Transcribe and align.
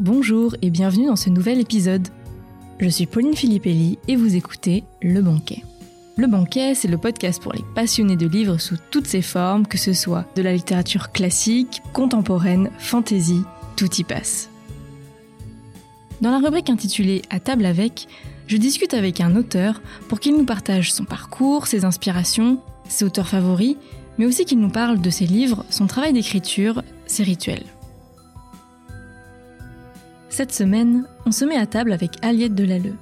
bonjour 0.00 0.56
et 0.60 0.70
bienvenue 0.70 1.06
dans 1.06 1.16
ce 1.16 1.30
nouvel 1.30 1.60
épisode. 1.60 2.08
Je 2.80 2.88
suis 2.88 3.06
Pauline 3.06 3.36
Filippelli 3.36 3.98
et 4.08 4.16
vous 4.16 4.34
écoutez 4.34 4.82
Le 5.00 5.22
Banquet. 5.22 5.62
Le 6.16 6.26
Banquet, 6.26 6.74
c'est 6.74 6.88
le 6.88 6.98
podcast 6.98 7.40
pour 7.40 7.52
les 7.52 7.62
passionnés 7.74 8.16
de 8.16 8.26
livres 8.26 8.58
sous 8.58 8.76
toutes 8.90 9.06
ses 9.06 9.22
formes, 9.22 9.66
que 9.66 9.78
ce 9.78 9.92
soit 9.92 10.24
de 10.34 10.42
la 10.42 10.52
littérature 10.52 11.12
classique, 11.12 11.80
contemporaine, 11.92 12.70
fantasy, 12.78 13.42
tout 13.76 13.94
y 13.94 14.02
passe. 14.02 14.50
Dans 16.20 16.32
la 16.32 16.38
rubrique 16.38 16.70
intitulée 16.70 17.22
À 17.30 17.38
table 17.38 17.64
avec, 17.64 18.08
je 18.48 18.56
discute 18.56 18.94
avec 18.94 19.20
un 19.20 19.36
auteur 19.36 19.80
pour 20.08 20.18
qu'il 20.18 20.36
nous 20.36 20.44
partage 20.44 20.92
son 20.92 21.04
parcours, 21.04 21.68
ses 21.68 21.84
inspirations, 21.84 22.58
ses 22.88 23.04
auteurs 23.04 23.28
favoris, 23.28 23.76
mais 24.18 24.26
aussi 24.26 24.44
qu'il 24.44 24.58
nous 24.58 24.70
parle 24.70 25.00
de 25.00 25.10
ses 25.10 25.26
livres, 25.26 25.64
son 25.70 25.86
travail 25.86 26.12
d'écriture, 26.12 26.82
ses 27.06 27.22
rituels. 27.22 27.71
Cette 30.32 30.54
semaine, 30.54 31.06
on 31.26 31.30
se 31.30 31.44
met 31.44 31.58
à 31.58 31.66
table 31.66 31.92
avec 31.92 32.12
Aliette 32.22 32.54
Delalleux. 32.54 32.96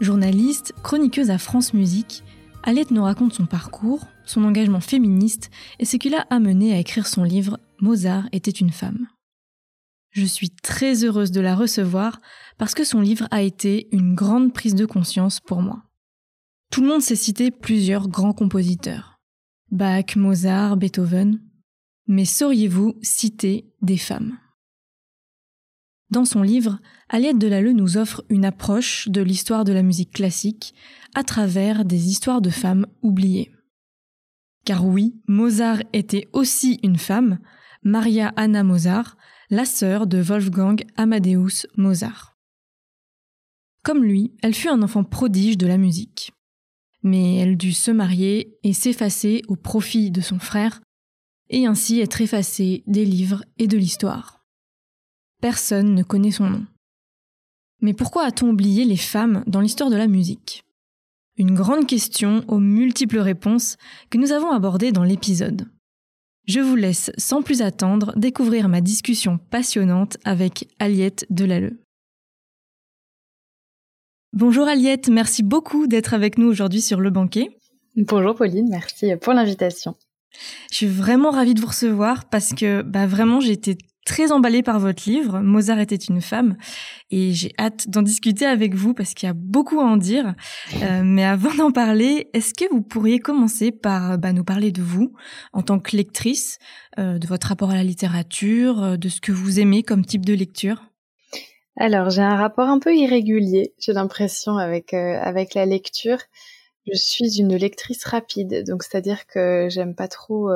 Journaliste, 0.00 0.74
chroniqueuse 0.82 1.30
à 1.30 1.38
France 1.38 1.72
Musique, 1.72 2.22
Aliette 2.62 2.90
nous 2.90 3.04
raconte 3.04 3.32
son 3.32 3.46
parcours, 3.46 4.06
son 4.26 4.44
engagement 4.44 4.82
féministe 4.82 5.50
et 5.78 5.86
ce 5.86 5.96
qui 5.96 6.10
l'a 6.10 6.26
amené 6.28 6.74
à 6.74 6.78
écrire 6.78 7.06
son 7.06 7.24
livre 7.24 7.58
Mozart 7.80 8.28
était 8.32 8.50
une 8.50 8.70
femme. 8.70 9.06
Je 10.10 10.26
suis 10.26 10.50
très 10.50 11.04
heureuse 11.04 11.30
de 11.30 11.40
la 11.40 11.54
recevoir 11.54 12.20
parce 12.58 12.74
que 12.74 12.84
son 12.84 13.00
livre 13.00 13.26
a 13.30 13.40
été 13.40 13.88
une 13.90 14.14
grande 14.14 14.52
prise 14.52 14.74
de 14.74 14.84
conscience 14.84 15.40
pour 15.40 15.62
moi. 15.62 15.84
Tout 16.70 16.82
le 16.82 16.88
monde 16.88 17.00
sait 17.00 17.16
citer 17.16 17.50
plusieurs 17.50 18.08
grands 18.08 18.34
compositeurs. 18.34 19.18
Bach, 19.70 20.16
Mozart, 20.16 20.76
Beethoven. 20.76 21.40
Mais 22.08 22.26
sauriez-vous 22.26 22.98
citer 23.00 23.72
des 23.80 23.96
femmes? 23.96 24.36
Dans 26.12 26.26
son 26.26 26.42
livre, 26.42 26.78
Aliette 27.08 27.38
Delalleux 27.38 27.72
nous 27.72 27.96
offre 27.96 28.22
une 28.28 28.44
approche 28.44 29.08
de 29.08 29.22
l'histoire 29.22 29.64
de 29.64 29.72
la 29.72 29.82
musique 29.82 30.12
classique 30.12 30.74
à 31.14 31.24
travers 31.24 31.86
des 31.86 32.08
histoires 32.08 32.42
de 32.42 32.50
femmes 32.50 32.86
oubliées. 33.00 33.50
Car 34.66 34.86
oui, 34.86 35.16
Mozart 35.26 35.82
était 35.94 36.28
aussi 36.34 36.78
une 36.82 36.98
femme, 36.98 37.38
Maria 37.82 38.32
Anna 38.36 38.62
Mozart, 38.62 39.16
la 39.48 39.64
sœur 39.64 40.06
de 40.06 40.18
Wolfgang 40.18 40.84
Amadeus 40.96 41.66
Mozart. 41.76 42.36
Comme 43.82 44.04
lui, 44.04 44.34
elle 44.42 44.54
fut 44.54 44.68
un 44.68 44.82
enfant 44.82 45.04
prodige 45.04 45.56
de 45.56 45.66
la 45.66 45.78
musique. 45.78 46.32
Mais 47.02 47.36
elle 47.36 47.56
dut 47.56 47.72
se 47.72 47.90
marier 47.90 48.58
et 48.62 48.74
s'effacer 48.74 49.42
au 49.48 49.56
profit 49.56 50.10
de 50.10 50.20
son 50.20 50.38
frère, 50.38 50.82
et 51.48 51.66
ainsi 51.66 52.00
être 52.00 52.20
effacée 52.20 52.84
des 52.86 53.06
livres 53.06 53.44
et 53.58 53.66
de 53.66 53.78
l'histoire. 53.78 54.41
Personne 55.42 55.96
ne 55.96 56.04
connaît 56.04 56.30
son 56.30 56.48
nom. 56.48 56.64
Mais 57.80 57.94
pourquoi 57.94 58.22
a-t-on 58.26 58.50
oublié 58.50 58.84
les 58.84 58.96
femmes 58.96 59.42
dans 59.48 59.60
l'histoire 59.60 59.90
de 59.90 59.96
la 59.96 60.06
musique? 60.06 60.62
Une 61.36 61.56
grande 61.56 61.88
question 61.88 62.44
aux 62.46 62.60
multiples 62.60 63.18
réponses 63.18 63.76
que 64.08 64.18
nous 64.18 64.30
avons 64.30 64.52
abordées 64.52 64.92
dans 64.92 65.02
l'épisode. 65.02 65.68
Je 66.46 66.60
vous 66.60 66.76
laisse 66.76 67.10
sans 67.18 67.42
plus 67.42 67.60
attendre 67.60 68.12
découvrir 68.16 68.68
ma 68.68 68.80
discussion 68.80 69.38
passionnante 69.50 70.16
avec 70.24 70.68
Aliette 70.78 71.26
Delalleux. 71.28 71.80
Bonjour 74.32 74.68
Aliette, 74.68 75.08
merci 75.08 75.42
beaucoup 75.42 75.88
d'être 75.88 76.14
avec 76.14 76.38
nous 76.38 76.46
aujourd'hui 76.46 76.80
sur 76.80 77.00
le 77.00 77.10
banquet. 77.10 77.58
Bonjour 77.96 78.36
Pauline, 78.36 78.68
merci 78.70 79.16
pour 79.20 79.32
l'invitation. 79.32 79.96
Je 80.70 80.76
suis 80.76 80.86
vraiment 80.86 81.30
ravie 81.30 81.54
de 81.54 81.60
vous 81.60 81.66
recevoir 81.66 82.26
parce 82.26 82.54
que 82.54 82.82
bah, 82.82 83.08
vraiment 83.08 83.40
j'ai 83.40 83.52
été 83.52 83.76
très 84.04 84.32
emballée 84.32 84.62
par 84.62 84.78
votre 84.78 85.08
livre, 85.08 85.40
Mozart 85.40 85.78
était 85.78 85.96
une 85.96 86.20
femme, 86.20 86.56
et 87.10 87.32
j'ai 87.32 87.52
hâte 87.58 87.88
d'en 87.88 88.02
discuter 88.02 88.46
avec 88.46 88.74
vous 88.74 88.94
parce 88.94 89.14
qu'il 89.14 89.26
y 89.26 89.30
a 89.30 89.34
beaucoup 89.34 89.80
à 89.80 89.84
en 89.84 89.96
dire. 89.96 90.34
Euh, 90.82 91.02
mais 91.04 91.24
avant 91.24 91.54
d'en 91.54 91.70
parler, 91.70 92.28
est-ce 92.32 92.54
que 92.54 92.64
vous 92.72 92.82
pourriez 92.82 93.18
commencer 93.18 93.70
par 93.70 94.18
bah, 94.18 94.32
nous 94.32 94.42
parler 94.42 94.72
de 94.72 94.82
vous 94.82 95.12
en 95.52 95.62
tant 95.62 95.78
que 95.78 95.96
lectrice, 95.96 96.58
euh, 96.98 97.18
de 97.18 97.26
votre 97.26 97.48
rapport 97.48 97.70
à 97.70 97.74
la 97.74 97.84
littérature, 97.84 98.82
euh, 98.82 98.96
de 98.96 99.08
ce 99.08 99.20
que 99.20 99.32
vous 99.32 99.60
aimez 99.60 99.82
comme 99.82 100.04
type 100.04 100.24
de 100.24 100.34
lecture? 100.34 100.82
Alors 101.78 102.10
j'ai 102.10 102.22
un 102.22 102.36
rapport 102.36 102.68
un 102.68 102.78
peu 102.78 102.94
irrégulier, 102.94 103.74
j'ai 103.78 103.92
l'impression 103.92 104.56
avec 104.56 104.92
avec 104.92 105.54
la 105.54 105.66
lecture. 105.66 106.18
Je 106.86 106.96
suis 106.96 107.38
une 107.38 107.56
lectrice 107.56 108.04
rapide, 108.04 108.64
donc 108.66 108.82
c'est-à-dire 108.82 109.26
que 109.26 109.68
j'aime 109.70 109.94
pas 109.94 110.08
trop 110.08 110.50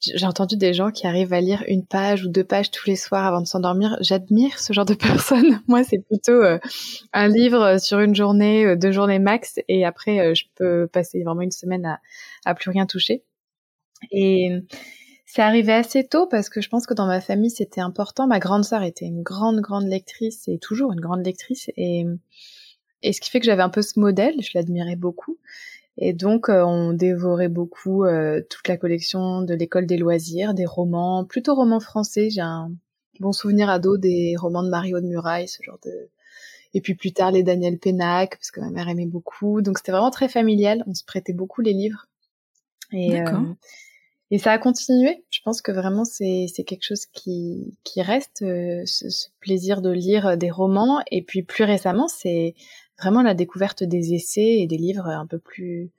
j'ai 0.00 0.26
entendu 0.26 0.56
des 0.56 0.72
gens 0.72 0.90
qui 0.90 1.06
arrivent 1.06 1.34
à 1.34 1.40
lire 1.40 1.62
une 1.68 1.84
page 1.84 2.24
ou 2.24 2.28
deux 2.28 2.44
pages 2.44 2.70
tous 2.70 2.88
les 2.88 2.96
soirs 2.96 3.26
avant 3.26 3.42
de 3.42 3.46
s'endormir. 3.46 3.96
J'admire 4.00 4.58
ce 4.58 4.72
genre 4.72 4.86
de 4.86 4.94
personnes. 5.34 5.62
Moi, 5.68 5.84
c'est 5.84 5.98
plutôt 5.98 6.42
euh, 6.42 6.58
un 7.12 7.28
livre 7.28 7.78
sur 7.78 8.00
une 8.00 8.14
journée, 8.14 8.64
euh, 8.64 8.76
deux 8.76 8.92
journées 8.92 9.18
max, 9.18 9.60
et 9.68 9.84
après, 9.84 10.20
euh, 10.20 10.34
je 10.34 10.44
peux 10.54 10.86
passer 10.86 11.22
vraiment 11.22 11.42
une 11.42 11.50
semaine 11.50 11.84
à, 11.84 12.00
à 12.46 12.54
plus 12.54 12.70
rien 12.70 12.86
toucher. 12.86 13.24
Et 14.10 14.50
c'est 15.26 15.42
arrivé 15.42 15.74
assez 15.74 16.08
tôt 16.08 16.26
parce 16.26 16.48
que 16.48 16.62
je 16.62 16.70
pense 16.70 16.86
que 16.86 16.94
dans 16.94 17.06
ma 17.06 17.20
famille, 17.20 17.50
c'était 17.50 17.82
important. 17.82 18.26
Ma 18.26 18.38
grande 18.38 18.64
sœur 18.64 18.82
était 18.82 19.04
une 19.04 19.22
grande, 19.22 19.60
grande 19.60 19.86
lectrice 19.86 20.48
et 20.48 20.58
toujours 20.58 20.92
une 20.92 21.00
grande 21.00 21.24
lectrice. 21.24 21.70
Et, 21.76 22.06
et 23.02 23.12
ce 23.12 23.20
qui 23.20 23.30
fait 23.30 23.40
que 23.40 23.46
j'avais 23.46 23.62
un 23.62 23.70
peu 23.70 23.82
ce 23.82 23.98
modèle, 23.98 24.34
je 24.40 24.50
l'admirais 24.54 24.96
beaucoup. 24.96 25.38
Et 26.02 26.14
donc, 26.14 26.48
euh, 26.48 26.64
on 26.64 26.94
dévorait 26.94 27.48
beaucoup 27.48 28.04
euh, 28.04 28.40
toute 28.48 28.68
la 28.68 28.78
collection 28.78 29.42
de 29.42 29.52
l'école 29.52 29.86
des 29.86 29.98
loisirs, 29.98 30.54
des 30.54 30.64
romans, 30.64 31.24
plutôt 31.24 31.54
romans 31.54 31.80
français. 31.80 32.30
J'ai 32.30 32.40
un 32.40 32.72
bon 33.18 33.32
souvenir 33.32 33.68
ado 33.68 33.98
des 33.98 34.34
romans 34.38 34.62
de 34.62 34.70
Mario 34.70 35.00
de 35.00 35.06
Muraille, 35.06 35.48
ce 35.48 35.62
genre 35.62 35.78
de... 35.84 36.08
Et 36.72 36.80
puis 36.80 36.94
plus 36.94 37.12
tard, 37.12 37.32
les 37.32 37.42
Daniel 37.42 37.78
Pénac, 37.78 38.36
parce 38.36 38.50
que 38.50 38.60
ma 38.60 38.70
mère 38.70 38.88
aimait 38.88 39.04
beaucoup. 39.04 39.60
Donc, 39.60 39.76
c'était 39.78 39.92
vraiment 39.92 40.10
très 40.10 40.28
familial. 40.28 40.84
On 40.86 40.94
se 40.94 41.04
prêtait 41.04 41.34
beaucoup 41.34 41.60
les 41.60 41.72
livres. 41.72 42.06
Et, 42.92 43.20
euh, 43.20 43.26
et 44.30 44.38
ça 44.38 44.52
a 44.52 44.58
continué. 44.58 45.24
Je 45.30 45.40
pense 45.44 45.60
que 45.60 45.72
vraiment, 45.72 46.04
c'est 46.04 46.46
quelque 46.64 46.84
chose 46.84 47.06
qui, 47.06 47.76
qui 47.84 48.00
reste, 48.00 48.38
ce, 48.38 49.10
ce 49.10 49.28
plaisir 49.40 49.82
de 49.82 49.90
lire 49.90 50.38
des 50.38 50.50
romans. 50.50 51.02
Et 51.10 51.22
puis, 51.22 51.42
plus 51.42 51.64
récemment, 51.64 52.08
c'est 52.08 52.54
vraiment 53.00 53.22
la 53.22 53.34
découverte 53.34 53.82
des 53.82 54.14
essais 54.14 54.58
et 54.58 54.66
des 54.66 54.76
livres 54.76 55.06
un 55.06 55.26
peu 55.26 55.38
plus 55.38 55.90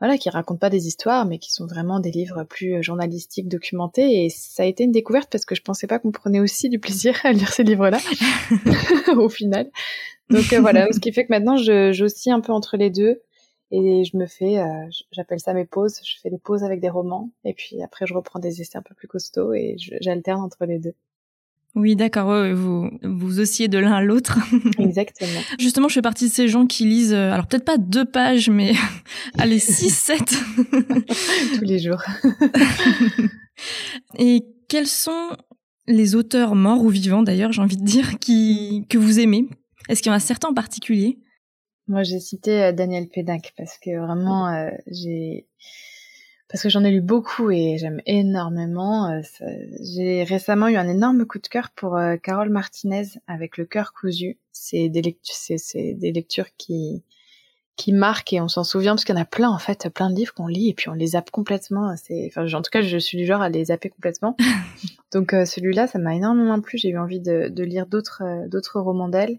voilà 0.00 0.16
qui 0.16 0.30
racontent 0.30 0.58
pas 0.58 0.70
des 0.70 0.86
histoires 0.86 1.26
mais 1.26 1.38
qui 1.38 1.52
sont 1.52 1.66
vraiment 1.66 1.98
des 2.00 2.10
livres 2.10 2.44
plus 2.44 2.82
journalistiques 2.82 3.48
documentés. 3.48 4.24
Et 4.24 4.30
ça 4.30 4.62
a 4.62 4.66
été 4.66 4.84
une 4.84 4.92
découverte 4.92 5.30
parce 5.30 5.44
que 5.44 5.54
je 5.54 5.62
pensais 5.62 5.86
pas 5.86 5.98
qu'on 5.98 6.12
prenait 6.12 6.40
aussi 6.40 6.68
du 6.68 6.78
plaisir 6.78 7.18
à 7.24 7.32
lire 7.32 7.52
ces 7.52 7.64
livres-là. 7.64 7.98
Au 9.16 9.28
final. 9.28 9.70
Donc 10.30 10.52
euh, 10.52 10.60
voilà. 10.60 10.92
Ce 10.92 11.00
qui 11.00 11.12
fait 11.12 11.24
que 11.24 11.32
maintenant 11.32 11.56
je 11.56 11.92
j'oscille 11.92 12.32
un 12.32 12.40
peu 12.40 12.52
entre 12.52 12.76
les 12.76 12.90
deux. 12.90 13.22
Et 13.70 14.04
je 14.04 14.16
me 14.16 14.26
fais 14.26 14.58
euh, 14.58 14.86
j'appelle 15.12 15.40
ça 15.40 15.52
mes 15.52 15.66
pauses. 15.66 16.00
Je 16.04 16.20
fais 16.22 16.30
des 16.30 16.38
pauses 16.38 16.62
avec 16.62 16.80
des 16.80 16.90
romans. 16.90 17.30
Et 17.44 17.54
puis 17.54 17.82
après 17.82 18.06
je 18.06 18.14
reprends 18.14 18.38
des 18.38 18.60
essais 18.60 18.78
un 18.78 18.82
peu 18.82 18.94
plus 18.94 19.08
costauds 19.08 19.52
et 19.52 19.76
j'alterne 20.00 20.42
entre 20.42 20.64
les 20.64 20.78
deux 20.78 20.94
oui, 21.74 21.96
d'accord. 21.96 22.32
vous 22.54 22.90
vous 23.02 23.40
oscillez 23.40 23.68
de 23.68 23.78
l'un 23.78 23.92
à 23.92 24.02
l'autre. 24.02 24.38
Exactement. 24.78 25.40
Justement, 25.58 25.88
je 25.88 25.94
fais 25.94 26.02
partie 26.02 26.28
de 26.28 26.32
ces 26.32 26.48
gens 26.48 26.66
qui 26.66 26.84
lisent, 26.84 27.14
euh, 27.14 27.32
alors 27.32 27.46
peut-être 27.46 27.64
pas 27.64 27.78
deux 27.78 28.04
pages, 28.04 28.50
mais 28.50 28.72
allez 29.38 29.58
six, 29.58 29.90
sept 29.90 30.34
tous 31.54 31.64
les 31.64 31.78
jours. 31.78 32.02
Et 34.18 34.44
quels 34.68 34.86
sont 34.86 35.30
les 35.86 36.14
auteurs 36.14 36.54
morts 36.54 36.82
ou 36.82 36.88
vivants, 36.88 37.22
d'ailleurs, 37.22 37.52
j'ai 37.52 37.62
envie 37.62 37.76
de 37.76 37.84
dire, 37.84 38.18
qui 38.18 38.84
que 38.88 38.98
vous 38.98 39.20
aimez? 39.20 39.48
Est-ce 39.88 40.02
qu'il 40.02 40.10
y 40.10 40.12
en 40.12 40.16
a 40.16 40.20
certains 40.20 40.48
en 40.48 40.54
particulier? 40.54 41.18
Moi, 41.86 42.02
j'ai 42.02 42.20
cité 42.20 42.62
euh, 42.62 42.72
Daniel 42.72 43.08
Pédac 43.08 43.54
parce 43.56 43.78
que 43.78 43.98
vraiment, 43.98 44.48
euh, 44.48 44.68
j'ai 44.86 45.46
parce 46.48 46.62
que 46.62 46.70
j'en 46.70 46.82
ai 46.82 46.90
lu 46.90 47.02
beaucoup 47.02 47.50
et 47.50 47.76
j'aime 47.78 48.00
énormément. 48.06 49.10
Euh, 49.10 49.20
j'ai 49.82 50.24
récemment 50.24 50.68
eu 50.68 50.76
un 50.76 50.88
énorme 50.88 51.26
coup 51.26 51.38
de 51.38 51.46
cœur 51.46 51.70
pour 51.74 51.96
euh, 51.96 52.16
Carole 52.16 52.48
Martinez 52.48 53.06
avec 53.26 53.58
Le 53.58 53.66
cœur 53.66 53.92
cousu. 53.92 54.38
C'est 54.52 54.88
des, 54.88 55.02
lectures, 55.02 55.34
c'est, 55.34 55.94
des 55.94 56.12
lectures 56.12 56.48
qui 56.56 57.02
qui 57.76 57.92
marquent 57.92 58.32
et 58.32 58.40
on 58.40 58.48
s'en 58.48 58.64
souvient 58.64 58.94
parce 58.94 59.04
qu'il 59.04 59.14
y 59.14 59.18
en 59.18 59.22
a 59.22 59.24
plein 59.24 59.50
en 59.50 59.58
fait, 59.58 59.88
plein 59.88 60.10
de 60.10 60.16
livres 60.16 60.34
qu'on 60.34 60.48
lit 60.48 60.68
et 60.68 60.74
puis 60.74 60.88
on 60.88 60.94
les 60.94 61.08
zappe 61.08 61.30
complètement. 61.30 61.94
Enfin, 62.26 62.52
en 62.52 62.62
tout 62.62 62.70
cas, 62.72 62.82
je 62.82 62.98
suis 62.98 63.16
du 63.16 63.24
genre 63.24 63.40
à 63.40 63.48
les 63.48 63.66
zapper 63.66 63.88
complètement. 63.88 64.36
Donc 65.12 65.32
euh, 65.32 65.44
celui-là, 65.44 65.86
ça 65.86 66.00
m'a 66.00 66.14
énormément 66.16 66.60
plu. 66.60 66.76
J'ai 66.76 66.88
eu 66.88 66.98
envie 66.98 67.20
de, 67.20 67.48
de 67.48 67.62
lire 67.62 67.86
d'autres 67.86 68.48
d'autres 68.48 68.80
romans 68.80 69.08
d'elle. 69.08 69.38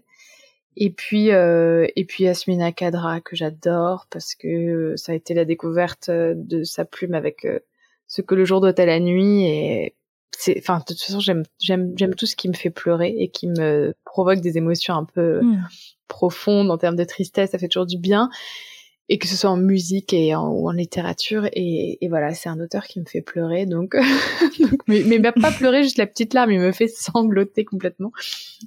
Et 0.82 0.88
puis 0.88 1.30
euh, 1.30 1.86
et 1.94 2.06
puis 2.06 2.24
Yasmina 2.24 2.72
Kadra 2.72 3.20
que 3.20 3.36
j'adore 3.36 4.06
parce 4.10 4.34
que 4.34 4.48
euh, 4.48 4.96
ça 4.96 5.12
a 5.12 5.14
été 5.14 5.34
la 5.34 5.44
découverte 5.44 6.08
euh, 6.08 6.32
de 6.34 6.64
sa 6.64 6.86
plume 6.86 7.12
avec 7.12 7.44
euh, 7.44 7.60
ce 8.08 8.22
que 8.22 8.34
le 8.34 8.46
jour 8.46 8.62
doit 8.62 8.72
à 8.80 8.86
la 8.86 8.98
nuit. 8.98 9.44
Et 9.44 9.94
c'est 10.38 10.56
enfin 10.58 10.78
de 10.78 10.84
toute 10.84 11.02
façon 11.02 11.20
j'aime 11.20 11.42
j'aime 11.60 11.92
j'aime 11.98 12.14
tout 12.14 12.24
ce 12.24 12.34
qui 12.34 12.48
me 12.48 12.54
fait 12.54 12.70
pleurer 12.70 13.14
et 13.18 13.28
qui 13.28 13.46
me 13.46 13.94
provoque 14.06 14.40
des 14.40 14.56
émotions 14.56 14.94
un 14.94 15.04
peu 15.04 15.42
mmh. 15.42 15.68
profondes 16.08 16.70
en 16.70 16.78
termes 16.78 16.96
de 16.96 17.04
tristesse. 17.04 17.50
Ça 17.50 17.58
fait 17.58 17.68
toujours 17.68 17.86
du 17.86 17.98
bien 17.98 18.30
et 19.12 19.18
que 19.18 19.26
ce 19.26 19.36
soit 19.36 19.50
en 19.50 19.56
musique 19.56 20.12
et 20.12 20.36
en, 20.36 20.48
ou 20.48 20.68
en 20.68 20.72
littérature. 20.72 21.46
Et, 21.52 21.98
et 22.00 22.08
voilà, 22.08 22.32
c'est 22.32 22.48
un 22.48 22.60
auteur 22.60 22.84
qui 22.84 23.00
me 23.00 23.04
fait 23.04 23.20
pleurer, 23.20 23.66
donc, 23.66 23.96
donc 24.60 24.80
mais, 24.86 25.02
mais 25.04 25.20
pas 25.20 25.50
pleurer 25.50 25.82
juste 25.82 25.98
la 25.98 26.06
petite 26.06 26.32
larme, 26.32 26.52
il 26.52 26.60
me 26.60 26.70
fait 26.70 26.86
sangloter 26.86 27.64
complètement. 27.64 28.12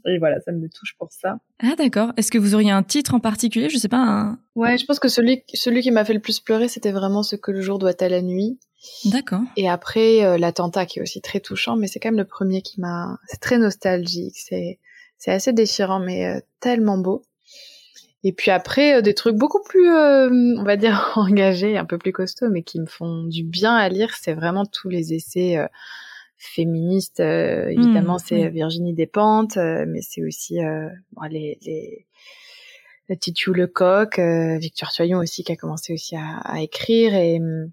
Et 0.05 0.19
voilà, 0.19 0.41
ça 0.41 0.51
me 0.51 0.67
touche 0.67 0.95
pour 0.99 1.11
ça. 1.13 1.37
Ah 1.59 1.75
d'accord. 1.77 2.11
Est-ce 2.17 2.29
que 2.29 2.37
vous 2.37 2.55
auriez 2.55 2.71
un 2.71 2.83
titre 2.83 3.13
en 3.13 3.21
particulier? 3.21 3.69
Je 3.69 3.77
sais 3.77 3.87
pas. 3.87 4.03
Un... 4.03 4.39
Ouais, 4.55 4.77
je 4.77 4.85
pense 4.85 4.99
que 4.99 5.07
celui 5.07 5.43
celui 5.53 5.81
qui 5.81 5.91
m'a 5.91 6.03
fait 6.03 6.13
le 6.13 6.19
plus 6.19 6.41
pleurer, 6.41 6.67
c'était 6.67 6.91
vraiment 6.91 7.23
ce 7.23 7.37
que 7.37 7.51
le 7.51 7.61
jour 7.61 7.79
doit 7.79 7.93
à 7.97 8.09
la 8.09 8.21
nuit. 8.21 8.59
D'accord. 9.05 9.43
Et 9.55 9.69
après 9.69 10.25
euh, 10.25 10.37
l'attentat 10.37 10.85
qui 10.85 10.99
est 10.99 11.01
aussi 11.01 11.21
très 11.21 11.39
touchant, 11.39 11.77
mais 11.77 11.87
c'est 11.87 12.01
quand 12.01 12.09
même 12.09 12.19
le 12.19 12.27
premier 12.27 12.61
qui 12.61 12.81
m'a. 12.81 13.17
C'est 13.27 13.39
très 13.39 13.59
nostalgique. 13.59 14.35
C'est 14.35 14.79
c'est 15.17 15.31
assez 15.31 15.53
déchirant, 15.53 16.01
mais 16.01 16.25
euh, 16.25 16.41
tellement 16.59 16.97
beau. 16.97 17.23
Et 18.23 18.31
puis 18.31 18.51
après, 18.51 18.95
euh, 18.95 19.01
des 19.01 19.13
trucs 19.13 19.35
beaucoup 19.35 19.61
plus, 19.61 19.89
euh, 19.89 20.29
on 20.57 20.63
va 20.63 20.77
dire, 20.77 21.11
engagés, 21.15 21.77
un 21.77 21.85
peu 21.85 21.97
plus 21.97 22.13
costauds, 22.13 22.49
mais 22.49 22.63
qui 22.63 22.79
me 22.79 22.85
font 22.85 23.23
du 23.23 23.43
bien 23.43 23.75
à 23.75 23.89
lire, 23.89 24.15
c'est 24.19 24.33
vraiment 24.33 24.65
tous 24.65 24.89
les 24.89 25.13
essais 25.13 25.57
euh, 25.57 25.67
féministes. 26.37 27.19
évidemment, 27.19 28.15
mmh, 28.15 28.25
c'est 28.25 28.49
Virginie 28.49 28.93
Despentes, 28.93 29.55
mais 29.55 30.01
c'est 30.01 30.25
aussi 30.25 30.57
bon, 31.13 31.21
les, 31.29 31.57
les 33.07 33.17
Titu 33.17 33.53
Lecoq, 33.53 34.19
Victor 34.59 34.91
Toyon 34.91 35.19
aussi, 35.19 35.45
qui 35.45 35.53
a 35.53 35.55
commencé 35.55 35.93
aussi 35.93 36.17
à, 36.17 36.39
à 36.43 36.59
écrire. 36.59 37.15
Et 37.15 37.39
hum, 37.39 37.71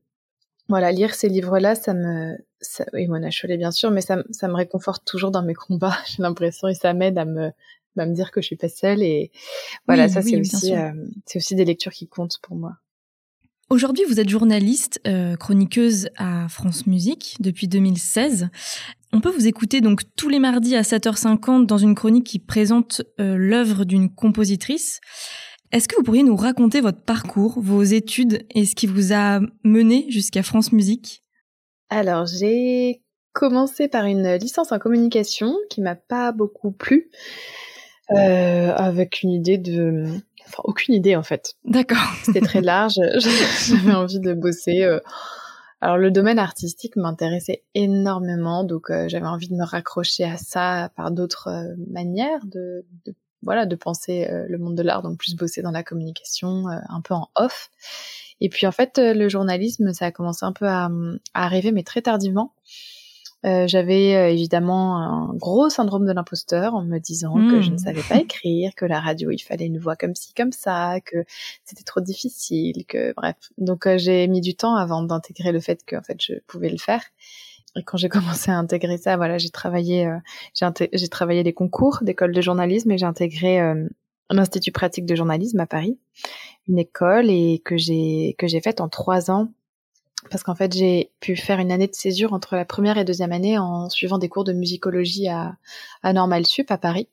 voilà, 0.69 0.93
lire 0.93 1.15
ces 1.15 1.29
livres-là, 1.29 1.75
ça 1.75 1.95
me... 1.95 2.37
Ça, 2.61 2.85
et 2.95 3.09
Mona 3.09 3.31
Chollet, 3.31 3.57
bien 3.57 3.71
sûr, 3.73 3.91
mais 3.91 4.03
ça, 4.03 4.23
ça 4.33 4.47
me 4.47 4.55
réconforte 4.55 5.05
toujours 5.05 5.31
dans 5.31 5.43
mes 5.43 5.55
combats, 5.55 5.97
j'ai 6.07 6.23
l'impression, 6.23 6.69
et 6.69 6.75
ça 6.75 6.93
m'aide 6.93 7.19
à 7.19 7.25
me 7.25 7.51
va 7.97 8.07
me 8.07 8.15
dire 8.15 8.31
que 8.31 8.41
je 8.41 8.47
suis 8.47 8.57
pas 8.57 8.69
seule 8.69 9.03
et 9.03 9.31
voilà 9.87 10.09
ça 10.09 10.23
c'est 10.23 10.39
aussi 10.39 10.75
euh, 10.75 10.93
c'est 11.27 11.39
aussi 11.39 11.55
des 11.55 11.65
lectures 11.65 11.93
qui 11.93 12.09
comptent 12.09 12.39
pour 12.43 12.57
moi. 12.57 12.77
Aujourd'hui, 13.71 14.05
vous 14.09 14.19
êtes 14.19 14.29
journaliste, 14.29 15.01
euh, 15.07 15.37
chroniqueuse 15.37 16.09
à 16.17 16.49
France 16.49 16.89
Musique 16.89 17.37
depuis 17.39 17.69
2016. 17.69 18.49
On 19.13 19.21
peut 19.21 19.31
vous 19.31 19.47
écouter 19.47 19.81
donc 19.81 20.03
tous 20.17 20.29
les 20.29 20.41
mardis 20.41 20.75
à 20.75 20.83
7h50 20.83 21.67
dans 21.67 21.79
une 21.79 21.95
chronique 21.95 22.27
qui 22.27 22.41
présente 22.41 23.03
euh, 23.21 23.37
l'œuvre 23.37 23.85
d'une 23.85 24.13
compositrice. 24.13 25.01
Est-ce 25.71 25.87
que 25.87 25.95
vous 25.95 26.03
pourriez 26.03 26.25
nous 26.25 26.35
raconter 26.35 26.81
votre 26.81 27.01
parcours, 27.01 27.61
vos 27.61 27.85
études 27.85 28.45
et 28.57 28.67
ce 28.67 28.75
qui 28.75 28.89
vous 28.89 29.13
a 29.13 29.39
mené 29.63 30.07
jusqu'à 30.11 30.43
France 30.43 30.73
Musique? 30.73 31.23
Alors, 31.91 32.27
j'ai 32.27 33.03
commencé 33.33 33.87
par 33.87 34.05
une 34.07 34.35
licence 34.35 34.73
en 34.73 34.81
communication 34.81 35.57
qui 35.69 35.81
m'a 35.81 35.95
pas 35.95 36.33
beaucoup 36.33 36.73
plu. 36.73 37.09
Euh, 38.13 38.73
avec 38.75 39.23
une 39.23 39.31
idée 39.31 39.59
de, 39.59 40.07
enfin 40.47 40.63
aucune 40.65 40.95
idée 40.95 41.17
en 41.17 41.23
fait. 41.23 41.55
D'accord. 41.65 42.13
C'était 42.25 42.41
très 42.41 42.61
large. 42.61 42.95
J'avais 43.69 43.95
envie 43.95 44.21
de 44.21 44.35
bosser. 44.35 44.83
Euh. 44.83 45.01
Alors 45.81 45.97
le 45.97 46.11
domaine 46.11 46.39
artistique 46.39 46.97
m'intéressait 46.97 47.63
énormément, 47.75 48.65
donc 48.65 48.91
euh, 48.91 49.09
j'avais 49.09 49.27
envie 49.27 49.49
de 49.49 49.55
me 49.55 49.65
raccrocher 49.65 50.25
à 50.25 50.37
ça 50.37 50.91
par 50.95 51.11
d'autres 51.11 51.49
manières 51.89 52.45
de, 52.45 52.85
de, 53.07 53.15
voilà 53.43 53.65
de 53.65 53.77
penser 53.77 54.29
le 54.31 54.59
monde 54.59 54.75
de 54.75 54.83
l'art, 54.83 55.01
donc 55.01 55.17
plus 55.17 55.37
bosser 55.37 55.63
dans 55.63 55.71
la 55.71 55.83
communication, 55.83 56.65
un 56.67 57.01
peu 57.01 57.15
en 57.15 57.31
off. 57.35 57.71
Et 58.43 58.51
puis 58.51 58.67
en 58.67 58.73
fait 58.73 58.99
le 58.99 59.29
journalisme 59.31 59.95
ça 59.95 60.07
a 60.07 60.11
commencé 60.11 60.45
un 60.45 60.53
peu 60.53 60.67
à, 60.67 60.91
à 61.33 61.45
arriver 61.45 61.73
mais 61.73 61.83
très 61.83 62.03
tardivement. 62.03 62.53
Euh, 63.47 63.67
j'avais 63.67 64.17
euh, 64.17 64.31
évidemment 64.31 64.99
un 64.99 65.35
gros 65.35 65.71
syndrome 65.71 66.07
de 66.07 66.13
l'imposteur 66.13 66.75
en 66.75 66.83
me 66.83 66.99
disant 66.99 67.35
que 67.35 67.63
je 67.63 67.71
ne 67.71 67.77
mmh. 67.77 67.79
savais 67.79 68.03
pas 68.03 68.19
écrire, 68.19 68.73
que 68.77 68.85
la 68.85 69.01
radio 69.01 69.31
il 69.31 69.39
fallait 69.39 69.67
une 69.67 69.79
voix 69.79 69.97
comme 69.97 70.15
ci 70.15 70.35
comme 70.35 70.53
ça, 70.53 71.01
que 71.01 71.25
c'était 71.65 71.85
trop 71.85 72.01
difficile, 72.01 72.85
que 72.87 73.15
bref. 73.15 73.37
Donc 73.57 73.87
euh, 73.87 73.97
j'ai 73.97 74.29
mis 74.29 74.43
du 74.43 74.55
temps 74.55 74.77
avant 74.77 75.03
d'intégrer 75.03 75.53
le 75.53 75.61
fait 75.61 75.83
que 75.87 75.97
en 75.97 76.03
fait 76.03 76.21
je 76.21 76.35
pouvais 76.47 76.69
le 76.69 76.79
faire. 76.79 77.03
Et 77.77 77.83
quand 77.83 77.97
j'ai 77.97 78.09
commencé 78.11 78.51
à 78.51 78.59
intégrer 78.59 78.99
ça, 78.99 79.17
voilà, 79.17 79.39
j'ai 79.39 79.51
travaillé, 79.51 80.07
j'ai 80.55 81.09
travaillé 81.09 81.43
des 81.43 81.55
concours 81.55 82.01
d'école 82.03 82.33
de 82.33 82.41
journalisme 82.43 82.91
et 82.91 82.99
j'ai 82.99 83.07
intégré 83.07 83.61
l'Institut 84.29 84.73
pratique 84.73 85.07
de 85.07 85.15
journalisme 85.15 85.61
à 85.61 85.67
Paris, 85.67 85.99
une 86.69 86.79
école 86.79 87.31
et 87.31 87.63
que 87.65 87.77
j'ai 87.77 88.35
que 88.39 88.47
j'ai 88.49 88.61
faite 88.61 88.81
en 88.81 88.89
trois 88.89 89.31
ans 89.31 89.49
parce 90.29 90.43
qu'en 90.43 90.55
fait 90.55 90.73
j'ai 90.75 91.11
pu 91.21 91.37
faire 91.37 91.61
une 91.61 91.73
année 91.73 91.87
de 91.87 91.95
césure 91.95 92.33
entre 92.33 92.57
la 92.57 92.65
première 92.65 92.99
et 92.99 93.05
deuxième 93.05 93.33
année 93.33 93.59
en 93.59 93.89
suivant 93.89 94.19
des 94.19 94.29
cours 94.29 94.45
de 94.45 94.53
musicologie 94.53 95.29
à, 95.29 95.57
à 96.03 96.13
Normal 96.13 96.47
Sup 96.47 96.71
à 96.71 96.79
Paris. 96.79 97.09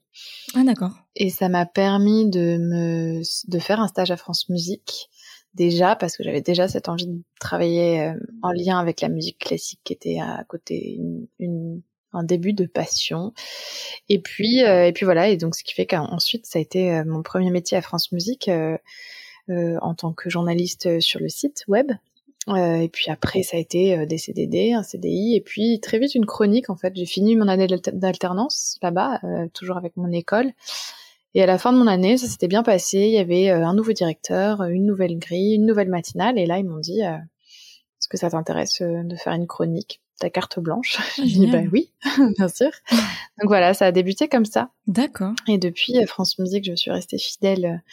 Ah 0.56 0.64
d'accord. 0.64 0.92
Et 1.16 1.30
ça 1.30 1.48
m'a 1.48 1.66
permis 1.66 2.30
de 2.30 2.58
me 2.58 3.22
de 3.50 3.60
faire 3.60 3.80
un 3.80 3.88
stage 3.88 4.12
à 4.12 4.18
France 4.18 4.50
Musique 4.50 5.10
déjà 5.54 5.96
parce 5.96 6.18
que 6.18 6.24
j'avais 6.24 6.42
déjà 6.42 6.68
cette 6.68 6.90
envie 6.90 7.08
de 7.08 7.22
travailler 7.40 8.02
euh, 8.02 8.14
en 8.42 8.52
lien 8.52 8.78
avec 8.80 9.02
la 9.02 9.10
musique 9.10 9.40
classique 9.40 9.80
qui 9.84 9.94
était 9.94 10.20
à 10.20 10.44
côté 10.48 10.96
une, 10.98 11.28
une 11.40 11.82
un 12.14 12.24
début 12.24 12.54
de 12.54 12.66
passion. 12.66 13.34
Et 14.10 14.20
puis 14.20 14.64
euh, 14.64 14.88
et 14.88 14.94
puis 14.94 15.06
voilà 15.06 15.30
et 15.30 15.38
donc 15.38 15.56
ce 15.56 15.64
qui 15.64 15.74
fait 15.74 15.86
qu'ensuite 15.86 16.46
ça 16.46 16.60
a 16.60 16.62
été 16.62 16.94
euh, 16.94 17.04
mon 17.06 17.24
premier 17.24 17.52
métier 17.52 17.78
à 17.78 17.82
France 17.82 18.12
Musique. 18.12 18.50
Euh, 18.50 18.78
en 19.82 19.96
tant 19.96 20.12
que 20.12 20.30
journaliste 20.30 21.00
sur 21.00 21.22
le 21.22 21.30
site 21.30 21.64
web 21.70 21.90
euh, 22.50 22.78
et 22.78 22.90
puis 22.90 23.10
après, 23.10 23.44
ça 23.44 23.58
a 23.58 23.60
été 23.60 23.98
euh, 23.98 24.06
des 24.06 24.18
CDD, 24.18 24.72
un 24.72 24.84
CDI, 24.84 25.36
et 25.36 25.42
puis 25.42 25.80
très 25.82 26.00
vite 26.00 26.16
une 26.16 26.26
chronique. 26.26 26.70
En 26.70 26.76
fait, 26.76 26.94
j'ai 26.96 27.06
fini 27.06 27.36
mon 27.36 27.48
année 27.48 27.68
d'alternance 27.68 28.78
là-bas, 28.82 29.20
euh, 29.24 29.48
toujours 29.54 29.78
avec 29.78 29.98
mon 29.98 30.12
école. 30.12 30.52
Et 31.34 31.44
à 31.44 31.46
la 31.46 31.58
fin 31.58 31.74
de 31.74 31.78
mon 31.78 31.88
année, 31.88 32.18
ça 32.18 32.28
s'était 32.28 32.48
bien 32.48 32.64
passé. 32.64 33.00
Il 33.00 33.12
y 33.12 33.18
avait 33.18 33.50
un 33.50 33.74
nouveau 33.74 33.92
directeur, 33.92 34.64
une 34.64 34.86
nouvelle 34.86 35.20
grille, 35.20 35.56
une 35.56 35.66
nouvelle 35.66 35.90
matinale. 35.90 36.40
Et 36.40 36.46
là, 36.46 36.58
ils 36.58 36.66
m'ont 36.66 36.80
dit 36.80 37.02
Est-ce 37.02 38.08
que 38.08 38.18
ça 38.18 38.30
t'intéresse 38.32 38.82
de 38.82 39.16
faire 39.16 39.34
une 39.34 39.46
chronique? 39.46 40.02
Ta 40.20 40.32
carte 40.32 40.60
blanche? 40.60 40.98
J'ai 41.18 41.26
dit 41.26 41.48
Bah 41.48 41.62
oui, 41.72 41.92
bien 42.38 42.48
sûr. 42.48 42.72
Donc 42.90 43.50
voilà, 43.50 43.76
ça 43.76 43.86
a 43.86 43.92
débuté 43.92 44.30
comme 44.30 44.46
ça. 44.46 44.72
D'accord. 44.88 45.34
Et 45.48 45.60
depuis 45.60 45.94
France 46.08 46.40
Musique, 46.40 46.66
je 46.66 46.76
suis 46.76 46.90
restée 46.90 47.20
fidèle. 47.20 47.84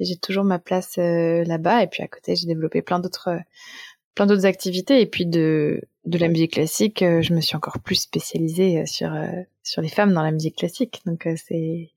j'ai 0.00 0.16
toujours 0.16 0.42
ma 0.42 0.58
place 0.58 0.96
là-bas. 0.96 1.84
Et 1.84 1.86
puis 1.86 2.02
à 2.02 2.08
côté, 2.08 2.34
j'ai 2.34 2.46
développé 2.48 2.82
plein 2.82 2.98
d'autres 2.98 3.38
plein 4.14 4.26
d'autres 4.26 4.46
activités 4.46 5.00
et 5.00 5.06
puis 5.06 5.26
de 5.26 5.80
de 6.08 6.18
la 6.18 6.28
musique 6.28 6.54
classique, 6.54 7.02
euh, 7.02 7.22
je 7.22 7.34
me 7.34 7.40
suis 7.40 7.54
encore 7.56 7.80
plus 7.80 7.96
spécialisée 7.96 8.80
euh, 8.80 8.86
sur 8.86 9.12
euh, 9.12 9.26
sur 9.62 9.82
les 9.82 9.88
femmes 9.88 10.14
dans 10.14 10.22
la 10.22 10.30
musique 10.30 10.56
classique. 10.56 11.02
Donc 11.04 11.28
c'est 11.36 11.90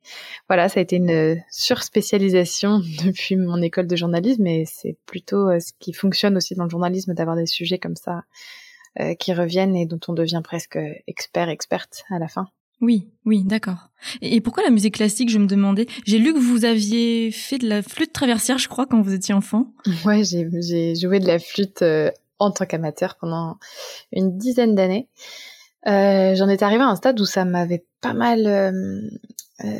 voilà, 0.49 0.67
ça 0.67 0.79
a 0.79 0.83
été 0.83 0.97
une 0.97 1.41
surspécialisation 1.49 2.79
depuis 3.05 3.37
mon 3.37 3.61
école 3.61 3.87
de 3.87 3.95
journalisme 3.95 4.45
et 4.45 4.65
c'est 4.65 4.97
plutôt 5.05 5.47
ce 5.59 5.71
qui 5.79 5.93
fonctionne 5.93 6.35
aussi 6.35 6.55
dans 6.55 6.65
le 6.65 6.69
journalisme 6.69 7.13
d'avoir 7.13 7.37
des 7.37 7.45
sujets 7.45 7.79
comme 7.79 7.95
ça 7.95 8.23
qui 9.19 9.33
reviennent 9.33 9.77
et 9.77 9.85
dont 9.85 10.01
on 10.09 10.13
devient 10.13 10.41
presque 10.43 10.77
expert 11.07 11.47
experte 11.47 12.03
à 12.09 12.19
la 12.19 12.27
fin. 12.27 12.49
Oui, 12.81 13.07
oui, 13.25 13.43
d'accord. 13.43 13.89
Et 14.21 14.41
pourquoi 14.41 14.63
la 14.63 14.71
musique 14.71 14.95
classique, 14.95 15.29
je 15.29 15.37
me 15.37 15.45
demandais? 15.45 15.85
J'ai 16.05 16.17
lu 16.17 16.33
que 16.33 16.39
vous 16.39 16.65
aviez 16.65 17.31
fait 17.31 17.59
de 17.59 17.69
la 17.69 17.83
flûte 17.83 18.11
traversière, 18.11 18.57
je 18.57 18.67
crois, 18.67 18.87
quand 18.87 18.99
vous 19.01 19.13
étiez 19.13 19.33
enfant. 19.35 19.71
Ouais, 20.03 20.23
j'ai 20.23 20.95
joué 20.95 21.19
de 21.19 21.27
la 21.27 21.37
flûte 21.37 21.83
euh, 21.83 22.09
en 22.39 22.49
tant 22.49 22.65
qu'amateur 22.65 23.15
pendant 23.17 23.57
une 24.11 24.37
dizaine 24.37 24.73
d'années. 24.73 25.07
Euh, 25.87 26.35
J'en 26.35 26.49
étais 26.49 26.63
arrivée 26.65 26.83
à 26.83 26.87
un 26.87 26.95
stade 26.95 27.19
où 27.19 27.25
ça 27.25 27.45
m'avait 27.45 27.85
pas 28.01 28.13
mal, 28.13 28.47
euh, 28.47 29.71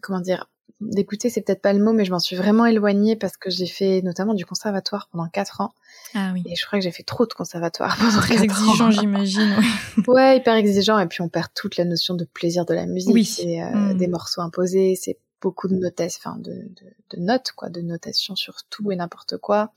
comment 0.00 0.20
dire, 0.20 0.48
d'écouter, 0.80 1.30
c'est 1.30 1.40
peut-être 1.40 1.62
pas 1.62 1.72
le 1.72 1.82
mot, 1.82 1.92
mais 1.92 2.04
je 2.04 2.10
m'en 2.10 2.18
suis 2.18 2.36
vraiment 2.36 2.66
éloignée 2.66 3.16
parce 3.16 3.36
que 3.36 3.50
j'ai 3.50 3.66
fait 3.66 4.02
notamment 4.02 4.34
du 4.34 4.44
conservatoire 4.44 5.08
pendant 5.10 5.28
quatre 5.28 5.60
ans. 5.60 5.72
Ah 6.14 6.30
oui. 6.34 6.42
Et 6.46 6.56
je 6.56 6.66
crois 6.66 6.78
que 6.78 6.84
j'ai 6.84 6.90
fait 6.90 7.02
trop 7.02 7.26
de 7.26 7.32
conservatoire 7.32 7.96
pendant 7.98 8.20
Très 8.20 8.42
exigeant, 8.42 8.90
j'imagine. 8.90 9.54
Ouais. 10.06 10.38
hyper 10.38 10.54
exigeant. 10.54 10.98
Et 10.98 11.06
puis 11.06 11.22
on 11.22 11.28
perd 11.28 11.48
toute 11.54 11.76
la 11.76 11.84
notion 11.84 12.14
de 12.14 12.24
plaisir 12.24 12.64
de 12.64 12.74
la 12.74 12.86
musique. 12.86 13.14
Oui. 13.14 13.24
C'est 13.24 13.62
euh, 13.62 13.70
mm. 13.70 13.98
des 13.98 14.08
morceaux 14.08 14.40
imposés, 14.40 14.96
c'est 15.00 15.18
beaucoup 15.40 15.68
de 15.68 15.74
notes, 15.74 16.00
enfin 16.00 16.36
de, 16.38 16.52
de, 16.52 17.16
de, 17.16 17.20
notes, 17.20 17.52
quoi, 17.54 17.68
de 17.68 17.80
notation 17.80 18.34
sur 18.34 18.64
tout 18.70 18.90
et 18.90 18.96
n'importe 18.96 19.36
quoi. 19.38 19.72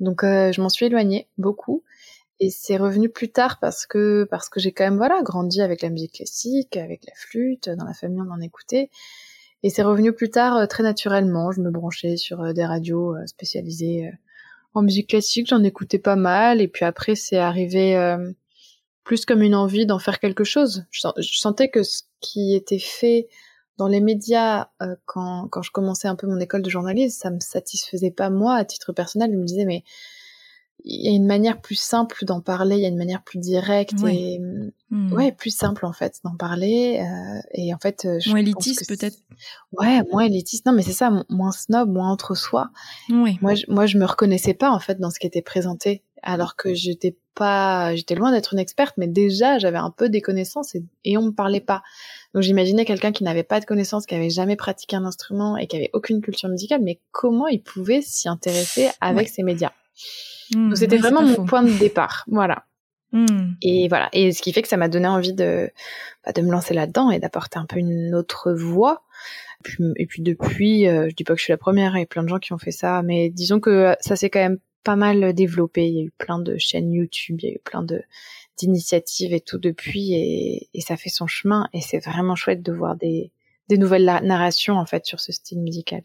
Donc 0.00 0.24
euh, 0.24 0.52
je 0.52 0.60
m'en 0.60 0.68
suis 0.68 0.86
éloignée 0.86 1.28
beaucoup. 1.38 1.82
Et 2.40 2.50
c'est 2.50 2.76
revenu 2.76 3.08
plus 3.08 3.30
tard 3.30 3.58
parce 3.60 3.86
que 3.86 4.26
parce 4.28 4.48
que 4.48 4.58
j'ai 4.58 4.72
quand 4.72 4.84
même 4.84 4.96
voilà 4.96 5.22
grandi 5.22 5.62
avec 5.62 5.82
la 5.82 5.88
musique 5.88 6.14
classique, 6.14 6.76
avec 6.76 7.04
la 7.06 7.14
flûte, 7.14 7.68
dans 7.68 7.84
la 7.84 7.94
famille 7.94 8.20
on 8.20 8.32
en 8.32 8.40
écoutait. 8.40 8.90
Et 9.64 9.70
c'est 9.70 9.82
revenu 9.82 10.12
plus 10.12 10.28
tard 10.28 10.58
euh, 10.58 10.66
très 10.66 10.82
naturellement. 10.82 11.50
Je 11.50 11.62
me 11.62 11.70
branchais 11.70 12.18
sur 12.18 12.42
euh, 12.42 12.52
des 12.52 12.66
radios 12.66 13.16
euh, 13.16 13.26
spécialisées 13.26 14.12
en 14.74 14.82
musique 14.82 15.08
classique. 15.08 15.48
J'en 15.48 15.64
écoutais 15.64 15.98
pas 15.98 16.16
mal. 16.16 16.60
Et 16.60 16.68
puis 16.68 16.84
après, 16.84 17.14
c'est 17.14 17.38
arrivé 17.38 17.96
plus 19.04 19.24
comme 19.24 19.40
une 19.40 19.54
envie 19.54 19.86
d'en 19.86 19.98
faire 19.98 20.18
quelque 20.18 20.44
chose. 20.44 20.84
Je, 20.90 21.08
sentais 21.18 21.70
que 21.70 21.82
ce 21.82 22.02
qui 22.20 22.54
était 22.54 22.80
fait 22.80 23.28
dans 23.78 23.86
les 23.86 24.00
médias 24.00 24.66
quand, 25.06 25.46
quand 25.48 25.62
je 25.62 25.70
commençais 25.70 26.08
un 26.08 26.16
peu 26.16 26.26
mon 26.26 26.40
école 26.40 26.62
de 26.62 26.70
journalisme, 26.70 27.16
ça 27.16 27.30
me 27.30 27.38
satisfaisait 27.38 28.10
pas 28.10 28.30
moi 28.30 28.56
à 28.56 28.64
titre 28.64 28.92
personnel. 28.92 29.30
Je 29.32 29.38
me 29.38 29.44
disais 29.44 29.64
mais 29.64 29.84
il 30.84 31.04
y 31.04 31.08
a 31.08 31.12
une 31.12 31.26
manière 31.26 31.60
plus 31.60 31.76
simple 31.76 32.24
d'en 32.24 32.40
parler, 32.40 32.76
il 32.76 32.82
y 32.82 32.84
a 32.84 32.88
une 32.88 32.98
manière 32.98 33.22
plus 33.22 33.38
directe 33.38 33.94
et 34.06 34.38
hmm. 34.90 35.12
ouais 35.12 35.32
plus 35.32 35.54
simple 35.54 35.86
en 35.86 35.92
fait 35.92 36.20
d'en 36.24 36.36
parler 36.36 37.00
euh, 37.00 37.40
et 37.52 37.72
en 37.72 37.78
fait 37.78 38.06
je 38.20 38.28
moins 38.28 38.40
élitiste 38.40 38.86
peut-être. 38.86 39.16
Ouais, 39.72 40.02
moins 40.12 40.24
élitiste. 40.24 40.66
Non 40.66 40.72
mais 40.72 40.82
c'est 40.82 40.92
ça, 40.92 41.24
moins 41.30 41.52
snob, 41.52 41.90
moins 41.90 42.10
entre 42.10 42.34
soi. 42.34 42.70
Oui. 43.08 43.38
Moi 43.40 43.54
je, 43.54 43.64
moi 43.68 43.86
je 43.86 43.96
me 43.96 44.04
reconnaissais 44.04 44.52
pas 44.52 44.70
en 44.70 44.78
fait 44.78 45.00
dans 45.00 45.10
ce 45.10 45.18
qui 45.18 45.26
était 45.26 45.42
présenté 45.42 46.02
alors 46.22 46.54
que 46.54 46.74
j'étais 46.74 47.16
pas 47.34 47.94
j'étais 47.96 48.14
loin 48.14 48.30
d'être 48.30 48.52
une 48.52 48.60
experte 48.60 48.94
mais 48.96 49.08
déjà 49.08 49.58
j'avais 49.58 49.78
un 49.78 49.90
peu 49.90 50.08
des 50.08 50.20
connaissances 50.20 50.74
et, 50.74 50.84
et 51.04 51.16
on 51.16 51.22
me 51.22 51.32
parlait 51.32 51.60
pas. 51.60 51.82
Donc 52.34 52.42
j'imaginais 52.42 52.84
quelqu'un 52.84 53.12
qui 53.12 53.24
n'avait 53.24 53.42
pas 53.42 53.58
de 53.58 53.64
connaissances, 53.64 54.04
qui 54.04 54.14
avait 54.14 54.30
jamais 54.30 54.56
pratiqué 54.56 54.96
un 54.96 55.06
instrument 55.06 55.56
et 55.56 55.66
qui 55.66 55.76
avait 55.76 55.90
aucune 55.94 56.20
culture 56.20 56.50
musicale 56.50 56.82
mais 56.82 57.00
comment 57.10 57.46
il 57.46 57.62
pouvait 57.62 58.02
s'y 58.02 58.28
intéresser 58.28 58.90
avec 59.00 59.30
ces 59.30 59.42
médias? 59.42 59.72
Donc 60.52 60.72
mmh, 60.72 60.76
c'était 60.76 60.98
vraiment 60.98 61.22
mon 61.22 61.44
point 61.46 61.62
de 61.62 61.72
départ, 61.72 62.24
voilà. 62.28 62.64
Mmh. 63.12 63.52
Et 63.62 63.88
voilà, 63.88 64.08
et 64.12 64.32
ce 64.32 64.42
qui 64.42 64.52
fait 64.52 64.62
que 64.62 64.68
ça 64.68 64.76
m'a 64.76 64.88
donné 64.88 65.06
envie 65.06 65.32
de 65.32 65.70
bah, 66.24 66.32
de 66.32 66.42
me 66.42 66.50
lancer 66.50 66.74
là-dedans 66.74 67.10
et 67.10 67.20
d'apporter 67.20 67.58
un 67.58 67.66
peu 67.66 67.78
une 67.78 68.14
autre 68.14 68.52
voix. 68.52 69.04
Et 69.96 70.06
puis, 70.06 70.22
depuis, 70.22 70.86
euh, 70.86 71.08
je 71.08 71.14
dis 71.14 71.24
pas 71.24 71.32
que 71.32 71.38
je 71.38 71.44
suis 71.44 71.52
la 71.52 71.56
première, 71.56 71.96
il 71.96 72.00
y 72.00 72.02
a 72.02 72.06
plein 72.06 72.22
de 72.22 72.28
gens 72.28 72.38
qui 72.38 72.52
ont 72.52 72.58
fait 72.58 72.70
ça, 72.70 73.02
mais 73.02 73.30
disons 73.30 73.60
que 73.60 73.94
ça 74.00 74.14
s'est 74.14 74.28
quand 74.28 74.40
même 74.40 74.58
pas 74.82 74.96
mal 74.96 75.32
développé. 75.32 75.88
Il 75.88 75.94
y 75.94 76.00
a 76.00 76.04
eu 76.04 76.12
plein 76.18 76.38
de 76.38 76.58
chaînes 76.58 76.92
YouTube, 76.92 77.38
il 77.40 77.48
y 77.48 77.52
a 77.52 77.54
eu 77.54 77.60
plein 77.64 77.82
de 77.82 78.02
d'initiatives 78.58 79.32
et 79.32 79.40
tout 79.40 79.58
depuis, 79.58 80.14
et, 80.14 80.68
et 80.74 80.80
ça 80.80 80.96
fait 80.96 81.08
son 81.08 81.26
chemin. 81.26 81.68
Et 81.72 81.80
c'est 81.80 81.98
vraiment 81.98 82.36
chouette 82.36 82.62
de 82.62 82.72
voir 82.72 82.96
des 82.96 83.32
des 83.68 83.78
nouvelles 83.78 84.04
narrations 84.04 84.76
en 84.76 84.86
fait 84.86 85.06
sur 85.06 85.20
ce 85.20 85.32
style 85.32 85.60
musical. 85.60 86.02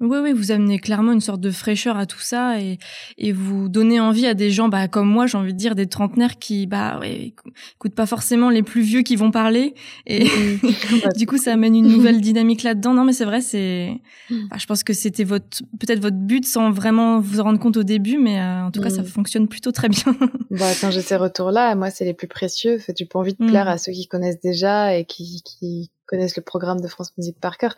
Oui, 0.00 0.16
oui, 0.22 0.32
vous 0.32 0.50
amenez 0.50 0.78
clairement 0.78 1.12
une 1.12 1.20
sorte 1.20 1.42
de 1.42 1.50
fraîcheur 1.50 1.98
à 1.98 2.06
tout 2.06 2.20
ça 2.20 2.58
et, 2.58 2.78
et 3.18 3.32
vous 3.32 3.68
donnez 3.68 4.00
envie 4.00 4.26
à 4.26 4.32
des 4.32 4.50
gens, 4.50 4.68
bah, 4.68 4.88
comme 4.88 5.06
moi, 5.06 5.26
j'ai 5.26 5.36
envie 5.36 5.52
de 5.52 5.58
dire, 5.58 5.74
des 5.74 5.86
trentenaires 5.86 6.38
qui, 6.38 6.66
bah, 6.66 6.98
ouais, 7.00 7.34
écoutent 7.74 7.94
pas 7.94 8.06
forcément 8.06 8.48
les 8.48 8.62
plus 8.62 8.80
vieux 8.80 9.02
qui 9.02 9.16
vont 9.16 9.30
parler. 9.30 9.74
Et 10.06 10.26
du 11.16 11.26
coup, 11.26 11.36
ça 11.36 11.52
amène 11.52 11.76
une 11.76 11.88
nouvelle 11.88 12.22
dynamique 12.22 12.62
là-dedans. 12.62 12.94
Non, 12.94 13.04
mais 13.04 13.12
c'est 13.12 13.26
vrai, 13.26 13.42
c'est, 13.42 14.00
bah, 14.30 14.56
je 14.58 14.64
pense 14.64 14.84
que 14.84 14.94
c'était 14.94 15.24
votre, 15.24 15.58
peut-être 15.78 16.00
votre 16.00 16.16
but 16.16 16.46
sans 16.46 16.70
vraiment 16.70 17.20
vous 17.20 17.40
en 17.40 17.44
rendre 17.44 17.60
compte 17.60 17.76
au 17.76 17.82
début, 17.82 18.16
mais 18.16 18.40
euh, 18.40 18.64
en 18.64 18.70
tout 18.70 18.80
cas, 18.80 18.88
ça 18.88 19.02
mm. 19.02 19.06
fonctionne 19.06 19.48
plutôt 19.48 19.70
très 19.70 19.90
bien. 19.90 20.16
bah, 20.50 20.70
quand 20.80 20.90
j'ai 20.90 21.02
ces 21.02 21.16
retours-là, 21.16 21.74
moi, 21.74 21.90
c'est 21.90 22.06
les 22.06 22.14
plus 22.14 22.28
précieux. 22.28 22.78
Fait, 22.78 22.94
j'ai 22.96 23.04
pas 23.04 23.18
envie 23.18 23.34
de 23.34 23.46
plaire 23.46 23.66
mm. 23.66 23.68
à 23.68 23.76
ceux 23.76 23.92
qui 23.92 24.08
connaissent 24.08 24.40
déjà 24.40 24.96
et 24.96 25.04
qui, 25.04 25.42
qui 25.44 25.90
connaissent 26.10 26.36
le 26.36 26.42
programme 26.42 26.80
de 26.80 26.88
France 26.88 27.12
Musique 27.16 27.38
par 27.38 27.56
cœur. 27.56 27.76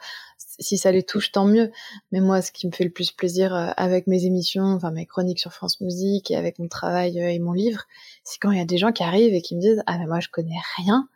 Si 0.58 0.76
ça 0.76 0.92
les 0.92 1.02
touche, 1.02 1.32
tant 1.32 1.46
mieux. 1.46 1.70
Mais 2.10 2.20
moi, 2.20 2.42
ce 2.42 2.52
qui 2.52 2.66
me 2.66 2.72
fait 2.72 2.84
le 2.84 2.90
plus 2.90 3.10
plaisir 3.10 3.54
euh, 3.54 3.70
avec 3.76 4.06
mes 4.06 4.24
émissions, 4.26 4.64
enfin 4.64 4.90
mes 4.90 5.06
chroniques 5.06 5.40
sur 5.40 5.52
France 5.52 5.80
Musique 5.80 6.30
et 6.30 6.36
avec 6.36 6.58
mon 6.58 6.68
travail 6.68 7.20
euh, 7.20 7.30
et 7.30 7.38
mon 7.38 7.52
livre, 7.52 7.84
c'est 8.24 8.38
quand 8.38 8.50
il 8.50 8.58
y 8.58 8.60
a 8.60 8.66
des 8.66 8.78
gens 8.78 8.92
qui 8.92 9.02
arrivent 9.02 9.34
et 9.34 9.42
qui 9.42 9.56
me 9.56 9.60
disent 9.60 9.82
ah 9.86 9.98
mais 9.98 10.06
moi 10.06 10.20
je 10.20 10.28
connais 10.28 10.60
rien, 10.76 11.08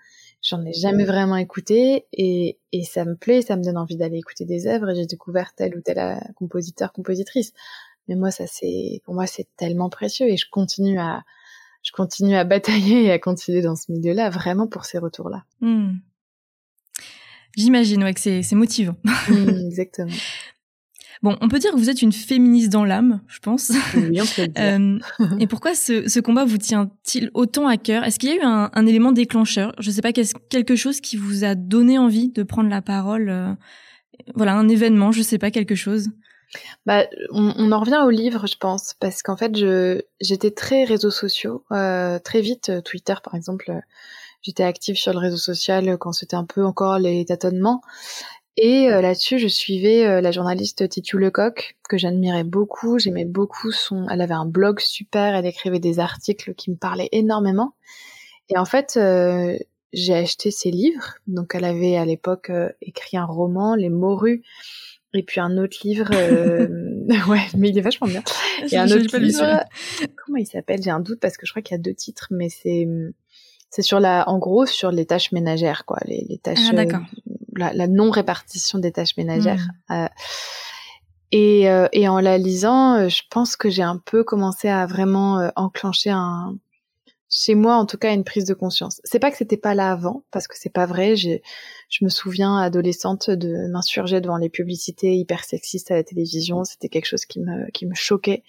j'en 0.42 0.64
ai 0.64 0.72
jamais 0.72 1.04
vraiment 1.04 1.36
écouté 1.36 2.06
et, 2.12 2.58
et 2.72 2.84
ça 2.84 3.04
me 3.04 3.14
plaît, 3.14 3.42
ça 3.42 3.56
me 3.56 3.62
donne 3.62 3.76
envie 3.76 3.96
d'aller 3.96 4.18
écouter 4.18 4.44
des 4.44 4.66
œuvres 4.66 4.90
et 4.90 4.94
j'ai 4.94 5.06
découvert 5.06 5.54
tel 5.54 5.76
ou 5.76 5.80
tel 5.80 5.98
euh, 5.98 6.16
compositeur, 6.34 6.92
compositrice. 6.92 7.52
Mais 8.08 8.14
moi 8.14 8.30
ça 8.30 8.46
c'est 8.46 9.02
pour 9.04 9.14
moi 9.14 9.26
c'est 9.26 9.48
tellement 9.56 9.90
précieux 9.90 10.28
et 10.28 10.36
je 10.36 10.46
continue 10.50 10.98
à 10.98 11.24
je 11.82 11.92
continue 11.92 12.36
à 12.36 12.44
batailler 12.44 13.04
et 13.04 13.12
à 13.12 13.18
continuer 13.18 13.62
dans 13.62 13.76
ce 13.76 13.92
milieu-là 13.92 14.30
vraiment 14.30 14.66
pour 14.66 14.84
ces 14.84 14.98
retours-là. 14.98 15.44
Hmm. 15.60 15.96
J'imagine, 17.56 18.04
ouais, 18.04 18.14
que 18.14 18.20
c'est, 18.20 18.52
motivant. 18.52 18.96
Mmh, 19.28 19.66
exactement. 19.66 20.12
Bon, 21.22 21.36
on 21.40 21.48
peut 21.48 21.58
dire 21.58 21.72
que 21.72 21.76
vous 21.76 21.88
êtes 21.88 22.02
une 22.02 22.12
féministe 22.12 22.70
dans 22.70 22.84
l'âme, 22.84 23.20
je 23.26 23.38
pense. 23.38 23.72
Oui, 23.94 24.20
on 24.20 24.26
peut 24.26 24.46
dire. 24.46 24.52
Euh, 24.58 24.98
et 25.40 25.46
pourquoi 25.46 25.74
ce, 25.74 26.08
ce, 26.08 26.20
combat 26.20 26.44
vous 26.44 26.58
tient-il 26.58 27.30
autant 27.32 27.66
à 27.66 27.78
cœur? 27.78 28.04
Est-ce 28.04 28.18
qu'il 28.18 28.28
y 28.28 28.32
a 28.32 28.36
eu 28.36 28.42
un, 28.42 28.70
un 28.72 28.86
élément 28.86 29.12
déclencheur? 29.12 29.74
Je 29.78 29.88
ne 29.88 29.94
sais 29.94 30.02
pas, 30.02 30.12
quelque 30.12 30.76
chose 30.76 31.00
qui 31.00 31.16
vous 31.16 31.44
a 31.44 31.54
donné 31.54 31.98
envie 31.98 32.28
de 32.28 32.42
prendre 32.42 32.68
la 32.68 32.82
parole 32.82 33.30
euh, 33.30 33.52
Voilà, 34.34 34.54
un 34.54 34.68
événement, 34.68 35.10
je 35.10 35.18
ne 35.20 35.24
sais 35.24 35.38
pas, 35.38 35.50
quelque 35.50 35.74
chose? 35.74 36.10
Bah, 36.84 37.06
on, 37.30 37.54
on, 37.56 37.72
en 37.72 37.80
revient 37.80 38.02
au 38.04 38.10
livre, 38.10 38.46
je 38.46 38.56
pense, 38.56 38.94
parce 39.00 39.22
qu'en 39.22 39.36
fait, 39.36 39.56
je 39.56 40.02
j'étais 40.20 40.50
très 40.50 40.84
réseaux 40.84 41.10
sociaux, 41.10 41.64
euh, 41.72 42.18
très 42.18 42.42
vite 42.42 42.70
Twitter, 42.84 43.14
par 43.24 43.34
exemple 43.34 43.80
J'étais 44.42 44.64
active 44.64 44.96
sur 44.96 45.12
le 45.12 45.18
réseau 45.18 45.36
social 45.36 45.96
quand 45.98 46.12
c'était 46.12 46.36
un 46.36 46.44
peu 46.44 46.64
encore 46.64 46.98
les 46.98 47.24
tâtonnements. 47.24 47.80
Et 48.58 48.90
euh, 48.90 49.02
là-dessus, 49.02 49.38
je 49.38 49.48
suivais 49.48 50.06
euh, 50.06 50.20
la 50.20 50.30
journaliste 50.30 50.88
Titu 50.88 51.18
Lecoq, 51.18 51.76
que 51.88 51.98
j'admirais 51.98 52.44
beaucoup. 52.44 52.98
J'aimais 52.98 53.26
beaucoup 53.26 53.70
son. 53.70 54.06
Elle 54.08 54.22
avait 54.22 54.34
un 54.34 54.46
blog 54.46 54.80
super. 54.80 55.34
Elle 55.34 55.46
écrivait 55.46 55.78
des 55.78 55.98
articles 55.98 56.54
qui 56.54 56.70
me 56.70 56.76
parlaient 56.76 57.10
énormément. 57.12 57.74
Et 58.48 58.56
en 58.56 58.64
fait, 58.64 58.96
euh, 58.96 59.58
j'ai 59.92 60.14
acheté 60.14 60.50
ses 60.50 60.70
livres. 60.70 61.16
Donc, 61.26 61.54
elle 61.54 61.64
avait 61.64 61.96
à 61.96 62.06
l'époque 62.06 62.50
écrit 62.80 63.18
un 63.18 63.26
roman, 63.26 63.74
Les 63.74 63.90
Morues, 63.90 64.42
et 65.12 65.22
puis 65.22 65.40
un 65.40 65.58
autre 65.58 65.76
livre. 65.84 66.08
ouais, 67.28 67.46
mais 67.56 67.68
il 67.68 67.78
est 67.78 67.82
vachement 67.82 68.06
bien. 68.06 68.22
Et 68.72 68.78
un 68.78 68.90
autre 68.90 69.18
livre. 69.18 69.64
Comment 70.24 70.38
il 70.38 70.46
s'appelle? 70.46 70.82
J'ai 70.82 70.90
un 70.90 71.00
doute 71.00 71.20
parce 71.20 71.36
que 71.36 71.44
je 71.44 71.52
crois 71.52 71.62
qu'il 71.62 71.76
y 71.76 71.78
a 71.78 71.82
deux 71.82 71.94
titres, 71.94 72.28
mais 72.30 72.48
c'est 72.48 72.88
c'est 73.70 73.82
sur 73.82 74.00
la, 74.00 74.28
en 74.28 74.38
gros, 74.38 74.66
sur 74.66 74.90
les 74.90 75.06
tâches 75.06 75.32
ménagères, 75.32 75.84
quoi, 75.84 75.98
les, 76.04 76.24
les 76.28 76.38
tâches, 76.38 76.58
ah, 76.70 76.80
euh, 76.80 76.98
la, 77.56 77.72
la, 77.72 77.86
non 77.86 78.10
répartition 78.10 78.78
des 78.78 78.92
tâches 78.92 79.16
ménagères. 79.16 79.68
Hmm. 79.88 79.92
Euh, 79.92 80.08
et, 81.32 81.68
euh, 81.68 81.88
et, 81.92 82.08
en 82.08 82.20
la 82.20 82.38
lisant, 82.38 83.08
je 83.08 83.22
pense 83.30 83.56
que 83.56 83.68
j'ai 83.68 83.82
un 83.82 83.98
peu 83.98 84.24
commencé 84.24 84.68
à 84.68 84.86
vraiment 84.86 85.50
enclencher 85.56 86.10
un, 86.10 86.56
chez 87.28 87.54
moi 87.54 87.76
en 87.76 87.86
tout 87.86 87.98
cas, 87.98 88.14
une 88.14 88.24
prise 88.24 88.44
de 88.44 88.54
conscience. 88.54 89.00
C'est 89.04 89.18
pas 89.18 89.30
que 89.30 89.36
c'était 89.36 89.56
pas 89.56 89.74
là 89.74 89.90
avant, 89.90 90.22
parce 90.30 90.46
que 90.46 90.54
c'est 90.56 90.72
pas 90.72 90.86
vrai. 90.86 91.16
Je 91.16 91.38
me 92.02 92.08
souviens 92.08 92.58
adolescente 92.58 93.28
de 93.30 93.68
m'insurger 93.70 94.20
devant 94.20 94.36
les 94.36 94.48
publicités 94.48 95.16
hyper 95.16 95.44
sexistes 95.44 95.90
à 95.90 95.96
la 95.96 96.04
télévision. 96.04 96.64
C'était 96.64 96.88
quelque 96.88 97.06
chose 97.06 97.24
qui 97.26 97.40
me 97.40 97.70
qui 97.72 97.86
me 97.86 97.94
choquait. 97.94 98.44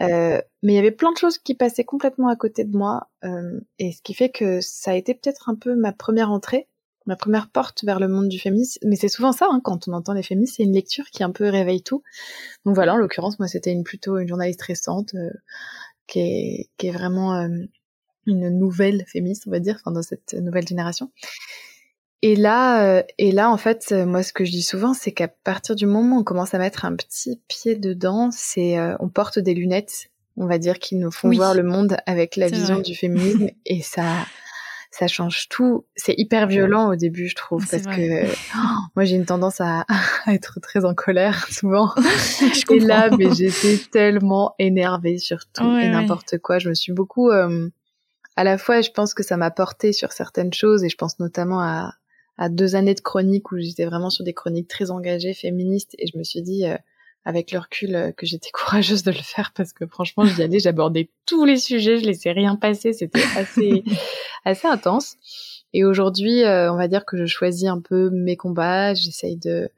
Euh, 0.00 0.40
mais 0.62 0.72
il 0.72 0.76
y 0.76 0.78
avait 0.78 0.90
plein 0.90 1.12
de 1.12 1.18
choses 1.18 1.38
qui 1.38 1.54
passaient 1.54 1.84
complètement 1.84 2.28
à 2.28 2.36
côté 2.36 2.64
de 2.64 2.76
moi, 2.76 3.10
euh, 3.24 3.60
et 3.78 3.92
ce 3.92 4.02
qui 4.02 4.14
fait 4.14 4.30
que 4.30 4.60
ça 4.60 4.92
a 4.92 4.94
été 4.94 5.14
peut-être 5.14 5.48
un 5.48 5.54
peu 5.54 5.74
ma 5.74 5.92
première 5.92 6.30
entrée, 6.30 6.68
ma 7.06 7.16
première 7.16 7.50
porte 7.50 7.84
vers 7.84 8.00
le 8.00 8.08
monde 8.08 8.28
du 8.28 8.38
féminisme. 8.38 8.80
Mais 8.86 8.96
c'est 8.96 9.08
souvent 9.08 9.32
ça, 9.32 9.48
hein, 9.50 9.60
quand 9.62 9.88
on 9.88 9.92
entend 9.92 10.14
les 10.14 10.22
féministes, 10.22 10.56
c'est 10.56 10.62
une 10.62 10.74
lecture 10.74 11.06
qui 11.10 11.22
un 11.22 11.30
peu 11.30 11.48
réveille 11.48 11.82
tout. 11.82 12.02
Donc 12.64 12.74
voilà, 12.74 12.94
en 12.94 12.96
l'occurrence, 12.96 13.38
moi, 13.38 13.48
c'était 13.48 13.72
une 13.72 13.84
plutôt 13.84 14.18
une 14.18 14.28
journaliste 14.28 14.62
récente 14.62 15.14
euh, 15.14 15.30
qui 16.06 16.20
est 16.20 16.70
qui 16.78 16.88
est 16.88 16.92
vraiment 16.92 17.34
euh, 17.34 17.48
une 18.26 18.48
nouvelle 18.50 19.04
féministe, 19.08 19.44
on 19.46 19.50
va 19.50 19.60
dire, 19.60 19.76
enfin 19.80 19.92
dans 19.92 20.02
cette 20.02 20.34
nouvelle 20.34 20.66
génération. 20.66 21.10
Et 22.24 22.36
là, 22.36 22.84
euh, 22.84 23.02
et 23.18 23.32
là, 23.32 23.50
en 23.50 23.56
fait, 23.56 23.88
euh, 23.90 24.06
moi, 24.06 24.22
ce 24.22 24.32
que 24.32 24.44
je 24.44 24.52
dis 24.52 24.62
souvent, 24.62 24.94
c'est 24.94 25.10
qu'à 25.10 25.26
partir 25.26 25.74
du 25.74 25.86
moment 25.86 26.16
où 26.16 26.20
on 26.20 26.24
commence 26.24 26.54
à 26.54 26.58
mettre 26.58 26.84
un 26.84 26.94
petit 26.94 27.40
pied 27.48 27.74
dedans, 27.74 28.30
c'est, 28.30 28.78
euh, 28.78 28.94
on 29.00 29.08
porte 29.08 29.40
des 29.40 29.54
lunettes, 29.54 30.08
on 30.36 30.46
va 30.46 30.58
dire, 30.58 30.78
qui 30.78 30.94
nous 30.94 31.10
font 31.10 31.30
voir 31.30 31.52
le 31.52 31.64
monde 31.64 31.96
avec 32.06 32.36
la 32.36 32.46
vision 32.46 32.78
du 32.78 32.94
féminisme, 32.94 33.48
et 33.66 33.82
ça, 33.82 34.04
ça 34.92 35.08
change 35.08 35.48
tout. 35.48 35.84
C'est 35.96 36.14
hyper 36.16 36.46
violent 36.46 36.92
au 36.92 36.94
début, 36.94 37.26
je 37.26 37.34
trouve, 37.34 37.66
parce 37.68 37.82
que 37.82 38.26
moi, 38.94 39.04
j'ai 39.04 39.16
une 39.16 39.26
tendance 39.26 39.60
à, 39.60 39.84
être 40.28 40.60
très 40.60 40.84
en 40.84 40.94
colère 40.94 41.48
souvent. 41.50 41.92
et 42.70 42.78
là, 42.78 43.10
mais 43.18 43.34
j'étais 43.34 43.78
tellement 43.90 44.54
énervée 44.60 45.18
sur 45.18 45.40
tout 45.52 45.76
et 45.76 45.88
n'importe 45.88 46.38
quoi. 46.38 46.60
Je 46.60 46.68
me 46.68 46.74
suis 46.74 46.92
beaucoup, 46.92 47.30
à 47.30 48.44
la 48.44 48.58
fois, 48.58 48.80
je 48.80 48.90
pense 48.90 49.12
que 49.12 49.24
ça 49.24 49.36
m'a 49.36 49.50
porté 49.50 49.92
sur 49.92 50.12
certaines 50.12 50.52
choses, 50.52 50.84
et 50.84 50.88
je 50.88 50.96
pense 50.96 51.18
notamment 51.18 51.60
à 51.60 51.94
à 52.42 52.48
deux 52.48 52.74
années 52.74 52.94
de 52.94 53.00
chronique 53.00 53.52
où 53.52 53.58
j'étais 53.58 53.84
vraiment 53.84 54.10
sur 54.10 54.24
des 54.24 54.34
chroniques 54.34 54.66
très 54.66 54.90
engagées, 54.90 55.32
féministes, 55.32 55.94
et 56.00 56.08
je 56.08 56.18
me 56.18 56.24
suis 56.24 56.42
dit, 56.42 56.66
euh, 56.66 56.76
avec 57.24 57.52
le 57.52 57.60
recul, 57.60 57.94
euh, 57.94 58.10
que 58.10 58.26
j'étais 58.26 58.50
courageuse 58.52 59.04
de 59.04 59.12
le 59.12 59.22
faire 59.22 59.52
parce 59.54 59.72
que 59.72 59.86
franchement, 59.86 60.24
j'y 60.24 60.42
allais, 60.42 60.58
j'abordais 60.58 61.08
tous 61.24 61.44
les 61.44 61.56
sujets, 61.56 61.98
je 61.98 62.04
laissais 62.04 62.32
rien 62.32 62.56
passer, 62.56 62.94
c'était 62.94 63.22
assez, 63.36 63.84
assez 64.44 64.66
intense. 64.66 65.18
Et 65.72 65.84
aujourd'hui, 65.84 66.42
euh, 66.42 66.72
on 66.72 66.76
va 66.76 66.88
dire 66.88 67.04
que 67.04 67.16
je 67.16 67.26
choisis 67.26 67.68
un 67.68 67.78
peu 67.78 68.10
mes 68.10 68.36
combats, 68.36 68.92
j'essaye 68.92 69.36
de 69.36 69.70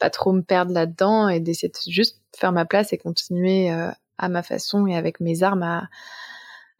pas 0.00 0.10
trop 0.10 0.32
me 0.32 0.42
perdre 0.42 0.72
là-dedans 0.72 1.28
et 1.28 1.38
d'essayer 1.38 1.68
de 1.68 1.92
juste 1.92 2.20
faire 2.36 2.50
ma 2.50 2.64
place 2.64 2.92
et 2.92 2.98
continuer 2.98 3.70
à 3.70 4.28
ma 4.28 4.42
façon 4.42 4.88
et 4.88 4.96
avec 4.96 5.20
mes 5.20 5.44
armes 5.44 5.62
à, 5.62 5.88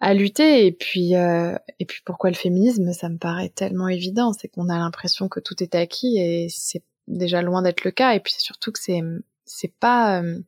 à 0.01 0.15
lutter. 0.15 0.67
Et 0.67 0.73
puis, 0.73 1.17
euh, 1.17 1.57
et 1.79 1.85
puis 1.85 2.01
pourquoi 2.05 2.31
le 2.31 2.37
féminisme? 2.37 2.93
Ça 2.93 3.09
me 3.09 3.19
paraît 3.19 3.51
tellement 3.51 3.89
évident. 3.89 4.33
C'est 4.33 4.49
qu'on 4.49 4.69
a 4.69 4.79
l'impression 4.79 5.29
que 5.29 5.41
tout 5.41 5.63
est 5.63 5.75
acquis 5.75 6.19
et 6.19 6.49
c'est 6.51 6.83
déjà 7.07 7.43
loin 7.43 7.63
d'être 7.63 7.85
le 7.85 7.91
cas. 7.91 8.15
Et 8.15 8.21
puis 8.21 8.35
surtout 8.39 8.73
que 8.73 8.79
c'est 8.81 9.03
c'est 9.45 9.73
pas 9.73 10.21
euh, 10.21 10.39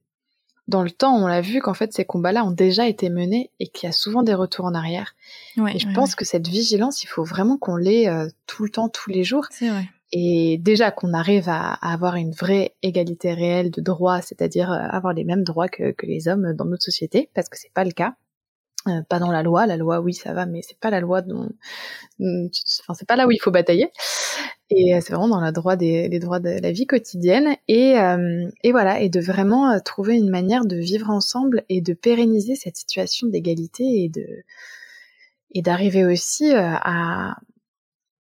dans 0.68 0.82
le 0.82 0.90
temps. 0.90 1.16
On 1.16 1.26
l'a 1.26 1.40
vu 1.40 1.60
qu'en 1.60 1.74
fait 1.74 1.92
ces 1.92 2.04
combats-là 2.04 2.44
ont 2.44 2.52
déjà 2.52 2.86
été 2.86 3.08
menés 3.10 3.50
et 3.58 3.68
qu'il 3.68 3.86
y 3.86 3.90
a 3.90 3.92
souvent 3.92 4.22
des 4.22 4.34
retours 4.34 4.66
en 4.66 4.74
arrière. 4.74 5.14
et 5.56 5.78
je 5.78 5.92
pense 5.94 6.14
que 6.14 6.24
cette 6.24 6.48
vigilance, 6.48 7.02
il 7.02 7.08
faut 7.08 7.24
vraiment 7.24 7.58
qu'on 7.58 7.76
l'ait 7.76 8.08
euh, 8.08 8.28
tout 8.46 8.64
le 8.64 8.70
temps, 8.70 8.88
tous 8.88 9.10
les 9.10 9.24
jours. 9.24 9.46
C'est 9.50 9.68
vrai. 9.68 9.88
Et 10.12 10.58
déjà 10.58 10.90
qu'on 10.90 11.14
arrive 11.14 11.48
à, 11.48 11.74
à, 11.74 11.92
avoir 11.92 12.16
une 12.16 12.32
vraie 12.32 12.74
égalité 12.82 13.32
réelle 13.32 13.70
de 13.70 13.80
droits, 13.80 14.20
c'est-à-dire 14.20 14.72
avoir 14.72 15.12
les 15.12 15.22
mêmes 15.22 15.44
droits 15.44 15.68
que, 15.68 15.92
que 15.92 16.04
les 16.04 16.26
hommes 16.26 16.52
dans 16.52 16.64
notre 16.64 16.82
société, 16.82 17.30
parce 17.32 17.48
que 17.48 17.56
c'est 17.56 17.72
pas 17.72 17.84
le 17.84 17.92
cas. 17.92 18.16
Euh, 18.88 19.02
pas 19.08 19.18
dans 19.18 19.30
la 19.30 19.42
loi, 19.42 19.66
la 19.66 19.76
loi 19.76 20.00
oui 20.00 20.14
ça 20.14 20.32
va, 20.32 20.46
mais 20.46 20.62
c'est 20.62 20.78
pas 20.78 20.88
la 20.88 21.00
loi 21.00 21.20
dont, 21.20 21.50
enfin 22.18 22.94
c'est 22.94 23.06
pas 23.06 23.16
là 23.16 23.26
où 23.26 23.30
il 23.30 23.38
faut 23.38 23.50
batailler. 23.50 23.90
Et 24.70 24.94
euh, 24.94 25.00
c'est 25.02 25.12
vraiment 25.12 25.28
dans 25.28 25.40
la 25.40 25.52
droit 25.52 25.76
des, 25.76 26.08
les 26.08 26.18
droits 26.18 26.40
de 26.40 26.48
la 26.48 26.72
vie 26.72 26.86
quotidienne 26.86 27.56
et, 27.68 27.98
euh, 27.98 28.48
et 28.62 28.72
voilà 28.72 29.00
et 29.00 29.10
de 29.10 29.20
vraiment 29.20 29.78
trouver 29.80 30.16
une 30.16 30.30
manière 30.30 30.64
de 30.64 30.76
vivre 30.76 31.10
ensemble 31.10 31.62
et 31.68 31.82
de 31.82 31.92
pérenniser 31.92 32.54
cette 32.54 32.76
situation 32.76 33.26
d'égalité 33.26 34.04
et 34.04 34.08
de 34.08 34.26
et 35.52 35.60
d'arriver 35.60 36.06
aussi 36.06 36.50
à 36.54 37.36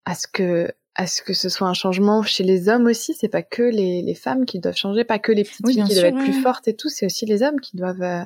à 0.05 0.15
ce 0.15 0.27
que 0.27 0.73
à 0.95 1.07
ce 1.07 1.21
que 1.21 1.33
ce 1.33 1.47
soit 1.47 1.69
un 1.69 1.73
changement 1.73 2.21
chez 2.23 2.43
les 2.43 2.67
hommes 2.67 2.87
aussi. 2.87 3.13
C'est 3.13 3.29
pas 3.29 3.43
que 3.43 3.63
les, 3.63 4.01
les, 4.01 4.15
femmes 4.15 4.45
qui 4.45 4.59
doivent 4.59 4.75
changer, 4.75 5.05
pas 5.05 5.19
que 5.19 5.31
les 5.31 5.45
petites 5.45 5.65
filles 5.65 5.83
qui 5.85 5.93
doivent 5.93 6.05
être 6.05 6.17
plus 6.17 6.41
fortes 6.41 6.67
et 6.67 6.75
tout. 6.75 6.89
C'est 6.89 7.05
aussi 7.05 7.25
les 7.25 7.43
hommes 7.43 7.61
qui 7.61 7.77
doivent 7.77 8.25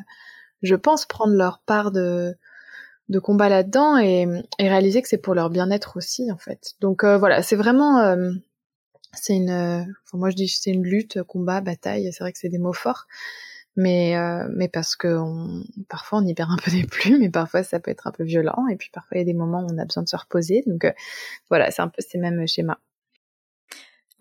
je 0.64 0.76
pense, 0.76 1.06
prendre 1.06 1.34
leur 1.36 1.60
part 1.60 1.92
de, 1.92 2.36
de 3.10 3.20
combat 3.20 3.50
là-dedans 3.50 3.98
et, 3.98 4.28
et, 4.60 4.70
réaliser 4.70 5.02
que 5.02 5.08
c'est 5.08 5.18
pour 5.18 5.36
leur 5.36 5.50
bien-être 5.50 5.98
aussi, 5.98 6.32
en 6.32 6.38
fait. 6.38 6.74
Donc 6.80 7.04
euh, 7.04 7.18
voilà, 7.18 7.42
c'est 7.44 7.56
vraiment, 7.56 8.00
euh, 8.00 8.32
c'est 9.14 9.36
une, 9.36 9.86
moi 10.14 10.30
je 10.30 10.36
dis 10.36 10.48
c'est 10.48 10.72
une 10.72 10.84
lutte, 10.84 11.22
combat, 11.24 11.62
bataille. 11.62 12.12
C'est 12.14 12.24
vrai 12.24 12.32
que 12.34 12.40
c'est 12.40 12.50
des 12.50 12.58
mots 12.60 12.74
forts, 12.74 13.08
mais 13.76 14.18
euh, 14.18 14.48
mais 14.56 14.70
parce 14.70 14.96
que 14.96 15.20
parfois 15.90 16.20
on 16.20 16.26
y 16.26 16.34
perd 16.34 16.52
un 16.52 16.58
peu 16.58 16.72
des 16.72 16.86
plumes, 16.86 17.20
mais 17.20 17.30
parfois 17.30 17.64
ça 17.64 17.80
peut 17.80 17.92
être 17.92 18.08
un 18.08 18.12
peu 18.12 18.24
violent, 18.24 18.68
et 18.72 18.78
puis 18.78 18.90
parfois 18.94 19.18
il 19.18 19.20
y 19.20 19.24
a 19.24 19.26
des 19.26 19.34
moments 19.34 19.62
où 19.64 19.68
on 19.72 19.78
a 19.78 19.86
besoin 19.86 20.04
de 20.04 20.10
se 20.10 20.18
reposer. 20.18 20.64
Donc 20.68 20.86
voilà, 21.50 21.72
c'est 21.72 21.82
un 21.82 21.90
peu 21.90 22.02
ces 22.02 22.18
mêmes 22.18 22.48
schémas. 22.48 22.80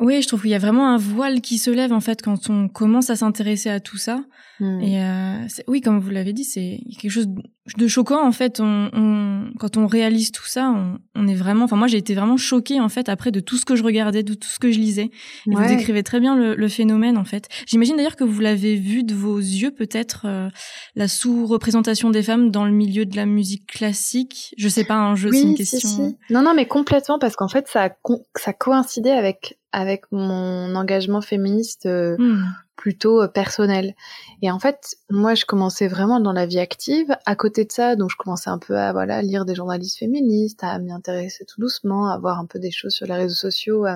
Oui, 0.02 0.20
je 0.20 0.26
trouve 0.26 0.42
qu'il 0.42 0.50
y 0.50 0.54
a 0.54 0.58
vraiment 0.58 0.88
un 0.88 0.96
voile 0.96 1.40
qui 1.40 1.58
se 1.58 1.70
lève 1.70 1.92
en 1.92 2.00
fait 2.00 2.22
quand 2.22 2.50
on 2.50 2.68
commence 2.68 3.08
à 3.08 3.16
s'intéresser 3.16 3.70
à 3.70 3.78
tout 3.78 3.98
ça. 3.98 4.24
Hmm. 4.58 4.80
Et 4.80 5.02
euh, 5.02 5.46
oui, 5.68 5.80
comme 5.80 6.00
vous 6.00 6.10
l'avez 6.10 6.32
dit, 6.32 6.44
c'est 6.44 6.80
quelque 7.00 7.10
chose 7.10 7.28
de 7.76 7.86
choquant 7.86 8.26
en 8.26 8.32
fait. 8.32 8.60
On, 8.60 8.90
on, 8.92 9.52
quand 9.58 9.76
on 9.76 9.86
réalise 9.86 10.32
tout 10.32 10.44
ça, 10.44 10.70
on, 10.70 10.98
on 11.14 11.28
est 11.28 11.36
vraiment. 11.36 11.64
Enfin, 11.64 11.76
moi, 11.76 11.86
j'ai 11.86 11.98
été 11.98 12.14
vraiment 12.14 12.36
choquée 12.36 12.80
en 12.80 12.88
fait 12.88 13.08
après 13.08 13.30
de 13.30 13.38
tout 13.38 13.56
ce 13.56 13.64
que 13.64 13.76
je 13.76 13.84
regardais, 13.84 14.24
de 14.24 14.34
tout 14.34 14.48
ce 14.48 14.58
que 14.58 14.72
je 14.72 14.78
lisais. 14.78 15.10
Et 15.46 15.54
Vous 15.54 15.66
décrivez 15.66 16.02
très 16.02 16.18
bien 16.18 16.36
le, 16.36 16.56
le 16.56 16.68
phénomène 16.68 17.16
en 17.16 17.24
fait. 17.24 17.48
J'imagine 17.66 17.96
d'ailleurs 17.96 18.16
que 18.16 18.24
vous 18.24 18.40
l'avez 18.40 18.74
vu 18.74 19.04
de 19.04 19.14
vos 19.14 19.38
yeux 19.38 19.70
peut-être 19.70 20.26
euh, 20.26 20.48
la 20.96 21.06
sous-représentation 21.06 22.10
des 22.10 22.24
femmes 22.24 22.50
dans 22.50 22.64
le 22.64 22.72
milieu 22.72 23.06
de 23.06 23.14
la 23.14 23.26
musique 23.26 23.66
classique. 23.66 24.52
Je 24.58 24.68
sais 24.68 24.84
pas, 24.84 24.96
un 24.96 25.14
jeu, 25.14 25.30
c'est 25.32 25.42
une 25.42 25.54
question. 25.54 26.16
Non, 26.28 26.42
non, 26.42 26.54
mais 26.54 26.66
complètement 26.66 27.20
parce 27.20 27.36
qu'en 27.36 27.48
fait, 27.48 27.68
ça 27.68 27.90
ça 28.36 28.52
coïncidait 28.52 29.10
avec 29.10 29.58
avec 29.72 30.04
mon 30.12 30.74
engagement 30.74 31.20
féministe 31.20 31.86
euh, 31.86 32.16
hmm. 32.18 32.44
plutôt 32.76 33.22
euh, 33.22 33.28
personnel. 33.28 33.94
Et 34.42 34.50
en 34.50 34.58
fait, 34.58 34.96
moi, 35.10 35.34
je 35.34 35.44
commençais 35.44 35.88
vraiment 35.88 36.20
dans 36.20 36.32
la 36.32 36.46
vie 36.46 36.58
active. 36.58 37.16
À 37.26 37.34
côté 37.34 37.64
de 37.64 37.72
ça, 37.72 37.96
donc 37.96 38.10
je 38.10 38.16
commençais 38.16 38.50
un 38.50 38.58
peu 38.58 38.76
à 38.76 38.92
voilà 38.92 39.22
lire 39.22 39.44
des 39.44 39.54
journalistes 39.54 39.98
féministes, 39.98 40.62
à 40.62 40.78
m'y 40.78 40.92
intéresser 40.92 41.44
tout 41.46 41.60
doucement, 41.60 42.08
à 42.08 42.18
voir 42.18 42.38
un 42.38 42.46
peu 42.46 42.58
des 42.58 42.70
choses 42.70 42.92
sur 42.92 43.06
les 43.06 43.14
réseaux 43.14 43.34
sociaux. 43.34 43.86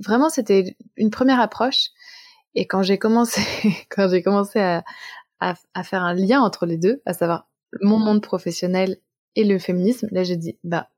Vraiment, 0.00 0.28
c'était 0.28 0.76
une 0.96 1.10
première 1.10 1.40
approche. 1.40 1.90
Et 2.54 2.66
quand 2.66 2.82
j'ai 2.82 2.98
commencé, 2.98 3.40
quand 3.90 4.08
j'ai 4.08 4.22
commencé 4.22 4.58
à, 4.58 4.84
à, 5.40 5.54
à 5.74 5.82
faire 5.84 6.02
un 6.02 6.14
lien 6.14 6.40
entre 6.40 6.66
les 6.66 6.76
deux, 6.76 7.00
à 7.06 7.12
savoir 7.12 7.48
mon 7.80 7.98
monde 7.98 8.22
professionnel 8.22 8.96
et 9.36 9.44
le 9.44 9.58
féminisme, 9.58 10.08
là 10.10 10.24
j'ai 10.24 10.36
dit 10.36 10.58
bah 10.64 10.88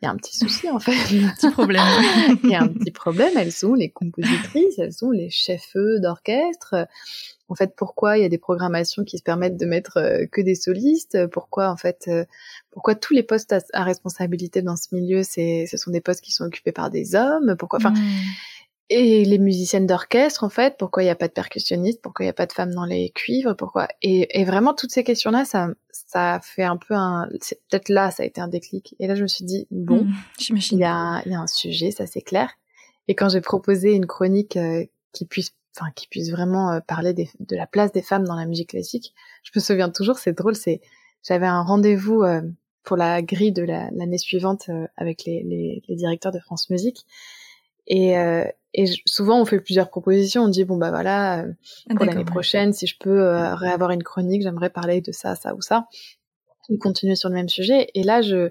il 0.00 0.04
y 0.04 0.08
a 0.08 0.10
un 0.10 0.16
petit 0.16 0.36
souci 0.36 0.70
en 0.70 0.78
fait. 0.78 0.92
un 1.24 1.34
petit 1.34 1.50
problème. 1.50 1.82
Il 2.44 2.50
y 2.50 2.54
a 2.54 2.62
un 2.62 2.68
petit 2.68 2.90
problème. 2.90 3.32
Elles 3.36 3.52
sont 3.52 3.74
les 3.74 3.90
compositrices, 3.90 4.78
elles 4.78 4.92
sont 4.92 5.10
les 5.10 5.30
chefs 5.30 5.76
d'orchestre. 6.00 6.86
En 7.48 7.56
fait, 7.56 7.74
pourquoi 7.76 8.16
il 8.16 8.22
y 8.22 8.24
a 8.24 8.28
des 8.28 8.38
programmations 8.38 9.02
qui 9.02 9.18
se 9.18 9.24
permettent 9.24 9.56
de 9.56 9.66
mettre 9.66 9.96
euh, 9.96 10.26
que 10.30 10.40
des 10.40 10.54
solistes? 10.54 11.26
Pourquoi 11.32 11.68
en 11.68 11.76
fait, 11.76 12.04
euh, 12.06 12.24
pourquoi 12.70 12.94
tous 12.94 13.12
les 13.12 13.24
postes 13.24 13.52
à, 13.72 13.82
responsabilité 13.82 14.62
dans 14.62 14.76
ce 14.76 14.94
milieu, 14.94 15.24
c'est, 15.24 15.66
ce 15.68 15.76
sont 15.76 15.90
des 15.90 16.00
postes 16.00 16.20
qui 16.20 16.30
sont 16.30 16.44
occupés 16.44 16.70
par 16.70 16.90
des 16.90 17.16
hommes? 17.16 17.56
Pourquoi 17.58 17.80
Enfin, 17.80 17.90
hmm. 17.90 18.22
Et 18.92 19.24
les 19.24 19.38
musiciennes 19.38 19.86
d'orchestre, 19.86 20.42
en 20.42 20.48
fait, 20.48 20.76
pourquoi 20.76 21.04
il 21.04 21.06
n'y 21.06 21.10
a 21.10 21.16
pas 21.16 21.28
de 21.28 21.32
percussionniste, 21.32 22.02
pourquoi 22.02 22.24
il 22.24 22.26
n'y 22.26 22.30
a 22.30 22.34
pas 22.34 22.46
de 22.46 22.52
femmes 22.52 22.74
dans 22.74 22.84
les 22.84 23.10
cuivres, 23.10 23.54
pourquoi 23.54 23.86
et, 24.02 24.40
et, 24.40 24.44
vraiment 24.44 24.74
toutes 24.74 24.90
ces 24.90 25.04
questions-là, 25.04 25.44
ça, 25.44 25.68
ça 25.92 26.40
fait 26.42 26.64
un 26.64 26.76
peu 26.76 26.94
un, 26.94 27.28
peut-être 27.70 27.88
là, 27.88 28.10
ça 28.10 28.24
a 28.24 28.26
été 28.26 28.40
un 28.40 28.48
déclic. 28.48 28.96
Et 28.98 29.06
là, 29.06 29.14
je 29.14 29.22
me 29.22 29.28
suis 29.28 29.44
dit 29.44 29.68
bon, 29.70 30.02
mmh, 30.02 30.56
il 30.72 30.78
y 30.78 30.84
a, 30.84 31.22
y 31.24 31.34
a 31.34 31.38
un 31.38 31.46
sujet, 31.46 31.92
ça 31.92 32.08
c'est 32.08 32.20
clair. 32.20 32.50
Et 33.06 33.14
quand 33.14 33.28
j'ai 33.28 33.40
proposé 33.40 33.92
une 33.92 34.06
chronique 34.06 34.56
euh, 34.56 34.84
qui 35.12 35.24
puisse, 35.24 35.54
enfin, 35.76 35.92
qui 35.94 36.08
puisse 36.08 36.30
vraiment 36.32 36.72
euh, 36.72 36.80
parler 36.80 37.14
des, 37.14 37.30
de 37.38 37.54
la 37.54 37.68
place 37.68 37.92
des 37.92 38.02
femmes 38.02 38.24
dans 38.24 38.34
la 38.34 38.46
musique 38.46 38.70
classique, 38.70 39.14
je 39.44 39.52
me 39.54 39.60
souviens 39.60 39.90
toujours, 39.90 40.18
c'est 40.18 40.32
drôle, 40.32 40.56
c'est, 40.56 40.80
j'avais 41.22 41.46
un 41.46 41.62
rendez-vous 41.62 42.22
euh, 42.22 42.42
pour 42.82 42.96
la 42.96 43.22
grille 43.22 43.52
de 43.52 43.62
l'année 43.62 44.18
suivante 44.18 44.68
avec 44.96 45.24
les, 45.26 45.44
les, 45.44 45.82
les, 45.86 45.96
directeurs 45.96 46.32
de 46.32 46.40
France 46.40 46.70
Musique. 46.70 47.04
Et, 47.86 48.16
et 48.72 48.84
souvent, 49.06 49.40
on 49.40 49.44
fait 49.44 49.60
plusieurs 49.60 49.90
propositions. 49.90 50.44
On 50.44 50.48
dit 50.48 50.64
bon 50.64 50.76
bah 50.76 50.90
voilà, 50.90 51.42
euh, 51.42 51.52
pour 51.96 52.04
l'année 52.04 52.24
prochaine, 52.24 52.72
si 52.72 52.86
je 52.86 52.96
peux 52.98 53.20
euh, 53.20 53.54
réavoir 53.54 53.90
une 53.90 54.02
chronique, 54.02 54.42
j'aimerais 54.42 54.70
parler 54.70 55.00
de 55.00 55.12
ça, 55.12 55.34
ça 55.34 55.54
ou 55.54 55.60
ça, 55.60 55.88
ou 56.68 56.78
continuer 56.78 57.16
sur 57.16 57.28
le 57.28 57.34
même 57.34 57.48
sujet. 57.48 57.88
Et 57.94 58.02
là, 58.02 58.22
je 58.22 58.50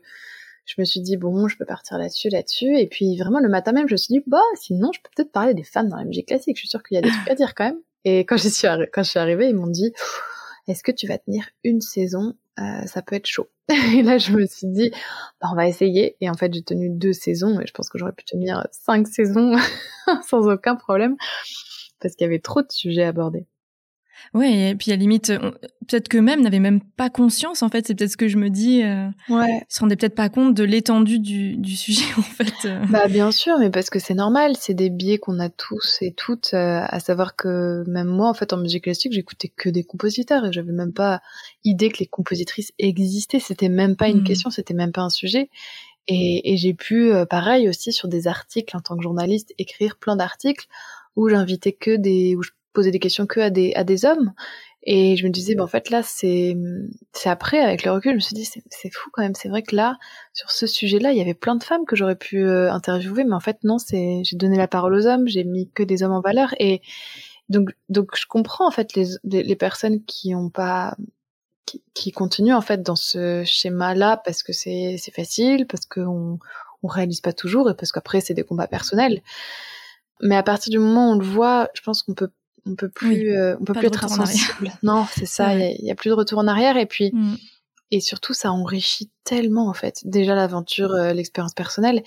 je 0.65 0.75
me 0.77 0.85
suis 0.85 0.99
dit 0.99 1.15
bon, 1.15 1.47
je 1.47 1.57
peux 1.57 1.65
partir 1.65 1.97
là-dessus, 1.97 2.29
là-dessus. 2.29 2.77
Et 2.77 2.87
puis 2.87 3.17
vraiment 3.17 3.39
le 3.39 3.49
matin 3.49 3.71
même, 3.71 3.87
je 3.87 3.93
me 3.93 3.97
suis 3.97 4.13
dit 4.13 4.23
bah 4.27 4.41
sinon, 4.55 4.91
je 4.91 4.99
peux 5.01 5.09
peut-être 5.15 5.31
parler 5.31 5.53
des 5.53 5.63
femmes 5.63 5.87
dans 5.87 5.97
la 5.97 6.05
musique 6.05 6.27
classique. 6.27 6.57
Je 6.57 6.61
suis 6.61 6.69
sûre 6.69 6.83
qu'il 6.83 6.95
y 6.95 6.97
a 6.97 7.01
des 7.01 7.09
trucs 7.09 7.29
à 7.29 7.35
dire 7.35 7.55
quand 7.55 7.65
même. 7.65 7.79
Et 8.03 8.19
quand 8.19 8.37
je 8.37 8.49
suis 8.49 8.67
quand 8.91 9.03
je 9.03 9.09
suis 9.09 9.19
arrivée, 9.19 9.47
ils 9.47 9.55
m'ont 9.55 9.67
dit 9.67 9.93
est-ce 10.67 10.83
que 10.83 10.91
tu 10.91 11.07
vas 11.07 11.17
tenir 11.17 11.45
une 11.63 11.81
saison 11.81 12.35
euh, 12.60 12.86
ça 12.86 13.02
peut 13.02 13.15
être 13.15 13.28
chaud. 13.28 13.50
et 13.93 14.02
là, 14.02 14.17
je 14.17 14.32
me 14.34 14.45
suis 14.45 14.67
dit, 14.67 14.91
bah, 15.41 15.50
on 15.52 15.56
va 15.56 15.67
essayer. 15.67 16.17
Et 16.22 16.30
en 16.30 16.34
fait, 16.34 16.54
j'ai 16.54 16.63
tenu 16.63 16.89
deux 16.89 17.13
saisons 17.13 17.60
et 17.60 17.67
je 17.67 17.74
pense 17.74 17.89
que 17.89 17.98
j'aurais 17.98 18.13
pu 18.13 18.26
tenir 18.26 18.67
cinq 18.72 19.08
saisons 19.08 19.56
sans 20.28 20.48
aucun 20.48 20.76
problème 20.76 21.15
parce 22.00 22.15
qu'il 22.15 22.26
y 22.26 22.28
avait 22.28 22.39
trop 22.39 22.62
de 22.62 22.72
sujets 22.72 23.04
abordés. 23.04 23.45
Ouais, 24.34 24.71
et 24.71 24.75
puis 24.75 24.91
à 24.91 24.95
la 24.95 24.99
limite, 24.99 25.32
peut-être 25.89 26.08
que 26.08 26.17
même 26.17 26.41
n'avait 26.41 26.60
même 26.60 26.82
pas 26.82 27.10
conscience, 27.10 27.63
en 27.63 27.69
fait, 27.69 27.88
c'est 27.88 27.95
peut-être 27.95 28.12
ce 28.12 28.17
que 28.17 28.27
je 28.27 28.38
me 28.38 28.49
dis. 28.49 28.84
Euh, 28.84 29.08
ouais. 29.29 29.62
Ils 29.69 29.73
se 29.73 29.79
rendaient 29.79 29.95
peut-être 29.95 30.15
pas 30.15 30.29
compte 30.29 30.53
de 30.53 30.63
l'étendue 30.63 31.19
du, 31.19 31.58
du 31.58 31.75
sujet, 31.75 32.05
en 32.17 32.21
fait. 32.21 32.53
Euh. 32.65 32.86
Bah 32.89 33.08
bien 33.08 33.32
sûr, 33.32 33.58
mais 33.60 33.69
parce 33.69 33.89
que 33.89 33.99
c'est 33.99 34.13
normal, 34.13 34.55
c'est 34.58 34.73
des 34.73 34.89
biais 34.89 35.17
qu'on 35.17 35.39
a 35.39 35.49
tous 35.49 35.97
et 36.01 36.13
toutes, 36.13 36.53
euh, 36.53 36.82
à 36.88 36.99
savoir 36.99 37.36
que 37.36 37.84
même 37.88 38.08
moi, 38.08 38.29
en 38.29 38.34
fait, 38.34 38.53
en 38.53 38.58
musique 38.58 38.84
classique, 38.84 39.13
j'écoutais 39.13 39.49
que 39.49 39.69
des 39.69 39.84
compositeurs 39.84 40.45
et 40.45 40.53
j'avais 40.53 40.71
même 40.71 40.93
pas 40.93 41.21
idée 41.63 41.89
que 41.89 41.99
les 41.99 42.08
compositrices 42.08 42.71
existaient. 42.77 43.39
C'était 43.39 43.69
même 43.69 43.95
pas 43.95 44.10
une 44.10 44.21
mmh. 44.21 44.25
question, 44.25 44.49
c'était 44.49 44.73
même 44.73 44.91
pas 44.91 45.01
un 45.01 45.10
sujet. 45.10 45.49
Et, 46.08 46.53
et 46.53 46.58
j'ai 46.58 46.73
pu, 46.73 47.12
euh, 47.12 47.25
pareil 47.25 47.69
aussi, 47.69 47.93
sur 47.93 48.08
des 48.08 48.27
articles 48.27 48.75
en 48.75 48.79
tant 48.79 48.95
que 48.95 49.03
journaliste, 49.03 49.53
écrire 49.58 49.97
plein 49.97 50.15
d'articles 50.15 50.67
où 51.15 51.29
j'invitais 51.29 51.73
que 51.73 51.95
des, 51.95 52.36
où 52.36 52.41
je 52.41 52.51
poser 52.73 52.91
des 52.91 52.99
questions 52.99 53.25
que 53.25 53.39
à 53.39 53.49
des, 53.49 53.73
à 53.75 53.84
des 53.84 54.05
hommes. 54.05 54.34
Et 54.84 55.17
je 55.17 55.25
me 55.25 55.29
disais, 55.29 55.55
ben, 55.55 55.63
en 55.63 55.67
fait, 55.67 55.89
là, 55.89 56.03
c'est, 56.03 56.55
c'est 57.12 57.29
après, 57.29 57.60
avec 57.60 57.84
le 57.84 57.91
recul, 57.91 58.12
je 58.12 58.15
me 58.15 58.21
suis 58.21 58.34
dit, 58.34 58.45
c'est 58.45 58.93
fou 58.93 59.10
quand 59.12 59.21
même. 59.21 59.36
C'est 59.36 59.49
vrai 59.49 59.62
que 59.62 59.75
là, 59.75 59.97
sur 60.34 60.51
ce 60.51 60.67
sujet-là, 60.67 61.12
il 61.12 61.17
y 61.17 61.21
avait 61.21 61.34
plein 61.34 61.55
de 61.55 61.63
femmes 61.63 61.86
que 61.86 61.95
j'aurais 61.95 62.15
pu 62.15 62.43
euh, 62.45 62.71
interviewer, 62.71 63.25
mais 63.25 63.36
en 63.36 63.41
fait, 63.41 63.58
non, 63.63 63.77
c'est, 63.77 64.21
j'ai 64.23 64.38
donné 64.38 64.58
la 64.58 64.67
parole 64.67 64.93
aux 64.95 65.05
hommes, 65.05 65.27
j'ai 65.27 65.43
mis 65.43 65.69
que 65.71 65.84
des 65.84 66.01
hommes 66.01 66.13
en 66.13 66.21
valeur. 66.21 66.55
Et 66.60 66.82
donc, 67.49 67.71
donc, 67.89 68.15
je 68.15 68.25
comprends, 68.25 68.67
en 68.67 68.71
fait, 68.71 68.93
les, 68.95 69.08
les, 69.25 69.55
personnes 69.55 70.03
qui 70.05 70.34
ont 70.34 70.49
pas, 70.49 70.95
qui, 71.65 71.84
qui, 71.93 72.12
continuent, 72.12 72.55
en 72.55 72.62
fait, 72.62 72.82
dans 72.82 72.95
ce 72.95 73.43
schéma-là 73.45 74.21
parce 74.23 74.43
que 74.43 74.53
c'est, 74.53 74.95
c'est 74.97 75.13
facile, 75.13 75.67
parce 75.67 75.86
qu'on, 75.86 76.39
on 76.84 76.88
réalise 76.88 77.21
pas 77.21 77.34
toujours 77.34 77.69
et 77.69 77.75
parce 77.75 77.91
qu'après, 77.91 78.21
c'est 78.21 78.34
des 78.34 78.43
combats 78.43 78.67
personnels. 78.67 79.21
Mais 80.21 80.36
à 80.36 80.43
partir 80.43 80.71
du 80.71 80.79
moment 80.79 81.10
où 81.10 81.13
on 81.15 81.19
le 81.19 81.25
voit, 81.25 81.69
je 81.73 81.82
pense 81.82 82.03
qu'on 82.03 82.13
peut 82.13 82.32
on 82.69 82.75
peut 82.75 82.89
plus, 82.89 83.36
euh, 83.36 83.55
on 83.60 83.65
peut 83.65 83.73
plus 83.73 83.88
être 83.88 84.05
insensible. 84.05 84.71
Non, 84.84 85.05
c'est 85.12 85.25
ça. 85.25 85.55
Il 85.55 85.86
y, 85.86 85.91
a 85.91 85.95
plus 85.95 86.10
de 86.10 86.15
retour 86.15 86.39
en 86.39 86.47
arrière. 86.47 86.77
Et 86.77 86.86
puis, 86.86 87.12
mm. 87.13 87.36
et 87.91 87.99
surtout, 87.99 88.34
ça 88.34 88.51
enrichit 88.51 89.10
tellement 89.23 89.67
en 89.67 89.73
fait. 89.73 90.01
Déjà 90.05 90.36
l'aventure, 90.36 90.91
euh, 90.91 91.13
l'expérience 91.13 91.53
personnelle, 91.53 92.03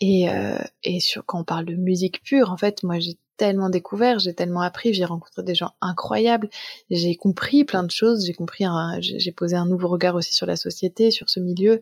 et 0.00 0.28
euh, 0.28 0.58
et 0.82 1.00
sur 1.00 1.24
quand 1.24 1.40
on 1.40 1.44
parle 1.44 1.64
de 1.64 1.74
musique 1.74 2.22
pure, 2.22 2.50
en 2.50 2.56
fait, 2.56 2.82
moi 2.82 2.98
j'ai 2.98 3.16
tellement 3.36 3.70
découvert, 3.70 4.18
j'ai 4.18 4.34
tellement 4.34 4.60
appris, 4.60 4.92
j'ai 4.94 5.04
rencontré 5.04 5.42
des 5.42 5.54
gens 5.54 5.72
incroyables, 5.80 6.48
j'ai 6.90 7.16
compris 7.16 7.64
plein 7.64 7.82
de 7.82 7.90
choses, 7.90 8.26
j'ai 8.26 8.34
compris, 8.34 8.64
j'ai 9.00 9.32
posé 9.32 9.56
un 9.56 9.66
nouveau 9.66 9.88
regard 9.88 10.14
aussi 10.14 10.34
sur 10.34 10.46
la 10.46 10.56
société, 10.56 11.10
sur 11.10 11.30
ce 11.30 11.40
milieu 11.40 11.80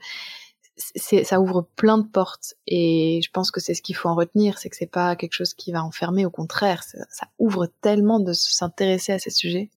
ça 0.96 1.40
ouvre 1.40 1.68
plein 1.76 1.98
de 1.98 2.06
portes 2.06 2.54
et 2.66 3.20
je 3.22 3.30
pense 3.30 3.50
que 3.50 3.60
c'est 3.60 3.74
ce 3.74 3.82
qu'il 3.82 3.96
faut 3.96 4.08
en 4.08 4.14
retenir, 4.14 4.58
c'est 4.58 4.68
que 4.68 4.76
c'est 4.76 4.90
pas 4.90 5.16
quelque 5.16 5.32
chose 5.32 5.54
qui 5.54 5.72
va 5.72 5.84
enfermer, 5.84 6.24
au 6.24 6.30
contraire, 6.30 6.82
ça, 6.82 7.26
ouvre 7.38 7.66
tellement 7.80 8.20
de 8.20 8.32
s'intéresser 8.32 9.12
à 9.12 9.18
ces 9.18 9.30
sujets. 9.30 9.70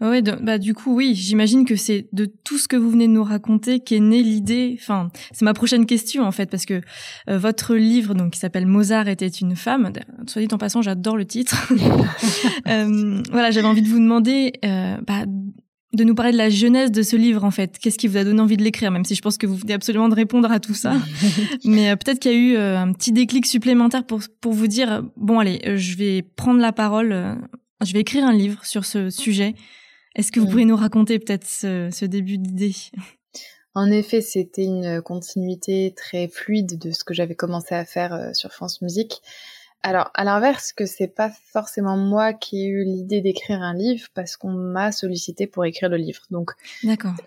Ouais, 0.00 0.20
bah 0.20 0.58
du 0.58 0.74
coup 0.74 0.96
oui, 0.96 1.14
j'imagine 1.14 1.64
que 1.64 1.76
c'est 1.76 2.08
de 2.12 2.24
tout 2.24 2.58
ce 2.58 2.66
que 2.66 2.76
vous 2.76 2.90
venez 2.90 3.06
de 3.06 3.12
nous 3.12 3.22
raconter 3.22 3.78
qu'est 3.78 4.00
née 4.00 4.20
l'idée. 4.20 4.76
Enfin, 4.80 5.10
c'est 5.30 5.44
ma 5.44 5.54
prochaine 5.54 5.86
question 5.86 6.24
en 6.24 6.32
fait 6.32 6.50
parce 6.50 6.66
que 6.66 6.80
euh, 7.28 7.38
votre 7.38 7.76
livre 7.76 8.14
donc 8.14 8.32
qui 8.32 8.40
s'appelle 8.40 8.66
Mozart 8.66 9.06
était 9.06 9.28
une 9.28 9.54
femme. 9.54 9.92
Soit 10.26 10.42
dit 10.42 10.52
en 10.52 10.58
passant, 10.58 10.82
j'adore 10.82 11.16
le 11.16 11.24
titre. 11.24 11.72
euh, 12.66 13.22
voilà, 13.30 13.52
j'avais 13.52 13.68
envie 13.68 13.82
de 13.82 13.88
vous 13.88 14.00
demander 14.00 14.54
euh, 14.64 14.96
bah, 15.06 15.24
de 15.92 16.04
nous 16.04 16.14
parler 16.14 16.32
de 16.32 16.36
la 16.36 16.50
jeunesse 16.50 16.92
de 16.92 17.02
ce 17.02 17.16
livre 17.16 17.44
en 17.44 17.50
fait. 17.50 17.78
Qu'est-ce 17.78 17.98
qui 17.98 18.06
vous 18.06 18.16
a 18.16 18.24
donné 18.24 18.40
envie 18.40 18.56
de 18.56 18.62
l'écrire, 18.62 18.90
même 18.90 19.04
si 19.04 19.14
je 19.14 19.22
pense 19.22 19.38
que 19.38 19.46
vous 19.46 19.56
venez 19.56 19.72
absolument 19.72 20.08
de 20.08 20.14
répondre 20.14 20.50
à 20.50 20.60
tout 20.60 20.74
ça. 20.74 20.94
Mais 21.64 21.90
euh, 21.90 21.96
peut-être 21.96 22.20
qu'il 22.20 22.32
y 22.32 22.34
a 22.34 22.38
eu 22.38 22.56
euh, 22.56 22.78
un 22.78 22.92
petit 22.92 23.12
déclic 23.12 23.46
supplémentaire 23.46 24.04
pour 24.04 24.20
pour 24.40 24.52
vous 24.52 24.68
dire 24.68 25.02
bon 25.16 25.38
allez, 25.38 25.60
euh, 25.66 25.76
je 25.76 25.96
vais 25.96 26.22
prendre 26.22 26.60
la 26.60 26.72
parole, 26.72 27.38
je 27.84 27.92
vais 27.92 28.00
écrire 28.00 28.24
un 28.24 28.32
livre 28.32 28.64
sur 28.64 28.84
ce 28.84 29.10
sujet. 29.10 29.54
Est-ce 30.16 30.32
que 30.32 30.40
vous 30.40 30.46
pourriez 30.46 30.64
nous 30.64 30.76
raconter 30.76 31.18
peut-être 31.18 31.46
ce, 31.46 31.88
ce 31.92 32.04
début 32.04 32.38
d'idée? 32.38 32.74
En 33.74 33.88
effet, 33.90 34.20
c'était 34.20 34.64
une 34.64 35.00
continuité 35.00 35.94
très 35.96 36.26
fluide 36.26 36.78
de 36.80 36.90
ce 36.90 37.04
que 37.04 37.14
j'avais 37.14 37.36
commencé 37.36 37.76
à 37.76 37.84
faire 37.84 38.30
sur 38.34 38.50
France 38.50 38.82
Musique. 38.82 39.22
Alors, 39.82 40.10
à 40.14 40.24
l'inverse, 40.24 40.72
que 40.72 40.84
c'est 40.84 41.08
pas 41.08 41.30
forcément 41.30 41.96
moi 41.96 42.34
qui 42.34 42.64
ai 42.64 42.66
eu 42.66 42.84
l'idée 42.84 43.22
d'écrire 43.22 43.62
un 43.62 43.74
livre 43.74 44.08
parce 44.12 44.36
qu'on 44.36 44.50
m'a 44.52 44.92
sollicité 44.92 45.46
pour 45.46 45.64
écrire 45.64 45.88
le 45.88 45.96
livre. 45.96 46.22
Donc, 46.30 46.50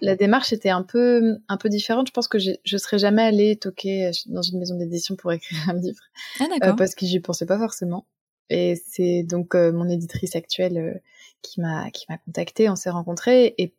la 0.01 0.15
démarche 0.15 0.53
était 0.53 0.69
un 0.69 0.83
peu, 0.83 1.39
un 1.47 1.57
peu 1.57 1.69
différente. 1.69 2.07
Je 2.07 2.11
pense 2.11 2.27
que 2.27 2.37
je 2.39 2.77
serais 2.77 2.99
jamais 2.99 3.23
allée 3.23 3.55
toquer 3.55 4.11
dans 4.27 4.43
une 4.43 4.59
maison 4.59 4.77
d'édition 4.77 5.15
pour 5.15 5.31
écrire 5.31 5.67
un 5.67 5.73
livre. 5.73 6.03
Ah, 6.39 6.45
euh, 6.63 6.73
parce 6.73 6.93
que 6.93 7.05
j'y 7.05 7.19
pensais 7.19 7.47
pas 7.47 7.57
forcément. 7.57 8.05
Et 8.49 8.75
c'est 8.87 9.23
donc 9.23 9.55
euh, 9.55 9.71
mon 9.71 9.89
éditrice 9.89 10.35
actuelle 10.35 10.77
euh, 10.77 10.93
qui 11.41 11.59
m'a, 11.59 11.89
qui 11.89 12.05
m'a 12.07 12.17
contactée. 12.19 12.69
On 12.69 12.75
s'est 12.75 12.91
rencontrés 12.91 13.55
et 13.57 13.73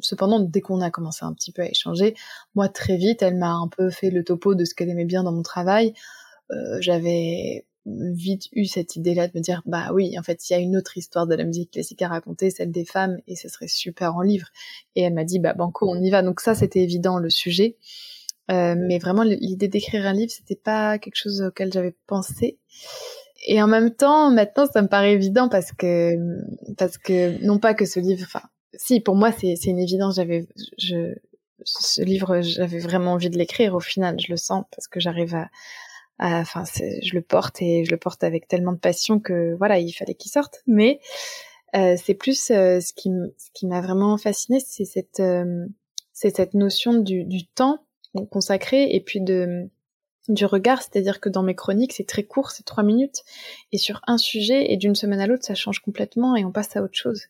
cependant, 0.00 0.40
dès 0.40 0.60
qu'on 0.60 0.80
a 0.80 0.90
commencé 0.90 1.24
un 1.24 1.32
petit 1.32 1.52
peu 1.52 1.62
à 1.62 1.68
échanger, 1.68 2.14
moi 2.54 2.68
très 2.68 2.96
vite, 2.96 3.22
elle 3.22 3.36
m'a 3.36 3.52
un 3.52 3.68
peu 3.68 3.90
fait 3.90 4.10
le 4.10 4.24
topo 4.24 4.54
de 4.54 4.64
ce 4.64 4.74
qu'elle 4.74 4.88
aimait 4.88 5.04
bien 5.04 5.22
dans 5.22 5.32
mon 5.32 5.42
travail. 5.42 5.94
Euh, 6.50 6.78
j'avais 6.80 7.66
vite 7.86 8.48
eu 8.52 8.64
cette 8.64 8.96
idée-là 8.96 9.28
de 9.28 9.32
me 9.34 9.42
dire 9.42 9.62
bah 9.66 9.90
oui 9.92 10.18
en 10.18 10.22
fait 10.22 10.48
il 10.48 10.52
y 10.52 10.56
a 10.56 10.58
une 10.58 10.76
autre 10.76 10.96
histoire 10.96 11.26
de 11.26 11.34
la 11.34 11.44
musique 11.44 11.72
classique 11.72 12.00
à 12.02 12.08
raconter 12.08 12.50
celle 12.50 12.70
des 12.70 12.84
femmes 12.84 13.18
et 13.26 13.36
ce 13.36 13.48
serait 13.48 13.68
super 13.68 14.16
en 14.16 14.22
livre. 14.22 14.48
Et 14.96 15.02
elle 15.02 15.14
m'a 15.14 15.24
dit 15.24 15.38
bah 15.38 15.54
banco 15.54 15.88
on 15.88 16.00
y 16.02 16.10
va. 16.10 16.22
Donc 16.22 16.40
ça 16.40 16.54
c'était 16.54 16.80
évident 16.80 17.18
le 17.18 17.30
sujet. 17.30 17.76
Euh, 18.50 18.74
mais 18.76 18.98
vraiment 18.98 19.22
l'idée 19.22 19.68
d'écrire 19.68 20.06
un 20.06 20.12
livre 20.12 20.30
c'était 20.30 20.56
pas 20.56 20.98
quelque 20.98 21.16
chose 21.16 21.42
auquel 21.42 21.72
j'avais 21.72 21.94
pensé. 22.06 22.58
Et 23.46 23.62
en 23.62 23.66
même 23.66 23.90
temps 23.90 24.30
maintenant 24.30 24.66
ça 24.66 24.80
me 24.82 24.88
paraît 24.88 25.12
évident 25.12 25.48
parce 25.48 25.72
que 25.72 26.16
parce 26.76 26.98
que 26.98 27.42
non 27.44 27.58
pas 27.58 27.74
que 27.74 27.84
ce 27.84 28.00
livre 28.00 28.22
enfin 28.24 28.42
si 28.74 29.00
pour 29.00 29.14
moi 29.14 29.30
c'est 29.32 29.56
c'est 29.56 29.70
une 29.70 29.78
évidence. 29.78 30.16
J'avais 30.16 30.46
je 30.78 31.14
ce 31.64 32.02
livre 32.02 32.40
j'avais 32.40 32.78
vraiment 32.78 33.12
envie 33.12 33.30
de 33.30 33.38
l'écrire 33.38 33.74
au 33.74 33.80
final 33.80 34.16
je 34.20 34.30
le 34.30 34.36
sens 34.36 34.64
parce 34.70 34.86
que 34.86 35.00
j'arrive 35.00 35.34
à 35.34 35.48
Enfin, 36.20 36.62
je 36.64 37.14
le 37.14 37.22
porte 37.22 37.60
et 37.60 37.84
je 37.84 37.90
le 37.90 37.96
porte 37.96 38.22
avec 38.22 38.46
tellement 38.46 38.72
de 38.72 38.78
passion 38.78 39.18
que 39.18 39.54
voilà, 39.58 39.78
il 39.78 39.92
fallait 39.92 40.14
qu'il 40.14 40.30
sorte. 40.30 40.62
Mais 40.66 41.00
euh, 41.74 41.96
c'est 42.02 42.14
plus 42.14 42.50
euh, 42.50 42.80
ce 42.80 42.92
qui 42.92 43.66
m'a 43.66 43.80
vraiment 43.80 44.16
fasciné, 44.16 44.60
c'est 44.60 44.84
cette 44.84 45.20
euh, 45.20 45.66
notion 46.52 46.94
du, 46.94 47.46
temps 47.46 47.84
consacré 48.30 48.94
et 48.94 49.00
puis 49.00 49.20
du 49.20 50.46
regard, 50.46 50.82
c'est-à-dire 50.82 51.20
que 51.20 51.28
dans 51.28 51.42
mes 51.42 51.56
chroniques, 51.56 51.92
c'est 51.92 52.06
très 52.06 52.22
court, 52.22 52.52
c'est 52.52 52.62
trois 52.62 52.84
minutes, 52.84 53.22
et 53.72 53.78
sur 53.78 54.00
un 54.06 54.18
sujet, 54.18 54.72
et 54.72 54.76
d'une 54.76 54.94
semaine 54.94 55.20
à 55.20 55.26
l'autre, 55.26 55.44
ça 55.44 55.56
change 55.56 55.80
complètement 55.80 56.36
et 56.36 56.44
on 56.44 56.52
passe 56.52 56.76
à 56.76 56.82
autre 56.82 56.94
chose. 56.94 57.22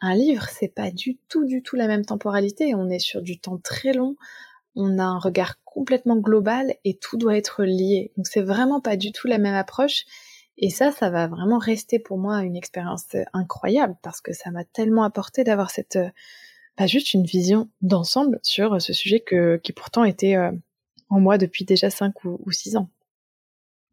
Un 0.00 0.14
livre, 0.14 0.46
c'est 0.48 0.74
pas 0.74 0.90
du 0.90 1.18
tout, 1.28 1.44
du 1.44 1.62
tout 1.62 1.76
la 1.76 1.86
même 1.86 2.06
temporalité, 2.06 2.74
on 2.74 2.88
est 2.88 2.98
sur 2.98 3.20
du 3.20 3.38
temps 3.38 3.58
très 3.58 3.92
long, 3.92 4.16
on 4.74 4.98
a 4.98 5.04
un 5.04 5.18
regard 5.18 5.61
complètement 5.72 6.16
global 6.16 6.74
et 6.84 6.94
tout 6.94 7.16
doit 7.16 7.36
être 7.36 7.64
lié. 7.64 8.12
Donc 8.16 8.26
c'est 8.26 8.42
vraiment 8.42 8.80
pas 8.80 8.96
du 8.96 9.10
tout 9.12 9.26
la 9.26 9.38
même 9.38 9.54
approche. 9.54 10.04
Et 10.58 10.68
ça, 10.68 10.92
ça 10.92 11.08
va 11.08 11.28
vraiment 11.28 11.58
rester 11.58 11.98
pour 11.98 12.18
moi 12.18 12.42
une 12.42 12.56
expérience 12.56 13.06
incroyable 13.32 13.96
parce 14.02 14.20
que 14.20 14.34
ça 14.34 14.50
m'a 14.50 14.64
tellement 14.64 15.02
apporté 15.02 15.44
d'avoir 15.44 15.70
cette, 15.70 15.98
pas 16.76 16.84
bah, 16.84 16.86
juste 16.86 17.14
une 17.14 17.24
vision 17.24 17.68
d'ensemble 17.80 18.38
sur 18.42 18.80
ce 18.80 18.92
sujet 18.92 19.20
que, 19.20 19.56
qui 19.62 19.72
pourtant 19.72 20.04
était 20.04 20.36
euh, 20.36 20.52
en 21.08 21.20
moi 21.20 21.38
depuis 21.38 21.64
déjà 21.64 21.90
cinq 21.90 22.24
ou, 22.24 22.38
ou 22.44 22.52
six 22.52 22.76
ans. 22.76 22.88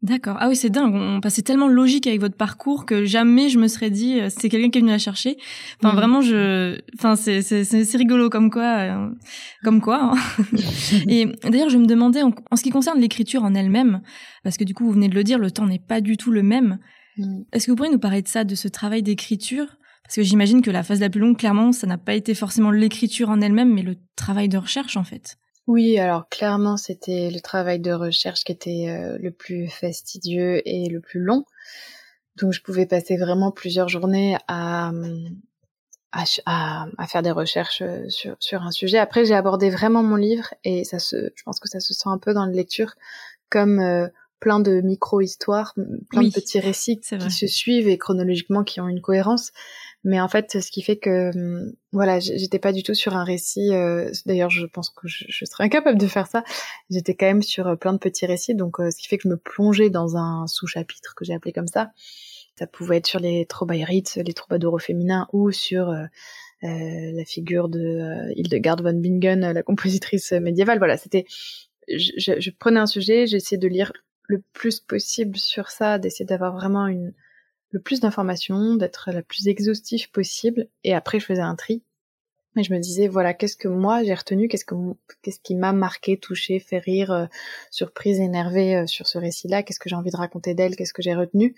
D'accord. 0.02 0.38
Ah 0.40 0.48
oui, 0.48 0.56
c'est 0.56 0.70
dingue. 0.70 0.94
On 0.94 1.20
passait 1.20 1.42
tellement 1.42 1.68
logique 1.68 2.06
avec 2.06 2.20
votre 2.20 2.36
parcours 2.36 2.86
que 2.86 3.04
jamais 3.04 3.50
je 3.50 3.58
me 3.58 3.68
serais 3.68 3.90
dit 3.90 4.18
euh, 4.18 4.28
c'est 4.30 4.48
quelqu'un 4.48 4.70
qui 4.70 4.78
est 4.78 4.80
venu 4.80 4.92
la 4.92 4.98
chercher. 4.98 5.36
Enfin, 5.78 5.92
mm. 5.92 5.96
vraiment, 5.96 6.20
je, 6.22 6.80
enfin, 6.98 7.16
c'est 7.16 7.42
c'est 7.42 7.64
c'est 7.64 7.98
rigolo 7.98 8.30
comme 8.30 8.50
quoi, 8.50 8.78
euh, 8.78 9.10
comme 9.62 9.82
quoi. 9.82 10.14
Hein. 10.14 10.42
Et 11.08 11.26
d'ailleurs, 11.44 11.68
je 11.68 11.76
me 11.76 11.84
demandais 11.84 12.22
en, 12.22 12.32
ce 12.54 12.62
qui 12.62 12.70
concerne 12.70 12.98
l'écriture 12.98 13.44
en 13.44 13.54
elle-même, 13.54 14.00
parce 14.42 14.56
que 14.56 14.64
du 14.64 14.72
coup, 14.72 14.86
vous 14.86 14.92
venez 14.92 15.08
de 15.08 15.14
le 15.14 15.22
dire, 15.22 15.38
le 15.38 15.50
temps 15.50 15.66
n'est 15.66 15.78
pas 15.78 16.00
du 16.00 16.16
tout 16.16 16.30
le 16.30 16.42
même. 16.42 16.78
Mm. 17.18 17.42
Est-ce 17.52 17.66
que 17.66 17.70
vous 17.72 17.76
pourriez 17.76 17.92
nous 17.92 17.98
parler 17.98 18.22
de 18.22 18.28
ça, 18.28 18.44
de 18.44 18.54
ce 18.54 18.68
travail 18.68 19.02
d'écriture? 19.02 19.76
Parce 20.04 20.16
que 20.16 20.22
j'imagine 20.22 20.62
que 20.62 20.70
la 20.70 20.82
phase 20.82 21.00
la 21.00 21.10
plus 21.10 21.20
longue, 21.20 21.36
clairement, 21.36 21.72
ça 21.72 21.86
n'a 21.86 21.98
pas 21.98 22.14
été 22.14 22.34
forcément 22.34 22.70
l'écriture 22.70 23.28
en 23.28 23.42
elle-même, 23.42 23.72
mais 23.72 23.82
le 23.82 23.96
travail 24.16 24.48
de 24.48 24.56
recherche 24.56 24.96
en 24.96 25.04
fait. 25.04 25.36
Oui, 25.70 26.00
alors 26.00 26.28
clairement, 26.28 26.76
c'était 26.76 27.30
le 27.30 27.38
travail 27.38 27.78
de 27.78 27.92
recherche 27.92 28.42
qui 28.42 28.50
était 28.50 28.86
euh, 28.88 29.16
le 29.20 29.30
plus 29.30 29.68
fastidieux 29.68 30.68
et 30.68 30.88
le 30.88 30.98
plus 30.98 31.20
long. 31.20 31.44
Donc, 32.34 32.52
je 32.52 32.60
pouvais 32.60 32.86
passer 32.86 33.16
vraiment 33.16 33.52
plusieurs 33.52 33.88
journées 33.88 34.36
à, 34.48 34.90
à, 36.10 36.24
à, 36.98 37.06
faire 37.06 37.22
des 37.22 37.30
recherches 37.30 37.82
euh, 37.82 38.08
sur, 38.08 38.34
sur 38.40 38.62
un 38.62 38.72
sujet. 38.72 38.98
Après, 38.98 39.24
j'ai 39.24 39.36
abordé 39.36 39.70
vraiment 39.70 40.02
mon 40.02 40.16
livre 40.16 40.52
et 40.64 40.82
ça 40.82 40.98
se, 40.98 41.30
je 41.36 41.42
pense 41.44 41.60
que 41.60 41.68
ça 41.68 41.78
se 41.78 41.94
sent 41.94 42.08
un 42.08 42.18
peu 42.18 42.34
dans 42.34 42.46
la 42.46 42.52
lecture 42.52 42.96
comme 43.48 43.78
euh, 43.78 44.08
plein 44.40 44.58
de 44.58 44.80
micro-histoires, 44.80 45.74
plein 46.08 46.22
de 46.22 46.32
petits 46.32 46.58
récits 46.58 46.98
qui 46.98 47.30
se 47.30 47.46
suivent 47.46 47.86
et 47.86 47.96
chronologiquement 47.96 48.64
qui 48.64 48.80
ont 48.80 48.88
une 48.88 49.02
cohérence. 49.02 49.52
Mais 50.02 50.20
en 50.20 50.28
fait, 50.28 50.60
ce 50.60 50.70
qui 50.70 50.82
fait 50.82 50.96
que 50.96 51.30
hum, 51.36 51.72
voilà, 51.92 52.20
j'étais 52.20 52.58
pas 52.58 52.72
du 52.72 52.82
tout 52.82 52.94
sur 52.94 53.16
un 53.16 53.24
récit. 53.24 53.74
Euh, 53.74 54.10
d'ailleurs, 54.24 54.50
je 54.50 54.64
pense 54.66 54.90
que 54.90 55.06
je, 55.06 55.44
serais 55.44 55.64
incapable 55.64 55.98
de 55.98 56.06
faire 56.06 56.26
ça. 56.26 56.42
J'étais 56.88 57.14
quand 57.14 57.26
même 57.26 57.42
sur 57.42 57.68
euh, 57.68 57.76
plein 57.76 57.92
de 57.92 57.98
petits 57.98 58.26
récits, 58.26 58.54
donc 58.54 58.80
euh, 58.80 58.90
ce 58.90 58.96
qui 58.96 59.08
fait 59.08 59.18
que 59.18 59.24
je 59.24 59.28
me 59.28 59.36
plongeais 59.36 59.90
dans 59.90 60.16
un 60.16 60.46
sous-chapitre 60.46 61.14
que 61.14 61.24
j'ai 61.24 61.34
appelé 61.34 61.52
comme 61.52 61.66
ça. 61.66 61.92
Ça 62.58 62.66
pouvait 62.66 62.98
être 62.98 63.06
sur 63.06 63.20
les 63.20 63.46
Trobairites, 63.46 64.16
les 64.16 64.34
troubadours 64.34 64.80
féminins, 64.80 65.28
ou 65.32 65.50
sur 65.50 65.94
la 66.62 67.24
figure 67.24 67.70
de 67.70 68.30
Hildegard 68.36 68.82
von 68.82 68.92
Bingen, 68.92 69.52
la 69.52 69.62
compositrice 69.62 70.32
médiévale. 70.32 70.76
Voilà, 70.76 70.98
c'était. 70.98 71.24
Je, 71.88 72.38
je, 72.38 72.50
prenais 72.50 72.78
un 72.78 72.86
sujet, 72.86 73.26
j'essayais 73.26 73.58
de 73.58 73.66
lire 73.66 73.92
le 74.28 74.42
plus 74.52 74.78
possible 74.80 75.38
sur 75.38 75.70
ça, 75.70 75.98
d'essayer 75.98 76.26
d'avoir 76.26 76.52
vraiment 76.54 76.86
une 76.86 77.14
le 77.70 77.80
plus 77.80 78.00
d'informations, 78.00 78.74
d'être 78.74 79.10
la 79.12 79.22
plus 79.22 79.48
exhaustive 79.48 80.10
possible, 80.10 80.68
et 80.84 80.94
après 80.94 81.20
je 81.20 81.26
faisais 81.26 81.40
un 81.40 81.54
tri. 81.54 81.82
Et 82.56 82.64
je 82.64 82.74
me 82.74 82.80
disais, 82.80 83.06
voilà, 83.06 83.32
qu'est-ce 83.32 83.56
que 83.56 83.68
moi 83.68 84.02
j'ai 84.02 84.14
retenu, 84.14 84.48
qu'est-ce 84.48 84.64
que 84.64 84.74
qu'est-ce 85.22 85.38
qui 85.38 85.54
m'a 85.54 85.72
marqué, 85.72 86.18
touché, 86.18 86.58
fait 86.58 86.78
rire, 86.78 87.12
euh, 87.12 87.26
surprise, 87.70 88.18
énervé 88.18 88.76
euh, 88.76 88.86
sur 88.86 89.06
ce 89.06 89.18
récit-là, 89.18 89.62
qu'est-ce 89.62 89.78
que 89.78 89.88
j'ai 89.88 89.94
envie 89.94 90.10
de 90.10 90.16
raconter 90.16 90.54
d'elle, 90.54 90.74
qu'est-ce 90.74 90.92
que 90.92 91.02
j'ai 91.02 91.14
retenu? 91.14 91.54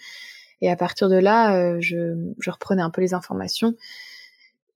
Et 0.60 0.70
à 0.70 0.76
partir 0.76 1.08
de 1.08 1.16
là, 1.16 1.56
euh, 1.56 1.78
je, 1.80 2.14
je 2.38 2.50
reprenais 2.50 2.82
un 2.82 2.90
peu 2.90 3.00
les 3.00 3.14
informations 3.14 3.74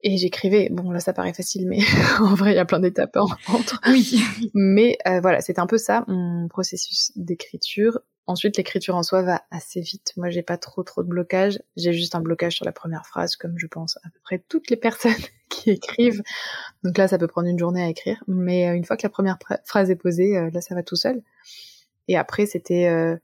et 0.03 0.17
j'écrivais. 0.17 0.69
Bon, 0.71 0.91
là, 0.91 1.01
ça 1.01 1.13
paraît 1.13 1.35
facile, 1.35 1.69
mais 1.69 1.81
en 2.21 2.35
vrai, 2.35 2.53
il 2.53 2.57
y 2.57 2.61
a 2.61 2.65
plein 2.65 2.81
d'étapes 2.81 3.17
entre. 3.17 3.81
Oui. 3.87 4.19
Mais 4.55 4.99
voilà, 5.05 5.43
c'est 5.43 5.59
un 5.59 5.67
peu 5.67 5.79
ça, 5.79 6.05
mon 6.09 6.49
processus 6.49 7.13
d'écriture. 7.15 8.01
Ensuite, 8.29 8.57
l'écriture 8.57 8.97
en 8.97 9.05
soi 9.05 9.23
va 9.23 9.43
assez 9.53 9.81
vite. 9.81 10.13
Moi, 10.17 10.31
j'ai 10.31 10.43
pas 10.43 10.57
trop 10.57 10.83
trop 10.83 11.05
de 11.05 11.09
blocage. 11.09 11.63
J'ai 11.77 11.93
juste 11.93 12.17
un 12.17 12.21
blocage 12.21 12.57
sur 12.57 12.65
la 12.65 12.73
première 12.73 13.07
phrase, 13.07 13.37
comme 13.37 13.57
je 13.57 13.69
pense 13.69 13.99
à 13.99 14.11
peu 14.11 14.19
près 14.25 14.43
toutes 14.49 14.69
les 14.69 14.77
personnes 14.77 15.13
qui 15.49 15.71
écrivent. 15.71 16.23
Donc 16.83 16.99
là, 16.99 17.07
ça 17.07 17.19
peut 17.19 17.29
prendre 17.29 17.47
une 17.47 17.59
journée 17.59 17.85
à 17.85 17.89
écrire. 17.89 18.23
Mais 18.27 18.69
euh, 18.69 18.75
une 18.75 18.85
fois 18.85 18.97
que 18.97 19.05
la 19.05 19.11
première 19.11 19.39
phrase 19.65 19.91
est 19.91 19.97
posée, 19.97 20.37
euh, 20.37 20.51
là, 20.51 20.61
ça 20.61 20.75
va 20.75 20.83
tout 20.83 20.97
seul. 20.97 21.23
Et 22.09 22.17
après, 22.17 22.47
c'était 22.47 22.89
euh, 22.89 23.17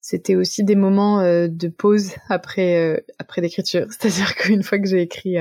c'était 0.00 0.36
aussi 0.36 0.62
des 0.62 0.76
moments 0.76 1.22
de 1.22 1.68
pause 1.68 2.12
après 2.28 3.04
après 3.18 3.40
l'écriture. 3.40 3.86
C'est-à-dire 3.90 4.36
qu'une 4.36 4.62
fois 4.62 4.78
que 4.78 4.86
j'ai 4.86 5.02
écrit 5.02 5.36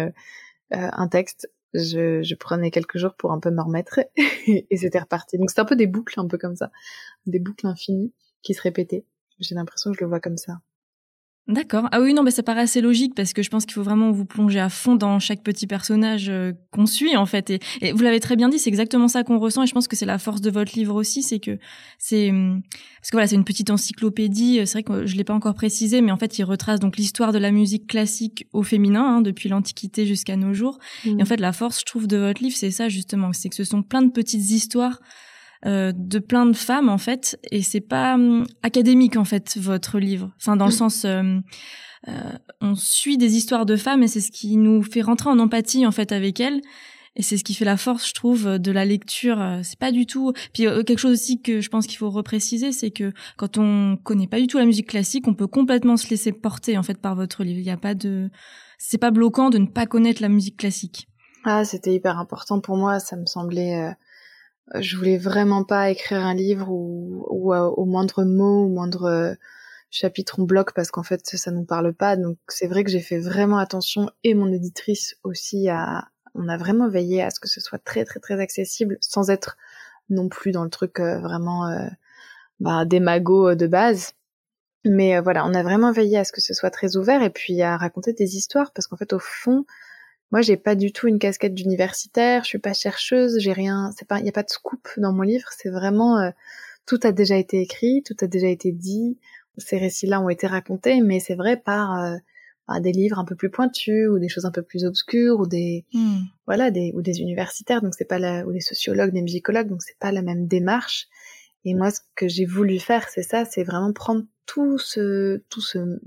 un 0.71 1.07
texte, 1.07 1.51
je, 1.73 2.21
je, 2.23 2.35
prenais 2.35 2.71
quelques 2.71 2.97
jours 2.97 3.13
pour 3.15 3.31
un 3.31 3.39
peu 3.39 3.51
me 3.51 3.61
remettre 3.61 3.99
et 4.47 4.77
c'était 4.77 4.99
reparti. 4.99 5.37
Donc 5.37 5.51
c'est 5.51 5.61
un 5.61 5.65
peu 5.65 5.75
des 5.75 5.87
boucles, 5.87 6.19
un 6.19 6.27
peu 6.27 6.37
comme 6.37 6.55
ça, 6.55 6.71
des 7.25 7.39
boucles 7.39 7.67
infinies 7.67 8.11
qui 8.41 8.53
se 8.53 8.61
répétait. 8.61 9.05
J'ai 9.39 9.55
l'impression 9.55 9.91
que 9.91 9.97
je 9.97 10.03
le 10.03 10.09
vois 10.09 10.19
comme 10.19 10.37
ça. 10.37 10.59
D'accord. 11.49 11.87
Ah 11.91 11.99
oui, 11.99 12.13
non, 12.13 12.21
mais 12.21 12.29
ça 12.29 12.43
paraît 12.43 12.61
assez 12.61 12.79
logique 12.79 13.15
parce 13.15 13.33
que 13.33 13.41
je 13.41 13.49
pense 13.49 13.65
qu'il 13.65 13.73
faut 13.73 13.81
vraiment 13.81 14.11
vous 14.11 14.25
plonger 14.25 14.59
à 14.59 14.69
fond 14.69 14.93
dans 14.93 15.17
chaque 15.17 15.41
petit 15.41 15.65
personnage 15.65 16.29
euh, 16.29 16.51
qu'on 16.69 16.85
suit 16.85 17.17
en 17.17 17.25
fait. 17.25 17.49
Et, 17.81 17.91
vous 17.91 18.03
l'avez 18.03 18.19
très 18.19 18.35
bien 18.35 18.49
dit, 18.49 18.59
c'est 18.59 18.69
exactement 18.69 19.07
ça 19.07 19.23
qu'on 19.23 19.39
ressent. 19.39 19.63
Et 19.63 19.65
je 19.67 19.73
pense 19.73 19.87
que 19.87 19.95
c'est 19.95 20.05
la 20.05 20.19
force 20.19 20.41
de 20.41 20.51
votre 20.51 20.75
livre 20.75 20.93
aussi, 20.93 21.23
c'est 21.23 21.39
que 21.39 21.57
c'est 21.97 22.29
hum, 22.29 22.61
parce 23.01 23.09
que 23.09 23.15
voilà, 23.15 23.25
c'est 23.25 23.35
une 23.35 23.45
petite 23.45 23.71
encyclopédie. 23.71 24.59
C'est 24.67 24.73
vrai 24.73 24.83
que 24.83 25.07
je 25.07 25.15
l'ai 25.15 25.23
pas 25.23 25.33
encore 25.33 25.55
précisé, 25.55 26.01
mais 26.01 26.11
en 26.11 26.17
fait, 26.17 26.37
il 26.37 26.43
retrace 26.43 26.79
donc 26.79 26.97
l'histoire 26.97 27.31
de 27.31 27.39
la 27.39 27.49
musique 27.49 27.87
classique 27.87 28.47
au 28.53 28.61
féminin 28.61 29.03
hein, 29.03 29.21
depuis 29.21 29.49
l'Antiquité 29.49 30.05
jusqu'à 30.05 30.35
nos 30.35 30.53
jours. 30.53 30.77
Et 31.03 31.13
en 31.13 31.15
mmh. 31.15 31.25
fait, 31.25 31.39
la 31.39 31.51
force, 31.51 31.79
je 31.79 31.85
trouve, 31.85 32.05
de 32.05 32.17
votre 32.17 32.43
livre, 32.43 32.55
c'est 32.55 32.69
ça 32.69 32.89
justement, 32.89 33.33
c'est 33.33 33.49
que 33.49 33.55
ce 33.55 33.63
sont 33.63 33.81
plein 33.81 34.03
de 34.03 34.11
petites 34.11 34.51
histoires 34.51 34.99
de 35.65 36.19
plein 36.19 36.45
de 36.45 36.55
femmes 36.55 36.89
en 36.89 36.97
fait, 36.97 37.39
et 37.51 37.61
c'est 37.61 37.81
pas 37.81 38.15
hum, 38.15 38.45
académique 38.63 39.17
en 39.17 39.25
fait 39.25 39.57
votre 39.57 39.99
livre. 39.99 40.31
Enfin, 40.37 40.55
dans 40.55 40.65
le 40.65 40.71
mmh. 40.71 40.91
sens, 40.91 41.05
on 42.61 42.75
suit 42.75 43.17
des 43.17 43.35
histoires 43.35 43.65
de 43.65 43.75
femmes 43.75 44.03
et 44.03 44.07
c'est 44.07 44.21
ce 44.21 44.31
qui 44.31 44.57
nous 44.57 44.81
fait 44.83 45.01
rentrer 45.01 45.29
en 45.29 45.39
empathie 45.39 45.85
en 45.85 45.91
fait 45.91 46.11
avec 46.11 46.39
elles. 46.39 46.61
Et 47.15 47.21
c'est 47.21 47.37
ce 47.37 47.43
qui 47.43 47.53
fait 47.53 47.65
la 47.65 47.75
force, 47.75 48.07
je 48.07 48.13
trouve, 48.13 48.59
de 48.59 48.71
la 48.71 48.85
lecture. 48.85 49.59
C'est 49.63 49.79
pas 49.79 49.91
du 49.91 50.05
tout. 50.05 50.31
Puis 50.53 50.63
quelque 50.85 50.99
chose 50.99 51.11
aussi 51.11 51.41
que 51.41 51.59
je 51.59 51.69
pense 51.69 51.85
qu'il 51.85 51.97
faut 51.97 52.09
repréciser, 52.09 52.71
c'est 52.71 52.91
que 52.91 53.11
quand 53.35 53.57
on 53.57 53.97
connaît 53.97 54.27
pas 54.27 54.39
du 54.39 54.47
tout 54.47 54.57
la 54.57 54.65
musique 54.65 54.87
classique, 54.87 55.27
on 55.27 55.33
peut 55.33 55.47
complètement 55.47 55.97
se 55.97 56.09
laisser 56.09 56.31
porter 56.31 56.77
en 56.77 56.83
fait 56.83 56.97
par 56.97 57.15
votre 57.15 57.43
livre. 57.43 57.59
Il 57.59 57.65
n'y 57.65 57.71
a 57.71 57.77
pas 57.77 57.93
de, 57.93 58.29
c'est 58.77 58.99
pas 58.99 59.11
bloquant 59.11 59.49
de 59.49 59.57
ne 59.57 59.65
pas 59.65 59.85
connaître 59.85 60.21
la 60.21 60.29
musique 60.29 60.55
classique. 60.55 61.09
Ah, 61.43 61.65
c'était 61.65 61.93
hyper 61.93 62.17
important 62.17 62.61
pour 62.61 62.77
moi. 62.77 62.99
Ça 62.99 63.17
me 63.17 63.25
semblait. 63.25 63.93
Euh, 64.75 64.81
je 64.81 64.97
voulais 64.97 65.17
vraiment 65.17 65.63
pas 65.63 65.89
écrire 65.89 66.25
un 66.25 66.33
livre 66.33 66.69
où, 66.69 67.25
où 67.29 67.53
euh, 67.53 67.61
au 67.61 67.85
moindre 67.85 68.23
mot, 68.23 68.65
au 68.65 68.69
moindre 68.69 69.05
euh, 69.05 69.33
chapitre 69.91 70.35
on 70.39 70.43
bloque 70.43 70.73
parce 70.73 70.91
qu'en 70.91 71.03
fait 71.03 71.21
ça 71.25 71.51
nous 71.51 71.65
parle 71.65 71.93
pas. 71.93 72.15
Donc 72.15 72.37
c'est 72.47 72.67
vrai 72.67 72.83
que 72.83 72.91
j'ai 72.91 72.99
fait 73.01 73.19
vraiment 73.19 73.57
attention 73.57 74.09
et 74.23 74.33
mon 74.33 74.51
éditrice 74.51 75.15
aussi 75.23 75.69
à. 75.69 76.07
On 76.35 76.47
a 76.47 76.57
vraiment 76.57 76.87
veillé 76.87 77.23
à 77.23 77.31
ce 77.31 77.39
que 77.39 77.49
ce 77.49 77.59
soit 77.59 77.79
très 77.79 78.05
très 78.05 78.19
très 78.19 78.39
accessible 78.39 78.97
sans 79.01 79.31
être 79.31 79.57
non 80.09 80.29
plus 80.29 80.51
dans 80.51 80.63
le 80.63 80.69
truc 80.69 80.99
vraiment 80.99 81.67
bah, 82.59 82.85
des 82.85 82.99
magots 82.99 83.55
de 83.55 83.67
base. 83.67 84.13
Mais 84.85 85.17
euh, 85.17 85.21
voilà, 85.21 85.45
on 85.45 85.53
a 85.53 85.63
vraiment 85.63 85.91
veillé 85.91 86.17
à 86.17 86.23
ce 86.23 86.31
que 86.31 86.41
ce 86.41 86.53
soit 86.53 86.69
très 86.71 86.95
ouvert 86.95 87.21
et 87.21 87.29
puis 87.29 87.61
à 87.61 87.77
raconter 87.77 88.13
des 88.13 88.37
histoires 88.37 88.71
parce 88.71 88.87
qu'en 88.87 88.97
fait, 88.97 89.13
au 89.13 89.19
fond, 89.19 89.65
moi, 90.31 90.41
j'ai 90.41 90.57
pas 90.57 90.75
du 90.75 90.91
tout 90.91 91.07
une 91.07 91.19
casquette 91.19 91.55
d'universitaire, 91.55 92.43
je 92.43 92.49
suis 92.49 92.59
pas 92.59 92.73
chercheuse, 92.73 93.39
j'ai 93.39 93.53
rien, 93.53 93.91
c'est 93.97 94.07
pas, 94.07 94.19
il 94.19 94.25
y 94.25 94.29
a 94.29 94.33
pas 94.33 94.43
de 94.43 94.49
scoop 94.49 94.87
dans 94.97 95.11
mon 95.11 95.23
livre, 95.23 95.49
c'est 95.57 95.69
vraiment 95.69 96.19
euh, 96.19 96.29
tout 96.85 96.99
a 97.03 97.11
déjà 97.11 97.35
été 97.35 97.61
écrit, 97.61 98.03
tout 98.03 98.15
a 98.21 98.27
déjà 98.27 98.47
été 98.47 98.71
dit, 98.71 99.17
ces 99.57 99.77
récits-là 99.77 100.21
ont 100.21 100.29
été 100.29 100.47
racontés, 100.47 101.01
mais 101.01 101.19
c'est 101.19 101.35
vrai 101.35 101.57
par, 101.57 101.99
euh, 101.99 102.17
des 102.79 102.91
livres 102.91 103.17
un 103.17 103.25
peu 103.25 103.35
plus 103.35 103.49
pointus 103.49 104.07
ou 104.09 104.19
des 104.19 104.29
choses 104.29 104.45
un 104.45 104.51
peu 104.51 104.61
plus 104.61 104.85
obscures 104.85 105.39
ou 105.39 105.47
des, 105.47 105.85
hmm. 105.93 106.19
voilà, 106.45 106.69
des 106.69 106.91
ou 106.93 107.01
des 107.01 107.19
universitaires, 107.19 107.81
donc 107.81 107.95
c'est 107.95 108.05
pas 108.05 108.19
la, 108.19 108.45
ou 108.45 108.51
des 108.51 108.61
sociologues, 108.61 109.11
des 109.11 109.23
musicologues, 109.23 109.69
donc 109.69 109.81
c'est 109.81 109.97
pas 109.97 110.11
la 110.11 110.21
même 110.21 110.45
démarche. 110.45 111.07
Et 111.65 111.73
moi, 111.73 111.89
ce 111.89 111.99
que 112.15 112.27
j'ai 112.27 112.45
voulu 112.45 112.79
faire, 112.79 113.09
c'est 113.09 113.23
ça, 113.23 113.43
c'est 113.45 113.63
vraiment 113.63 113.91
prendre 113.91 114.23
tout 114.45 114.77
ce, 114.77 115.43
tout 115.49 115.61
ce, 115.61 115.99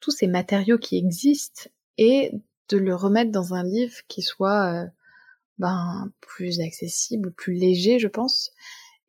tous 0.00 0.10
ces 0.10 0.26
matériaux 0.26 0.78
qui 0.78 0.98
existent 0.98 1.70
et 1.96 2.32
de 2.68 2.78
le 2.78 2.94
remettre 2.94 3.30
dans 3.30 3.54
un 3.54 3.62
livre 3.62 3.96
qui 4.08 4.22
soit 4.22 4.72
euh, 4.72 4.86
ben, 5.58 6.10
plus 6.20 6.60
accessible, 6.60 7.32
plus 7.32 7.54
léger, 7.54 7.98
je 7.98 8.08
pense. 8.08 8.52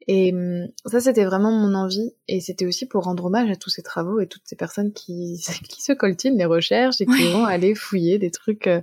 Et 0.07 0.33
hum, 0.33 0.67
ça, 0.85 0.99
c'était 0.99 1.25
vraiment 1.25 1.51
mon 1.51 1.73
envie. 1.73 2.13
Et 2.27 2.41
c'était 2.41 2.65
aussi 2.65 2.85
pour 2.85 3.03
rendre 3.03 3.25
hommage 3.25 3.49
à 3.49 3.55
tous 3.55 3.69
ces 3.69 3.81
travaux 3.81 4.19
et 4.19 4.27
toutes 4.27 4.45
ces 4.45 4.55
personnes 4.55 4.93
qui, 4.93 5.43
qui 5.69 5.81
se 5.81 5.93
coltinent 5.93 6.37
les 6.37 6.45
recherches 6.45 7.01
et 7.01 7.05
qui 7.05 7.31
vont 7.31 7.45
aller 7.45 7.75
fouiller 7.75 8.19
des 8.19 8.31
trucs 8.31 8.67
euh, 8.67 8.81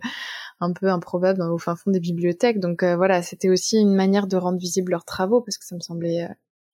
un 0.60 0.72
peu 0.72 0.88
improbables 0.88 1.42
au 1.42 1.58
fin 1.58 1.76
fond 1.76 1.90
des 1.90 2.00
bibliothèques. 2.00 2.60
Donc 2.60 2.82
euh, 2.82 2.96
voilà, 2.96 3.22
c'était 3.22 3.50
aussi 3.50 3.78
une 3.78 3.94
manière 3.94 4.26
de 4.26 4.36
rendre 4.36 4.58
visibles 4.58 4.92
leurs 4.92 5.04
travaux 5.04 5.40
parce 5.40 5.58
que 5.58 5.64
ça 5.64 5.74
me 5.74 5.80
semblait 5.80 6.28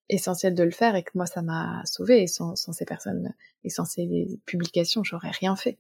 essentiel 0.09 0.55
de 0.55 0.63
le 0.63 0.71
faire 0.71 0.97
et 0.97 1.03
que 1.03 1.11
moi 1.15 1.27
ça 1.27 1.43
m'a 1.43 1.83
sauvé 1.85 2.23
et 2.23 2.27
sans, 2.27 2.57
sans, 2.57 2.73
ces 2.73 2.85
personnes 2.85 3.35
et 3.65 3.71
sans 3.71 3.85
ces 3.85 4.41
publications 4.47 5.05
j'aurais 5.05 5.31
rien 5.31 5.55
fait. 5.57 5.79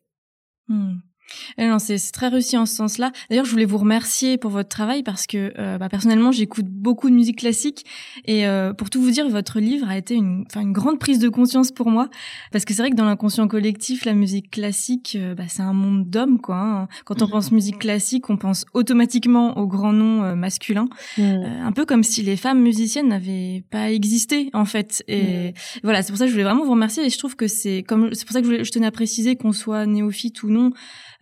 Hmm. 0.68 0.98
Eh 1.58 1.66
non, 1.66 1.78
c'est 1.78 1.98
très 2.12 2.28
réussi 2.28 2.56
en 2.56 2.66
ce 2.66 2.74
sens-là. 2.74 3.12
D'ailleurs, 3.30 3.44
je 3.44 3.50
voulais 3.50 3.64
vous 3.64 3.78
remercier 3.78 4.38
pour 4.38 4.50
votre 4.50 4.68
travail 4.68 5.02
parce 5.02 5.26
que 5.26 5.52
euh, 5.58 5.78
bah, 5.78 5.88
personnellement, 5.88 6.32
j'écoute 6.32 6.66
beaucoup 6.66 7.10
de 7.10 7.14
musique 7.14 7.38
classique 7.38 7.84
et 8.24 8.46
euh, 8.46 8.72
pour 8.72 8.90
tout 8.90 9.00
vous 9.00 9.10
dire, 9.10 9.28
votre 9.28 9.60
livre 9.60 9.88
a 9.88 9.96
été 9.96 10.14
une, 10.14 10.44
une 10.56 10.72
grande 10.72 10.98
prise 10.98 11.18
de 11.18 11.28
conscience 11.28 11.72
pour 11.72 11.90
moi 11.90 12.08
parce 12.52 12.64
que 12.64 12.74
c'est 12.74 12.82
vrai 12.82 12.90
que 12.90 12.96
dans 12.96 13.04
l'inconscient 13.04 13.48
collectif, 13.48 14.04
la 14.04 14.14
musique 14.14 14.50
classique, 14.50 15.16
euh, 15.20 15.34
bah, 15.34 15.44
c'est 15.48 15.62
un 15.62 15.72
monde 15.72 16.08
d'hommes 16.08 16.40
quoi. 16.40 16.56
Hein. 16.56 16.88
Quand 17.04 17.22
on 17.22 17.28
pense 17.28 17.52
musique 17.52 17.78
classique, 17.78 18.30
on 18.30 18.36
pense 18.36 18.64
automatiquement 18.74 19.58
aux 19.58 19.66
grands 19.66 19.92
noms 19.92 20.36
masculins, 20.36 20.88
mmh. 21.16 21.22
un 21.64 21.72
peu 21.72 21.84
comme 21.84 22.02
si 22.02 22.22
les 22.22 22.36
femmes 22.36 22.60
musiciennes 22.60 23.08
n'avaient 23.08 23.64
pas 23.70 23.90
existé 23.90 24.50
en 24.52 24.64
fait. 24.64 25.02
Et 25.08 25.50
mmh. 25.50 25.52
voilà, 25.82 26.02
c'est 26.02 26.12
pour 26.12 26.18
ça 26.18 26.24
que 26.24 26.28
je 26.28 26.34
voulais 26.34 26.44
vraiment 26.44 26.64
vous 26.64 26.72
remercier 26.72 27.04
et 27.04 27.10
je 27.10 27.18
trouve 27.18 27.36
que 27.36 27.46
c'est 27.46 27.82
comme 27.86 28.14
c'est 28.14 28.24
pour 28.24 28.32
ça 28.32 28.42
que 28.42 28.58
je, 28.58 28.64
je 28.64 28.70
tenais 28.70 28.86
à 28.86 28.90
préciser 28.90 29.36
qu'on 29.36 29.52
soit 29.52 29.86
néophyte 29.86 30.42
ou 30.42 30.48
non. 30.48 30.72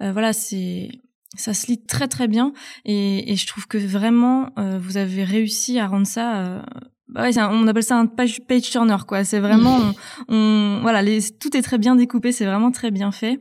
Euh, 0.03 0.13
voilà, 0.13 0.33
c'est 0.33 0.91
ça 1.37 1.53
se 1.53 1.67
lit 1.67 1.85
très 1.85 2.09
très 2.09 2.29
bien. 2.29 2.53
Et, 2.85 3.33
et 3.33 3.37
je 3.37 3.47
trouve 3.47 3.67
que 3.67 3.79
vraiment 3.79 4.51
euh, 4.59 4.79
vous 4.79 4.97
avez 4.97 5.25
réussi 5.25 5.79
à 5.79 5.87
rendre 5.87 6.07
ça 6.07 6.39
euh, 6.39 6.63
bah 7.09 7.23
ouais, 7.23 7.39
on 7.39 7.69
appelle 7.69 7.85
ça 7.85 7.99
un 7.99 8.07
page, 8.07 8.41
page 8.49 8.71
turner 8.71 8.97
quoi. 9.07 9.23
C'est 9.23 9.39
vraiment 9.39 9.79
on, 10.29 10.79
voilà 10.83 11.03
les, 11.03 11.21
tout 11.31 11.57
est 11.57 11.63
très 11.63 11.79
bien 11.79 11.95
découpé 11.95 12.33
c'est 12.33 12.47
vraiment 12.47 12.71
très 12.71 12.91
bien 12.91 13.13
fait. 13.13 13.41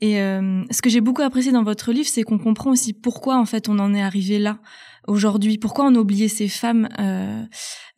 Et 0.00 0.14
ce 0.16 0.82
que 0.82 0.90
j'ai 0.90 1.00
beaucoup 1.00 1.22
apprécié 1.22 1.52
dans 1.52 1.62
votre 1.62 1.92
livre 1.92 2.08
c'est 2.08 2.22
qu'on 2.22 2.38
comprend 2.38 2.70
aussi 2.70 2.92
pourquoi 2.92 3.36
en 3.36 3.44
fait 3.44 3.68
on 3.68 3.78
en 3.78 3.94
est 3.94 4.02
arrivé 4.02 4.38
là 4.38 4.58
aujourd'hui. 5.06 5.58
Pourquoi 5.58 5.86
on 5.86 5.94
a 5.94 5.98
oublié 5.98 6.26
ces 6.26 6.48
femmes 6.48 6.88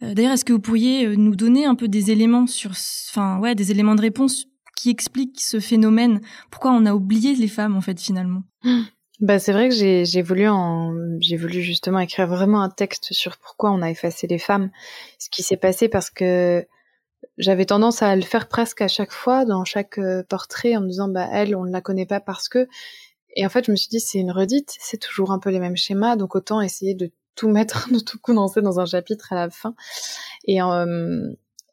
d'ailleurs 0.03 0.33
est-ce 0.33 0.44
que 0.44 0.53
vous 0.53 0.61
pourriez 0.61 1.16
nous 1.16 1.35
donner 1.35 1.64
un 1.64 1.76
peu 1.76 1.88
des 1.88 2.11
éléments 2.11 2.46
sur 2.46 2.72
enfin 3.11 3.38
ouais 3.38 3.55
des 3.55 3.70
éléments 3.70 3.94
de 3.94 4.03
réponse 4.03 4.49
qui 4.76 4.90
explique 4.90 5.40
ce 5.40 5.61
phénomène. 5.61 6.20
Pourquoi 6.50 6.72
on 6.72 6.87
a 6.87 6.94
oublié 6.94 7.35
les 7.35 7.48
femmes 7.48 7.76
en 7.76 7.80
fait 7.80 8.00
finalement? 8.00 8.42
Bah, 9.20 9.38
c'est 9.38 9.52
vrai 9.52 9.68
que 9.68 9.74
j'ai, 9.74 10.22
voulu 10.22 10.46
j'ai 11.20 11.37
voulu 11.37 11.61
justement 11.61 11.98
écrire 11.98 12.26
vraiment 12.26 12.62
un 12.62 12.70
texte 12.70 13.12
sur 13.12 13.37
pourquoi 13.37 13.70
on 13.70 13.83
a 13.83 13.90
effacé 13.90 14.26
les 14.26 14.38
femmes, 14.38 14.70
ce 15.18 15.28
qui 15.28 15.42
s'est 15.42 15.59
passé 15.59 15.88
parce 15.88 16.09
que 16.09 16.66
j'avais 17.37 17.66
tendance 17.66 18.02
à 18.02 18.16
le 18.16 18.22
faire 18.22 18.48
presque 18.48 18.80
à 18.80 18.88
chaque 18.88 19.12
fois 19.12 19.44
dans 19.44 19.64
chaque 19.64 19.98
euh, 19.98 20.22
portrait 20.22 20.74
en 20.74 20.80
me 20.80 20.88
disant 20.88 21.09
bah 21.09 21.28
elle 21.33 21.54
on 21.54 21.64
ne 21.64 21.70
la 21.70 21.83
connaît 21.83 22.06
pas 22.06 22.20
parce 22.20 22.48
que. 22.48 22.66
Et 23.37 23.44
en 23.44 23.50
fait 23.50 23.66
je 23.66 23.70
me 23.70 23.76
suis 23.76 23.88
dit 23.90 24.00
c'est 24.00 24.18
une 24.18 24.33
redite, 24.33 24.74
c'est 24.80 24.98
toujours 24.98 25.33
un 25.33 25.38
peu 25.38 25.50
les 25.50 25.61
mêmes 25.61 25.76
schémas 25.76 26.16
donc 26.16 26.35
autant 26.35 26.62
essayer 26.62 26.94
de 26.94 27.11
tout 27.35 27.50
mettre, 27.50 27.88
de 27.92 27.98
tout 27.98 28.18
condenser 28.18 28.62
dans 28.62 28.80
un 28.80 28.87
chapitre 28.87 29.33
à 29.33 29.37
la 29.37 29.50
fin. 29.50 29.74
Et 30.46 30.62
euh, 30.62 31.30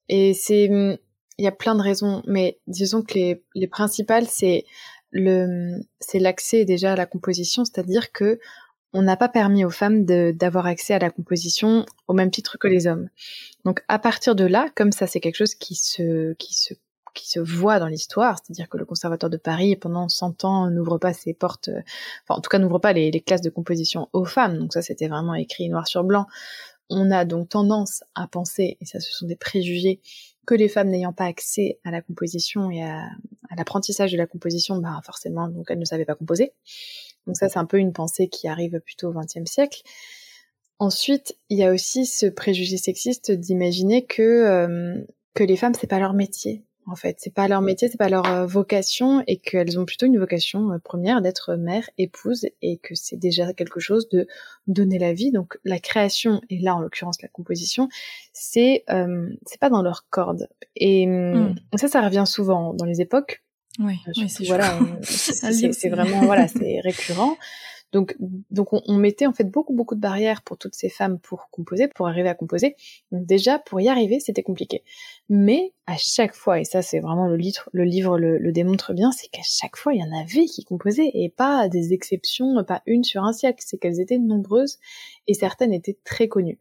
et 0.09 0.33
c'est 0.33 0.99
il 1.37 1.45
y 1.45 1.47
a 1.47 1.51
plein 1.51 1.75
de 1.75 1.81
raisons, 1.81 2.23
mais 2.25 2.59
disons 2.67 3.03
que 3.03 3.13
les, 3.13 3.43
les 3.55 3.67
principales, 3.67 4.27
c'est 4.27 4.65
le, 5.11 5.81
c'est 5.99 6.19
l'accès 6.19 6.65
déjà 6.65 6.93
à 6.93 6.95
la 6.95 7.05
composition, 7.05 7.63
c'est-à-dire 7.65 8.11
que 8.11 8.39
on 8.93 9.01
n'a 9.01 9.17
pas 9.17 9.29
permis 9.29 9.65
aux 9.65 9.69
femmes 9.69 10.05
d'avoir 10.05 10.65
accès 10.65 10.93
à 10.93 10.99
la 10.99 11.11
composition 11.11 11.85
au 12.07 12.13
même 12.13 12.31
titre 12.31 12.57
que 12.57 12.67
les 12.67 12.87
hommes. 12.87 13.09
Donc 13.65 13.83
à 13.87 13.99
partir 13.99 14.33
de 14.35 14.45
là, 14.45 14.69
comme 14.75 14.91
ça 14.91 15.07
c'est 15.07 15.19
quelque 15.19 15.35
chose 15.35 15.55
qui 15.55 15.75
se, 15.75 16.33
qui 16.33 16.53
se, 16.53 16.73
qui 17.13 17.29
se 17.29 17.39
voit 17.39 17.79
dans 17.79 17.87
l'histoire, 17.87 18.37
c'est-à-dire 18.37 18.69
que 18.69 18.77
le 18.77 18.85
Conservatoire 18.85 19.29
de 19.29 19.37
Paris 19.37 19.75
pendant 19.75 20.07
100 20.07 20.45
ans 20.45 20.69
n'ouvre 20.69 20.97
pas 20.97 21.13
ses 21.13 21.33
portes, 21.33 21.69
enfin 22.23 22.39
en 22.39 22.41
tout 22.41 22.49
cas 22.49 22.59
n'ouvre 22.59 22.79
pas 22.79 22.93
les, 22.93 23.11
les 23.11 23.21
classes 23.21 23.41
de 23.41 23.49
composition 23.49 24.07
aux 24.13 24.25
femmes. 24.25 24.57
Donc 24.57 24.73
ça 24.73 24.81
c'était 24.81 25.07
vraiment 25.07 25.35
écrit 25.35 25.69
noir 25.69 25.87
sur 25.87 26.03
blanc. 26.03 26.25
On 26.89 27.11
a 27.11 27.25
donc 27.25 27.49
tendance 27.49 28.03
à 28.15 28.27
penser, 28.27 28.77
et 28.79 28.85
ça 28.85 28.99
ce 29.01 29.11
sont 29.11 29.27
des 29.27 29.35
préjugés, 29.35 29.99
que 30.47 30.55
les 30.55 30.69
femmes 30.69 30.87
n'ayant 30.87 31.13
pas 31.13 31.25
accès 31.25 31.77
à 31.83 31.91
la 31.91 32.01
composition 32.01 32.71
et 32.71 32.81
à, 32.81 33.07
l'apprentissage 33.55 34.11
de 34.11 34.17
la 34.17 34.27
composition, 34.27 34.77
bah 34.77 34.99
forcément, 35.03 35.47
donc 35.47 35.65
elles 35.69 35.79
ne 35.79 35.85
savaient 35.85 36.05
pas 36.05 36.15
composer. 36.15 36.53
Donc 37.25 37.35
ça, 37.35 37.49
c'est 37.49 37.59
un 37.59 37.65
peu 37.65 37.77
une 37.77 37.91
pensée 37.91 38.29
qui 38.29 38.47
arrive 38.47 38.79
plutôt 38.79 39.09
au 39.09 39.13
XXe 39.13 39.49
siècle. 39.49 39.81
Ensuite, 40.79 41.37
il 41.49 41.57
y 41.57 41.63
a 41.63 41.71
aussi 41.71 42.05
ce 42.05 42.27
préjugé 42.27 42.77
sexiste 42.77 43.31
d'imaginer 43.31 44.05
que 44.05 44.21
euh, 44.21 45.03
que 45.33 45.43
les 45.43 45.57
femmes 45.57 45.73
c'est 45.73 45.87
pas 45.87 45.99
leur 45.99 46.13
métier, 46.13 46.63
en 46.87 46.95
fait. 46.95 47.17
C'est 47.19 47.33
pas 47.33 47.47
leur 47.47 47.61
métier, 47.61 47.89
c'est 47.89 47.97
pas 47.97 48.09
leur 48.09 48.25
euh, 48.25 48.45
vocation 48.45 49.23
et 49.27 49.37
qu'elles 49.37 49.79
ont 49.79 49.85
plutôt 49.85 50.05
une 50.05 50.17
vocation 50.17 50.71
euh, 50.71 50.77
première 50.79 51.21
d'être 51.21 51.55
mère, 51.55 51.89
épouse 51.97 52.47
et 52.61 52.77
que 52.77 52.95
c'est 52.95 53.17
déjà 53.17 53.53
quelque 53.53 53.79
chose 53.79 54.07
de 54.09 54.27
donner 54.67 54.97
la 54.97 55.13
vie. 55.13 55.31
Donc 55.31 55.57
la 55.63 55.79
création 55.79 56.41
et 56.49 56.59
là 56.59 56.75
en 56.75 56.79
l'occurrence 56.79 57.21
la 57.21 57.27
composition, 57.27 57.89
c'est 58.33 58.83
euh, 58.89 59.29
c'est 59.45 59.59
pas 59.59 59.69
dans 59.69 59.81
leur 59.81 60.07
corde. 60.09 60.47
Et 60.75 61.05
hmm. 61.05 61.55
ça, 61.75 61.87
ça 61.87 62.01
revient 62.01 62.25
souvent 62.25 62.73
dans 62.73 62.85
les 62.85 63.01
époques. 63.01 63.43
Oui, 63.79 63.99
voilà, 64.47 64.79
c'est 65.03 65.89
vraiment 65.89 66.21
voilà, 66.25 66.47
c'est 66.47 66.79
récurrent. 66.81 67.37
Donc, 67.93 68.15
donc 68.19 68.73
on, 68.73 68.95
mettait 68.95 69.27
en 69.27 69.33
fait 69.33 69.45
beaucoup 69.45 69.73
beaucoup 69.73 69.95
de 69.95 70.01
barrières 70.01 70.41
pour 70.41 70.57
toutes 70.57 70.75
ces 70.75 70.89
femmes 70.89 71.19
pour 71.19 71.49
composer, 71.51 71.87
pour 71.87 72.07
arriver 72.07 72.27
à 72.27 72.33
composer. 72.33 72.75
Donc 73.11 73.25
déjà 73.25 73.59
pour 73.59 73.79
y 73.79 73.87
arriver, 73.87 74.19
c'était 74.19 74.43
compliqué. 74.43 74.83
Mais 75.29 75.73
à 75.85 75.95
chaque 75.97 76.35
fois, 76.35 76.59
et 76.59 76.65
ça 76.65 76.81
c'est 76.81 76.99
vraiment 76.99 77.27
le 77.27 77.37
livre, 77.37 77.69
le 77.71 77.85
livre 77.85 78.17
le, 78.19 78.51
démontre 78.51 78.93
bien, 78.93 79.11
c'est 79.11 79.27
qu'à 79.27 79.41
chaque 79.43 79.77
fois 79.77 79.93
il 79.93 80.01
y 80.01 80.03
en 80.03 80.11
avait 80.11 80.45
qui 80.45 80.65
composaient 80.65 81.11
et 81.13 81.29
pas 81.29 81.69
des 81.69 81.93
exceptions, 81.93 82.61
pas 82.65 82.81
une 82.85 83.05
sur 83.05 83.23
un 83.23 83.31
siècle, 83.31 83.63
c'est 83.65 83.77
qu'elles 83.77 84.01
étaient 84.01 84.17
nombreuses 84.17 84.79
et 85.27 85.33
certaines 85.33 85.71
étaient 85.71 85.97
très 86.03 86.27
connues. 86.27 86.59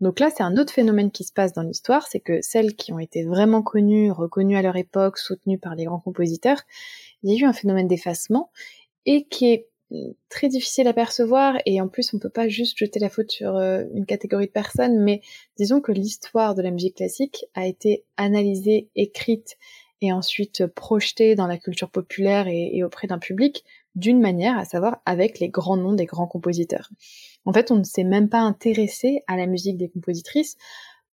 Donc 0.00 0.18
là, 0.18 0.28
c'est 0.34 0.42
un 0.42 0.56
autre 0.56 0.72
phénomène 0.72 1.12
qui 1.12 1.22
se 1.22 1.32
passe 1.32 1.52
dans 1.52 1.62
l'histoire, 1.62 2.06
c'est 2.08 2.20
que 2.20 2.42
celles 2.42 2.74
qui 2.74 2.92
ont 2.92 2.98
été 2.98 3.22
vraiment 3.22 3.62
connues, 3.62 4.10
reconnues 4.10 4.56
à 4.56 4.62
leur 4.62 4.76
époque, 4.76 5.18
soutenues 5.18 5.58
par 5.58 5.76
les 5.76 5.84
grands 5.84 6.00
compositeurs, 6.00 6.60
il 7.22 7.32
y 7.32 7.36
a 7.36 7.40
eu 7.40 7.48
un 7.48 7.52
phénomène 7.52 7.86
d'effacement 7.86 8.50
et 9.06 9.24
qui 9.24 9.50
est 9.50 9.68
très 10.28 10.48
difficile 10.48 10.88
à 10.88 10.92
percevoir 10.92 11.56
et 11.66 11.80
en 11.80 11.88
plus 11.88 12.12
on 12.14 12.18
peut 12.18 12.28
pas 12.28 12.48
juste 12.48 12.78
jeter 12.78 13.00
la 13.00 13.10
faute 13.10 13.30
sur 13.30 13.56
euh, 13.56 13.84
une 13.94 14.06
catégorie 14.06 14.46
de 14.46 14.52
personnes, 14.52 14.98
mais 15.02 15.20
disons 15.56 15.80
que 15.80 15.92
l'histoire 15.92 16.54
de 16.54 16.62
la 16.62 16.70
musique 16.70 16.96
classique 16.96 17.46
a 17.54 17.66
été 17.66 18.04
analysée, 18.16 18.88
écrite 18.96 19.56
et 20.00 20.12
ensuite 20.12 20.66
projetée 20.66 21.34
dans 21.34 21.46
la 21.46 21.56
culture 21.56 21.90
populaire 21.90 22.46
et, 22.46 22.82
auprès 22.82 23.06
d'un 23.06 23.18
public 23.18 23.64
d'une 23.94 24.20
manière, 24.20 24.58
à 24.58 24.64
savoir 24.64 25.00
avec 25.06 25.38
les 25.38 25.48
grands 25.48 25.76
noms 25.76 25.92
des 25.92 26.04
grands 26.04 26.26
compositeurs. 26.26 26.90
En 27.44 27.52
fait, 27.52 27.70
on 27.70 27.76
ne 27.76 27.84
s'est 27.84 28.04
même 28.04 28.28
pas 28.28 28.40
intéressé 28.40 29.22
à 29.28 29.36
la 29.36 29.46
musique 29.46 29.76
des 29.76 29.88
compositrices 29.88 30.56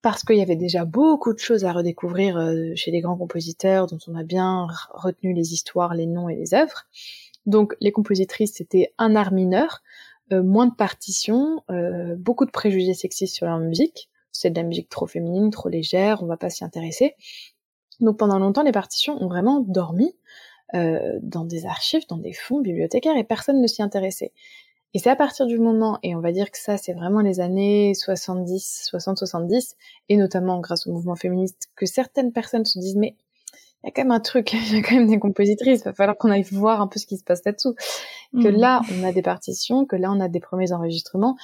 parce 0.01 0.23
qu'il 0.23 0.37
y 0.37 0.41
avait 0.41 0.55
déjà 0.55 0.85
beaucoup 0.85 1.33
de 1.33 1.39
choses 1.39 1.65
à 1.65 1.73
redécouvrir 1.73 2.37
euh, 2.37 2.71
chez 2.75 2.91
les 2.91 3.01
grands 3.01 3.17
compositeurs 3.17 3.87
dont 3.87 3.97
on 4.07 4.15
a 4.15 4.23
bien 4.23 4.67
retenu 4.91 5.33
les 5.33 5.53
histoires, 5.53 5.95
les 5.95 6.05
noms 6.05 6.29
et 6.29 6.35
les 6.35 6.53
œuvres. 6.53 6.85
Donc 7.47 7.75
les 7.79 7.91
compositrices, 7.91 8.53
c'était 8.55 8.93
un 8.97 9.15
art 9.15 9.31
mineur, 9.31 9.81
euh, 10.33 10.43
moins 10.43 10.67
de 10.67 10.75
partitions, 10.75 11.63
euh, 11.71 12.15
beaucoup 12.17 12.45
de 12.45 12.51
préjugés 12.51 12.93
sexistes 12.93 13.33
sur 13.33 13.47
leur 13.47 13.57
musique. 13.59 14.09
C'est 14.31 14.51
de 14.51 14.55
la 14.55 14.63
musique 14.63 14.89
trop 14.89 15.07
féminine, 15.07 15.49
trop 15.49 15.69
légère, 15.69 16.21
on 16.21 16.27
va 16.27 16.37
pas 16.37 16.49
s'y 16.49 16.63
intéresser. 16.63 17.15
Donc 18.01 18.19
pendant 18.19 18.37
longtemps, 18.37 18.63
les 18.63 18.73
partitions 18.73 19.21
ont 19.23 19.27
vraiment 19.27 19.61
dormi 19.61 20.13
euh, 20.75 21.17
dans 21.21 21.45
des 21.45 21.65
archives, 21.65 22.05
dans 22.09 22.17
des 22.17 22.33
fonds 22.33 22.59
bibliothécaires, 22.59 23.15
et 23.15 23.23
personne 23.23 23.61
ne 23.61 23.67
s'y 23.67 23.81
intéressait. 23.81 24.33
Et 24.93 24.99
c'est 24.99 25.09
à 25.09 25.15
partir 25.15 25.45
du 25.45 25.59
moment, 25.59 25.99
et 26.03 26.15
on 26.15 26.19
va 26.19 26.31
dire 26.31 26.51
que 26.51 26.57
ça, 26.57 26.77
c'est 26.77 26.93
vraiment 26.93 27.21
les 27.21 27.39
années 27.39 27.93
70, 27.93 28.89
60-70, 28.93 29.75
et 30.09 30.17
notamment 30.17 30.59
grâce 30.59 30.87
au 30.87 30.91
mouvement 30.91 31.15
féministe, 31.15 31.69
que 31.75 31.85
certaines 31.85 32.33
personnes 32.33 32.65
se 32.65 32.79
disent, 32.79 32.97
mais 32.97 33.15
il 33.83 33.87
y 33.87 33.89
a 33.89 33.91
quand 33.91 34.03
même 34.03 34.11
un 34.11 34.19
truc, 34.19 34.53
il 34.53 34.75
y 34.75 34.79
a 34.79 34.81
quand 34.81 34.95
même 34.95 35.09
des 35.09 35.19
compositrices, 35.19 35.81
il 35.81 35.85
va 35.85 35.93
falloir 35.93 36.17
qu'on 36.17 36.31
aille 36.31 36.43
voir 36.43 36.81
un 36.81 36.87
peu 36.87 36.99
ce 36.99 37.05
qui 37.05 37.17
se 37.17 37.23
passe 37.23 37.41
là-dessous. 37.45 37.75
Que 38.33 38.47
mmh. 38.47 38.57
là, 38.57 38.81
on 38.99 39.03
a 39.03 39.11
des 39.11 39.21
partitions, 39.21 39.85
que 39.85 39.95
là, 39.95 40.11
on 40.11 40.19
a 40.19 40.27
des 40.27 40.39
premiers 40.39 40.71
enregistrements, 40.71 41.37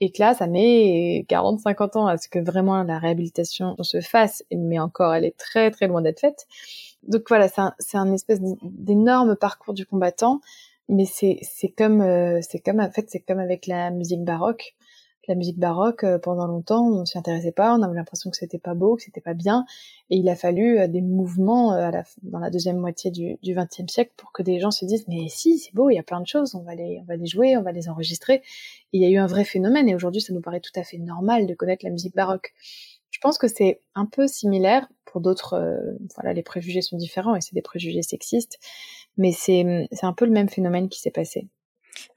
et 0.00 0.12
que 0.12 0.20
là, 0.20 0.34
ça 0.34 0.46
met 0.46 1.24
40, 1.28 1.60
50 1.60 1.96
ans 1.96 2.06
à 2.06 2.16
ce 2.16 2.28
que 2.28 2.38
vraiment 2.38 2.82
la 2.84 2.98
réhabilitation 2.98 3.74
se 3.80 4.00
fasse, 4.00 4.44
mais 4.52 4.78
encore, 4.78 5.14
elle 5.14 5.24
est 5.24 5.36
très, 5.36 5.70
très 5.70 5.88
loin 5.88 6.02
d'être 6.02 6.20
faite. 6.20 6.46
Donc 7.02 7.24
voilà, 7.28 7.48
c'est 7.48 7.60
un, 7.60 7.74
un, 7.94 8.12
espèce 8.12 8.40
d'énorme 8.62 9.34
parcours 9.36 9.74
du 9.74 9.86
combattant, 9.86 10.40
mais 10.88 11.04
c'est 11.04 11.40
comme, 11.76 12.00
euh, 12.00 12.38
c'est 12.42 12.60
comme, 12.60 12.80
en 12.80 12.90
fait, 12.90 13.06
c'est 13.08 13.20
comme 13.20 13.40
avec 13.40 13.66
la 13.66 13.90
musique 13.90 14.22
baroque 14.22 14.74
la 15.28 15.34
musique 15.34 15.58
baroque, 15.58 16.04
euh, 16.04 16.18
pendant 16.18 16.46
longtemps, 16.46 16.86
on 16.88 17.04
s'y 17.04 17.18
intéressait 17.18 17.52
pas, 17.52 17.74
on 17.74 17.82
avait 17.82 17.94
l'impression 17.94 18.30
que 18.30 18.36
c'était 18.36 18.58
pas 18.58 18.74
beau, 18.74 18.96
que 18.96 19.02
c'était 19.02 19.20
pas 19.20 19.34
bien, 19.34 19.64
et 20.10 20.16
il 20.16 20.28
a 20.28 20.34
fallu 20.34 20.78
euh, 20.78 20.88
des 20.88 21.02
mouvements 21.02 21.74
euh, 21.74 21.90
dans 22.22 22.38
la 22.38 22.50
deuxième 22.50 22.78
moitié 22.78 23.10
du 23.10 23.38
XXe 23.44 23.90
siècle 23.92 24.12
pour 24.16 24.32
que 24.32 24.42
des 24.42 24.58
gens 24.58 24.70
se 24.70 24.84
disent 24.84 25.06
mais 25.08 25.28
si 25.28 25.58
c'est 25.58 25.74
beau, 25.74 25.90
il 25.90 25.94
y 25.94 25.98
a 25.98 26.02
plein 26.02 26.20
de 26.20 26.26
choses, 26.26 26.54
on 26.54 26.62
va 26.62 26.74
les, 26.74 26.98
on 27.02 27.04
va 27.04 27.16
les 27.16 27.26
jouer, 27.26 27.56
on 27.56 27.62
va 27.62 27.72
les 27.72 27.88
enregistrer. 27.88 28.42
Il 28.92 29.02
y 29.02 29.04
a 29.04 29.08
eu 29.08 29.18
un 29.18 29.26
vrai 29.26 29.44
phénomène, 29.44 29.88
et 29.88 29.94
aujourd'hui 29.94 30.20
ça 30.20 30.32
nous 30.32 30.40
paraît 30.40 30.60
tout 30.60 30.72
à 30.74 30.82
fait 30.82 30.98
normal 30.98 31.46
de 31.46 31.54
connaître 31.54 31.84
la 31.84 31.90
musique 31.90 32.14
baroque. 32.14 32.54
Je 33.10 33.20
pense 33.20 33.38
que 33.38 33.48
c'est 33.48 33.80
un 33.94 34.06
peu 34.06 34.26
similaire 34.26 34.88
pour 35.04 35.20
d'autres. 35.20 35.54
voilà, 36.14 36.32
les 36.34 36.42
préjugés 36.42 36.82
sont 36.82 36.96
différents 36.96 37.34
et 37.34 37.40
c'est 37.40 37.54
des 37.54 37.62
préjugés 37.62 38.02
sexistes, 38.02 38.58
mais 39.16 39.32
c'est 39.32 39.64
un 40.02 40.12
peu 40.12 40.26
le 40.26 40.30
même 40.30 40.48
phénomène 40.48 40.88
qui 40.88 41.00
s'est 41.00 41.10
passé. 41.10 41.48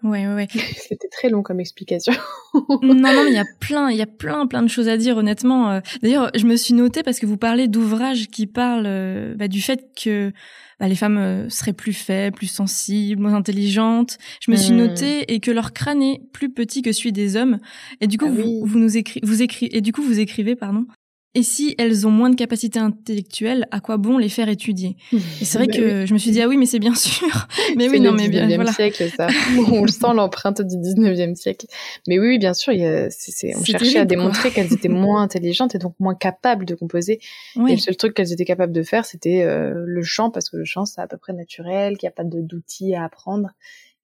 Ouais, 0.04 0.28
ouais, 0.28 0.34
ouais. 0.34 0.48
C'était 0.78 1.08
très 1.08 1.30
long 1.30 1.44
comme 1.44 1.60
explication. 1.60 2.14
non, 2.82 2.94
non, 2.94 3.26
il 3.28 3.34
y 3.34 3.38
a 3.38 3.46
plein, 3.60 3.90
il 3.90 3.98
y 3.98 4.02
a 4.02 4.08
plein, 4.08 4.48
plein 4.48 4.62
de 4.64 4.68
choses 4.68 4.88
à 4.88 4.98
dire, 4.98 5.18
honnêtement. 5.18 5.72
Euh. 5.72 5.80
D'ailleurs, 6.02 6.32
je 6.36 6.46
me 6.46 6.56
suis 6.56 6.74
notée 6.74 7.04
parce 7.04 7.20
que 7.20 7.26
vous 7.26 7.38
parlez 7.38 7.68
d'ouvrages 7.68 8.28
qui 8.28 8.48
parlent 8.48 8.86
euh, 8.88 9.36
bah, 9.36 9.48
du 9.48 9.62
fait 9.62 9.90
que 10.02 10.32
bah, 10.80 10.88
les 10.88 10.96
femmes 10.96 11.18
euh, 11.18 11.50
seraient 11.50 11.74
plus 11.74 11.94
faibles, 11.94 12.36
plus 12.36 12.52
sensibles, 12.52 13.22
moins 13.22 13.36
intelligentes. 13.36 14.18
Je 14.42 14.52
me 14.52 14.56
suis 14.56 14.74
hmm. 14.74 14.78
notée 14.78 15.34
et 15.34 15.40
que 15.40 15.52
leur 15.52 15.74
crâne 15.74 16.02
est 16.02 16.22
plus 16.34 16.52
petit 16.52 16.82
que 16.82 16.92
celui 16.92 17.12
des 17.12 17.36
hommes. 17.36 17.60
Et 18.02 18.08
du 18.08 18.18
coup, 18.18 18.26
ah 18.28 18.32
vous, 18.32 18.66
vous, 18.66 18.80
nous 18.80 18.98
écrivez, 18.98 19.26
vous 19.26 19.42
écrivez, 19.42 19.78
et 19.78 19.82
du 19.82 19.94
coup, 19.94 20.02
vous 20.02 20.20
écrivez, 20.20 20.56
pardon, 20.56 20.86
et 21.34 21.44
si 21.44 21.76
elles 21.78 22.06
ont 22.06 22.12
moins 22.12 22.30
de 22.30 22.36
capacité 22.36 22.78
intellectuelle, 22.78 23.66
à 23.72 23.80
quoi 23.80 23.96
bon 23.96 24.18
les 24.18 24.28
faire 24.28 24.50
étudier? 24.50 24.98
Et 25.14 25.46
c'est 25.46 25.58
vrai 25.58 25.68
bah 25.68 25.78
que 25.78 26.06
je 26.06 26.14
me 26.14 26.18
suis 26.18 26.32
dit 26.32 26.42
ah 26.42 26.48
oui 26.50 26.58
mais 26.58 26.66
c'est 26.66 26.80
bien 26.80 26.94
sûr. 26.94 27.48
Mais 27.78 27.88
oui 27.88 28.02
non 28.02 28.12
mais 28.12 28.28
bien 28.28 28.48
voilà. 28.56 28.74
siècle 28.74 29.10
ça. 29.16 29.28
on 29.72 29.84
le 29.84 29.92
sent 29.92 30.14
l'empreinte 30.14 30.62
du 30.62 30.76
19e 30.76 31.36
siècle. 31.36 31.68
Mais 32.08 32.20
oui, 32.20 32.28
oui 32.28 32.38
bien 32.38 32.54
sûr, 32.54 32.74
il 32.74 32.82
y 32.82 32.86
a, 32.86 33.08
on 33.56 33.64
cherchait 33.64 34.00
à 34.00 34.06
démontrer 34.06 34.52
qu'elles 34.54 34.74
étaient 34.74 34.90
moins 34.90 35.22
intelligentes 35.22 35.74
et 35.74 35.78
donc 35.78 35.96
moins 36.00 36.16
capables 36.16 36.66
de 36.66 36.76
composer. 36.76 37.20
Et 37.56 37.72
le 37.72 37.78
seul 37.78 37.96
truc 37.96 38.14
qu'elles 38.14 38.34
étaient 38.34 38.46
capables 38.46 38.74
de 38.74 38.84
faire 38.84 39.06
c'était 39.06 39.44
euh, 39.44 39.74
le 39.86 40.04
chant 40.04 40.32
parce 40.32 40.50
que 40.50 40.58
le 40.58 40.66
chant 40.66 40.86
c'est 40.86 41.00
à 41.00 41.08
peu 41.08 41.18
près 41.18 41.32
naturel, 41.32 41.98
qu'il 41.98 42.08
n'y 42.08 42.12
a 42.12 42.16
pas 42.16 42.26
d'outils 42.26 42.94
à 42.94 43.06
apprendre 43.06 43.52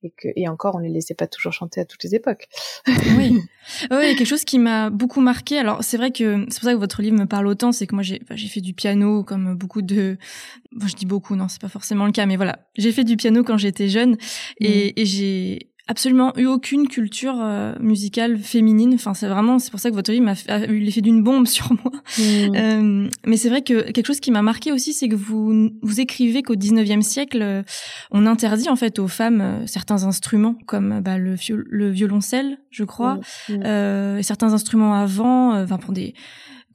et 0.03 0.11
que 0.11 0.27
et 0.35 0.47
encore 0.47 0.75
on 0.75 0.79
les 0.79 0.89
laissait 0.89 1.13
pas 1.13 1.27
toujours 1.27 1.53
chanter 1.53 1.81
à 1.81 1.85
toutes 1.85 2.03
les 2.03 2.15
époques. 2.15 2.47
oui, 3.17 3.39
oui, 3.91 4.15
quelque 4.15 4.25
chose 4.25 4.43
qui 4.43 4.59
m'a 4.59 4.89
beaucoup 4.89 5.21
marqué. 5.21 5.57
Alors 5.57 5.83
c'est 5.83 5.97
vrai 5.97 6.11
que 6.11 6.45
c'est 6.49 6.59
pour 6.59 6.69
ça 6.69 6.73
que 6.73 6.79
votre 6.79 7.01
livre 7.01 7.17
me 7.17 7.25
parle 7.25 7.47
autant, 7.47 7.71
c'est 7.71 7.87
que 7.87 7.95
moi 7.95 8.03
j'ai 8.03 8.21
j'ai 8.31 8.47
fait 8.47 8.61
du 8.61 8.73
piano 8.73 9.23
comme 9.23 9.55
beaucoup 9.55 9.81
de, 9.81 10.17
je 10.85 10.93
dis 10.93 11.05
beaucoup, 11.05 11.35
non 11.35 11.47
c'est 11.47 11.61
pas 11.61 11.69
forcément 11.69 12.05
le 12.05 12.11
cas, 12.11 12.25
mais 12.25 12.35
voilà, 12.35 12.59
j'ai 12.75 12.91
fait 12.91 13.03
du 13.03 13.17
piano 13.17 13.43
quand 13.43 13.57
j'étais 13.57 13.89
jeune 13.89 14.17
et, 14.59 14.89
mmh. 14.89 14.93
et 14.95 15.05
j'ai 15.05 15.71
absolument 15.87 16.33
eu 16.37 16.45
aucune 16.45 16.87
culture 16.87 17.35
euh, 17.39 17.73
musicale 17.79 18.37
féminine. 18.37 18.93
Enfin, 18.93 19.13
c'est 19.13 19.27
vraiment, 19.27 19.57
c'est 19.57 19.71
pour 19.71 19.79
ça 19.79 19.89
que 19.89 19.95
votre 19.95 20.11
livre 20.11 20.31
a, 20.47 20.65
eu 20.65 20.79
l'effet 20.79 21.01
d'une 21.01 21.23
bombe 21.23 21.47
sur 21.47 21.71
moi. 21.71 21.91
Mmh. 22.17 22.55
Euh, 22.55 23.09
mais 23.25 23.37
c'est 23.37 23.49
vrai 23.49 23.61
que 23.61 23.91
quelque 23.91 24.05
chose 24.05 24.19
qui 24.19 24.31
m'a 24.31 24.41
marqué 24.41 24.71
aussi, 24.71 24.93
c'est 24.93 25.07
que 25.07 25.15
vous 25.15 25.69
vous 25.81 25.99
écrivez 25.99 26.43
qu'au 26.43 26.55
19e 26.55 27.01
siècle, 27.01 27.39
euh, 27.41 27.63
on 28.11 28.25
interdit 28.25 28.69
en 28.69 28.75
fait 28.75 28.99
aux 28.99 29.07
femmes 29.07 29.63
certains 29.65 30.03
instruments 30.03 30.55
comme 30.65 30.99
bah, 31.01 31.17
le, 31.17 31.35
le 31.49 31.89
violoncelle, 31.89 32.57
je 32.69 32.83
crois, 32.83 33.19
mmh. 33.49 33.53
Mmh. 33.53 34.17
et 34.19 34.23
certains 34.23 34.53
instruments 34.53 34.93
avant, 34.93 35.59
enfin 35.61 35.77
pour 35.77 35.93
des 35.93 36.13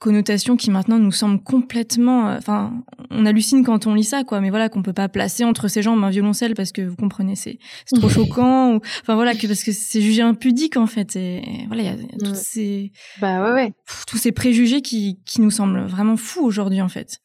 connotation 0.03 0.57
qui 0.57 0.71
maintenant 0.71 0.99
nous 0.99 1.13
semble 1.13 1.41
complètement 1.41 2.29
euh, 2.29 2.37
enfin 2.37 2.73
on 3.11 3.25
hallucine 3.25 3.65
quand 3.65 3.87
on 3.87 3.95
lit 3.95 4.05
ça 4.05 4.25
quoi. 4.25 4.41
Mais 4.41 4.51
voilà 4.51 4.69
qu'on 4.69 4.83
peut 4.83 4.93
pas 4.93 5.09
placer 5.09 5.45
entre 5.45 5.69
ses 5.69 5.81
jambes 5.81 6.03
un 6.03 6.11
violoncelle 6.11 6.55
parce 6.55 6.73
que 6.73 6.83
vous 6.83 6.97
comprenez 6.97 7.37
c'est 7.37 7.59
c'est 7.87 7.99
trop 7.99 8.09
choquant 8.11 8.75
ou 8.75 8.81
enfin 9.03 9.15
voilà 9.15 9.35
que 9.35 9.47
parce 9.47 9.63
que 9.63 9.71
c'est 9.71 10.01
jugé 10.01 10.21
impudique 10.23 10.77
en 10.77 10.87
fait 10.87 11.15
et, 11.15 11.43
voilà 11.69 11.83
il 11.83 11.87
y 11.87 11.89
a, 11.89 12.19
tous 12.19 12.35
ces 12.35 12.93
bah 13.21 13.45
ouais, 13.45 13.53
ouais. 13.53 13.73
tous 14.09 14.19
ces 14.19 14.33
préjugés 14.33 14.83
qui 14.83 15.21
qui 15.25 15.41
nous 15.41 15.51
semblent 15.51 15.85
vraiment 15.85 16.17
fous 16.17 16.45
aujourd'hui 16.45 16.83
en 16.83 16.89
fait 16.89 17.21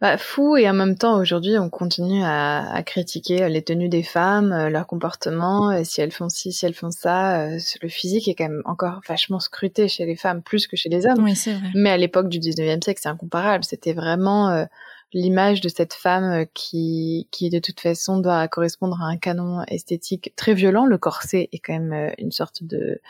bah, 0.00 0.16
fou 0.16 0.56
et 0.56 0.68
en 0.68 0.72
même 0.72 0.96
temps 0.96 1.20
aujourd'hui 1.20 1.58
on 1.58 1.68
continue 1.68 2.24
à, 2.24 2.72
à, 2.72 2.82
critiquer 2.82 3.48
les 3.50 3.62
tenues 3.62 3.90
des 3.90 4.02
femmes, 4.02 4.50
euh, 4.50 4.70
leur 4.70 4.86
comportement, 4.86 5.70
euh, 5.70 5.82
si 5.84 6.00
elles 6.00 6.10
font 6.10 6.30
ci, 6.30 6.52
si 6.52 6.64
elles 6.64 6.74
font 6.74 6.90
ça. 6.90 7.42
Euh, 7.42 7.58
le 7.82 7.88
physique 7.88 8.26
est 8.26 8.34
quand 8.34 8.48
même 8.48 8.62
encore 8.64 9.02
vachement 9.06 9.40
scruté 9.40 9.88
chez 9.88 10.06
les 10.06 10.16
femmes 10.16 10.42
plus 10.42 10.66
que 10.66 10.76
chez 10.76 10.88
les 10.88 11.04
hommes. 11.06 11.22
Oui, 11.22 11.36
c'est 11.36 11.52
vrai. 11.52 11.68
Mais 11.74 11.90
à 11.90 11.98
l'époque 11.98 12.30
du 12.30 12.38
19e 12.38 12.82
siècle, 12.82 13.00
c'est 13.02 13.10
incomparable. 13.10 13.62
C'était 13.64 13.92
vraiment 13.92 14.66
l'image 15.12 15.60
de 15.60 15.68
cette 15.68 15.92
femme 15.92 16.46
qui, 16.54 17.28
qui 17.30 17.50
de 17.50 17.58
toute 17.58 17.80
façon 17.80 18.18
doit 18.18 18.48
correspondre 18.48 19.02
à 19.02 19.06
un 19.06 19.18
canon 19.18 19.62
esthétique 19.68 20.32
très 20.34 20.54
violent. 20.54 20.86
Le 20.86 20.96
corset 20.96 21.50
est 21.52 21.58
quand 21.58 21.78
même 21.78 22.14
une 22.16 22.32
sorte 22.32 22.64
de 22.64 23.02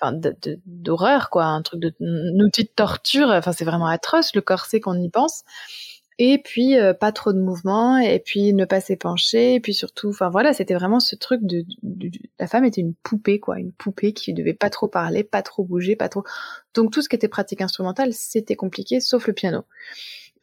enfin 0.00 0.16
d'horreur 0.66 1.28
quoi 1.28 1.46
un 1.46 1.62
truc 1.62 1.80
de 1.80 1.92
un 2.00 2.38
outil 2.38 2.62
de 2.62 2.68
torture 2.68 3.30
enfin 3.30 3.50
c'est 3.50 3.64
vraiment 3.64 3.88
atroce 3.88 4.32
le 4.36 4.40
corset 4.40 4.78
qu'on 4.78 4.94
y 4.94 5.08
pense 5.08 5.42
et 6.18 6.38
puis 6.38 6.76
euh, 6.76 6.94
pas 6.94 7.12
trop 7.12 7.32
de 7.32 7.38
mouvement 7.38 7.96
et 7.98 8.18
puis 8.18 8.52
ne 8.52 8.64
pas 8.64 8.80
s'épancher 8.80 9.54
et 9.54 9.60
puis 9.60 9.72
surtout 9.72 10.08
enfin 10.08 10.28
voilà 10.30 10.52
c'était 10.52 10.74
vraiment 10.74 10.98
ce 10.98 11.14
truc 11.14 11.40
de, 11.44 11.64
la 12.40 12.48
femme 12.48 12.64
était 12.64 12.80
une 12.80 12.94
poupée 12.94 13.38
quoi 13.38 13.58
une 13.58 13.72
poupée 13.72 14.12
qui 14.12 14.34
devait 14.34 14.54
pas 14.54 14.68
trop 14.68 14.88
parler 14.88 15.22
pas 15.22 15.42
trop 15.42 15.62
bouger 15.64 15.94
pas 15.94 16.08
trop. 16.08 16.24
Donc 16.74 16.92
tout 16.92 17.02
ce 17.02 17.08
qui 17.08 17.16
était 17.16 17.28
pratique 17.28 17.60
instrumentale 17.60 18.12
c'était 18.12 18.56
compliqué 18.56 19.00
sauf 19.00 19.26
le 19.28 19.32
piano. 19.32 19.62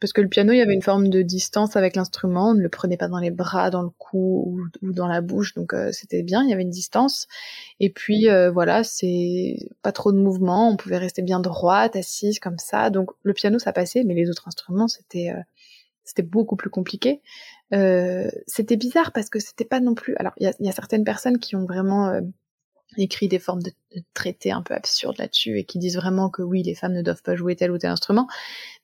Parce 0.00 0.12
que 0.12 0.20
le 0.20 0.28
piano 0.28 0.52
il 0.52 0.58
y 0.58 0.62
avait 0.62 0.74
une 0.74 0.82
forme 0.82 1.08
de 1.08 1.20
distance 1.20 1.76
avec 1.76 1.94
l'instrument 1.94 2.50
on 2.50 2.54
ne 2.54 2.62
le 2.62 2.68
prenait 2.70 2.96
pas 2.96 3.08
dans 3.08 3.18
les 3.18 3.30
bras 3.30 3.68
dans 3.70 3.82
le 3.82 3.90
cou 3.98 4.58
ou, 4.82 4.92
dans 4.92 5.06
la 5.08 5.20
bouche 5.20 5.54
donc 5.54 5.74
euh, 5.74 5.90
c'était 5.92 6.22
bien 6.22 6.42
il 6.42 6.48
y 6.48 6.52
avait 6.54 6.62
une 6.62 6.70
distance. 6.70 7.28
Et 7.80 7.90
puis 7.90 8.30
euh, 8.30 8.50
voilà 8.50 8.82
c'est 8.82 9.56
pas 9.82 9.92
trop 9.92 10.10
de 10.12 10.18
mouvement 10.18 10.70
on 10.70 10.76
pouvait 10.76 10.98
rester 10.98 11.20
bien 11.20 11.40
droite 11.40 11.96
assise 11.96 12.38
comme 12.38 12.58
ça. 12.58 12.88
Donc 12.88 13.10
le 13.24 13.34
piano 13.34 13.58
ça 13.58 13.74
passait 13.74 14.04
mais 14.04 14.14
les 14.14 14.30
autres 14.30 14.48
instruments 14.48 14.88
c'était 14.88 15.32
c'était 16.06 16.22
beaucoup 16.22 16.56
plus 16.56 16.70
compliqué. 16.70 17.20
Euh, 17.74 18.30
c'était 18.46 18.76
bizarre 18.76 19.12
parce 19.12 19.28
que 19.28 19.40
c'était 19.40 19.64
pas 19.64 19.80
non 19.80 19.94
plus. 19.94 20.16
Alors, 20.16 20.32
il 20.38 20.50
y 20.58 20.68
a, 20.68 20.72
certaines 20.72 21.04
personnes 21.04 21.38
qui 21.38 21.56
ont 21.56 21.66
vraiment 21.66 22.08
euh, 22.08 22.20
écrit 22.96 23.28
des 23.28 23.40
formes 23.40 23.62
de, 23.62 23.72
traités 24.14 24.52
un 24.52 24.62
peu 24.62 24.72
absurdes 24.72 25.18
là-dessus 25.18 25.58
et 25.58 25.64
qui 25.64 25.78
disent 25.78 25.96
vraiment 25.96 26.30
que 26.30 26.42
oui, 26.42 26.62
les 26.62 26.76
femmes 26.76 26.94
ne 26.94 27.02
doivent 27.02 27.22
pas 27.22 27.34
jouer 27.34 27.56
tel 27.56 27.72
ou 27.72 27.78
tel 27.78 27.90
instrument, 27.90 28.28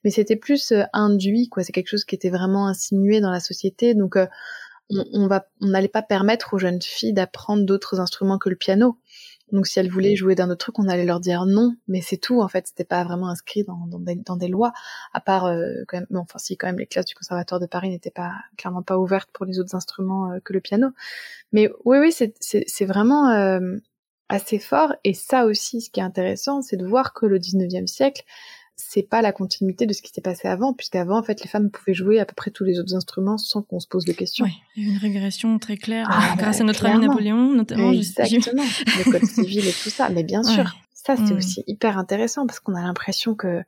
mais 0.02 0.10
c'était 0.10 0.36
plus 0.36 0.72
euh, 0.72 0.82
induit, 0.92 1.48
quoi. 1.48 1.62
C'est 1.62 1.72
quelque 1.72 1.88
chose 1.88 2.04
qui 2.04 2.16
était 2.16 2.30
vraiment 2.30 2.66
insinué 2.66 3.20
dans 3.20 3.30
la 3.30 3.40
société, 3.40 3.94
donc 3.94 4.16
on, 4.90 5.04
on 5.12 5.28
va, 5.28 5.46
on 5.60 5.68
n'allait 5.68 5.88
pas 5.88 6.02
permettre 6.02 6.54
aux 6.54 6.58
jeunes 6.58 6.82
filles 6.82 7.12
d'apprendre 7.12 7.64
d'autres 7.64 8.00
instruments 8.00 8.38
que 8.38 8.50
le 8.50 8.56
piano 8.56 8.98
Donc 9.52 9.66
si 9.66 9.78
elles 9.78 9.90
voulaient 9.90 10.16
jouer 10.16 10.34
d'un 10.34 10.50
autre 10.50 10.58
truc, 10.58 10.78
on 10.78 10.88
allait 10.88 11.04
leur 11.04 11.20
dire 11.20 11.46
non, 11.46 11.76
mais 11.86 12.00
c'est 12.00 12.16
tout 12.16 12.40
en 12.40 12.48
fait. 12.48 12.66
C'était 12.66 12.84
pas 12.84 13.04
vraiment 13.04 13.28
inscrit 13.28 13.64
dans, 13.64 13.86
dans, 13.86 14.36
des, 14.36 14.48
lois, 14.48 14.72
à 15.12 15.20
part 15.20 15.46
euh, 15.46 15.84
quand 15.88 15.98
même. 15.98 16.06
enfin 16.16 16.38
si 16.38 16.56
quand 16.56 16.66
même 16.66 16.78
les 16.78 16.86
classes 16.86 17.06
du 17.06 17.14
conservatoire 17.14 17.60
de 17.60 17.66
Paris 17.66 17.90
n'étaient 17.90 18.10
pas 18.10 18.32
clairement 18.56 18.82
pas 18.82 18.98
ouvertes 18.98 19.30
pour 19.32 19.44
les 19.46 19.60
autres 19.60 19.74
instruments 19.74 20.32
euh, 20.32 20.38
que 20.42 20.52
le 20.52 20.60
piano. 20.60 20.88
Mais 21.52 21.70
oui 21.84 21.98
oui 21.98 22.12
c'est 22.12 22.84
vraiment 22.86 23.30
euh, 23.30 23.76
assez 24.28 24.58
fort. 24.58 24.94
Et 25.04 25.14
ça 25.14 25.44
aussi, 25.44 25.80
ce 25.82 25.90
qui 25.90 26.00
est 26.00 26.02
intéressant, 26.02 26.62
c'est 26.62 26.76
de 26.76 26.86
voir 26.86 27.12
que 27.12 27.26
le 27.26 27.38
19e 27.38 27.86
siècle 27.86 28.24
c'est 28.88 29.02
pas 29.02 29.22
la 29.22 29.32
continuité 29.32 29.86
de 29.86 29.92
ce 29.92 30.02
qui 30.02 30.12
s'est 30.12 30.20
passé 30.20 30.48
avant, 30.48 30.72
puisqu'avant, 30.72 31.18
en 31.18 31.22
fait, 31.22 31.42
les 31.42 31.48
femmes 31.48 31.70
pouvaient 31.70 31.94
jouer 31.94 32.20
à 32.20 32.24
peu 32.24 32.34
près 32.34 32.50
tous 32.50 32.64
les 32.64 32.78
autres 32.78 32.94
instruments 32.94 33.38
sans 33.38 33.62
qu'on 33.62 33.80
se 33.80 33.86
pose 33.86 34.04
de 34.04 34.12
questions. 34.12 34.44
Oui, 34.44 34.52
il 34.76 34.86
y 34.86 34.90
a 34.90 34.92
une 34.92 34.98
régression 34.98 35.58
très 35.58 35.76
claire 35.76 36.08
ah, 36.10 36.32
euh, 36.32 36.36
grâce 36.36 36.60
à 36.60 36.64
notre 36.64 36.84
ami 36.86 37.06
Napoléon, 37.06 37.54
notamment. 37.54 37.92
Exactement, 37.92 38.64
le 38.86 39.10
code 39.10 39.24
civil 39.28 39.66
et 39.66 39.72
tout 39.72 39.90
ça. 39.90 40.08
Mais 40.10 40.24
bien 40.24 40.42
sûr, 40.42 40.74
ça, 40.92 41.16
c'est 41.16 41.34
mm. 41.34 41.36
aussi 41.36 41.64
hyper 41.66 41.98
intéressant 41.98 42.46
parce 42.46 42.60
qu'on 42.60 42.74
a 42.74 42.82
l'impression 42.82 43.34
que 43.34 43.62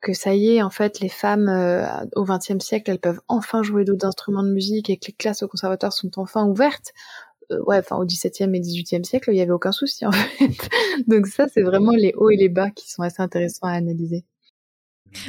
que 0.00 0.14
ça 0.14 0.34
y 0.34 0.56
est, 0.56 0.62
en 0.62 0.70
fait, 0.70 1.00
les 1.00 1.10
femmes 1.10 1.50
euh, 1.50 1.84
au 2.16 2.24
XXe 2.24 2.64
siècle, 2.64 2.90
elles 2.90 3.00
peuvent 3.00 3.20
enfin 3.28 3.62
jouer 3.62 3.84
d'autres 3.84 4.06
instruments 4.06 4.42
de 4.42 4.50
musique 4.50 4.88
et 4.88 4.96
que 4.96 5.08
les 5.08 5.12
classes 5.12 5.42
au 5.42 5.48
conservatoire 5.48 5.92
sont 5.92 6.18
enfin 6.18 6.46
ouvertes. 6.46 6.94
Euh, 7.50 7.62
ouais, 7.66 7.78
enfin 7.78 7.96
au 7.96 8.06
XVIIe 8.06 8.54
et 8.54 8.60
XVIIIe 8.60 9.04
siècle, 9.04 9.30
il 9.30 9.34
n'y 9.34 9.42
avait 9.42 9.50
aucun 9.50 9.72
souci 9.72 10.06
en 10.06 10.12
fait. 10.12 10.50
Donc 11.06 11.26
ça, 11.26 11.48
c'est 11.48 11.62
vraiment 11.62 11.92
les 11.92 12.14
hauts 12.16 12.30
et 12.30 12.36
les 12.36 12.48
bas 12.48 12.70
qui 12.70 12.90
sont 12.90 13.02
assez 13.02 13.20
intéressants 13.20 13.66
à 13.66 13.72
analyser. 13.72 14.24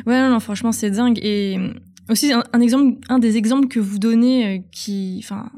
Ouais, 0.06 0.20
non, 0.22 0.30
non 0.30 0.40
franchement, 0.40 0.72
c'est 0.72 0.92
dingue. 0.92 1.20
Et 1.22 1.58
aussi, 2.10 2.34
un, 2.34 2.62
exemple, 2.62 2.98
un 3.10 3.20
des 3.20 3.38
exemples 3.38 3.68
que 3.68 3.80
vous 3.80 4.00
donnez 4.00 4.46
euh, 4.46 4.62
qui, 4.72 5.20
enfin, 5.24 5.50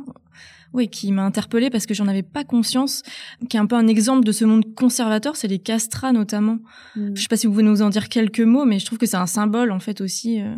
oui, 0.74 0.90
qui 0.90 1.12
m'a 1.12 1.24
interpellée 1.24 1.70
parce 1.70 1.86
que 1.86 1.94
j'en 1.94 2.08
avais 2.08 2.24
pas 2.24 2.44
conscience, 2.44 3.04
qui 3.50 3.58
est 3.58 3.60
un 3.60 3.66
peu 3.66 3.76
un 3.76 3.88
exemple 3.88 4.26
de 4.26 4.32
ce 4.32 4.46
monde 4.46 4.74
conservateur, 4.76 5.36
c'est 5.36 5.48
les 5.48 5.60
castrats 5.60 6.12
notamment. 6.12 6.60
Mm. 6.96 7.16
Je 7.16 7.22
sais 7.22 7.28
pas 7.28 7.38
si 7.38 7.48
vous 7.48 7.54
pouvez 7.54 7.64
nous 7.64 7.82
en 7.82 7.90
dire 7.90 8.10
quelques 8.10 8.42
mots, 8.42 8.66
mais 8.66 8.80
je 8.80 8.86
trouve 8.86 8.98
que 8.98 9.06
c'est 9.06 9.18
un 9.18 9.28
symbole 9.28 9.72
en 9.72 9.80
fait 9.80 10.02
aussi. 10.02 10.42
Euh, 10.42 10.56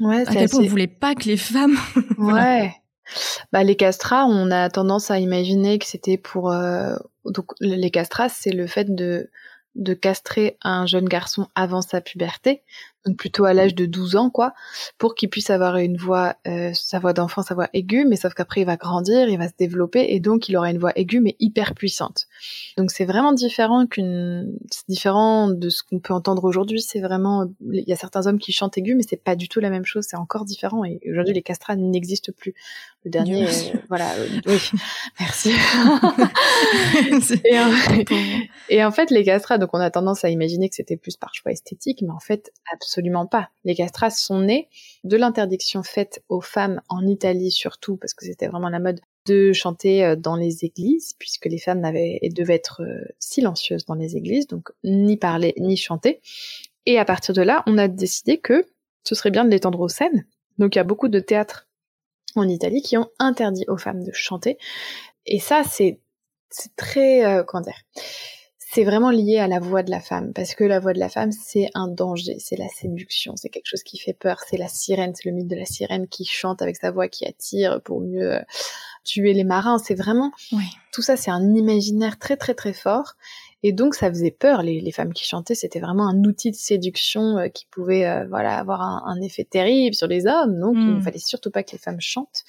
ouais, 0.00 0.26
à 0.26 0.32
quel 0.32 0.48
point 0.48 0.60
on 0.60 0.66
voulait 0.66 0.86
pas 0.86 1.14
que 1.14 1.24
les 1.24 1.36
femmes. 1.36 1.76
ouais. 2.18 2.74
Bah 3.52 3.62
les 3.62 3.76
castrats, 3.76 4.26
on 4.26 4.50
a 4.50 4.68
tendance 4.68 5.12
à 5.12 5.20
imaginer 5.20 5.78
que 5.78 5.86
c'était 5.86 6.18
pour 6.18 6.50
euh, 6.50 6.96
donc 7.24 7.52
les 7.60 7.90
castrats, 7.90 8.28
c'est 8.28 8.50
le 8.50 8.66
fait 8.66 8.92
de 8.92 9.30
de 9.76 9.94
castrer 9.94 10.58
un 10.62 10.86
jeune 10.86 11.08
garçon 11.08 11.48
avant 11.54 11.82
sa 11.82 12.00
puberté, 12.00 12.62
donc 13.06 13.16
plutôt 13.16 13.44
à 13.44 13.54
l'âge 13.54 13.74
de 13.74 13.86
12 13.86 14.16
ans, 14.16 14.30
quoi, 14.30 14.52
pour 14.98 15.14
qu'il 15.14 15.30
puisse 15.30 15.50
avoir 15.50 15.76
une 15.76 15.96
voix, 15.96 16.36
euh, 16.46 16.70
sa 16.74 16.98
voix 16.98 17.12
d'enfant, 17.12 17.42
sa 17.42 17.54
voix 17.54 17.68
aiguë, 17.72 18.04
mais 18.04 18.16
sauf 18.16 18.34
qu'après 18.34 18.62
il 18.62 18.66
va 18.66 18.76
grandir, 18.76 19.28
il 19.28 19.38
va 19.38 19.48
se 19.48 19.54
développer, 19.58 20.06
et 20.08 20.20
donc 20.20 20.48
il 20.48 20.56
aura 20.56 20.70
une 20.70 20.78
voix 20.78 20.92
aiguë 20.96 21.20
mais 21.20 21.36
hyper 21.38 21.74
puissante. 21.74 22.26
Donc 22.76 22.90
c'est 22.90 23.04
vraiment 23.04 23.32
différent 23.32 23.86
qu'une, 23.86 24.58
c'est 24.70 24.88
différent 24.88 25.48
de 25.48 25.68
ce 25.68 25.82
qu'on 25.82 26.00
peut 26.00 26.14
entendre 26.14 26.44
aujourd'hui. 26.44 26.80
C'est 26.80 27.00
vraiment, 27.00 27.46
il 27.72 27.84
y 27.86 27.92
a 27.92 27.96
certains 27.96 28.26
hommes 28.26 28.38
qui 28.38 28.52
chantent 28.52 28.76
aigus, 28.76 28.96
mais 28.96 29.04
c'est 29.08 29.22
pas 29.22 29.36
du 29.36 29.48
tout 29.48 29.60
la 29.60 29.70
même 29.70 29.84
chose. 29.84 30.04
C'est 30.08 30.16
encore 30.16 30.44
différent. 30.44 30.84
Et 30.84 31.00
aujourd'hui 31.08 31.34
les 31.34 31.42
castrats 31.42 31.76
n'existent 31.76 32.32
plus. 32.36 32.54
Le 33.04 33.10
dernier, 33.10 33.46
euh, 33.46 33.78
voilà, 33.88 34.12
euh, 34.14 34.26
oui, 34.46 34.58
merci. 35.20 35.52
et, 37.44 37.58
en, 37.60 37.70
et 38.68 38.84
en 38.84 38.90
fait 38.90 39.12
les 39.12 39.22
castrats, 39.22 39.58
donc 39.58 39.70
on 39.74 39.78
a 39.78 39.92
tendance 39.92 40.24
à 40.24 40.28
imaginer 40.28 40.68
que 40.68 40.74
c'était 40.74 40.96
plus 40.96 41.16
par 41.16 41.32
choix 41.32 41.52
esthétique, 41.52 42.02
mais 42.02 42.10
en 42.10 42.18
fait 42.18 42.50
absolument 42.74 42.95
absolument 42.96 43.26
pas. 43.26 43.50
Les 43.64 43.74
castras 43.74 44.10
sont 44.10 44.40
nés 44.40 44.68
de 45.04 45.16
l'interdiction 45.18 45.82
faite 45.82 46.22
aux 46.30 46.40
femmes 46.40 46.80
en 46.88 47.06
Italie 47.06 47.50
surtout, 47.50 47.96
parce 47.96 48.14
que 48.14 48.24
c'était 48.24 48.48
vraiment 48.48 48.70
la 48.70 48.78
mode 48.78 49.00
de 49.26 49.52
chanter 49.52 50.04
euh, 50.04 50.16
dans 50.16 50.36
les 50.36 50.64
églises, 50.64 51.14
puisque 51.18 51.44
les 51.46 51.58
femmes 51.58 51.82
devaient 51.82 52.54
être 52.54 52.82
euh, 52.82 53.04
silencieuses 53.18 53.84
dans 53.84 53.96
les 53.96 54.16
églises, 54.16 54.46
donc 54.46 54.70
ni 54.82 55.18
parler 55.18 55.52
ni 55.58 55.76
chanter. 55.76 56.22
Et 56.86 56.98
à 56.98 57.04
partir 57.04 57.34
de 57.34 57.42
là, 57.42 57.62
on 57.66 57.76
a 57.76 57.88
décidé 57.88 58.38
que 58.38 58.64
ce 59.04 59.14
serait 59.14 59.30
bien 59.30 59.44
de 59.44 59.50
l'étendre 59.50 59.80
aux 59.80 59.88
scènes. 59.88 60.24
Donc 60.58 60.74
il 60.74 60.78
y 60.78 60.80
a 60.80 60.84
beaucoup 60.84 61.08
de 61.08 61.20
théâtres 61.20 61.68
en 62.34 62.48
Italie 62.48 62.80
qui 62.80 62.96
ont 62.96 63.10
interdit 63.18 63.64
aux 63.68 63.76
femmes 63.76 64.04
de 64.04 64.12
chanter. 64.12 64.56
Et 65.26 65.40
ça, 65.40 65.64
c'est, 65.64 66.00
c'est 66.48 66.74
très, 66.76 67.26
euh, 67.26 67.42
comment 67.42 67.62
dire, 67.62 67.80
c'est 68.68 68.82
vraiment 68.82 69.10
lié 69.10 69.38
à 69.38 69.46
la 69.46 69.60
voix 69.60 69.84
de 69.84 69.92
la 69.92 70.00
femme, 70.00 70.32
parce 70.32 70.56
que 70.56 70.64
la 70.64 70.80
voix 70.80 70.92
de 70.92 70.98
la 70.98 71.08
femme, 71.08 71.30
c'est 71.30 71.70
un 71.74 71.86
danger, 71.86 72.36
c'est 72.40 72.56
la 72.56 72.68
séduction, 72.68 73.34
c'est 73.36 73.48
quelque 73.48 73.68
chose 73.68 73.84
qui 73.84 73.96
fait 73.96 74.12
peur, 74.12 74.40
c'est 74.48 74.56
la 74.56 74.66
sirène, 74.66 75.14
c'est 75.14 75.28
le 75.28 75.34
mythe 75.34 75.46
de 75.46 75.54
la 75.54 75.64
sirène 75.64 76.08
qui 76.08 76.24
chante 76.24 76.62
avec 76.62 76.76
sa 76.76 76.90
voix, 76.90 77.06
qui 77.06 77.24
attire 77.24 77.80
pour 77.82 78.00
mieux 78.00 78.34
euh, 78.34 78.42
tuer 79.04 79.34
les 79.34 79.44
marins, 79.44 79.78
c'est 79.78 79.94
vraiment... 79.94 80.32
Tout 80.92 81.02
ça, 81.02 81.16
c'est 81.16 81.30
un 81.30 81.54
imaginaire 81.54 82.18
très 82.18 82.36
très 82.36 82.54
très 82.54 82.72
fort, 82.72 83.14
et 83.66 83.72
donc 83.72 83.96
ça 83.96 84.08
faisait 84.08 84.30
peur, 84.30 84.62
les, 84.62 84.92
femmes 84.92 85.12
qui 85.12 85.24
chantaient, 85.24 85.56
c'était 85.56 85.80
vraiment 85.80 86.06
un 86.06 86.22
outil 86.22 86.52
de 86.52 86.56
séduction 86.56 87.36
euh, 87.36 87.48
qui 87.48 87.66
pouvait 87.66 88.06
euh, 88.06 88.24
voilà 88.28 88.56
avoir 88.56 88.80
un, 88.80 89.20
effet 89.20 89.42
terrible 89.42 89.92
sur 89.96 90.06
les 90.06 90.28
hommes. 90.28 90.60
Donc 90.60 90.76
il 90.76 90.86
ne 90.86 90.98
hmm. 90.98 91.02
fallait 91.02 91.18
surtout 91.18 91.50
pas 91.50 91.64
que 91.64 91.72
les 91.72 91.78
femmes 91.78 92.00
chantent. 92.00 92.44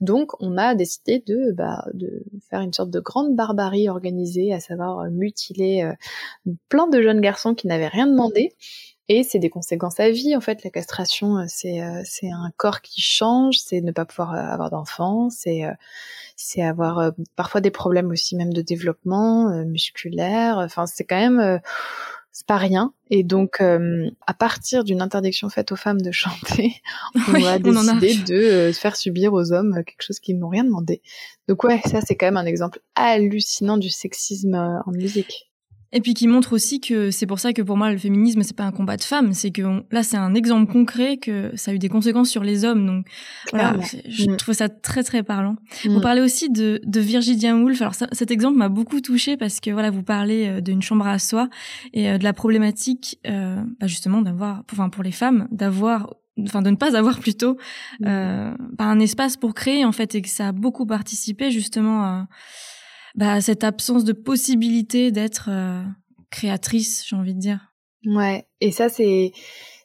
Donc 0.00 0.30
on 0.38 0.56
a 0.56 0.76
décidé 0.76 1.24
de, 1.26 1.50
bah, 1.56 1.84
de 1.92 2.22
faire 2.50 2.60
une 2.60 2.72
sorte 2.72 2.90
de 2.90 3.00
grande 3.00 3.34
barbarie 3.34 3.88
organisée, 3.88 4.54
à 4.54 4.60
savoir 4.60 5.00
euh, 5.00 5.10
mutiler 5.10 5.90
plein 6.68 6.86
de 6.86 7.02
jeunes 7.02 7.20
garçons 7.20 7.56
qui 7.56 7.66
n'avaient 7.66 7.88
rien 7.88 8.06
demandé. 8.06 8.54
Et 9.12 9.24
c'est 9.24 9.40
des 9.40 9.50
conséquences 9.50 9.98
à 9.98 10.08
vie, 10.10 10.36
en 10.36 10.40
fait. 10.40 10.62
La 10.62 10.70
castration, 10.70 11.44
c'est 11.48 11.80
c'est 12.04 12.30
un 12.30 12.52
corps 12.56 12.80
qui 12.80 13.00
change, 13.00 13.56
c'est 13.58 13.80
ne 13.80 13.90
pas 13.90 14.04
pouvoir 14.04 14.34
avoir 14.34 14.70
d'enfants, 14.70 15.30
c'est 15.30 15.64
avoir 16.62 16.98
euh, 16.98 17.10
parfois 17.36 17.60
des 17.60 17.70
problèmes 17.70 18.10
aussi 18.10 18.36
même 18.36 18.52
de 18.52 18.62
développement 18.62 19.50
euh, 19.50 19.64
musculaire. 19.64 20.58
Enfin, 20.58 20.86
c'est 20.86 21.04
quand 21.04 21.18
même 21.18 21.40
euh, 21.40 21.58
c'est 22.32 22.46
pas 22.46 22.56
rien. 22.56 22.94
Et 23.10 23.24
donc, 23.24 23.60
à 23.60 24.34
partir 24.34 24.84
d'une 24.84 25.02
interdiction 25.02 25.48
faite 25.48 25.72
aux 25.72 25.76
femmes 25.76 26.00
de 26.00 26.12
chanter, 26.12 26.80
on 27.28 27.44
a 27.44 27.58
décidé 27.58 28.16
de 28.18 28.70
faire 28.72 28.94
subir 28.94 29.32
aux 29.32 29.52
hommes 29.52 29.82
quelque 29.84 30.02
chose 30.02 30.20
qu'ils 30.20 30.38
n'ont 30.38 30.48
rien 30.48 30.62
demandé. 30.62 31.02
Donc 31.48 31.64
ouais, 31.64 31.80
ça 31.86 32.00
c'est 32.00 32.14
quand 32.14 32.26
même 32.26 32.36
un 32.36 32.46
exemple 32.46 32.80
hallucinant 32.94 33.78
du 33.78 33.90
sexisme 33.90 34.54
en 34.54 34.92
musique. 34.92 35.49
Et 35.92 36.00
puis 36.00 36.14
qui 36.14 36.28
montre 36.28 36.52
aussi 36.52 36.80
que 36.80 37.10
c'est 37.10 37.26
pour 37.26 37.40
ça 37.40 37.52
que 37.52 37.62
pour 37.62 37.76
moi 37.76 37.90
le 37.90 37.98
féminisme 37.98 38.42
c'est 38.42 38.56
pas 38.56 38.64
un 38.64 38.70
combat 38.70 38.96
de 38.96 39.02
femmes, 39.02 39.32
c'est 39.32 39.50
que 39.50 39.62
là 39.90 40.02
c'est 40.02 40.16
un 40.16 40.34
exemple 40.34 40.70
concret 40.70 41.16
que 41.16 41.50
ça 41.56 41.72
a 41.72 41.74
eu 41.74 41.78
des 41.78 41.88
conséquences 41.88 42.30
sur 42.30 42.44
les 42.44 42.64
hommes. 42.64 42.86
Donc 42.86 43.06
voilà, 43.52 43.76
je 44.08 44.30
mm. 44.30 44.36
trouve 44.36 44.54
ça 44.54 44.68
très 44.68 45.02
très 45.02 45.22
parlant. 45.22 45.56
Vous 45.84 45.98
mm. 45.98 46.02
parlez 46.02 46.20
aussi 46.20 46.48
de, 46.48 46.80
de 46.84 47.00
Virginia 47.00 47.56
Woolf. 47.56 47.80
Alors 47.82 47.94
cet 47.94 48.30
exemple 48.30 48.56
m'a 48.56 48.68
beaucoup 48.68 49.00
touchée 49.00 49.36
parce 49.36 49.58
que 49.58 49.70
voilà 49.70 49.90
vous 49.90 50.02
parlez 50.04 50.46
euh, 50.46 50.60
d'une 50.60 50.82
chambre 50.82 51.06
à 51.06 51.18
soi 51.18 51.48
et 51.92 52.08
euh, 52.08 52.18
de 52.18 52.24
la 52.24 52.32
problématique 52.32 53.18
euh, 53.26 53.60
bah, 53.80 53.86
justement 53.86 54.22
d'avoir, 54.22 54.62
enfin 54.72 54.90
pour 54.90 55.02
les 55.02 55.12
femmes 55.12 55.48
d'avoir 55.50 56.14
enfin 56.44 56.62
de 56.62 56.70
ne 56.70 56.76
pas 56.76 56.96
avoir 56.96 57.18
plutôt 57.18 57.54
mm. 58.00 58.06
euh, 58.06 58.54
bah, 58.72 58.84
un 58.84 59.00
espace 59.00 59.36
pour 59.36 59.54
créer 59.54 59.84
en 59.84 59.92
fait 59.92 60.14
et 60.14 60.22
que 60.22 60.28
ça 60.28 60.48
a 60.48 60.52
beaucoup 60.52 60.86
participé 60.86 61.50
justement 61.50 62.02
à 62.02 62.28
bah, 63.14 63.40
cette 63.40 63.64
absence 63.64 64.04
de 64.04 64.12
possibilité 64.12 65.10
d'être 65.10 65.48
euh, 65.50 65.82
créatrice, 66.30 67.04
j'ai 67.06 67.16
envie 67.16 67.34
de 67.34 67.40
dire. 67.40 67.72
Ouais, 68.06 68.46
et 68.60 68.70
ça 68.70 68.88
c'est 68.88 69.32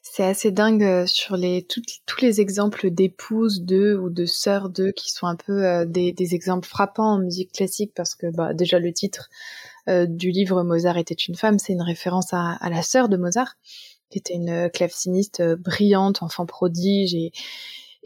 c'est 0.01 0.23
assez 0.23 0.51
dingue 0.51 0.84
euh, 0.84 1.05
sur 1.05 1.36
les 1.36 1.65
tous 1.65 2.21
les 2.21 2.39
exemples 2.39 2.89
d'épouses 2.89 3.61
d'eux 3.61 3.97
ou 3.97 4.09
de 4.09 4.26
sœurs 4.26 4.69
d'eux 4.69 4.91
qui 4.91 5.11
sont 5.11 5.28
un 5.28 5.36
peu 5.36 5.65
euh, 5.65 5.86
des, 5.86 6.13
des, 6.13 6.36
exemples 6.36 6.67
frappants 6.67 7.15
en 7.15 7.19
musique 7.19 7.51
classique 7.51 7.91
parce 7.95 8.15
que 8.15 8.28
bah, 8.28 8.53
déjà 8.53 8.80
le 8.80 8.93
titre 8.93 9.30
du 9.88 10.32
livre 10.32 10.63
Mozart 10.63 10.97
était 10.97 11.13
une 11.13 11.36
femme, 11.36 11.59
c'est 11.59 11.73
une 11.73 11.84
référence 11.84 12.34
à, 12.34 12.53
à 12.53 12.71
la 12.71 12.82
sœur 12.82 13.07
de 13.07 13.17
Mozart 13.17 13.53
qui 14.09 14.17
était 14.17 14.34
une 14.34 14.67
claveciniste 14.71 15.43
brillante, 15.59 16.23
enfant 16.23 16.47
prodige 16.47 17.13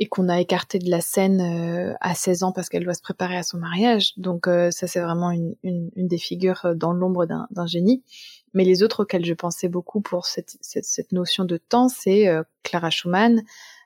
et 0.01 0.07
qu'on 0.07 0.29
a 0.29 0.39
écarté 0.39 0.79
de 0.79 0.89
la 0.89 1.01
scène 1.01 1.41
euh, 1.41 1.93
à 1.99 2.15
16 2.15 2.43
ans 2.43 2.51
parce 2.53 2.69
qu'elle 2.69 2.85
doit 2.85 2.93
se 2.93 3.01
préparer 3.01 3.35
à 3.35 3.43
son 3.43 3.57
mariage. 3.57 4.13
Donc 4.15 4.47
euh, 4.47 4.71
ça 4.71 4.87
c'est 4.87 5.01
vraiment 5.01 5.29
une, 5.29 5.55
une, 5.61 5.91
une, 5.97 6.07
des 6.07 6.17
figures 6.17 6.65
euh, 6.65 6.73
dans 6.73 6.93
l'ombre 6.93 7.25
d'un 7.25 7.67
génie. 7.67 8.01
Mais 8.53 8.63
les 8.63 8.81
autres 8.81 9.03
auxquels 9.03 9.25
je 9.25 9.33
pensais 9.33 9.67
beaucoup 9.67 9.99
pour 9.99 10.25
cette, 10.25 10.57
cette, 10.61 10.85
cette 10.85 11.11
notion 11.11 11.43
de 11.43 11.57
temps, 11.57 11.89
c'est 11.89 12.27
Clara 12.63 12.89
Schumann 12.89 13.43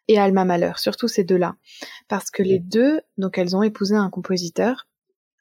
et 0.07 0.17
Alma 0.17 0.45
Mahler, 0.45 0.71
surtout 0.77 1.09
ces 1.09 1.25
deux-là. 1.25 1.55
Parce 2.07 2.31
que 2.31 2.43
les 2.43 2.59
deux, 2.59 3.01
donc 3.17 3.37
elles 3.37 3.57
ont 3.57 3.63
épousé 3.63 3.95
un 3.95 4.09
compositeur, 4.09 4.87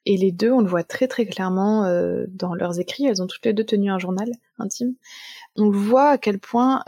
et 0.06 0.16
les 0.16 0.32
deux, 0.32 0.50
on 0.50 0.60
le 0.60 0.66
voit 0.66 0.82
très 0.82 1.06
très 1.06 1.24
clairement 1.24 1.82
dans 2.30 2.54
leurs 2.54 2.80
écrits, 2.80 3.06
elles 3.06 3.22
ont 3.22 3.28
toutes 3.28 3.46
les 3.46 3.52
deux 3.52 3.62
tenu 3.62 3.92
un 3.92 4.00
journal 4.00 4.28
intime. 4.58 4.94
On 5.54 5.70
voit 5.70 6.08
à 6.08 6.18
quel 6.18 6.40
point 6.40 6.82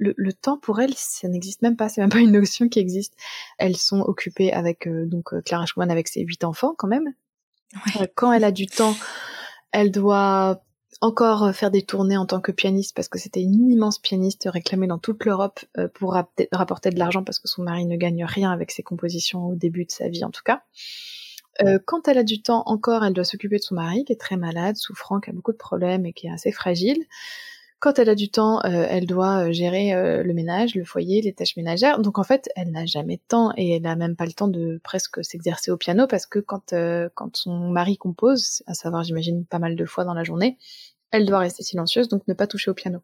le, 0.00 0.32
temps 0.32 0.58
pour 0.58 0.80
elles, 0.80 0.94
ça 0.96 1.28
n'existe 1.28 1.62
même 1.62 1.76
pas, 1.76 1.88
c'est 1.88 2.00
même 2.00 2.10
pas 2.10 2.18
une 2.18 2.32
notion 2.32 2.68
qui 2.68 2.78
existe. 2.78 3.14
Elles 3.58 3.76
sont 3.76 4.00
occupées 4.00 4.52
avec 4.52 4.86
euh, 4.86 5.06
donc 5.06 5.32
euh, 5.32 5.42
Clara 5.42 5.66
Schumann 5.66 5.90
avec 5.90 6.08
ses 6.08 6.22
huit 6.22 6.42
enfants 6.44 6.74
quand 6.76 6.88
même. 6.88 7.12
Euh, 8.00 8.06
quand 8.14 8.32
elle 8.32 8.44
a 8.44 8.50
du 8.50 8.66
temps, 8.66 8.96
elle 9.72 9.90
doit 9.90 10.62
encore 11.00 11.54
faire 11.54 11.70
des 11.70 11.82
tournées 11.82 12.16
en 12.16 12.26
tant 12.26 12.40
que 12.40 12.52
pianiste 12.52 12.94
parce 12.94 13.08
que 13.08 13.18
c'était 13.18 13.40
une 13.40 13.70
immense 13.70 13.98
pianiste 13.98 14.48
réclamée 14.50 14.86
dans 14.86 14.98
toute 14.98 15.24
l'Europe 15.24 15.60
pour 15.94 16.14
rapporter 16.52 16.90
de 16.90 16.98
l'argent 16.98 17.24
parce 17.24 17.38
que 17.38 17.48
son 17.48 17.62
mari 17.62 17.86
ne 17.86 17.96
gagne 17.96 18.24
rien 18.24 18.50
avec 18.50 18.70
ses 18.70 18.82
compositions 18.82 19.46
au 19.46 19.54
début 19.54 19.86
de 19.86 19.90
sa 19.90 20.08
vie 20.08 20.24
en 20.24 20.30
tout 20.30 20.42
cas. 20.44 20.62
Euh, 21.62 21.78
quand 21.84 22.08
elle 22.08 22.18
a 22.18 22.22
du 22.22 22.40
temps 22.42 22.62
encore, 22.66 23.04
elle 23.04 23.12
doit 23.12 23.24
s'occuper 23.24 23.58
de 23.58 23.62
son 23.62 23.74
mari 23.74 24.04
qui 24.04 24.12
est 24.12 24.20
très 24.20 24.36
malade, 24.36 24.76
souffrant, 24.76 25.20
qui 25.20 25.30
a 25.30 25.32
beaucoup 25.32 25.52
de 25.52 25.58
problèmes 25.58 26.06
et 26.06 26.12
qui 26.12 26.26
est 26.26 26.30
assez 26.30 26.52
fragile. 26.52 27.04
Quand 27.80 27.98
elle 27.98 28.08
a 28.10 28.14
du 28.14 28.30
temps, 28.30 28.58
euh, 28.64 28.86
elle 28.88 29.06
doit 29.06 29.48
euh, 29.48 29.52
gérer 29.52 29.92
le 30.22 30.32
ménage, 30.34 30.74
le 30.74 30.84
foyer, 30.84 31.22
les 31.22 31.32
tâches 31.32 31.56
ménagères. 31.56 31.98
Donc 31.98 32.18
en 32.18 32.22
fait, 32.22 32.48
elle 32.54 32.70
n'a 32.70 32.86
jamais 32.86 33.16
de 33.16 33.22
temps 33.26 33.52
et 33.56 33.76
elle 33.76 33.82
n'a 33.82 33.96
même 33.96 34.16
pas 34.16 34.26
le 34.26 34.32
temps 34.32 34.48
de 34.48 34.80
presque 34.84 35.24
s'exercer 35.24 35.70
au 35.70 35.76
piano 35.76 36.06
parce 36.06 36.26
que 36.26 36.38
quand 36.38 36.74
quand 37.14 37.36
son 37.36 37.70
mari 37.70 37.96
compose, 37.96 38.62
à 38.66 38.74
savoir 38.74 39.02
j'imagine 39.02 39.44
pas 39.46 39.58
mal 39.58 39.76
de 39.76 39.84
fois 39.86 40.04
dans 40.04 40.14
la 40.14 40.24
journée, 40.24 40.58
elle 41.10 41.26
doit 41.26 41.38
rester 41.38 41.62
silencieuse, 41.62 42.08
donc 42.08 42.26
ne 42.28 42.34
pas 42.34 42.46
toucher 42.46 42.70
au 42.70 42.74
piano. 42.74 43.00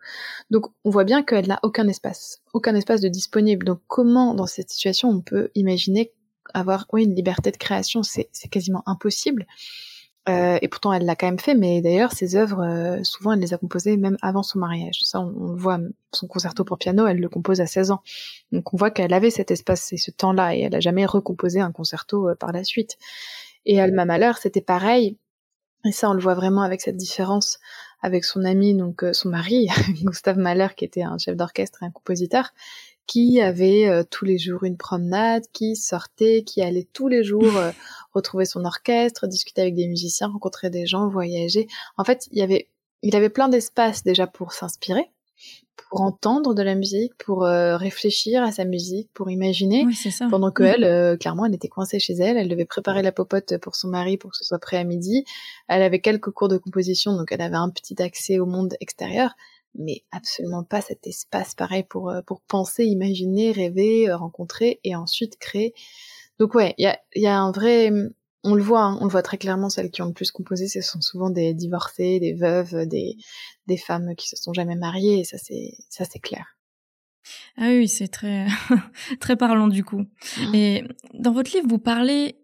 Donc 0.50 0.66
on 0.84 0.90
voit 0.90 1.04
bien 1.04 1.22
qu'elle 1.22 1.48
n'a 1.48 1.58
aucun 1.62 1.88
espace, 1.88 2.40
aucun 2.52 2.74
espace 2.74 3.00
de 3.00 3.08
disponible. 3.08 3.66
Donc 3.66 3.80
comment 3.86 4.34
dans 4.34 4.46
cette 4.46 4.70
situation 4.70 5.08
on 5.08 5.20
peut 5.20 5.50
imaginer 5.54 6.12
avoir 6.54 6.86
une 6.94 7.14
liberté 7.14 7.50
de 7.50 7.56
création, 7.56 8.02
c'est 8.02 8.30
quasiment 8.50 8.82
impossible. 8.86 9.46
Euh, 10.28 10.58
et 10.60 10.66
pourtant, 10.68 10.92
elle 10.92 11.04
l'a 11.04 11.14
quand 11.14 11.26
même 11.26 11.38
fait. 11.38 11.54
Mais 11.54 11.80
d'ailleurs, 11.80 12.12
ses 12.12 12.36
œuvres, 12.36 12.62
euh, 12.62 13.02
souvent, 13.04 13.32
elle 13.32 13.40
les 13.40 13.54
a 13.54 13.58
composées 13.58 13.96
même 13.96 14.16
avant 14.22 14.42
son 14.42 14.58
mariage. 14.58 15.00
Ça, 15.02 15.20
on, 15.20 15.30
le 15.30 15.56
voit. 15.56 15.78
Son 16.12 16.26
concerto 16.26 16.64
pour 16.64 16.78
piano, 16.78 17.06
elle 17.06 17.20
le 17.20 17.28
compose 17.28 17.60
à 17.60 17.66
16 17.66 17.90
ans. 17.90 18.02
Donc, 18.52 18.72
on 18.72 18.76
voit 18.76 18.90
qu'elle 18.90 19.12
avait 19.12 19.30
cet 19.30 19.50
espace 19.50 19.92
et 19.92 19.98
ce 19.98 20.10
temps-là, 20.10 20.56
et 20.56 20.60
elle 20.60 20.74
a 20.74 20.80
jamais 20.80 21.06
recomposé 21.06 21.60
un 21.60 21.72
concerto 21.72 22.28
euh, 22.28 22.34
par 22.34 22.52
la 22.52 22.64
suite. 22.64 22.96
Et 23.66 23.80
Alma 23.80 24.04
Malheur, 24.04 24.38
c'était 24.38 24.60
pareil. 24.60 25.18
Et 25.84 25.92
ça, 25.92 26.10
on 26.10 26.14
le 26.14 26.20
voit 26.20 26.34
vraiment 26.34 26.62
avec 26.62 26.80
cette 26.80 26.96
différence 26.96 27.58
avec 28.02 28.24
son 28.24 28.44
ami, 28.44 28.74
donc 28.74 29.04
son 29.12 29.30
mari, 29.30 29.68
Gustave 30.02 30.38
Mahler, 30.38 30.68
qui 30.76 30.84
était 30.84 31.02
un 31.02 31.18
chef 31.18 31.36
d'orchestre 31.36 31.82
et 31.82 31.86
un 31.86 31.90
compositeur, 31.90 32.52
qui 33.06 33.40
avait 33.40 33.86
euh, 33.88 34.02
tous 34.08 34.24
les 34.24 34.38
jours 34.38 34.64
une 34.64 34.76
promenade, 34.76 35.44
qui 35.52 35.76
sortait, 35.76 36.42
qui 36.44 36.62
allait 36.62 36.88
tous 36.92 37.08
les 37.08 37.22
jours 37.22 37.42
euh, 37.56 37.70
retrouver 38.12 38.44
son 38.44 38.64
orchestre, 38.64 39.26
discuter 39.26 39.62
avec 39.62 39.74
des 39.74 39.86
musiciens, 39.86 40.28
rencontrer 40.28 40.70
des 40.70 40.86
gens, 40.86 41.08
voyager. 41.08 41.68
En 41.96 42.04
fait, 42.04 42.26
il 42.32 42.38
y 42.38 42.42
avait, 42.42 42.68
il 43.02 43.14
avait 43.16 43.30
plein 43.30 43.48
d'espace 43.48 44.02
déjà 44.02 44.26
pour 44.26 44.52
s'inspirer, 44.52 45.10
pour 45.76 46.00
entendre 46.00 46.54
de 46.54 46.62
la 46.62 46.74
musique, 46.74 47.12
pour 47.18 47.44
euh, 47.44 47.76
réfléchir 47.76 48.42
à 48.42 48.50
sa 48.50 48.64
musique, 48.64 49.08
pour 49.14 49.30
imaginer. 49.30 49.84
Oui, 49.86 49.94
ça. 49.94 50.26
Pendant 50.28 50.50
que 50.50 50.64
elle, 50.64 51.18
clairement, 51.18 51.44
elle 51.46 51.54
était 51.54 51.68
coincée 51.68 52.00
chez 52.00 52.14
elle. 52.14 52.36
Elle 52.36 52.48
devait 52.48 52.64
préparer 52.64 53.02
la 53.02 53.12
popote 53.12 53.58
pour 53.58 53.76
son 53.76 53.88
mari 53.88 54.16
pour 54.16 54.32
que 54.32 54.36
ce 54.36 54.44
soit 54.44 54.58
prêt 54.58 54.78
à 54.78 54.84
midi. 54.84 55.24
Elle 55.68 55.82
avait 55.82 56.00
quelques 56.00 56.30
cours 56.30 56.48
de 56.48 56.56
composition, 56.56 57.16
donc 57.16 57.30
elle 57.30 57.42
avait 57.42 57.56
un 57.56 57.70
petit 57.70 58.02
accès 58.02 58.40
au 58.40 58.46
monde 58.46 58.74
extérieur 58.80 59.36
mais 59.78 60.02
absolument 60.12 60.64
pas 60.64 60.80
cet 60.80 61.06
espace 61.06 61.54
pareil 61.54 61.84
pour, 61.84 62.10
euh, 62.10 62.22
pour 62.22 62.40
penser, 62.42 62.84
imaginer, 62.84 63.52
rêver, 63.52 64.08
euh, 64.08 64.16
rencontrer 64.16 64.80
et 64.84 64.94
ensuite 64.94 65.38
créer. 65.38 65.74
Donc 66.38 66.54
ouais, 66.54 66.74
il 66.78 66.84
y 66.84 66.86
a, 66.86 66.98
y 67.14 67.26
a 67.26 67.38
un 67.38 67.52
vrai... 67.52 67.90
On 68.48 68.54
le 68.54 68.62
voit, 68.62 68.82
hein, 68.82 68.98
on 69.00 69.06
le 69.06 69.10
voit 69.10 69.22
très 69.22 69.38
clairement, 69.38 69.68
celles 69.68 69.90
qui 69.90 70.02
ont 70.02 70.06
le 70.06 70.12
plus 70.12 70.30
composé, 70.30 70.68
ce 70.68 70.80
sont 70.80 71.00
souvent 71.00 71.30
des 71.30 71.52
divorcés, 71.52 72.20
des 72.20 72.32
veuves, 72.32 72.86
des, 72.86 73.16
des 73.66 73.76
femmes 73.76 74.14
qui 74.14 74.28
se 74.28 74.36
sont 74.36 74.52
jamais 74.52 74.76
mariées, 74.76 75.18
et 75.18 75.24
ça 75.24 75.36
c'est, 75.36 75.72
ça 75.88 76.04
c'est 76.04 76.20
clair. 76.20 76.56
Ah 77.56 77.70
oui, 77.70 77.88
c'est 77.88 78.06
très, 78.06 78.46
très 79.20 79.34
parlant 79.34 79.66
du 79.66 79.82
coup. 79.82 80.02
Mmh. 80.38 80.54
Et 80.54 80.84
dans 81.14 81.32
votre 81.32 81.52
livre, 81.52 81.66
vous 81.68 81.80
parlez 81.80 82.36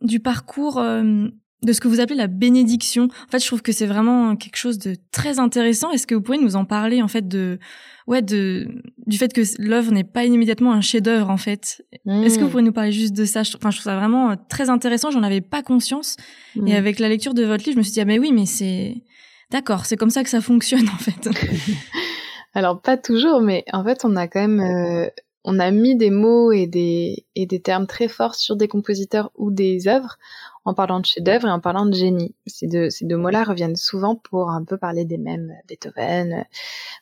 du 0.00 0.20
parcours 0.20 0.78
euh, 0.78 1.28
de 1.62 1.72
ce 1.72 1.80
que 1.80 1.88
vous 1.88 2.00
appelez 2.00 2.16
la 2.16 2.26
bénédiction. 2.26 3.04
En 3.04 3.30
fait, 3.30 3.38
je 3.38 3.46
trouve 3.46 3.62
que 3.62 3.72
c'est 3.72 3.86
vraiment 3.86 4.36
quelque 4.36 4.56
chose 4.56 4.78
de 4.78 4.96
très 5.10 5.38
intéressant. 5.38 5.90
Est-ce 5.90 6.06
que 6.06 6.14
vous 6.14 6.20
pouvez 6.20 6.38
nous 6.38 6.56
en 6.56 6.64
parler 6.64 7.02
en 7.02 7.08
fait 7.08 7.26
de 7.26 7.58
ouais 8.06 8.22
de 8.22 8.68
du 9.06 9.16
fait 9.16 9.32
que 9.32 9.40
l'œuvre 9.58 9.90
n'est 9.90 10.04
pas 10.04 10.24
immédiatement 10.24 10.72
un 10.72 10.80
chef-d'œuvre 10.80 11.30
en 11.30 11.38
fait? 11.38 11.82
Est-ce 12.06 12.38
que 12.38 12.44
vous 12.44 12.50
pourriez 12.50 12.66
nous 12.66 12.72
parler 12.72 12.92
juste 12.92 13.14
de 13.14 13.24
ça? 13.24 13.40
Enfin, 13.40 13.70
je 13.70 13.78
trouve 13.78 13.90
ça 13.90 13.96
vraiment 13.96 14.30
euh, 14.30 14.34
très 14.48 14.68
intéressant. 14.70 15.10
J'en 15.10 15.22
avais 15.22 15.40
pas 15.40 15.62
conscience. 15.62 16.16
Et 16.56 16.60
hmm. 16.60 16.68
avec 16.68 16.98
la 16.98 17.08
lecture 17.08 17.34
de 17.34 17.44
votre 17.44 17.64
livre, 17.64 17.74
je 17.74 17.78
me 17.78 17.82
suis 17.82 17.92
dit 17.92 18.00
ah 18.00 18.04
mais 18.04 18.18
oui, 18.18 18.32
mais 18.32 18.46
c'est 18.46 19.02
d'accord, 19.50 19.86
c'est 19.86 19.96
comme 19.96 20.10
ça 20.10 20.22
que 20.22 20.30
ça 20.30 20.40
fonctionne 20.40 20.88
en 20.94 20.98
fait. 20.98 21.28
Alors 22.54 22.80
pas 22.80 22.96
toujours, 22.96 23.40
mais 23.40 23.64
en 23.72 23.84
fait, 23.84 24.04
on 24.04 24.16
a 24.16 24.28
quand 24.28 24.40
même 24.40 24.60
euh, 24.60 25.08
on 25.46 25.60
a 25.60 25.70
mis 25.70 25.96
des 25.96 26.10
mots 26.10 26.52
et 26.52 26.66
des, 26.66 27.24
et 27.36 27.46
des 27.46 27.60
termes 27.60 27.86
très 27.86 28.08
forts 28.08 28.34
sur 28.34 28.56
des 28.56 28.66
compositeurs 28.66 29.30
ou 29.36 29.52
des 29.52 29.86
œuvres 29.86 30.18
en 30.66 30.74
parlant 30.74 31.00
de 31.00 31.06
chef-d'œuvre 31.06 31.46
et 31.46 31.50
en 31.50 31.60
parlant 31.60 31.86
de 31.86 31.94
génie. 31.94 32.34
Ces 32.46 32.66
deux, 32.66 32.90
ces 32.90 33.06
deux 33.06 33.16
mots-là 33.16 33.44
reviennent 33.44 33.76
souvent 33.76 34.16
pour 34.16 34.50
un 34.50 34.64
peu 34.64 34.76
parler 34.76 35.04
des 35.04 35.16
mêmes 35.16 35.54
Beethoven, 35.68 36.44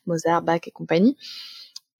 Mozart, 0.07 0.43
Bach 0.43 0.61
et 0.67 0.71
compagnie. 0.71 1.17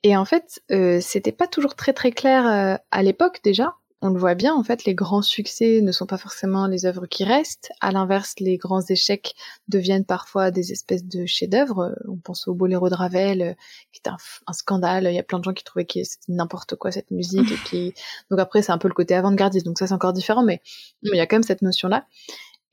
Et 0.03 0.17
en 0.17 0.27
fait, 0.27 0.63
euh, 0.71 1.01
c'était 1.01 1.33
pas 1.33 1.47
toujours 1.47 1.75
très 1.75 1.95
très 1.95 2.13
clair 2.13 2.47
euh, 2.47 2.77
à 2.91 3.03
l'époque 3.03 3.41
déjà 3.43 3.75
on 4.05 4.11
le 4.11 4.21
voit 4.21 4.35
bien, 4.35 4.55
en 4.55 4.63
fait, 4.63 4.85
les 4.85 4.95
grands 4.95 5.23
succès 5.23 5.81
ne 5.81 5.91
sont 5.91 6.05
pas 6.05 6.19
forcément 6.19 6.67
les 6.67 6.85
œuvres 6.85 7.07
qui 7.07 7.25
restent. 7.25 7.73
À 7.81 7.91
l'inverse, 7.91 8.35
les 8.39 8.59
grands 8.59 8.83
échecs 8.83 9.35
deviennent 9.69 10.05
parfois 10.05 10.51
des 10.51 10.73
espèces 10.73 11.07
de 11.07 11.25
chefs-d'œuvre. 11.25 11.97
On 12.07 12.19
pense 12.19 12.47
au 12.47 12.53
Boléro 12.53 12.91
de 12.91 12.95
Ravel, 12.95 13.41
euh, 13.41 13.55
qui 13.93 14.03
est 14.05 14.11
un, 14.11 14.19
scandale. 14.53 15.07
Il 15.09 15.15
y 15.15 15.19
a 15.19 15.23
plein 15.23 15.39
de 15.39 15.45
gens 15.45 15.55
qui 15.55 15.65
trouvaient 15.65 15.87
que 15.87 16.05
c'était 16.05 16.33
n'importe 16.33 16.77
quoi 16.77 16.93
cette 16.93 17.11
musique. 17.11 17.51
Et 17.51 17.57
qui... 17.65 17.95
Donc 18.31 18.41
après, 18.41 18.61
c'est 18.61 18.73
un 18.73 18.79
peu 18.79 18.89
le 18.89 18.95
côté 18.95 19.15
avant-gardiste. 19.15 19.65
Donc 19.65 19.79
ça, 19.79 19.87
c'est 19.87 19.95
encore 19.95 20.13
différent, 20.13 20.45
mais 20.45 20.61
il 21.03 21.17
y 21.17 21.21
a 21.21 21.27
quand 21.27 21.37
même 21.37 21.43
cette 21.43 21.63
notion-là. 21.63 22.07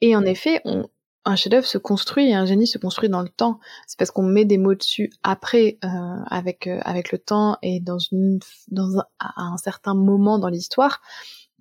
Et 0.01 0.17
en 0.17 0.25
effet, 0.25 0.59
on, 0.65 0.83
un 1.25 1.35
chef-d'œuvre 1.35 1.67
se 1.67 1.77
construit 1.77 2.29
et 2.29 2.33
un 2.33 2.45
génie 2.45 2.67
se 2.67 2.77
construit 2.77 3.09
dans 3.09 3.21
le 3.21 3.29
temps. 3.29 3.59
C'est 3.87 3.97
parce 3.97 4.11
qu'on 4.11 4.23
met 4.23 4.45
des 4.45 4.57
mots 4.57 4.75
dessus 4.75 5.11
après, 5.23 5.77
euh, 5.83 5.87
avec 6.27 6.67
euh, 6.67 6.79
avec 6.83 7.11
le 7.11 7.17
temps 7.17 7.57
et 7.61 7.79
dans 7.79 7.99
une 7.99 8.39
dans 8.69 8.97
un, 8.97 9.05
à 9.19 9.43
un 9.43 9.57
certain 9.57 9.93
moment 9.93 10.39
dans 10.39 10.49
l'histoire 10.49 11.01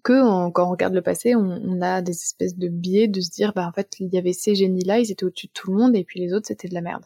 que 0.02 0.50
quand 0.52 0.66
on 0.66 0.70
regarde 0.70 0.94
le 0.94 1.02
passé, 1.02 1.34
on, 1.34 1.82
a 1.82 2.00
des 2.00 2.12
espèces 2.12 2.56
de 2.56 2.68
biais 2.68 3.06
de 3.06 3.20
se 3.20 3.30
dire 3.30 3.52
bah 3.54 3.66
en 3.68 3.72
fait 3.72 3.96
il 4.00 4.08
y 4.08 4.16
avait 4.16 4.32
ces 4.32 4.54
génies-là, 4.54 4.98
ils 4.98 5.10
étaient 5.12 5.24
au-dessus 5.24 5.48
de 5.48 5.52
tout 5.52 5.70
le 5.70 5.76
monde 5.76 5.94
et 5.94 6.04
puis 6.04 6.20
les 6.20 6.32
autres 6.32 6.46
c'était 6.46 6.68
de 6.68 6.74
la 6.74 6.80
merde. 6.80 7.04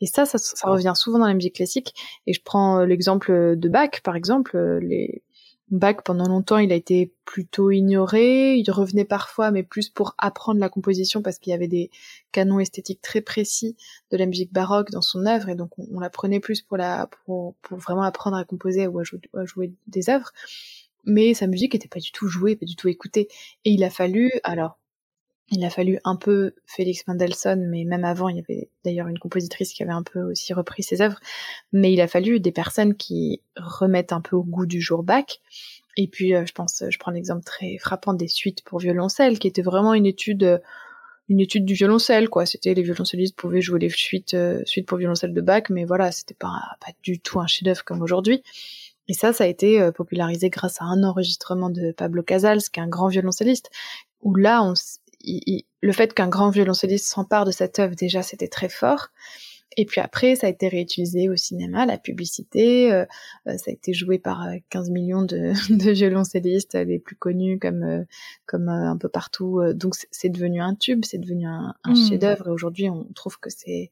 Et 0.00 0.06
ça, 0.06 0.26
ça, 0.26 0.38
ça 0.38 0.68
revient 0.68 0.92
souvent 0.96 1.20
dans 1.20 1.28
la 1.28 1.34
musique 1.34 1.54
classique. 1.54 1.94
Et 2.26 2.32
je 2.32 2.40
prends 2.44 2.80
euh, 2.80 2.86
l'exemple 2.86 3.56
de 3.56 3.68
Bach 3.68 4.00
par 4.02 4.16
exemple, 4.16 4.58
les 4.82 5.22
Bach, 5.72 6.02
pendant 6.04 6.28
longtemps, 6.28 6.58
il 6.58 6.70
a 6.70 6.74
été 6.74 7.14
plutôt 7.24 7.70
ignoré. 7.70 8.56
Il 8.56 8.70
revenait 8.70 9.06
parfois, 9.06 9.50
mais 9.50 9.62
plus 9.62 9.88
pour 9.88 10.14
apprendre 10.18 10.60
la 10.60 10.68
composition 10.68 11.22
parce 11.22 11.38
qu'il 11.38 11.50
y 11.50 11.54
avait 11.54 11.66
des 11.66 11.90
canons 12.30 12.60
esthétiques 12.60 13.00
très 13.00 13.22
précis 13.22 13.74
de 14.10 14.18
la 14.18 14.26
musique 14.26 14.52
baroque 14.52 14.90
dans 14.90 15.00
son 15.00 15.24
œuvre, 15.24 15.48
et 15.48 15.54
donc 15.54 15.70
on, 15.78 15.98
l'apprenait 15.98 16.40
plus 16.40 16.60
pour 16.60 16.76
la, 16.76 17.08
pour, 17.24 17.54
vraiment 17.70 18.02
apprendre 18.02 18.36
à 18.36 18.44
composer 18.44 18.86
ou 18.86 18.98
à 18.98 19.04
jouer, 19.46 19.72
des 19.86 20.10
œuvres. 20.10 20.30
Mais 21.06 21.32
sa 21.32 21.46
musique 21.46 21.72
n'était 21.72 21.88
pas 21.88 22.00
du 22.00 22.12
tout 22.12 22.28
jouée, 22.28 22.54
pas 22.54 22.66
du 22.66 22.76
tout 22.76 22.88
écoutée. 22.88 23.28
Et 23.64 23.70
il 23.70 23.82
a 23.82 23.88
fallu, 23.88 24.30
alors, 24.44 24.78
il 25.52 25.64
a 25.64 25.70
fallu 25.70 25.98
un 26.04 26.16
peu 26.16 26.54
Félix 26.66 27.06
Mendelssohn, 27.06 27.68
mais 27.68 27.84
même 27.84 28.04
avant, 28.04 28.28
il 28.28 28.36
y 28.36 28.40
avait 28.40 28.70
d'ailleurs 28.84 29.08
une 29.08 29.18
compositrice 29.18 29.72
qui 29.72 29.82
avait 29.82 29.92
un 29.92 30.02
peu 30.02 30.22
aussi 30.22 30.54
repris 30.54 30.82
ses 30.82 31.02
œuvres. 31.02 31.20
Mais 31.72 31.92
il 31.92 32.00
a 32.00 32.08
fallu 32.08 32.40
des 32.40 32.52
personnes 32.52 32.94
qui 32.94 33.42
remettent 33.56 34.12
un 34.12 34.22
peu 34.22 34.34
au 34.34 34.42
goût 34.42 34.66
du 34.66 34.80
jour 34.80 35.02
Bach. 35.02 35.40
Et 35.98 36.08
puis, 36.08 36.34
euh, 36.34 36.46
je 36.46 36.52
pense, 36.52 36.82
je 36.88 36.98
prends 36.98 37.10
l'exemple 37.10 37.44
très 37.44 37.76
frappant 37.76 38.14
des 38.14 38.28
suites 38.28 38.64
pour 38.64 38.78
violoncelle, 38.78 39.38
qui 39.38 39.46
était 39.46 39.62
vraiment 39.62 39.92
une 39.92 40.06
étude, 40.06 40.62
une 41.28 41.40
étude 41.40 41.66
du 41.66 41.74
violoncelle, 41.74 42.30
quoi. 42.30 42.46
C'était 42.46 42.72
les 42.72 42.82
violoncellistes 42.82 43.36
pouvaient 43.36 43.60
jouer 43.60 43.78
les 43.78 43.90
suites, 43.90 44.32
euh, 44.32 44.62
suites 44.64 44.86
pour 44.86 44.96
violoncelle 44.96 45.34
de 45.34 45.40
Bach, 45.42 45.64
mais 45.68 45.84
voilà, 45.84 46.12
c'était 46.12 46.34
pas 46.34 46.62
pas 46.80 46.92
du 47.02 47.20
tout 47.20 47.40
un 47.40 47.46
chef-d'œuvre 47.46 47.84
comme 47.84 48.00
aujourd'hui. 48.00 48.42
Et 49.08 49.14
ça, 49.14 49.34
ça 49.34 49.44
a 49.44 49.46
été 49.48 49.80
euh, 49.82 49.92
popularisé 49.92 50.48
grâce 50.48 50.80
à 50.80 50.84
un 50.84 51.02
enregistrement 51.02 51.68
de 51.68 51.92
Pablo 51.92 52.22
Casals, 52.22 52.62
qui 52.72 52.80
est 52.80 52.82
un 52.82 52.88
grand 52.88 53.08
violoncelliste, 53.08 53.70
où 54.22 54.34
là, 54.34 54.62
on, 54.62 54.74
le 55.82 55.92
fait 55.92 56.14
qu'un 56.14 56.28
grand 56.28 56.50
violoncelliste 56.50 57.06
s'empare 57.06 57.44
de 57.44 57.50
cette 57.50 57.78
œuvre, 57.78 57.94
déjà, 57.94 58.22
c'était 58.22 58.48
très 58.48 58.68
fort. 58.68 59.08
Et 59.76 59.84
puis 59.84 60.00
après, 60.00 60.36
ça 60.36 60.46
a 60.46 60.50
été 60.50 60.68
réutilisé 60.68 61.28
au 61.28 61.36
cinéma, 61.36 61.86
la 61.86 61.98
publicité, 61.98 62.92
euh, 62.92 63.04
euh, 63.46 63.56
ça 63.56 63.70
a 63.70 63.72
été 63.72 63.92
joué 63.92 64.18
par 64.18 64.46
15 64.70 64.88
euh, 64.88 64.92
millions 64.92 65.22
de, 65.22 65.52
de 65.70 65.90
violoncellistes, 65.90 66.74
les 66.74 66.98
plus 66.98 67.16
connus 67.16 67.58
comme 67.58 68.04
comme 68.46 68.68
un 68.68 68.96
peu 68.96 69.08
partout. 69.08 69.60
Donc 69.74 69.94
c'est 70.10 70.28
devenu 70.28 70.60
un 70.60 70.74
tube, 70.74 71.04
c'est 71.04 71.18
devenu 71.18 71.46
un, 71.46 71.74
un 71.84 71.92
mmh. 71.92 72.08
chef-d'œuvre. 72.08 72.48
Et 72.48 72.50
aujourd'hui, 72.50 72.88
on 72.88 73.04
trouve 73.14 73.38
que 73.38 73.50
c'est 73.50 73.90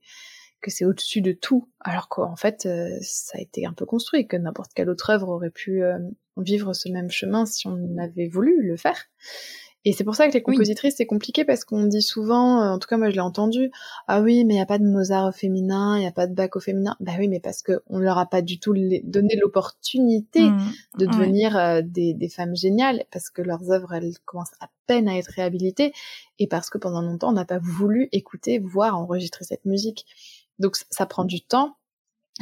que 0.60 0.70
c'est 0.70 0.84
au-dessus 0.84 1.22
de 1.22 1.32
tout, 1.32 1.70
alors 1.80 2.10
qu'en 2.10 2.36
fait, 2.36 2.68
ça 3.00 3.38
a 3.38 3.40
été 3.40 3.64
un 3.64 3.72
peu 3.72 3.86
construit, 3.86 4.26
que 4.26 4.36
n'importe 4.36 4.72
quelle 4.74 4.90
autre 4.90 5.08
œuvre 5.08 5.30
aurait 5.30 5.50
pu 5.50 5.80
vivre 6.36 6.74
ce 6.74 6.90
même 6.90 7.10
chemin 7.10 7.46
si 7.46 7.66
on 7.66 7.96
avait 7.96 8.28
voulu 8.28 8.62
le 8.62 8.76
faire. 8.76 9.06
Et 9.86 9.94
c'est 9.94 10.04
pour 10.04 10.14
ça 10.14 10.28
que 10.28 10.34
les 10.34 10.42
compositrices, 10.42 10.96
c'est 10.96 11.06
compliqué 11.06 11.44
parce 11.44 11.64
qu'on 11.64 11.84
dit 11.84 12.02
souvent, 12.02 12.60
euh, 12.60 12.74
en 12.74 12.78
tout 12.78 12.86
cas 12.86 12.98
moi 12.98 13.08
je 13.08 13.14
l'ai 13.14 13.20
entendu, 13.20 13.70
ah 14.08 14.20
oui, 14.20 14.44
mais 14.44 14.54
il 14.54 14.56
n'y 14.58 14.62
a 14.62 14.66
pas 14.66 14.78
de 14.78 14.84
Mozart 14.84 15.28
au 15.28 15.32
féminin, 15.32 15.96
il 15.96 16.00
n'y 16.00 16.06
a 16.06 16.12
pas 16.12 16.26
de 16.26 16.34
Bach 16.34 16.50
au 16.54 16.60
féminin. 16.60 16.96
Bah 17.00 17.12
oui, 17.18 17.28
mais 17.28 17.40
parce 17.40 17.62
qu'on 17.62 17.98
leur 17.98 18.18
a 18.18 18.26
pas 18.26 18.42
du 18.42 18.58
tout 18.58 18.74
donné 18.74 19.36
l'opportunité 19.36 20.50
mmh. 20.50 20.72
de 20.98 21.06
devenir 21.06 21.56
euh, 21.56 21.80
des, 21.82 22.12
des, 22.12 22.28
femmes 22.28 22.54
géniales, 22.54 23.04
parce 23.10 23.30
que 23.30 23.40
leurs 23.40 23.70
œuvres, 23.70 23.94
elles 23.94 24.12
commencent 24.26 24.54
à 24.60 24.68
peine 24.86 25.08
à 25.08 25.16
être 25.16 25.30
réhabilitées, 25.34 25.94
et 26.38 26.46
parce 26.46 26.68
que 26.68 26.76
pendant 26.76 27.00
longtemps, 27.00 27.30
on 27.30 27.32
n'a 27.32 27.46
pas 27.46 27.60
voulu 27.60 28.10
écouter, 28.12 28.58
voir, 28.58 28.98
enregistrer 28.98 29.44
cette 29.44 29.64
musique. 29.64 30.04
Donc 30.58 30.76
ça 30.90 31.06
prend 31.06 31.24
du 31.24 31.40
temps, 31.40 31.76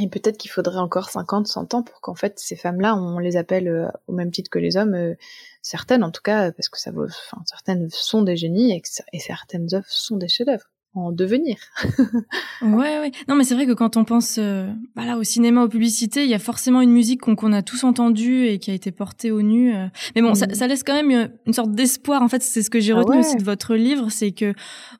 Et 0.00 0.08
peut-être 0.08 0.38
qu'il 0.38 0.50
faudrait 0.50 0.78
encore 0.78 1.10
50, 1.10 1.46
100 1.46 1.74
ans 1.74 1.82
pour 1.82 2.00
qu'en 2.00 2.14
fait 2.14 2.38
ces 2.38 2.56
femmes-là, 2.56 2.94
on 2.96 3.18
les 3.18 3.36
appelle 3.36 3.90
au 4.06 4.12
même 4.12 4.30
titre 4.30 4.50
que 4.50 4.58
les 4.58 4.76
hommes, 4.76 5.14
certaines 5.62 6.04
en 6.04 6.10
tout 6.10 6.22
cas, 6.22 6.52
parce 6.52 6.68
que 6.68 6.78
ça 6.78 6.90
vaut, 6.92 7.06
enfin, 7.06 7.42
certaines 7.46 7.88
sont 7.90 8.22
des 8.22 8.36
génies 8.36 8.72
et, 8.72 8.82
et 9.12 9.18
certaines 9.18 9.74
œuvres 9.74 9.86
sont 9.88 10.16
des 10.16 10.28
chefs-d'œuvre 10.28 10.66
en 10.94 11.12
devenir. 11.12 11.56
ouais, 12.62 12.98
ouais. 12.98 13.12
Non, 13.28 13.34
mais 13.34 13.44
c'est 13.44 13.54
vrai 13.54 13.66
que 13.66 13.72
quand 13.72 13.96
on 13.96 14.04
pense 14.04 14.36
euh, 14.38 14.70
bah 14.96 15.04
là, 15.04 15.18
au 15.18 15.22
cinéma, 15.22 15.62
aux 15.62 15.68
publicités, 15.68 16.24
il 16.24 16.30
y 16.30 16.34
a 16.34 16.38
forcément 16.38 16.80
une 16.80 16.90
musique 16.90 17.20
qu'on 17.20 17.52
a 17.52 17.62
tous 17.62 17.84
entendue 17.84 18.46
et 18.46 18.58
qui 18.58 18.70
a 18.70 18.74
été 18.74 18.90
portée 18.90 19.30
au 19.30 19.42
nu. 19.42 19.74
Euh. 19.74 19.86
Mais 20.16 20.22
bon, 20.22 20.34
ça, 20.34 20.46
mm. 20.46 20.54
ça, 20.54 20.66
laisse 20.66 20.82
quand 20.82 20.94
même 20.94 21.10
euh, 21.10 21.28
une 21.46 21.52
sorte 21.52 21.72
d'espoir. 21.72 22.22
En 22.22 22.28
fait, 22.28 22.42
c'est 22.42 22.62
ce 22.62 22.70
que 22.70 22.80
j'ai 22.80 22.92
ah 22.92 22.96
retenu 22.96 23.18
aussi 23.18 23.36
de 23.36 23.44
votre 23.44 23.74
livre, 23.74 24.10
c'est 24.10 24.32
que 24.32 24.54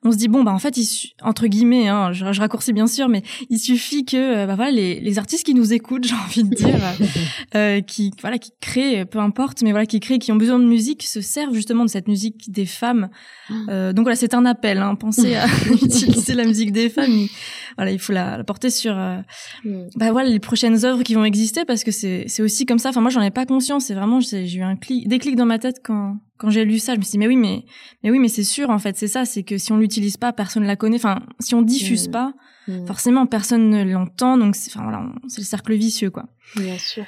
on 0.05 0.13
se 0.13 0.17
dit 0.17 0.29
bon, 0.29 0.45
bah 0.45 0.53
en 0.53 0.59
fait, 0.59 0.77
il, 0.77 1.15
entre 1.23 1.47
guillemets, 1.47 1.89
hein, 1.89 2.13
je, 2.13 2.33
je, 2.33 2.41
raccourcis 2.41 2.73
bien 2.73 2.87
sûr, 2.87 3.09
mais 3.09 3.23
il 3.49 3.59
suffit 3.59 4.05
que 4.05 4.47
bah 4.47 4.55
voilà, 4.55 4.71
les, 4.71 5.01
les 5.01 5.19
artistes 5.19 5.45
qui 5.45 5.55
nous 5.55 5.73
écoutent, 5.73 6.05
j'ai 6.09 6.15
envie 6.15 6.45
de 6.45 6.55
dire, 6.55 6.81
euh, 7.55 7.81
qui 7.81 8.13
voilà, 8.21 8.39
qui 8.39 8.53
créent, 8.61 9.05
peu 9.05 9.19
importe, 9.19 9.63
mais 9.63 9.71
voilà, 9.71 9.87
qui 9.87 10.01
créent, 10.01 10.19
qui 10.19 10.33
ont 10.33 10.37
besoin 10.37 10.59
de 10.59 10.67
musique, 10.67 11.03
se 11.05 11.21
servent 11.21 11.55
justement 11.55 11.85
de 11.85 11.91
cette 11.91 12.09
musique 12.09 12.51
des 12.53 12.67
femmes. 12.67 13.09
Mm. 13.51 13.93
donc 13.93 14.05
voilà, 14.05 14.17
c'est 14.17 14.35
un 14.35 14.45
appel. 14.45 14.79
Hein, 14.79 14.95
pensez 14.95 15.35
à 15.35 15.47
utiliser 15.83 16.35
la 16.35 16.45
musique 16.45 16.73
des 16.73 16.89
femmes. 16.89 17.11
Il, 17.11 17.29
voilà, 17.77 17.93
il 17.93 17.99
faut 17.99 18.13
la, 18.13 18.43
porter 18.45 18.71
sur 18.71 18.97
euh, 18.97 19.19
mm. 19.65 19.89
bah 19.97 20.11
voilà 20.13 20.29
les 20.29 20.41
prochaines 20.41 20.85
œuvres 20.85 21.03
qui 21.03 21.15
vont 21.15 21.25
exister 21.25 21.65
parce 21.65 21.85
que 21.85 21.91
c'est 21.91 22.25
c'est 22.27 22.43
aussi 22.43 22.67
comme 22.67 22.79
ça. 22.79 22.91
Enfin 22.91 23.01
moi 23.01 23.11
j'en 23.11 23.23
ai 23.23 23.31
pas 23.31 23.47
conscience. 23.47 23.87
C'est 23.87 23.95
vraiment 23.95 24.21
j'ai 24.21 24.53
eu 24.53 24.63
un 24.63 24.77
clic, 24.77 25.09
déclic 25.09 25.37
dans 25.37 25.47
ma 25.47 25.59
tête 25.59 25.77
quand 25.85 26.19
quand 26.39 26.51
j'ai 26.51 26.65
lu 26.65 26.79
ça. 26.79 26.95
Je 26.95 26.99
me 26.99 27.03
suis 27.03 27.13
dit 27.13 27.19
mais 27.19 27.29
oui 27.29 27.37
mais 27.37 27.65
mais 28.03 28.11
oui 28.11 28.19
mais 28.19 28.29
c'est 28.29 28.45
sûr 28.45 28.71
en 28.71 28.79
fait 28.79 28.97
c'est 28.97 29.09
ça. 29.09 29.25
C'est 29.25 29.43
que 29.43 29.59
si 29.59 29.73
on 29.73 29.79
l'utilise 29.79 30.17
pas 30.17 30.33
personne 30.33 30.65
la 30.65 30.77
connaît. 30.77 30.97
Enfin 30.97 31.21
si 31.41 31.55
on 31.55 31.63
diffuse 31.63 32.09
mm. 32.09 32.13
pas 32.13 32.33
mm. 32.67 32.87
forcément 32.87 33.27
personne 33.27 33.71
ne 33.71 33.85
l'entend. 33.85 34.37
Donc 34.39 34.57
c'est 34.57 34.71
enfin 34.75 34.83
voilà 34.85 35.07
c'est 35.29 35.41
le 35.41 35.47
cercle 35.47 35.75
vicieux 35.75 36.11
quoi. 36.11 36.27
Bien 36.57 36.79
sûr. 36.79 37.05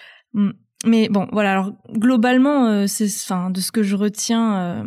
Mais 0.87 1.09
bon 1.09 1.27
voilà 1.33 1.53
alors 1.53 1.73
globalement 1.91 2.67
euh, 2.67 2.87
c'est 2.87 3.07
enfin 3.07 3.51
de 3.51 3.61
ce 3.61 3.73
que 3.73 3.83
je 3.83 3.97
retiens. 3.97 4.57
Euh, 4.57 4.85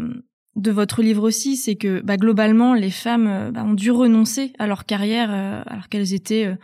de 0.56 0.72
votre 0.72 1.02
livre 1.02 1.24
aussi, 1.24 1.58
c'est 1.58 1.76
que 1.76 2.02
bah, 2.02 2.18
globalement, 2.18 2.74
les 2.74 2.92
femmes 2.92 3.28
euh, 3.28 3.52
bah, 3.52 3.64
ont 3.64 3.74
dû 3.74 3.92
renoncer 3.92 4.54
à 4.60 4.68
leur 4.68 4.86
carrière 4.86 5.30
euh, 5.32 5.64
alors 5.66 5.90
qu'elles 5.90 6.14
étaient 6.14 6.46
euh, 6.46 6.56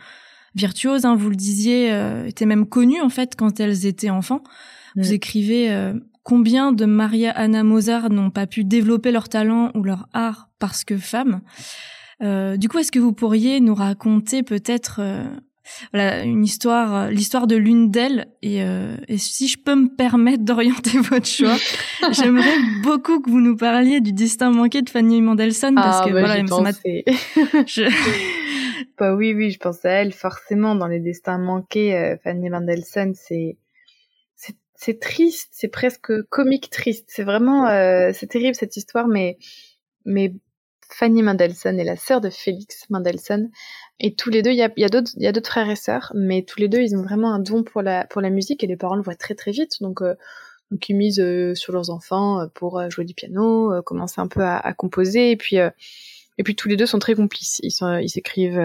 virtuoses, 0.54 1.04
hein, 1.04 1.16
vous 1.16 1.30
le 1.30 1.36
disiez, 1.36 1.92
étaient 2.26 2.46
même 2.46 2.66
connues 2.66 3.00
en 3.00 3.08
fait 3.08 3.36
quand 3.36 3.60
elles 3.60 3.86
étaient 3.86 4.10
enfants. 4.10 4.42
Vous 4.96 5.12
écrivez 5.12 5.92
combien 6.24 6.72
de 6.72 6.86
Maria 6.86 7.30
Anna 7.30 7.62
Mozart 7.62 8.10
n'ont 8.10 8.30
pas 8.30 8.48
pu 8.48 8.64
développer 8.64 9.12
leur 9.12 9.28
talent 9.28 9.70
ou 9.76 9.84
leur 9.84 10.08
art 10.12 10.50
parce 10.58 10.82
que 10.82 10.96
femmes? 10.96 11.42
du 12.20 12.68
coup, 12.68 12.78
est-ce 12.78 12.90
que 12.90 12.98
vous 12.98 13.12
pourriez 13.12 13.60
nous 13.60 13.76
raconter 13.76 14.42
peut-être 14.42 15.00
voilà 15.92 16.22
une 16.22 16.44
histoire, 16.44 16.94
euh, 16.94 17.10
l'histoire 17.10 17.46
de 17.46 17.56
l'une 17.56 17.90
d'elles. 17.90 18.28
Et, 18.42 18.62
euh, 18.62 18.96
et, 19.08 19.18
si 19.18 19.48
je 19.48 19.58
peux 19.58 19.74
me 19.74 19.88
permettre 19.88 20.44
d'orienter 20.44 20.98
votre 21.10 21.26
choix, 21.26 21.56
j'aimerais 22.12 22.58
beaucoup 22.82 23.20
que 23.20 23.30
vous 23.30 23.40
nous 23.40 23.56
parliez 23.56 24.00
du 24.00 24.12
destin 24.12 24.50
manqué 24.50 24.82
de 24.82 24.90
Fanny 24.90 25.20
Mendelssohn 25.22 25.74
parce 25.74 26.02
ah, 26.02 26.08
que 26.08 26.12
bah, 26.12 26.20
voilà, 26.20 26.42
je... 27.66 27.90
bah 28.98 29.14
oui, 29.14 29.34
oui, 29.34 29.50
je 29.50 29.58
pense 29.58 29.84
à 29.84 29.90
elle 29.90 30.12
forcément 30.12 30.74
dans 30.74 30.86
les 30.86 31.00
destins 31.00 31.38
manqués. 31.38 31.96
Euh, 31.96 32.16
Fanny 32.22 32.50
Mendelssohn, 32.50 33.14
c'est 33.14 33.56
c'est 34.80 34.98
triste, 34.98 35.50
c'est 35.52 35.68
presque 35.68 36.10
comique 36.30 36.70
triste. 36.70 37.04
C'est 37.08 37.22
vraiment, 37.22 37.68
euh, 37.68 38.12
c'est 38.14 38.28
terrible 38.28 38.54
cette 38.54 38.78
histoire, 38.78 39.08
mais 39.08 39.36
mais 40.06 40.32
Fanny 40.88 41.22
Mendelssohn 41.22 41.78
est 41.78 41.84
la 41.84 41.96
sœur 41.96 42.22
de 42.22 42.30
Félix 42.30 42.88
Mendelssohn. 42.88 43.50
Et 44.02 44.14
tous 44.14 44.30
les 44.30 44.40
deux, 44.40 44.50
il 44.50 44.56
y 44.56 44.62
a, 44.62 44.88
d'autres 44.88 45.46
frères 45.46 45.68
et 45.68 45.76
sœurs, 45.76 46.10
mais 46.14 46.42
tous 46.42 46.58
les 46.58 46.68
deux, 46.68 46.80
ils 46.80 46.96
ont 46.96 47.02
vraiment 47.02 47.34
un 47.34 47.38
don 47.38 47.62
pour 47.62 47.82
la, 47.82 48.06
musique 48.30 48.64
et 48.64 48.66
les 48.66 48.76
parents 48.76 48.96
le 48.96 49.02
voient 49.02 49.14
très 49.14 49.34
très 49.34 49.50
vite. 49.50 49.82
Donc, 49.82 50.00
euh, 50.00 50.14
ils 50.88 50.96
misent 50.96 51.20
euh, 51.20 51.54
sur 51.54 51.74
leurs 51.74 51.90
enfants 51.90 52.40
euh, 52.40 52.46
pour 52.46 52.80
jouer 52.90 53.04
du 53.04 53.12
piano, 53.12 53.82
commencer 53.82 54.18
un 54.20 54.26
peu 54.26 54.42
à, 54.42 54.72
composer. 54.72 55.32
Et 55.32 55.36
puis, 55.36 55.56
et 55.56 56.42
puis 56.42 56.56
tous 56.56 56.68
les 56.68 56.78
deux 56.78 56.86
sont 56.86 56.98
très 56.98 57.14
complices. 57.14 57.60
Ils 57.62 57.72
sont, 57.72 57.98
ils 57.98 58.08
s'écrivent, 58.08 58.62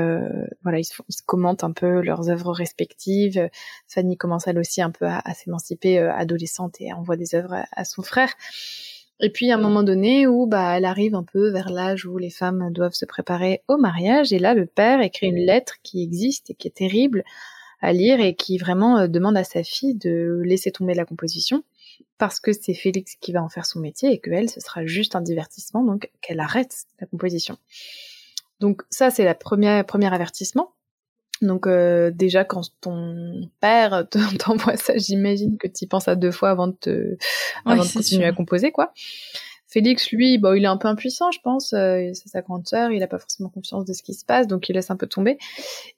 voilà, 0.63 0.79
ils 0.79 0.87
ils 1.09 1.21
commentent 1.25 1.65
un 1.65 1.73
peu 1.73 1.99
leurs 1.99 2.29
œuvres 2.29 2.53
respectives. 2.53 3.49
Fanny 3.89 4.15
commence 4.15 4.47
elle 4.47 4.57
aussi 4.57 4.81
un 4.81 4.91
peu 4.91 5.05
à, 5.05 5.21
s'émanciper 5.33 5.97
adolescente 5.99 6.79
et 6.79 6.93
envoie 6.93 7.17
des 7.17 7.35
œuvres 7.35 7.65
à 7.73 7.83
son 7.83 8.03
frère. 8.03 8.33
Et 9.21 9.29
puis 9.29 9.49
à 9.49 9.55
un 9.55 9.61
moment 9.61 9.83
donné 9.83 10.27
où 10.27 10.45
bah 10.45 10.77
elle 10.77 10.85
arrive 10.85 11.15
un 11.15 11.23
peu 11.23 11.49
vers 11.49 11.69
l'âge 11.69 12.05
où 12.05 12.17
les 12.17 12.29
femmes 12.29 12.71
doivent 12.71 12.93
se 12.93 13.05
préparer 13.05 13.61
au 13.69 13.77
mariage 13.77 14.33
et 14.33 14.39
là 14.39 14.53
le 14.53 14.65
père 14.65 14.99
écrit 15.01 15.27
une 15.27 15.45
lettre 15.45 15.75
qui 15.83 16.03
existe 16.03 16.49
et 16.49 16.53
qui 16.53 16.67
est 16.67 16.75
terrible 16.75 17.23
à 17.81 17.93
lire 17.93 18.19
et 18.19 18.35
qui 18.35 18.57
vraiment 18.57 18.97
euh, 18.97 19.07
demande 19.07 19.37
à 19.37 19.45
sa 19.45 19.63
fille 19.63 19.95
de 19.95 20.41
laisser 20.43 20.71
tomber 20.71 20.93
la 20.93 21.05
composition 21.05 21.63
parce 22.17 22.41
que 22.41 22.51
c'est 22.51 22.73
Félix 22.73 23.15
qui 23.15 23.31
va 23.31 23.41
en 23.41 23.47
faire 23.47 23.65
son 23.65 23.79
métier 23.79 24.11
et 24.11 24.19
que 24.19 24.31
elle 24.31 24.49
ce 24.49 24.59
sera 24.59 24.85
juste 24.85 25.15
un 25.15 25.21
divertissement 25.21 25.83
donc 25.83 26.09
qu'elle 26.21 26.41
arrête 26.41 26.85
la 26.99 27.07
composition. 27.07 27.57
Donc 28.59 28.81
ça 28.89 29.11
c'est 29.11 29.23
la 29.23 29.35
première 29.35 29.85
premier 29.85 30.13
avertissement 30.13 30.73
donc 31.41 31.67
euh, 31.67 32.11
déjà 32.11 32.45
quand 32.45 32.61
ton 32.81 33.49
père 33.59 34.07
t'envoie 34.39 34.77
ça, 34.77 34.97
j'imagine 34.97 35.57
que 35.57 35.67
tu 35.67 35.87
penses 35.87 36.07
à 36.07 36.15
deux 36.15 36.31
fois 36.31 36.49
avant 36.49 36.67
de 36.67 36.75
te 36.75 37.17
avant 37.65 37.83
de 37.83 37.93
continuer 37.93 38.25
à 38.25 38.31
composer 38.31 38.71
quoi. 38.71 38.93
Félix 39.67 40.11
lui, 40.11 40.37
bon, 40.37 40.53
il 40.53 40.63
est 40.63 40.67
un 40.67 40.77
peu 40.77 40.87
impuissant, 40.87 41.31
je 41.31 41.39
pense. 41.43 41.73
Euh, 41.73 42.09
c'est 42.13 42.29
sa 42.29 42.41
grande 42.41 42.65
sœur, 42.65 42.91
il 42.91 43.03
a 43.03 43.07
pas 43.07 43.19
forcément 43.19 43.49
confiance 43.49 43.83
de 43.83 43.91
ce 43.91 44.03
qui 44.03 44.13
se 44.13 44.23
passe, 44.23 44.47
donc 44.47 44.69
il 44.69 44.73
laisse 44.73 44.89
un 44.89 44.95
peu 44.95 45.05
tomber. 45.05 45.37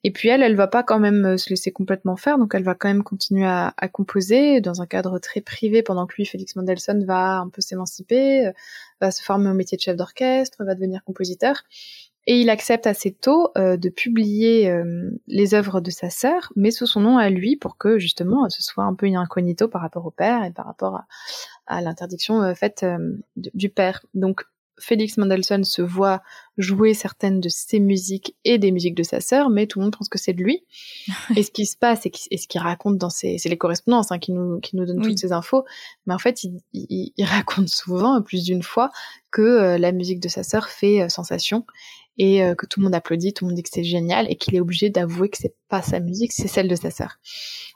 Et 0.04 0.10
puis 0.10 0.30
elle, 0.30 0.42
elle 0.42 0.56
va 0.56 0.66
pas 0.66 0.82
quand 0.82 0.98
même 0.98 1.26
euh, 1.26 1.38
se 1.38 1.50
laisser 1.52 1.72
complètement 1.72 2.16
faire, 2.16 2.40
donc 2.40 2.56
elle 2.56 2.64
va 2.64 2.74
quand 2.74 2.88
même 2.88 3.04
continuer 3.04 3.46
à, 3.46 3.76
à 3.78 3.88
composer 3.88 4.62
dans 4.62 4.82
un 4.82 4.88
cadre 4.88 5.20
très 5.20 5.42
privé, 5.42 5.84
pendant 5.84 6.08
que 6.08 6.16
lui, 6.16 6.26
Félix 6.26 6.56
Mendelssohn, 6.56 7.06
va 7.06 7.38
un 7.38 7.50
peu 7.50 7.62
s'émanciper, 7.62 8.52
va 9.00 9.12
se 9.12 9.22
former 9.22 9.52
au 9.52 9.54
métier 9.54 9.78
de 9.78 9.82
chef 9.84 9.96
d'orchestre, 9.96 10.64
va 10.64 10.74
devenir 10.74 11.04
compositeur. 11.04 11.62
Et 12.30 12.42
il 12.42 12.50
accepte 12.50 12.88
assez 12.88 13.14
tôt 13.14 13.52
euh, 13.58 13.78
de 13.78 13.88
publier 13.88 14.70
euh, 14.70 15.10
les 15.28 15.54
œuvres 15.54 15.80
de 15.80 15.90
sa 15.90 16.10
sœur, 16.10 16.52
mais 16.58 16.72
sous 16.72 16.86
son 16.86 17.00
nom 17.00 17.18
à 17.18 17.30
lui, 17.30 17.56
pour 17.56 17.78
que 17.78 18.00
justement 18.00 18.50
ce 18.50 18.62
soit 18.62 18.84
un 18.84 18.94
peu 18.94 19.08
incognito 19.08 19.70
par 19.70 19.82
rapport 19.82 20.06
au 20.06 20.12
père 20.12 20.44
et 20.44 20.52
par 20.52 20.66
rapport 20.66 20.96
à, 20.96 21.08
à 21.68 21.82
l'interdiction 21.82 22.44
euh, 22.44 22.54
faite 22.54 22.86
du 23.38 23.70
père. 23.70 24.06
Donc 24.14 24.44
Félix 24.78 25.18
Mendelssohn 25.18 25.64
se 25.64 25.82
voit 25.82 26.22
jouer 26.58 26.94
certaines 26.94 27.40
de 27.40 27.50
ses 27.50 27.80
musiques 27.80 28.36
et 28.44 28.58
des 28.58 28.72
musiques 28.72 28.94
de 28.94 29.04
sa 29.04 29.22
sœur, 29.22 29.50
mais 29.50 29.66
tout 29.66 29.80
le 29.80 29.86
monde 29.86 29.96
pense 29.98 30.10
que 30.10 30.20
c'est 30.20 30.34
de 30.34 30.44
lui. 30.44 30.66
et 31.38 31.44
ce 31.44 31.50
qui 31.50 31.66
se 31.66 31.78
passe 31.78 32.06
et, 32.06 32.38
ce 32.38 32.48
qu'il 32.48 32.62
raconte 32.62 32.98
dans 32.98 33.10
ses, 33.10 33.38
c'est 33.38 33.50
les 33.50 33.58
correspondances 33.58 34.12
hein, 34.12 34.20
qui 34.20 34.34
nous 34.34 34.60
qui 34.60 34.76
nous 34.76 34.86
donnent 34.86 35.02
toutes 35.02 35.18
ces 35.18 35.32
infos. 35.32 35.64
Mais 36.06 36.14
en 36.14 36.20
fait, 36.20 36.44
il, 36.44 36.60
il, 36.74 37.14
il 37.16 37.26
raconte 37.26 37.70
souvent, 37.70 38.22
plus 38.22 38.44
d'une 38.44 38.64
fois, 38.64 38.92
que 39.32 39.78
la 39.78 39.94
musique 39.94 40.20
de 40.20 40.28
sa 40.28 40.44
sœur 40.44 40.68
fait 40.68 41.08
sensation 41.10 41.66
et 42.18 42.44
euh, 42.44 42.56
que 42.56 42.66
tout 42.66 42.80
le 42.80 42.86
monde 42.86 42.96
applaudit, 42.96 43.34
tout 43.34 43.46
le 43.46 43.50
monde 43.50 43.56
dit 43.56 43.64
que 43.64 43.70
c'est 43.72 43.84
génial 43.84 44.30
et 44.30 44.36
qu'il 44.36 44.56
est 44.56 44.60
obligé 44.60 44.90
d'avouer 44.90 45.30
que 45.30 45.38
c'est 45.38 45.56
pas 45.70 45.82
sa 45.82 46.00
musique, 46.00 46.32
c'est 46.34 46.48
celle 46.48 46.68
de 46.68 46.76
sa 46.76 46.90
sœur. 46.90 47.18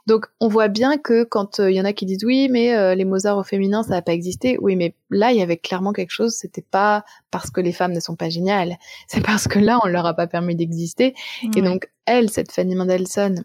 Donc 0.08 0.26
on 0.40 0.48
voit 0.48 0.68
bien 0.68 0.98
que 0.98 1.24
quand 1.24 1.60
il 1.60 1.64
euh, 1.64 1.72
y 1.72 1.82
en 1.82 1.86
a 1.86 1.94
qui 1.94 2.06
disent 2.06 2.24
oui 2.24 2.50
mais 2.50 2.74
euh, 2.76 2.96
les 2.96 3.06
Mozart 3.06 3.38
au 3.38 3.44
féminin 3.44 3.84
ça 3.84 3.92
n'a 3.92 4.02
pas 4.02 4.14
existé, 4.14 4.58
oui 4.60 4.76
mais 4.76 4.96
là 5.10 5.32
il 5.32 5.38
y 5.38 5.42
avait 5.42 5.58
clairement 5.58 5.94
quelque 5.94 6.12
chose, 6.12 6.34
c'était 6.34 6.66
pas 6.70 7.04
parce 7.30 7.52
que 7.52 7.62
les 7.62 7.72
femmes 7.72 7.94
ne 7.94 8.00
sont 8.00 8.16
pas 8.16 8.30
géniales, 8.30 8.78
c'est 9.08 9.24
parce 9.24 9.48
que 9.48 9.60
là 9.60 9.80
on 9.84 9.88
leur 9.88 10.06
a 10.06 10.16
pas 10.16 10.28
permis 10.28 10.56
d'exister. 10.56 11.14
Et 11.56 11.62
donc 11.62 11.90
elle 12.06 12.30
cette 12.30 12.52
Fanny 12.52 12.76
Mendelssohn 12.76 13.44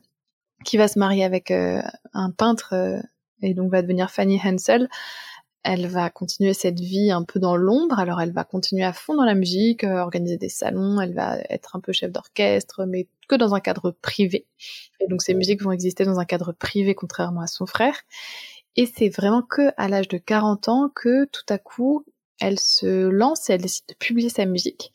qui 0.64 0.76
va 0.78 0.88
se 0.88 0.98
marier 0.98 1.24
avec 1.24 1.50
un 1.50 2.30
peintre 2.36 3.02
et 3.42 3.54
donc 3.54 3.70
va 3.70 3.82
devenir 3.82 4.10
Fanny 4.10 4.40
Hensel, 4.42 4.88
elle 5.62 5.86
va 5.86 6.10
continuer 6.10 6.54
cette 6.54 6.78
vie 6.78 7.10
un 7.10 7.24
peu 7.24 7.40
dans 7.40 7.56
l'ombre. 7.56 7.98
Alors 7.98 8.20
elle 8.20 8.32
va 8.32 8.44
continuer 8.44 8.84
à 8.84 8.92
fond 8.92 9.14
dans 9.14 9.24
la 9.24 9.34
musique, 9.34 9.84
euh, 9.84 9.98
organiser 9.98 10.36
des 10.36 10.48
salons, 10.48 11.00
elle 11.00 11.14
va 11.14 11.38
être 11.50 11.76
un 11.76 11.80
peu 11.80 11.92
chef 11.92 12.12
d'orchestre, 12.12 12.84
mais 12.86 13.08
que 13.28 13.34
dans 13.34 13.54
un 13.54 13.60
cadre 13.60 13.90
privé. 13.90 14.46
Et 15.00 15.08
donc 15.08 15.22
ces 15.22 15.34
musiques 15.34 15.62
vont 15.62 15.72
exister 15.72 16.04
dans 16.04 16.18
un 16.18 16.24
cadre 16.24 16.52
privé, 16.52 16.94
contrairement 16.94 17.40
à 17.40 17.46
son 17.46 17.66
frère. 17.66 18.00
Et 18.76 18.86
c'est 18.86 19.08
vraiment 19.08 19.42
que 19.42 19.72
à 19.76 19.88
l'âge 19.88 20.08
de 20.08 20.18
40 20.18 20.68
ans 20.68 20.90
que 20.94 21.24
tout 21.26 21.46
à 21.48 21.58
coup 21.58 22.04
elle 22.40 22.60
se 22.60 23.08
lance 23.08 23.48
et 23.48 23.54
elle 23.54 23.62
décide 23.62 23.86
de 23.88 23.94
publier 23.94 24.28
sa 24.28 24.44
musique 24.44 24.92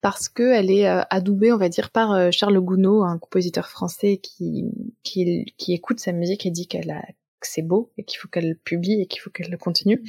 parce 0.00 0.28
qu'elle 0.28 0.70
est 0.70 0.88
euh, 0.88 1.02
adoubée, 1.10 1.52
on 1.52 1.58
va 1.58 1.68
dire, 1.68 1.90
par 1.90 2.12
euh, 2.12 2.30
Charles 2.30 2.58
Gounod, 2.60 3.04
un 3.06 3.18
compositeur 3.18 3.68
français 3.68 4.16
qui, 4.16 4.64
qui, 5.02 5.44
qui 5.58 5.74
écoute 5.74 6.00
sa 6.00 6.12
musique 6.12 6.46
et 6.46 6.50
dit 6.50 6.66
qu'elle 6.66 6.90
a 6.90 7.02
que 7.40 7.48
c'est 7.48 7.62
beau 7.62 7.90
et 7.98 8.04
qu'il 8.04 8.18
faut 8.18 8.28
qu'elle 8.28 8.56
publie 8.56 9.00
et 9.00 9.06
qu'il 9.06 9.20
faut 9.20 9.30
qu'elle 9.30 9.50
le 9.50 9.58
continue. 9.58 10.02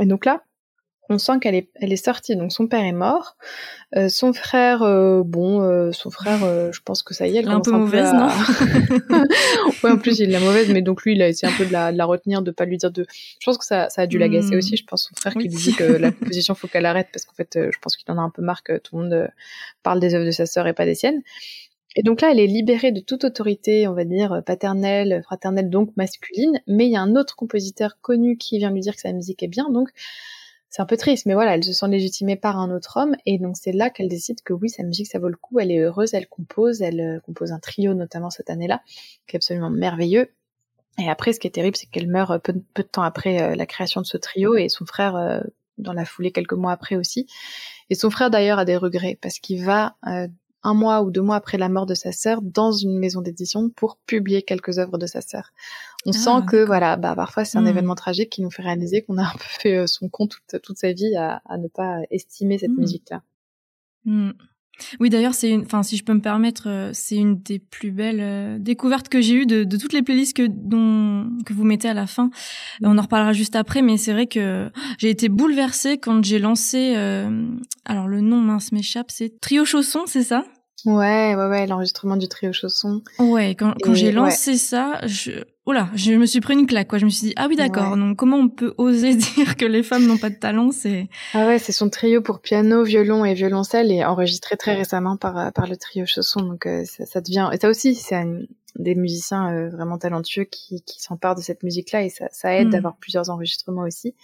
Et 0.00 0.06
donc 0.06 0.24
là, 0.24 0.44
on 1.08 1.18
sent 1.18 1.38
qu'elle 1.40 1.54
est, 1.54 1.68
elle 1.74 1.92
est 1.92 2.04
sortie. 2.04 2.36
Donc 2.36 2.52
son 2.52 2.66
père 2.66 2.84
est 2.84 2.92
mort, 2.92 3.36
euh, 3.96 4.08
son 4.08 4.32
frère, 4.32 4.82
euh, 4.82 5.22
bon, 5.24 5.62
euh, 5.62 5.92
son 5.92 6.10
frère, 6.10 6.40
je 6.72 6.80
pense 6.84 7.02
que 7.02 7.14
ça 7.14 7.26
y 7.26 7.36
est, 7.36 7.40
elle 7.40 7.48
un 7.48 7.60
peu 7.60 7.70
mauvaise, 7.70 8.12
non 8.12 8.28
Ouais, 9.84 9.90
en 9.90 9.98
plus 9.98 10.18
il 10.18 10.30
est 10.30 10.32
la 10.32 10.40
mauvaise, 10.40 10.68
mais 10.70 10.82
donc 10.82 11.02
lui, 11.02 11.14
il 11.14 11.22
a 11.22 11.28
essayé 11.28 11.52
un 11.52 11.56
peu 11.56 11.64
de 11.64 11.72
la, 11.72 11.92
de 11.92 11.98
la 11.98 12.04
retenir, 12.04 12.42
de 12.42 12.50
pas 12.50 12.64
lui 12.64 12.76
dire 12.76 12.90
de. 12.90 13.06
Je 13.40 13.44
pense 13.44 13.58
que 13.58 13.64
ça, 13.64 13.88
ça 13.88 14.02
a 14.02 14.06
dû 14.06 14.18
l'agacer 14.18 14.54
hmm. 14.54 14.58
aussi. 14.58 14.76
Je 14.76 14.84
pense 14.84 15.04
son 15.04 15.14
frère 15.14 15.32
qui 15.34 15.48
lui 15.48 15.48
dit 15.48 15.74
que 15.74 15.84
la 15.84 16.10
composition 16.10 16.54
faut 16.54 16.68
qu'elle 16.68 16.86
arrête 16.86 17.08
parce 17.12 17.24
qu'en 17.24 17.34
fait, 17.34 17.50
je 17.54 17.78
pense 17.80 17.96
qu'il 17.96 18.10
en 18.12 18.18
a 18.18 18.22
un 18.22 18.30
peu 18.30 18.42
marre 18.42 18.62
que 18.62 18.78
tout 18.78 18.96
le 18.96 19.02
monde 19.02 19.28
parle 19.82 20.00
des 20.00 20.14
œuvres 20.14 20.26
de 20.26 20.30
sa 20.30 20.46
sœur 20.46 20.66
et 20.66 20.72
pas 20.72 20.84
des 20.84 20.94
siennes. 20.94 21.22
Et 21.96 22.02
donc 22.02 22.20
là, 22.20 22.30
elle 22.30 22.38
est 22.38 22.46
libérée 22.46 22.92
de 22.92 23.00
toute 23.00 23.24
autorité, 23.24 23.88
on 23.88 23.94
va 23.94 24.04
dire, 24.04 24.42
paternelle, 24.44 25.22
fraternelle, 25.24 25.70
donc 25.70 25.96
masculine, 25.96 26.60
mais 26.66 26.86
il 26.86 26.92
y 26.92 26.96
a 26.96 27.00
un 27.00 27.16
autre 27.16 27.34
compositeur 27.36 27.98
connu 28.02 28.36
qui 28.36 28.58
vient 28.58 28.70
lui 28.70 28.80
dire 28.80 28.94
que 28.94 29.00
sa 29.00 29.12
musique 29.12 29.42
est 29.42 29.48
bien, 29.48 29.70
donc 29.70 29.88
c'est 30.68 30.82
un 30.82 30.86
peu 30.86 30.98
triste, 30.98 31.24
mais 31.24 31.32
voilà, 31.32 31.54
elle 31.54 31.64
se 31.64 31.72
sent 31.72 31.88
légitimée 31.88 32.36
par 32.36 32.58
un 32.58 32.70
autre 32.70 32.98
homme, 32.98 33.16
et 33.24 33.38
donc 33.38 33.56
c'est 33.56 33.72
là 33.72 33.88
qu'elle 33.88 34.08
décide 34.08 34.42
que 34.42 34.52
oui, 34.52 34.68
sa 34.68 34.82
musique, 34.82 35.06
ça 35.06 35.18
vaut 35.18 35.30
le 35.30 35.36
coup, 35.36 35.58
elle 35.58 35.70
est 35.70 35.78
heureuse, 35.78 36.12
elle 36.12 36.28
compose, 36.28 36.82
elle 36.82 37.00
euh, 37.00 37.20
compose 37.20 37.50
un 37.52 37.58
trio 37.58 37.94
notamment 37.94 38.28
cette 38.28 38.50
année-là, 38.50 38.82
qui 39.26 39.36
est 39.36 39.38
absolument 39.38 39.70
merveilleux. 39.70 40.30
Et 40.98 41.08
après, 41.08 41.32
ce 41.32 41.40
qui 41.40 41.46
est 41.46 41.50
terrible, 41.50 41.76
c'est 41.76 41.86
qu'elle 41.86 42.08
meurt 42.08 42.42
peu, 42.42 42.52
de 42.52 42.82
temps 42.82 43.02
après 43.02 43.40
euh, 43.40 43.54
la 43.54 43.64
création 43.64 44.02
de 44.02 44.06
ce 44.06 44.18
trio, 44.18 44.54
et 44.56 44.68
son 44.68 44.84
frère, 44.84 45.16
euh, 45.16 45.40
dans 45.78 45.94
la 45.94 46.04
foulée, 46.04 46.30
quelques 46.30 46.52
mois 46.52 46.72
après 46.72 46.96
aussi. 46.96 47.26
Et 47.88 47.94
son 47.94 48.10
frère 48.10 48.28
d'ailleurs 48.28 48.58
a 48.58 48.66
des 48.66 48.76
regrets, 48.76 49.18
parce 49.22 49.38
qu'il 49.38 49.64
va 49.64 49.96
un 50.66 50.74
mois 50.74 51.02
ou 51.02 51.10
deux 51.12 51.22
mois 51.22 51.36
après 51.36 51.58
la 51.58 51.68
mort 51.68 51.86
de 51.86 51.94
sa 51.94 52.10
sœur 52.10 52.42
dans 52.42 52.72
une 52.72 52.98
maison 52.98 53.22
d'édition 53.22 53.70
pour 53.70 53.98
publier 54.04 54.42
quelques 54.42 54.78
œuvres 54.78 54.98
de 54.98 55.06
sa 55.06 55.20
sœur. 55.20 55.52
On 56.06 56.10
ah, 56.10 56.12
sent 56.12 56.46
que 56.48 56.64
voilà, 56.64 56.96
bah 56.96 57.14
parfois 57.14 57.44
c'est 57.44 57.56
un 57.56 57.62
hmm. 57.62 57.68
événement 57.68 57.94
tragique 57.94 58.30
qui 58.30 58.42
nous 58.42 58.50
fait 58.50 58.62
réaliser 58.62 59.02
qu'on 59.02 59.16
a 59.18 59.22
un 59.22 59.32
peu 59.32 59.44
fait 59.44 59.76
euh, 59.76 59.86
son 59.86 60.08
compte 60.08 60.38
toute, 60.62 60.76
sa 60.76 60.92
vie 60.92 61.14
à, 61.16 61.40
ne 61.56 61.68
pas 61.68 62.00
estimer 62.10 62.58
cette 62.58 62.70
hmm. 62.70 62.80
musique-là. 62.80 63.22
Hmm. 64.04 64.32
Oui, 65.00 65.08
d'ailleurs, 65.08 65.32
c'est 65.32 65.48
une, 65.48 65.62
enfin, 65.62 65.82
si 65.82 65.96
je 65.96 66.04
peux 66.04 66.12
me 66.12 66.20
permettre, 66.20 66.68
euh, 66.68 66.90
c'est 66.92 67.16
une 67.16 67.38
des 67.38 67.58
plus 67.58 67.92
belles 67.92 68.20
euh, 68.20 68.58
découvertes 68.58 69.08
que 69.08 69.22
j'ai 69.22 69.34
eues 69.34 69.46
de, 69.46 69.64
toutes 69.74 69.94
les 69.94 70.02
playlists 70.02 70.36
que, 70.36 70.46
dont, 70.46 71.30
que 71.46 71.54
vous 71.54 71.64
mettez 71.64 71.88
à 71.88 71.94
la 71.94 72.06
fin. 72.06 72.28
On 72.82 72.98
en 72.98 73.02
reparlera 73.02 73.32
juste 73.32 73.56
après, 73.56 73.80
mais 73.80 73.96
c'est 73.96 74.12
vrai 74.12 74.26
que 74.26 74.68
j'ai 74.98 75.08
été 75.08 75.30
bouleversée 75.30 75.96
quand 75.96 76.22
j'ai 76.22 76.38
lancé, 76.38 76.94
alors 77.86 78.06
le 78.06 78.20
nom 78.20 78.38
mince 78.38 78.70
m'échappe, 78.70 79.10
c'est 79.10 79.40
Trio 79.40 79.64
Chausson, 79.64 80.02
c'est 80.04 80.24
ça? 80.24 80.44
Ouais, 80.84 81.34
ouais, 81.34 81.46
ouais, 81.46 81.66
l'enregistrement 81.66 82.16
du 82.16 82.28
trio 82.28 82.52
chausson. 82.52 83.02
Ouais, 83.18 83.54
quand, 83.54 83.74
quand 83.82 83.94
j'ai 83.94 84.12
lancé 84.12 84.56
ça, 84.56 85.00
je, 85.06 85.32
oula, 85.64 85.88
je 85.94 86.12
me 86.12 86.26
suis 86.26 86.40
pris 86.40 86.54
une 86.54 86.66
claque, 86.66 86.88
quoi. 86.88 86.98
Je 86.98 87.06
me 87.06 87.10
suis 87.10 87.28
dit, 87.28 87.32
ah 87.36 87.46
oui, 87.48 87.56
d'accord. 87.56 87.96
Donc, 87.96 88.16
comment 88.16 88.36
on 88.36 88.48
peut 88.48 88.74
oser 88.76 89.14
dire 89.36 89.56
que 89.56 89.64
les 89.64 89.82
femmes 89.82 90.06
n'ont 90.06 90.18
pas 90.18 90.30
de 90.30 90.36
talent, 90.36 90.70
c'est. 90.70 91.08
Ah 91.32 91.46
ouais, 91.46 91.58
c'est 91.58 91.72
son 91.72 91.88
trio 91.88 92.20
pour 92.20 92.40
piano, 92.40 92.84
violon 92.84 93.24
et 93.24 93.34
violoncelle 93.34 93.90
et 93.90 94.04
enregistré 94.04 94.56
très 94.56 94.74
récemment 94.74 95.16
par, 95.16 95.52
par 95.52 95.66
le 95.66 95.76
trio 95.76 96.04
chausson. 96.06 96.40
Donc, 96.40 96.66
euh, 96.66 96.84
ça, 96.84 97.06
ça, 97.06 97.20
devient, 97.20 97.48
et 97.52 97.58
ça 97.58 97.68
aussi, 97.68 97.94
c'est 97.94 98.22
des 98.78 98.94
musiciens 98.94 99.52
euh, 99.52 99.70
vraiment 99.70 99.96
talentueux 99.96 100.44
qui, 100.44 100.82
qui 100.82 101.00
s'emparent 101.00 101.34
de 101.34 101.40
cette 101.40 101.62
musique-là 101.62 102.02
et 102.02 102.10
ça, 102.10 102.26
ça 102.30 102.54
aide 102.54 102.68
mm. 102.68 102.72
d'avoir 102.72 102.96
plusieurs 102.96 103.30
enregistrements 103.30 103.82
aussi 103.82 104.14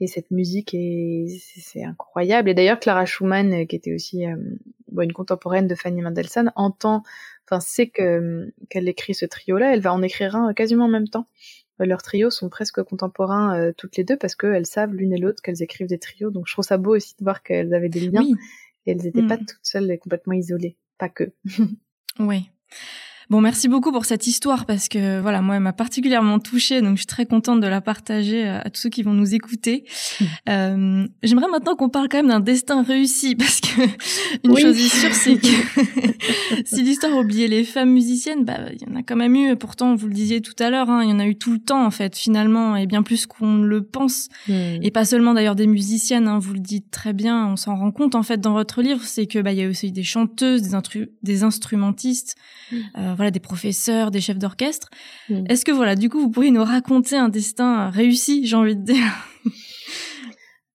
et 0.00 0.06
cette 0.06 0.30
musique 0.30 0.74
est 0.74 1.26
c'est 1.56 1.84
incroyable. 1.84 2.48
Et 2.48 2.54
d'ailleurs 2.54 2.80
Clara 2.80 3.04
Schumann 3.06 3.52
euh, 3.52 3.64
qui 3.64 3.76
était 3.76 3.94
aussi 3.94 4.26
euh, 4.26 4.36
une 4.98 5.12
contemporaine 5.12 5.68
de 5.68 5.74
Fanny 5.74 6.02
Mendelssohn 6.02 6.52
entend 6.56 7.02
enfin 7.46 7.60
sait 7.60 7.88
que 7.88 8.52
qu'elle 8.68 8.88
écrit 8.88 9.14
ce 9.14 9.26
trio 9.26 9.58
là 9.58 9.74
elle 9.74 9.80
va 9.80 9.92
en 9.92 10.02
écrire 10.02 10.36
un 10.36 10.54
quasiment 10.54 10.86
en 10.86 10.88
même 10.88 11.08
temps. 11.08 11.26
Leurs 11.78 12.02
trios 12.02 12.28
sont 12.28 12.50
presque 12.50 12.82
contemporains 12.82 13.58
euh, 13.58 13.72
toutes 13.74 13.96
les 13.96 14.04
deux 14.04 14.16
parce 14.16 14.34
qu'elles 14.34 14.66
savent 14.66 14.94
l'une 14.94 15.14
et 15.14 15.18
l'autre 15.18 15.42
qu'elles 15.42 15.62
écrivent 15.62 15.86
des 15.86 15.98
trios. 15.98 16.30
Donc 16.30 16.46
je 16.46 16.52
trouve 16.52 16.64
ça 16.64 16.76
beau 16.76 16.94
aussi 16.94 17.14
de 17.18 17.24
voir 17.24 17.42
qu'elles 17.42 17.72
avaient 17.72 17.88
des 17.88 18.00
liens 18.00 18.26
et 18.86 18.90
elles 18.90 19.02
n'étaient 19.02 19.26
pas 19.26 19.38
mm. 19.38 19.46
toutes 19.46 19.60
seules 19.62 19.90
et 19.90 19.96
complètement 19.98 20.34
isolées. 20.34 20.76
Pas 20.98 21.08
que. 21.08 21.32
Oui 22.18 22.50
Bon, 23.30 23.40
merci 23.40 23.68
beaucoup 23.68 23.92
pour 23.92 24.06
cette 24.06 24.26
histoire 24.26 24.66
parce 24.66 24.88
que 24.88 25.20
voilà, 25.20 25.40
moi, 25.40 25.54
elle 25.54 25.62
m'a 25.62 25.72
particulièrement 25.72 26.40
touchée, 26.40 26.80
donc 26.80 26.94
je 26.96 27.02
suis 27.02 27.06
très 27.06 27.26
contente 27.26 27.60
de 27.60 27.66
la 27.68 27.80
partager 27.80 28.44
euh, 28.44 28.58
à 28.58 28.70
tous 28.70 28.80
ceux 28.80 28.88
qui 28.88 29.04
vont 29.04 29.12
nous 29.12 29.34
écouter. 29.34 29.84
Mmh. 30.20 30.24
Euh, 30.48 31.06
J'aimerais 31.22 31.48
maintenant 31.48 31.76
qu'on 31.76 31.90
parle 31.90 32.08
quand 32.08 32.16
même 32.16 32.28
d'un 32.28 32.40
destin 32.40 32.82
réussi 32.82 33.36
parce 33.38 33.60
que 33.60 33.82
une 34.42 34.56
chose 34.56 34.76
est 34.76 34.88
sûre, 34.88 35.14
c'est 35.14 35.36
que 35.36 35.46
si 36.64 36.82
l'histoire 36.82 37.16
oubliait 37.16 37.46
les 37.46 37.62
femmes 37.62 37.90
musiciennes, 37.90 38.44
bah 38.44 38.58
il 38.72 38.80
y 38.80 38.90
en 38.90 38.96
a 38.96 39.02
quand 39.02 39.16
même 39.16 39.36
eu. 39.36 39.54
Pourtant, 39.54 39.94
vous 39.94 40.08
le 40.08 40.14
disiez 40.14 40.40
tout 40.40 40.54
à 40.58 40.70
l'heure, 40.70 40.90
hein, 40.90 41.04
il 41.04 41.10
y 41.10 41.12
en 41.12 41.20
a 41.20 41.26
eu 41.26 41.36
tout 41.36 41.52
le 41.52 41.58
temps 41.58 41.84
en 41.84 41.90
fait, 41.90 42.16
finalement, 42.16 42.74
et 42.74 42.86
bien 42.86 43.02
plus 43.02 43.26
qu'on 43.26 43.58
le 43.58 43.82
pense. 43.82 44.28
Mmh. 44.48 44.52
Et 44.82 44.90
pas 44.90 45.04
seulement 45.04 45.34
d'ailleurs 45.34 45.54
des 45.54 45.66
musiciennes. 45.66 46.26
Hein, 46.26 46.38
vous 46.38 46.54
le 46.54 46.60
dites 46.60 46.90
très 46.90 47.12
bien, 47.12 47.46
on 47.46 47.56
s'en 47.56 47.76
rend 47.76 47.92
compte 47.92 48.14
en 48.14 48.22
fait 48.22 48.40
dans 48.40 48.54
votre 48.54 48.82
livre, 48.82 49.02
c'est 49.04 49.26
que 49.26 49.38
bah 49.38 49.52
il 49.52 49.58
y 49.58 49.64
a 49.64 49.68
aussi 49.68 49.92
des 49.92 50.02
chanteuses, 50.02 50.62
des, 50.62 51.08
des 51.22 51.42
instrumentistes. 51.44 52.34
Mmh. 52.72 52.76
Euh, 52.98 53.14
voilà, 53.20 53.30
des 53.30 53.40
professeurs, 53.40 54.10
des 54.10 54.22
chefs 54.22 54.38
d'orchestre. 54.38 54.88
Mm. 55.28 55.44
Est-ce 55.50 55.66
que 55.66 55.72
voilà, 55.72 55.94
du 55.94 56.08
coup, 56.08 56.18
vous 56.18 56.30
pourriez 56.30 56.50
nous 56.50 56.64
raconter 56.64 57.16
un 57.16 57.28
destin 57.28 57.90
réussi, 57.90 58.46
j'ai 58.46 58.56
envie 58.56 58.76
de 58.76 58.82
dire? 58.82 59.12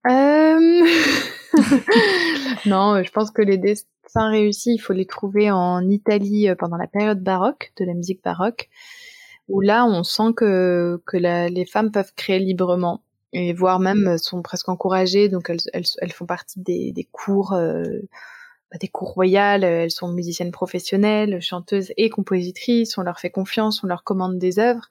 Euh... 0.08 0.86
Non, 2.68 3.02
je 3.02 3.12
pense 3.12 3.32
que 3.32 3.42
les 3.42 3.58
destins 3.58 4.30
réussis, 4.30 4.76
il 4.76 4.78
faut 4.78 4.94
les 4.94 5.06
trouver 5.06 5.50
en 5.50 5.88
Italie 5.90 6.50
euh, 6.50 6.56
pendant 6.56 6.78
la 6.78 6.88
période 6.88 7.24
baroque, 7.24 7.72
de 7.78 7.86
la 7.86 7.94
musique 7.94 8.24
baroque, 8.24 8.70
où 9.48 9.62
là, 9.62 9.86
on 9.86 10.04
sent 10.04 10.34
que, 10.36 11.02
que 11.08 11.18
les 11.18 11.66
femmes 11.66 11.92
peuvent 11.92 12.14
créer 12.16 12.40
librement 12.40 13.02
et 13.34 13.54
voire 13.54 13.80
même 13.80 14.18
sont 14.18 14.42
presque 14.42 14.70
encouragées, 14.70 15.28
donc 15.30 15.50
elles, 15.50 15.60
elles, 15.74 16.12
font 16.14 16.26
partie 16.26 16.60
des, 16.62 16.92
des 16.92 17.04
cours. 17.04 17.54
Euh, 17.54 17.84
des 18.80 18.88
cours 18.88 19.14
royales, 19.14 19.64
euh, 19.64 19.84
elles 19.84 19.92
sont 19.92 20.08
musiciennes 20.10 20.52
professionnelles, 20.52 21.42
chanteuses 21.42 21.92
et 21.98 22.10
compositrices, 22.10 22.98
on 22.98 23.02
leur 23.02 23.20
fait 23.20 23.30
confiance, 23.30 23.84
on 23.84 23.88
leur 23.88 24.04
commande 24.04 24.38
des 24.38 24.60
œuvres, 24.60 24.90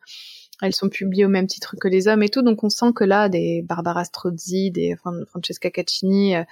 elles 0.63 0.75
sont 0.75 0.89
publiées 0.89 1.25
au 1.25 1.29
même 1.29 1.47
titre 1.47 1.77
que 1.81 1.89
les 1.89 2.09
hommes 2.09 2.23
et 2.23 2.29
tout, 2.29 2.43
donc 2.43 2.63
on 2.65 2.71
sent 2.71 2.93
que 2.95 3.05
là, 3.05 3.29
des 3.29 3.63
Barbara 3.63 4.05
Strozzi, 4.05 4.71
des 4.71 4.97
Francesca 4.97 5.71
Caccini 5.71 6.37
euh, 6.37 6.45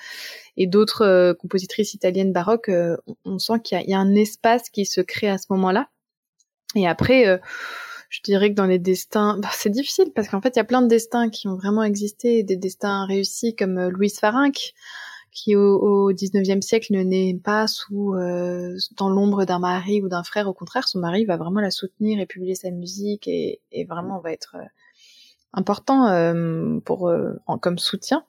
et 0.57 0.67
d'autres 0.67 1.05
euh, 1.05 1.35
compositrices 1.35 1.95
italiennes 1.95 2.33
baroques, 2.33 2.71
on, 3.25 3.39
sent 3.39 3.61
qu'il 3.65 3.81
y, 3.81 3.95
a 3.95 3.99
un 3.99 4.15
espace 4.15 4.71
qui 4.71 4.87
se 4.87 5.01
crée 5.01 5.29
à 5.29 5.39
ce 5.39 5.47
moment-là. 5.51 5.89
Et 6.75 6.89
après, 6.89 7.41
je 8.09 8.21
dirais 8.23 8.51
que 8.51 8.55
dans 8.55 8.67
les 8.67 8.79
destins, 8.79 9.39
bah, 9.39 9.51
c'est 9.53 9.71
difficile 9.71 10.11
parce 10.15 10.29
qu'en 10.29 10.41
fait, 10.41 10.57
il 10.57 10.59
y 10.59 10.61
a 10.61 10.65
plein 10.65 10.83
de 10.83 10.89
destins 10.89 11.29
qui 11.29 11.49
ont 11.49 11.57
vraiment 11.57 11.83
existé, 11.83 12.43
des 12.43 12.57
destins 12.57 13.05
réussis 13.05 13.55
comme 13.55 13.89
Louise 13.89 14.19
Farinck, 14.19 14.75
qui 15.33 15.57
au, 15.57 15.79
au 15.79 16.13
19e 16.13 16.61
siècle 16.61 16.95
pas 17.43 17.67
sous 17.67 18.15
euh, 18.15 18.77
dans 18.97 19.09
l'ombre 19.09 19.45
d'un 19.45 19.59
mari 19.59 20.03
ou 20.03 20.09
d'un 20.09 20.23
frère. 20.23 20.47
Au 20.47 20.53
contraire, 20.53 20.87
son 20.87 20.99
mari 20.99 21.25
va 21.25 21.37
vraiment 21.37 21.61
la 21.61 21.71
soutenir 21.71 22.21
et 22.21 22.27
publier 22.27 22.55
sa 22.55 22.71
musique 22.71 23.27
et, 23.27 23.61
et 23.73 23.85
vraiment 23.85 24.21
va 24.21 24.33
être 24.33 24.57
euh, 24.59 24.67
important 25.55 26.07
euh, 26.09 26.79
pour 26.85 27.13
en, 27.47 27.59
comme 27.59 27.79
soutien. 27.79 28.25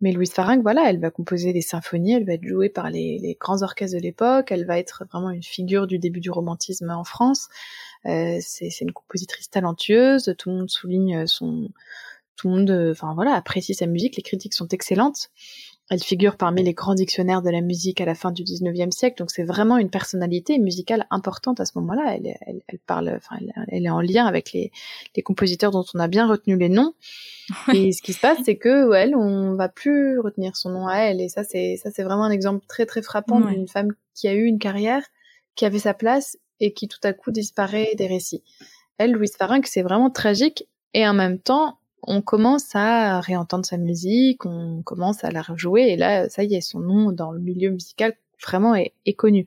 Mais 0.00 0.12
Louise 0.12 0.32
Farinck, 0.32 0.62
voilà, 0.62 0.88
elle 0.90 1.00
va 1.00 1.10
composer 1.10 1.54
des 1.54 1.62
symphonies, 1.62 2.12
elle 2.12 2.26
va 2.26 2.34
être 2.34 2.44
jouée 2.44 2.68
par 2.68 2.90
les, 2.90 3.18
les 3.18 3.34
grands 3.40 3.62
orchestres 3.62 3.96
de 3.96 4.02
l'époque, 4.02 4.52
elle 4.52 4.66
va 4.66 4.78
être 4.78 5.04
vraiment 5.10 5.30
une 5.30 5.42
figure 5.42 5.86
du 5.86 5.98
début 5.98 6.20
du 6.20 6.30
romantisme 6.30 6.90
en 6.90 7.04
France. 7.04 7.48
c'est 8.04 8.80
une 8.82 8.92
compositrice 8.92 9.48
talentueuse, 9.48 10.34
tout 10.36 10.50
le 10.50 10.56
monde 10.56 10.68
souligne 10.68 11.26
son, 11.26 11.70
tout 12.36 12.48
le 12.48 12.54
monde, 12.56 12.90
enfin 12.90 13.14
voilà, 13.14 13.32
apprécie 13.32 13.72
sa 13.74 13.86
musique, 13.86 14.16
les 14.16 14.22
critiques 14.22 14.52
sont 14.52 14.68
excellentes. 14.68 15.30
Elle 15.88 16.02
figure 16.02 16.36
parmi 16.36 16.64
les 16.64 16.74
grands 16.74 16.94
dictionnaires 16.94 17.42
de 17.42 17.50
la 17.50 17.60
musique 17.60 18.00
à 18.00 18.04
la 18.04 18.16
fin 18.16 18.32
du 18.32 18.42
19e 18.42 18.90
siècle, 18.90 19.18
donc 19.18 19.30
c'est 19.30 19.44
vraiment 19.44 19.78
une 19.78 19.88
personnalité 19.88 20.58
musicale 20.58 21.06
importante 21.10 21.60
à 21.60 21.64
ce 21.64 21.72
moment-là. 21.76 22.16
Elle, 22.16 22.36
elle, 22.40 22.60
elle, 22.66 22.78
parle, 22.80 23.12
enfin, 23.16 23.36
elle, 23.68 23.86
est 23.86 23.90
en 23.90 24.00
lien 24.00 24.26
avec 24.26 24.52
les, 24.52 24.72
les, 25.14 25.22
compositeurs 25.22 25.70
dont 25.70 25.84
on 25.94 26.00
a 26.00 26.08
bien 26.08 26.26
retenu 26.26 26.56
les 26.56 26.68
noms. 26.68 26.94
Et 27.72 27.92
ce 27.92 28.02
qui 28.02 28.12
se 28.12 28.20
passe, 28.20 28.38
c'est 28.44 28.56
que 28.56 28.92
elle, 28.94 29.14
on 29.14 29.54
va 29.54 29.68
plus 29.68 30.18
retenir 30.18 30.56
son 30.56 30.70
nom 30.70 30.88
à 30.88 30.96
elle. 30.96 31.20
Et 31.20 31.28
ça, 31.28 31.44
c'est 31.44 31.76
ça, 31.76 31.90
c'est 31.92 32.02
vraiment 32.02 32.24
un 32.24 32.32
exemple 32.32 32.66
très 32.66 32.84
très 32.84 33.02
frappant 33.02 33.40
d'une 33.40 33.68
femme 33.68 33.92
qui 34.14 34.26
a 34.26 34.34
eu 34.34 34.44
une 34.44 34.58
carrière, 34.58 35.04
qui 35.54 35.66
avait 35.66 35.78
sa 35.78 35.94
place 35.94 36.36
et 36.58 36.72
qui 36.72 36.88
tout 36.88 37.00
à 37.04 37.12
coup 37.12 37.30
disparaît 37.30 37.94
des 37.96 38.08
récits. 38.08 38.42
Elle, 38.98 39.12
Louise 39.12 39.36
Farinck, 39.36 39.66
c'est 39.68 39.82
vraiment 39.82 40.10
tragique 40.10 40.66
et 40.94 41.06
en 41.06 41.14
même 41.14 41.38
temps, 41.38 41.78
on 42.02 42.22
commence 42.22 42.74
à 42.74 43.20
réentendre 43.20 43.66
sa 43.66 43.76
musique, 43.76 44.46
on 44.46 44.82
commence 44.82 45.24
à 45.24 45.30
la 45.30 45.42
rejouer, 45.42 45.92
et 45.92 45.96
là, 45.96 46.28
ça 46.28 46.44
y 46.44 46.54
est, 46.54 46.60
son 46.60 46.80
nom 46.80 47.12
dans 47.12 47.32
le 47.32 47.40
milieu 47.40 47.70
musical 47.70 48.14
vraiment 48.44 48.74
est, 48.74 48.92
connu. 49.16 49.46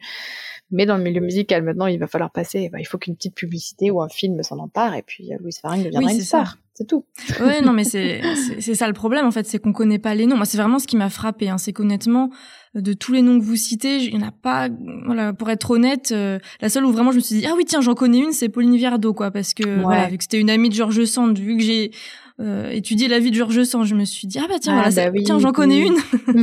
Mais 0.71 0.85
dans 0.85 0.97
le 0.97 1.03
milieu 1.03 1.21
musical, 1.21 1.63
maintenant, 1.63 1.87
il 1.87 1.99
va 1.99 2.07
falloir 2.07 2.31
passer, 2.31 2.69
bah, 2.69 2.79
il 2.79 2.85
faut 2.85 2.97
qu'une 2.97 3.15
petite 3.15 3.35
publicité 3.35 3.91
ou 3.91 4.01
un 4.01 4.09
film 4.09 4.41
s'en 4.43 4.59
empare, 4.59 4.95
et 4.95 5.01
puis 5.01 5.31
Louise 5.39 5.59
Farinck 5.59 5.85
deviendra 5.85 6.11
une 6.11 6.21
star. 6.21 6.57
C'est 6.79 6.87
tout. 6.87 7.03
Ouais, 7.41 7.61
non, 7.61 7.73
mais 7.73 7.83
c'est, 7.83 8.21
ça 8.61 8.87
le 8.87 8.93
problème, 8.93 9.25
en 9.25 9.31
fait, 9.31 9.45
c'est 9.45 9.59
qu'on 9.59 9.73
connaît 9.73 9.99
pas 9.99 10.15
les 10.15 10.25
noms. 10.25 10.37
Moi, 10.37 10.45
c'est 10.45 10.57
vraiment 10.57 10.79
ce 10.79 10.87
qui 10.87 10.95
m'a 10.95 11.09
frappé, 11.09 11.49
hein, 11.49 11.57
c'est 11.57 11.73
qu'honnêtement, 11.73 12.29
de 12.73 12.93
tous 12.93 13.11
les 13.11 13.21
noms 13.21 13.37
que 13.37 13.43
vous 13.43 13.57
citez, 13.57 13.97
il 13.97 14.17
n'y 14.17 14.23
en 14.23 14.27
a 14.27 14.31
pas, 14.31 14.69
voilà, 15.05 15.33
pour 15.33 15.49
être 15.49 15.71
honnête, 15.71 16.11
euh, 16.13 16.39
la 16.61 16.69
seule 16.69 16.85
où 16.85 16.91
vraiment 16.91 17.11
je 17.11 17.17
me 17.17 17.21
suis 17.21 17.35
dit, 17.35 17.45
ah 17.47 17.53
oui, 17.57 17.65
tiens, 17.65 17.81
j'en 17.81 17.95
connais 17.95 18.19
une, 18.19 18.31
c'est 18.31 18.47
Pauline 18.47 18.77
Viardot, 18.77 19.13
quoi, 19.13 19.29
parce 19.29 19.53
que, 19.53 19.81
voilà, 19.81 20.07
vu 20.07 20.17
que 20.17 20.23
c'était 20.23 20.39
une 20.39 20.49
amie 20.49 20.69
de 20.69 20.75
Georges 20.75 21.03
Sand, 21.05 21.37
vu 21.37 21.57
que 21.57 21.63
j'ai, 21.63 21.91
euh, 22.39 22.69
étudier 22.69 23.09
la 23.09 23.19
vie 23.19 23.31
de 23.31 23.35
Georges 23.35 23.63
Sand, 23.63 23.85
je 23.85 23.95
me 23.95 24.05
suis 24.05 24.25
dit 24.27 24.39
ah 24.39 24.45
bah 24.47 24.59
tiens 24.61 24.77
ah, 24.77 24.89
voilà, 24.89 25.11
bah 25.11 25.19
tiens 25.25 25.39
j'en 25.39 25.51
connais 25.51 25.79
une. 25.79 25.97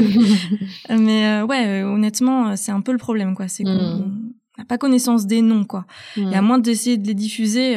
Mais 0.90 1.26
euh, 1.26 1.46
ouais, 1.46 1.66
euh, 1.66 1.86
honnêtement, 1.86 2.54
c'est 2.56 2.72
un 2.72 2.82
peu 2.82 2.92
le 2.92 2.98
problème 2.98 3.34
quoi, 3.34 3.48
c'est 3.48 3.64
qu'on 3.64 3.70
mm. 3.70 4.32
n'a 4.58 4.64
pas 4.66 4.76
connaissance 4.76 5.26
des 5.26 5.40
noms 5.40 5.64
quoi. 5.64 5.86
Et 6.16 6.34
à 6.34 6.42
mm. 6.42 6.44
moins 6.44 6.58
d'essayer 6.58 6.98
de 6.98 7.06
les 7.06 7.14
diffuser, 7.14 7.76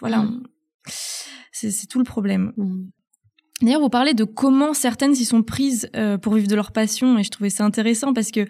voilà, 0.00 0.18
mm. 0.18 0.42
c'est 1.50 1.88
tout 1.88 1.98
le 1.98 2.04
problème. 2.04 2.52
D'ailleurs, 3.62 3.80
vous 3.80 3.88
parlez 3.88 4.14
de 4.14 4.24
comment 4.24 4.74
certaines 4.74 5.14
s'y 5.14 5.24
sont 5.24 5.42
prises 5.42 5.88
euh, 5.96 6.18
pour 6.18 6.34
vivre 6.34 6.48
de 6.48 6.54
leur 6.54 6.72
passion, 6.72 7.18
et 7.18 7.22
je 7.22 7.30
trouvais 7.30 7.50
ça 7.50 7.64
intéressant 7.64 8.12
parce 8.12 8.30
que 8.30 8.46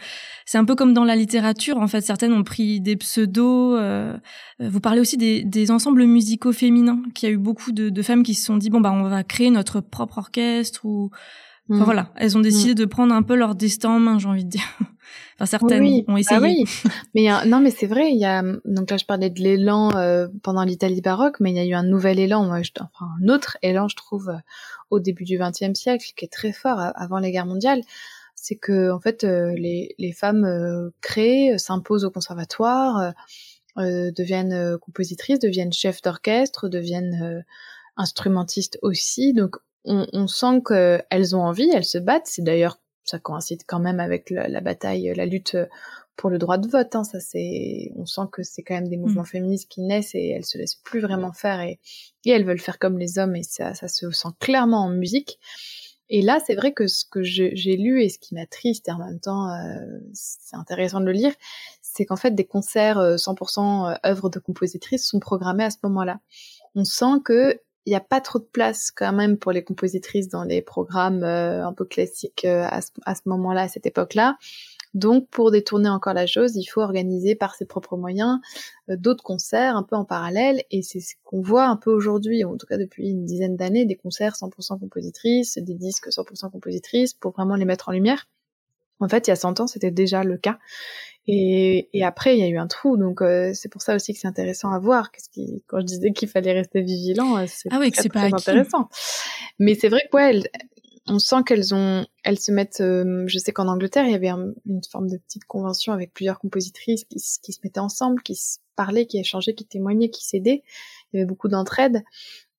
c'est 0.46 0.58
un 0.58 0.64
peu 0.64 0.74
comme 0.74 0.94
dans 0.94 1.04
la 1.04 1.16
littérature. 1.16 1.76
En 1.78 1.86
fait, 1.86 2.00
certaines 2.00 2.32
ont 2.32 2.44
pris 2.44 2.80
des 2.80 2.96
pseudos. 2.96 3.76
Euh, 3.78 4.16
vous 4.58 4.80
parlez 4.80 5.00
aussi 5.00 5.16
des, 5.16 5.44
des, 5.44 5.70
ensembles 5.70 6.04
musicaux 6.04 6.52
féminins, 6.52 7.02
qu'il 7.14 7.28
y 7.28 7.32
a 7.32 7.34
eu 7.34 7.38
beaucoup 7.38 7.72
de, 7.72 7.90
de, 7.90 8.02
femmes 8.02 8.22
qui 8.22 8.34
se 8.34 8.46
sont 8.46 8.56
dit 8.56 8.70
bon 8.70 8.80
bah 8.80 8.92
on 8.92 9.02
va 9.02 9.22
créer 9.22 9.50
notre 9.50 9.80
propre 9.80 10.18
orchestre 10.18 10.84
ou 10.84 11.10
Enfin, 11.70 11.82
mm. 11.82 11.84
voilà, 11.84 12.08
elles 12.16 12.36
ont 12.36 12.40
décidé 12.40 12.72
mm. 12.72 12.76
de 12.76 12.84
prendre 12.84 13.14
un 13.14 13.22
peu 13.22 13.34
leur 13.34 13.54
destin 13.54 13.90
en 13.90 14.00
main, 14.00 14.18
j'ai 14.18 14.28
envie 14.28 14.44
de 14.44 14.50
dire. 14.50 14.64
enfin, 15.36 15.46
certaines 15.46 16.02
ont 16.08 16.16
ah 16.16 16.20
essayé. 16.20 16.40
oui. 16.40 16.64
mais 17.14 17.28
non, 17.46 17.60
mais 17.60 17.70
c'est 17.70 17.86
vrai. 17.86 18.10
Il 18.10 18.18
y 18.18 18.24
a 18.24 18.42
donc 18.64 18.90
là, 18.90 18.96
je 18.96 19.04
parlais 19.04 19.30
de 19.30 19.40
l'élan 19.40 19.94
euh, 19.96 20.28
pendant 20.42 20.64
l'Italie 20.64 21.00
baroque, 21.00 21.38
mais 21.40 21.52
il 21.52 21.56
y 21.56 21.60
a 21.60 21.64
eu 21.64 21.74
un 21.74 21.84
nouvel 21.84 22.18
élan, 22.18 22.44
moi, 22.44 22.58
enfin 22.80 23.06
un 23.22 23.28
autre 23.28 23.58
élan, 23.62 23.88
je 23.88 23.96
trouve, 23.96 24.30
euh, 24.30 24.38
au 24.92 25.00
début 25.00 25.24
du 25.24 25.38
XXe 25.38 25.74
siècle, 25.74 26.12
qui 26.14 26.24
est 26.24 26.32
très 26.32 26.52
fort 26.52 26.78
avant 26.78 27.18
les 27.18 27.32
guerres 27.32 27.46
mondiales. 27.46 27.82
C'est 28.36 28.56
que 28.56 28.92
en 28.92 29.00
fait, 29.00 29.24
euh, 29.24 29.54
les, 29.56 30.12
femmes 30.12 30.92
créent, 31.00 31.58
s'imposent 31.58 32.04
au 32.04 32.10
conservatoire, 32.10 33.12
deviennent 33.76 34.76
compositrices, 34.78 35.38
deviennent 35.38 35.72
chefs 35.72 36.02
d'orchestre, 36.02 36.68
deviennent 36.68 37.44
instrumentistes 37.96 38.78
aussi. 38.82 39.32
Donc 39.32 39.56
on, 39.84 40.06
on 40.12 40.26
sent 40.26 40.62
qu'elles 40.66 41.34
ont 41.34 41.42
envie, 41.42 41.70
elles 41.72 41.84
se 41.84 41.98
battent. 41.98 42.26
C'est 42.26 42.42
d'ailleurs, 42.42 42.78
ça 43.04 43.18
coïncide 43.18 43.62
quand 43.66 43.80
même 43.80 43.98
avec 44.00 44.30
la, 44.30 44.60
bataille, 44.60 45.12
la 45.16 45.26
lutte 45.26 45.56
pour 46.16 46.30
le 46.30 46.38
droit 46.38 46.58
de 46.58 46.68
vote. 46.68 46.94
Hein. 46.94 47.04
Ça, 47.04 47.20
c'est, 47.20 47.92
on 47.96 48.06
sent 48.06 48.22
que 48.30 48.42
c'est 48.42 48.62
quand 48.62 48.74
même 48.74 48.88
des 48.88 48.96
mouvements 48.96 49.22
mmh. 49.22 49.26
féministes 49.26 49.68
qui 49.70 49.80
naissent 49.80 50.14
et 50.14 50.28
elles 50.28 50.44
se 50.44 50.58
laissent 50.58 50.76
plus 50.76 51.00
vraiment 51.00 51.32
faire 51.32 51.60
et, 51.60 51.80
et 52.24 52.30
elles 52.30 52.44
veulent 52.44 52.60
faire 52.60 52.78
comme 52.78 52.98
les 52.98 53.18
hommes 53.18 53.36
et 53.36 53.42
ça, 53.42 53.74
ça 53.74 53.88
se 53.88 54.10
sent 54.10 54.28
clairement 54.40 54.84
en 54.84 54.90
musique. 54.90 55.38
Et 56.08 56.20
là, 56.20 56.40
c'est 56.46 56.54
vrai 56.54 56.72
que 56.72 56.88
ce 56.88 57.04
que 57.10 57.22
j'ai 57.22 57.76
lu 57.76 58.02
et 58.02 58.10
ce 58.10 58.18
qui 58.18 58.34
m'attriste 58.34 58.86
et 58.88 58.92
en 58.92 58.98
même 58.98 59.18
temps, 59.18 59.48
euh, 59.48 59.98
c'est 60.12 60.56
intéressant 60.56 61.00
de 61.00 61.06
le 61.06 61.12
lire, 61.12 61.32
c'est 61.80 62.04
qu'en 62.04 62.16
fait, 62.16 62.32
des 62.32 62.44
concerts 62.44 62.98
100% 62.98 63.92
euh, 63.92 63.94
œuvres 64.04 64.28
de 64.28 64.38
compositrices 64.38 65.06
sont 65.06 65.20
programmés 65.20 65.64
à 65.64 65.70
ce 65.70 65.78
moment-là. 65.82 66.20
On 66.74 66.84
sent 66.84 67.20
que 67.24 67.58
il 67.84 67.90
n'y 67.90 67.96
a 67.96 68.00
pas 68.00 68.20
trop 68.20 68.38
de 68.38 68.44
place 68.44 68.90
quand 68.90 69.12
même 69.12 69.38
pour 69.38 69.52
les 69.52 69.64
compositrices 69.64 70.28
dans 70.28 70.44
les 70.44 70.62
programmes 70.62 71.24
euh, 71.24 71.66
un 71.66 71.72
peu 71.72 71.84
classiques 71.84 72.44
euh, 72.44 72.66
à 72.68 72.80
ce, 72.80 72.90
à 73.04 73.14
ce 73.14 73.22
moment-là, 73.26 73.62
à 73.62 73.68
cette 73.68 73.86
époque-là. 73.86 74.36
Donc, 74.94 75.28
pour 75.30 75.50
détourner 75.50 75.88
encore 75.88 76.14
la 76.14 76.26
chose, 76.26 76.56
il 76.56 76.64
faut 76.64 76.80
organiser 76.80 77.34
par 77.34 77.54
ses 77.54 77.64
propres 77.64 77.96
moyens 77.96 78.38
euh, 78.90 78.96
d'autres 78.96 79.24
concerts 79.24 79.76
un 79.76 79.82
peu 79.82 79.96
en 79.96 80.04
parallèle. 80.04 80.62
Et 80.70 80.82
c'est 80.82 81.00
ce 81.00 81.14
qu'on 81.24 81.40
voit 81.40 81.66
un 81.66 81.76
peu 81.76 81.90
aujourd'hui, 81.90 82.44
en 82.44 82.56
tout 82.56 82.66
cas 82.66 82.76
depuis 82.76 83.08
une 83.08 83.24
dizaine 83.24 83.56
d'années, 83.56 83.86
des 83.86 83.96
concerts 83.96 84.34
100% 84.34 84.78
compositrices, 84.78 85.58
des 85.58 85.74
disques 85.74 86.08
100% 86.08 86.50
compositrices, 86.50 87.14
pour 87.14 87.32
vraiment 87.32 87.56
les 87.56 87.64
mettre 87.64 87.88
en 87.88 87.92
lumière. 87.92 88.28
En 89.00 89.08
fait, 89.08 89.26
il 89.26 89.30
y 89.30 89.32
a 89.32 89.36
100 89.36 89.60
ans, 89.60 89.66
c'était 89.66 89.90
déjà 89.90 90.22
le 90.22 90.36
cas. 90.36 90.58
Et, 91.28 91.88
et, 91.92 92.04
après, 92.04 92.36
il 92.36 92.40
y 92.40 92.42
a 92.42 92.48
eu 92.48 92.58
un 92.58 92.66
trou, 92.66 92.96
donc 92.96 93.22
euh, 93.22 93.52
c'est 93.54 93.68
pour 93.68 93.80
ça 93.80 93.94
aussi 93.94 94.12
que 94.12 94.18
c'est 94.18 94.26
intéressant 94.26 94.72
à 94.72 94.80
voir. 94.80 95.12
Qu'est-ce 95.12 95.28
qui, 95.28 95.62
quand 95.68 95.78
je 95.78 95.86
disais 95.86 96.10
qu'il 96.12 96.28
fallait 96.28 96.52
rester 96.52 96.82
vigilant, 96.82 97.38
euh, 97.38 97.44
c'est 97.46 97.68
ah 97.70 97.78
oui, 97.78 97.92
très, 97.92 98.08
pas 98.08 98.22
intéressant. 98.22 98.88
Mais 99.60 99.76
c'est 99.76 99.88
vrai 99.88 100.00
que 100.10 100.16
ouais, 100.16 100.42
on 101.08 101.18
sent 101.18 101.42
qu'elles 101.46 101.74
ont, 101.74 102.06
elles 102.24 102.38
se 102.38 102.52
mettent. 102.52 102.80
Euh, 102.80 103.24
je 103.26 103.38
sais 103.38 103.52
qu'en 103.52 103.68
Angleterre, 103.68 104.04
il 104.04 104.12
y 104.12 104.14
avait 104.14 104.28
une 104.28 104.82
forme 104.90 105.08
de 105.08 105.16
petite 105.16 105.44
convention 105.44 105.92
avec 105.92 106.12
plusieurs 106.12 106.38
compositrices 106.38 107.04
qui, 107.04 107.18
se 107.18 107.60
mettaient 107.64 107.80
ensemble, 107.80 108.22
qui 108.22 108.38
parlaient, 108.76 109.06
qui 109.06 109.18
échangeaient, 109.18 109.54
qui 109.54 109.66
témoignaient, 109.66 110.10
qui 110.10 110.24
s'aidaient. 110.24 110.62
Il 111.12 111.16
y 111.16 111.20
avait 111.20 111.28
beaucoup 111.28 111.48
d'entraide 111.48 112.02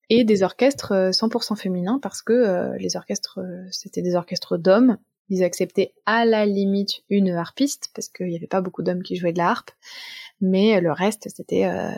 et 0.10 0.26
des 0.26 0.44
orchestres 0.44 0.94
100% 1.12 1.56
féminins 1.56 2.00
parce 2.02 2.22
que 2.22 2.76
les 2.78 2.98
orchestres, 2.98 3.40
c'était 3.72 4.02
des 4.02 4.16
orchestres 4.16 4.58
d'hommes 4.58 4.98
ils 5.30 5.44
acceptaient 5.44 5.94
à 6.06 6.26
la 6.26 6.46
limite 6.46 7.04
une 7.10 7.30
harpiste 7.32 7.90
parce 7.96 8.10
qu'il 8.10 8.28
n'y 8.28 8.36
avait 8.36 8.48
pas 8.48 8.62
beaucoup 8.62 8.84
d'hommes 8.84 9.04
qui 9.04 9.16
jouaient 9.16 9.34
de 9.34 9.38
la 9.38 9.50
harpe, 9.50 9.72
mais 10.42 10.80
le 10.82 10.92
reste 10.92 11.30
c'était 11.36 11.66
euh, 11.66 11.92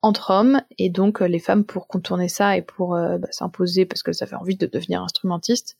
entre 0.00 0.30
hommes 0.30 0.62
et 0.78 0.90
donc 0.90 1.22
euh, 1.22 1.28
les 1.28 1.38
femmes 1.38 1.64
pour 1.64 1.86
contourner 1.86 2.28
ça 2.28 2.56
et 2.56 2.62
pour 2.62 2.94
euh, 2.94 3.18
bah, 3.18 3.28
s'imposer 3.30 3.86
parce 3.86 4.02
qu'elles 4.02 4.22
avaient 4.22 4.36
envie 4.36 4.56
de 4.56 4.66
devenir 4.66 5.02
instrumentistes, 5.02 5.76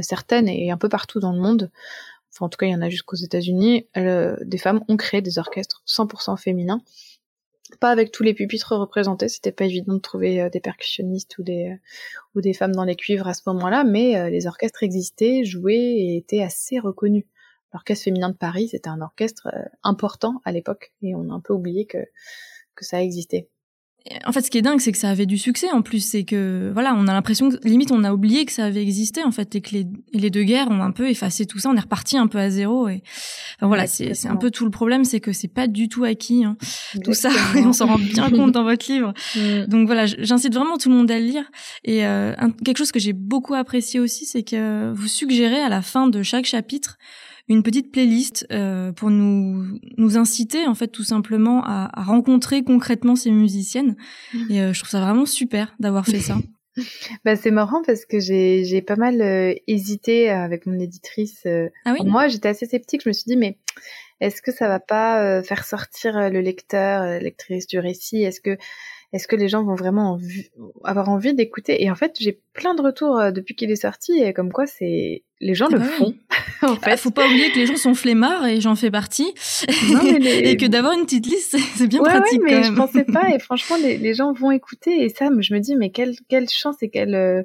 certaines 0.00 0.48
et 0.48 0.70
un 0.70 0.78
peu 0.78 0.88
partout 0.88 1.20
dans 1.20 1.32
le 1.32 1.40
monde, 1.40 1.70
enfin 2.32 2.46
en 2.46 2.48
tout 2.48 2.56
cas 2.56 2.66
il 2.66 2.72
y 2.72 2.74
en 2.74 2.82
a 2.82 2.88
jusqu'aux 2.88 3.16
États-Unis, 3.16 3.86
des 3.94 4.58
femmes 4.58 4.82
ont 4.88 4.96
créé 4.96 5.20
des 5.20 5.38
orchestres 5.38 5.82
100% 5.86 6.38
féminins. 6.38 6.80
Pas 7.80 7.90
avec 7.90 8.12
tous 8.12 8.22
les 8.22 8.34
pupitres 8.34 8.76
représentés, 8.76 9.28
c'était 9.28 9.52
pas 9.52 9.64
évident 9.64 9.94
de 9.94 9.98
trouver 9.98 10.42
euh, 10.42 10.50
des 10.50 10.60
percussionnistes 10.60 11.38
ou 11.38 11.42
des 11.42 11.78
ou 12.34 12.40
des 12.40 12.52
femmes 12.52 12.72
dans 12.72 12.84
les 12.84 12.96
cuivres 12.96 13.26
à 13.28 13.34
ce 13.34 13.42
moment-là, 13.46 13.84
mais 13.84 14.16
euh, 14.18 14.30
les 14.30 14.46
orchestres 14.46 14.82
existaient, 14.82 15.44
jouaient 15.44 15.74
et 15.74 16.16
étaient 16.16 16.42
assez 16.42 16.78
reconnus. 16.78 17.24
L'orchestre 17.72 18.04
féminin 18.04 18.28
de 18.28 18.36
Paris, 18.36 18.68
c'était 18.68 18.88
un 18.88 19.00
orchestre 19.00 19.48
euh, 19.54 19.64
important 19.82 20.40
à 20.44 20.52
l'époque 20.52 20.92
et 21.02 21.14
on 21.14 21.30
a 21.30 21.32
un 21.32 21.40
peu 21.40 21.54
oublié 21.54 21.86
que 21.86 21.98
que 22.74 22.84
ça 22.84 23.02
existait 23.02 23.48
en 24.24 24.32
fait, 24.32 24.42
ce 24.42 24.50
qui 24.50 24.58
est 24.58 24.62
dingue, 24.62 24.80
c'est 24.80 24.92
que 24.92 24.98
ça 24.98 25.10
avait 25.10 25.26
du 25.26 25.38
succès. 25.38 25.70
En 25.70 25.82
plus, 25.82 26.00
c'est 26.00 26.24
que 26.24 26.70
voilà, 26.72 26.94
on 26.96 27.06
a 27.06 27.12
l'impression 27.12 27.50
que 27.50 27.56
limite 27.64 27.92
on 27.92 28.02
a 28.04 28.12
oublié 28.12 28.44
que 28.44 28.52
ça 28.52 28.64
avait 28.64 28.82
existé 28.82 29.22
en 29.22 29.30
fait, 29.30 29.54
et 29.54 29.60
que 29.60 29.70
les, 29.70 29.86
les 30.12 30.30
deux 30.30 30.42
guerres 30.42 30.68
ont 30.70 30.82
un 30.82 30.90
peu 30.90 31.08
effacé 31.08 31.46
tout 31.46 31.58
ça. 31.58 31.70
On 31.70 31.76
est 31.76 31.80
reparti 31.80 32.16
un 32.16 32.26
peu 32.26 32.38
à 32.38 32.50
zéro. 32.50 32.88
Et 32.88 33.02
enfin, 33.58 33.68
voilà, 33.68 33.86
c'est 33.86 34.26
un 34.26 34.36
peu 34.36 34.50
tout 34.50 34.64
le 34.64 34.70
problème, 34.70 35.04
c'est 35.04 35.20
que 35.20 35.32
c'est 35.32 35.48
pas 35.48 35.66
du 35.66 35.88
tout 35.88 36.04
acquis 36.04 36.44
hein, 36.44 36.56
tout 37.04 37.14
ça. 37.14 37.30
Et 37.56 37.60
on 37.60 37.72
s'en 37.72 37.86
rend 37.86 37.98
bien 37.98 38.30
compte 38.30 38.52
dans 38.52 38.64
votre 38.64 38.90
livre. 38.90 39.14
Donc 39.68 39.86
voilà, 39.86 40.06
j'incite 40.06 40.54
vraiment 40.54 40.78
tout 40.78 40.88
le 40.88 40.96
monde 40.96 41.10
à 41.10 41.18
le 41.18 41.26
lire. 41.26 41.44
Et 41.84 42.04
euh, 42.04 42.34
quelque 42.64 42.78
chose 42.78 42.92
que 42.92 43.00
j'ai 43.00 43.12
beaucoup 43.12 43.54
apprécié 43.54 44.00
aussi, 44.00 44.26
c'est 44.26 44.42
que 44.42 44.92
vous 44.92 45.08
suggérez 45.08 45.60
à 45.60 45.68
la 45.68 45.82
fin 45.82 46.08
de 46.08 46.22
chaque 46.22 46.46
chapitre 46.46 46.98
une 47.48 47.62
petite 47.62 47.92
playlist 47.92 48.46
euh, 48.52 48.92
pour 48.92 49.10
nous 49.10 49.78
nous 49.96 50.16
inciter 50.16 50.66
en 50.66 50.74
fait 50.74 50.88
tout 50.88 51.04
simplement 51.04 51.62
à, 51.64 51.90
à 51.92 52.02
rencontrer 52.02 52.62
concrètement 52.62 53.16
ces 53.16 53.30
musiciennes. 53.30 53.96
Et 54.50 54.60
euh, 54.60 54.72
je 54.72 54.80
trouve 54.80 54.90
ça 54.90 55.00
vraiment 55.00 55.26
super 55.26 55.74
d'avoir 55.80 56.06
fait 56.06 56.20
ça. 56.20 56.38
bah, 57.24 57.36
c'est 57.36 57.50
marrant 57.50 57.82
parce 57.84 58.04
que 58.06 58.20
j'ai 58.20 58.64
j'ai 58.64 58.80
pas 58.80 58.96
mal 58.96 59.20
euh, 59.20 59.54
hésité 59.66 60.30
avec 60.30 60.66
mon 60.66 60.78
éditrice. 60.78 61.46
Ah 61.84 61.94
oui? 61.98 62.06
moi, 62.06 62.28
j'étais 62.28 62.48
assez 62.48 62.66
sceptique. 62.66 63.02
Je 63.04 63.08
me 63.08 63.12
suis 63.12 63.24
dit 63.26 63.36
mais 63.36 63.58
est-ce 64.20 64.40
que 64.40 64.52
ça 64.52 64.68
va 64.68 64.78
pas 64.78 65.42
faire 65.42 65.64
sortir 65.64 66.30
le 66.30 66.40
lecteur, 66.40 67.20
lectrice 67.20 67.66
du 67.66 67.80
récit? 67.80 68.22
Est-ce 68.22 68.40
que 68.40 68.56
est-ce 69.12 69.28
que 69.28 69.36
les 69.36 69.48
gens 69.48 69.62
vont 69.62 69.74
vraiment 69.74 70.18
avoir 70.84 71.10
envie 71.10 71.34
d'écouter? 71.34 71.82
Et 71.82 71.90
en 71.90 71.94
fait, 71.94 72.16
j'ai 72.18 72.40
plein 72.54 72.74
de 72.74 72.80
retours 72.80 73.18
euh, 73.18 73.30
depuis 73.30 73.54
qu'il 73.54 73.70
est 73.70 73.76
sorti, 73.76 74.22
et 74.22 74.32
comme 74.32 74.50
quoi 74.50 74.66
c'est 74.66 75.22
les 75.40 75.54
gens 75.54 75.68
le 75.68 75.80
font. 75.80 76.14
en 76.62 76.76
fait. 76.76 76.96
faut 76.96 77.10
pas 77.10 77.26
oublier 77.26 77.50
que 77.50 77.58
les 77.58 77.66
gens 77.66 77.76
sont 77.76 77.94
flemmards 77.94 78.46
et 78.46 78.60
j'en 78.60 78.74
fais 78.74 78.90
partie, 78.90 79.34
et 79.68 80.56
que 80.56 80.66
d'avoir 80.66 80.94
une 80.94 81.04
petite 81.04 81.26
liste, 81.26 81.58
c'est 81.74 81.88
bien 81.88 82.02
pratique. 82.02 82.42
Ouais, 82.42 82.60
mais 82.60 82.62
je 82.62 82.72
pensais 82.72 83.04
pas, 83.04 83.34
et 83.34 83.38
franchement, 83.40 83.76
les, 83.76 83.98
les, 83.98 84.14
gens 84.14 84.32
vont 84.32 84.50
écouter, 84.50 85.04
et 85.04 85.10
ça, 85.10 85.28
je 85.38 85.54
me 85.54 85.60
dis, 85.60 85.76
mais 85.76 85.90
quelle 85.90 86.14
quelle 86.28 86.48
chance 86.48 86.76
et 86.82 86.88
quelle 86.88 87.14
euh, 87.14 87.42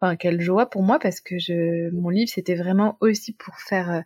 enfin 0.00 0.16
quelle 0.16 0.42
joie 0.42 0.68
pour 0.68 0.82
moi 0.82 0.98
parce 0.98 1.20
que 1.20 1.38
je 1.38 1.90
mon 1.94 2.10
livre 2.10 2.30
c'était 2.30 2.56
vraiment 2.56 2.98
aussi 3.00 3.32
pour 3.32 3.54
faire 3.56 4.02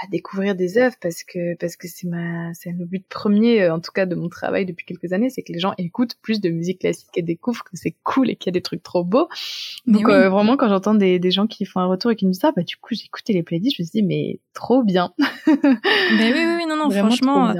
euh, 0.00 0.04
à 0.04 0.08
découvrir 0.10 0.54
des 0.54 0.78
œuvres 0.78 0.96
parce 1.00 1.22
que 1.22 1.56
parce 1.56 1.76
que 1.76 1.88
c'est 1.88 2.06
ma 2.08 2.52
c'est 2.54 2.70
le 2.70 2.84
but 2.84 3.06
premier 3.08 3.62
euh, 3.62 3.74
en 3.74 3.80
tout 3.80 3.92
cas 3.92 4.06
de 4.06 4.14
mon 4.14 4.28
travail 4.28 4.66
depuis 4.66 4.84
quelques 4.84 5.12
années 5.12 5.30
c'est 5.30 5.42
que 5.42 5.52
les 5.52 5.58
gens 5.58 5.74
écoutent 5.78 6.16
plus 6.22 6.40
de 6.40 6.50
musique 6.50 6.80
classique 6.80 7.10
et 7.16 7.22
découvrent 7.22 7.64
que 7.64 7.70
c'est 7.74 7.94
cool 8.02 8.30
et 8.30 8.36
qu'il 8.36 8.50
y 8.50 8.52
a 8.52 8.58
des 8.58 8.62
trucs 8.62 8.82
trop 8.82 9.04
beaux. 9.04 9.28
Donc 9.86 10.08
euh, 10.08 10.28
vraiment 10.28 10.56
quand 10.56 10.68
j'entends 10.68 10.94
des, 10.94 11.18
des 11.18 11.30
gens 11.30 11.46
qui 11.46 11.64
font 11.64 11.80
un 11.80 11.86
retour 11.86 12.10
et 12.10 12.16
qui 12.16 12.26
me 12.26 12.32
disent 12.32 12.40
ça 12.40 12.52
bah 12.54 12.62
du 12.62 12.76
coup 12.76 12.94
j'ai 12.94 13.04
écouté 13.04 13.32
les 13.32 13.42
playlists 13.42 13.76
je 13.76 13.82
me 13.82 13.88
dis 13.88 14.02
mais 14.02 14.40
trop 14.54 14.82
bien. 14.82 15.12
Mais 15.46 16.32
oui 16.32 16.56
oui 16.56 16.66
non 16.68 16.76
non 16.76 16.90
franchement 16.90 17.54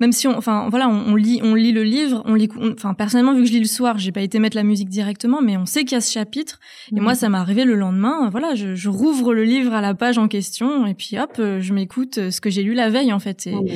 même 0.00 0.12
si 0.12 0.28
on, 0.28 0.36
enfin 0.36 0.68
voilà, 0.70 0.88
on, 0.88 1.16
lit, 1.16 1.40
on 1.42 1.54
lit 1.54 1.72
le 1.72 1.82
livre, 1.82 2.22
on 2.24 2.34
lit, 2.34 2.48
enfin 2.72 2.94
personnellement 2.94 3.34
vu 3.34 3.42
que 3.42 3.48
je 3.48 3.52
lis 3.52 3.60
le 3.60 3.66
soir, 3.66 3.98
j'ai 3.98 4.12
pas 4.12 4.20
été 4.20 4.38
mettre 4.38 4.56
la 4.56 4.62
musique 4.62 4.88
directement, 4.88 5.42
mais 5.42 5.56
on 5.56 5.66
sait 5.66 5.84
qu'il 5.84 5.92
y 5.92 5.98
a 5.98 6.00
ce 6.00 6.12
chapitre. 6.12 6.60
Et 6.94 7.00
moi, 7.00 7.12
mhm. 7.12 7.18
ça 7.18 7.28
m'est 7.28 7.38
arrivé 7.38 7.64
le 7.64 7.74
lendemain. 7.74 8.28
Voilà, 8.30 8.54
je, 8.54 8.74
je, 8.74 8.88
rouvre 8.88 9.34
le 9.34 9.44
livre 9.44 9.74
à 9.74 9.80
la 9.80 9.94
page 9.94 10.18
en 10.18 10.28
question 10.28 10.86
et 10.86 10.94
puis 10.94 11.18
hop, 11.18 11.36
euh, 11.38 11.60
je 11.60 11.72
m'écoute 11.72 12.18
euh, 12.18 12.30
ce 12.30 12.40
que 12.40 12.48
j'ai 12.48 12.62
lu 12.62 12.74
la 12.74 12.90
veille 12.90 13.12
en 13.12 13.18
fait. 13.18 13.46
Et, 13.46 13.54
oh, 13.54 13.66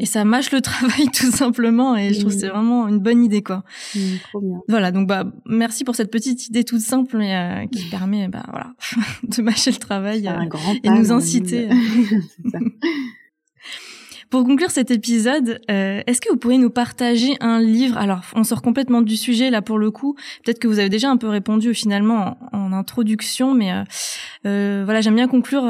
et, 0.00 0.06
ça 0.06 0.24
mâche 0.24 0.50
le 0.50 0.60
travail 0.62 1.08
tout 1.12 1.30
simplement. 1.30 1.94
Et 1.96 2.14
je 2.14 2.20
trouve 2.20 2.32
que 2.32 2.38
c'est 2.38 2.48
vraiment 2.48 2.88
une 2.88 2.98
bonne 2.98 3.22
idée 3.22 3.42
quoi. 3.42 3.62
trop 4.30 4.40
bien. 4.40 4.60
Voilà, 4.68 4.90
donc 4.92 5.06
bah 5.06 5.24
merci 5.44 5.84
pour 5.84 5.94
cette 5.94 6.10
petite 6.10 6.48
idée 6.48 6.64
toute 6.64 6.80
simple 6.80 7.16
mais 7.16 7.36
euh, 7.36 7.66
qui 7.66 7.84
permet 7.90 8.28
bah 8.28 8.44
voilà 8.50 8.72
de 9.22 9.42
mâcher 9.42 9.70
le 9.70 9.78
travail 9.78 10.30
et 10.82 10.90
nous 10.90 11.12
inciter. 11.12 11.68
Pour 14.30 14.44
conclure 14.44 14.70
cet 14.70 14.90
épisode, 14.90 15.60
euh, 15.70 16.02
est-ce 16.06 16.20
que 16.20 16.28
vous 16.30 16.36
pourriez 16.36 16.58
nous 16.58 16.70
partager 16.70 17.36
un 17.40 17.60
livre? 17.60 17.96
Alors, 17.96 18.22
on 18.34 18.42
sort 18.42 18.60
complètement 18.60 19.00
du 19.00 19.16
sujet 19.16 19.50
là 19.50 19.62
pour 19.62 19.78
le 19.78 19.90
coup. 19.90 20.16
Peut-être 20.44 20.58
que 20.58 20.66
vous 20.66 20.78
avez 20.78 20.88
déjà 20.88 21.10
un 21.10 21.16
peu 21.16 21.28
répondu 21.28 21.74
finalement 21.74 22.36
en, 22.52 22.72
introduction, 22.72 23.54
mais 23.54 23.72
euh, 23.72 23.84
euh, 24.46 24.82
voilà, 24.84 25.00
j'aime 25.00 25.14
bien 25.14 25.28
conclure. 25.28 25.64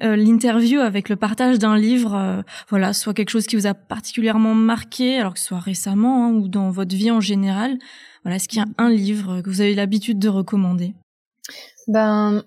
l'interview 0.00 0.80
avec 0.80 1.08
le 1.08 1.16
partage 1.16 1.58
d'un 1.58 1.76
livre, 1.76 2.44
voilà, 2.70 2.92
soit 2.92 3.14
quelque 3.14 3.30
chose 3.30 3.46
qui 3.46 3.56
vous 3.56 3.66
a 3.66 3.74
particulièrement 3.74 4.54
marqué, 4.54 5.18
alors 5.18 5.34
que 5.34 5.40
ce 5.40 5.46
soit 5.46 5.58
récemment 5.58 6.26
hein, 6.26 6.32
ou 6.32 6.48
dans 6.48 6.70
votre 6.70 6.94
vie 6.94 7.10
en 7.10 7.20
général. 7.20 7.78
Voilà, 8.22 8.36
est-ce 8.36 8.48
qu'il 8.48 8.60
y 8.60 8.62
a 8.62 8.68
un 8.78 8.90
livre 8.90 9.42
que 9.42 9.50
vous 9.50 9.60
avez 9.60 9.74
l'habitude 9.74 10.18
de 10.18 10.28
recommander? 10.28 10.94
Ben, 11.88 12.44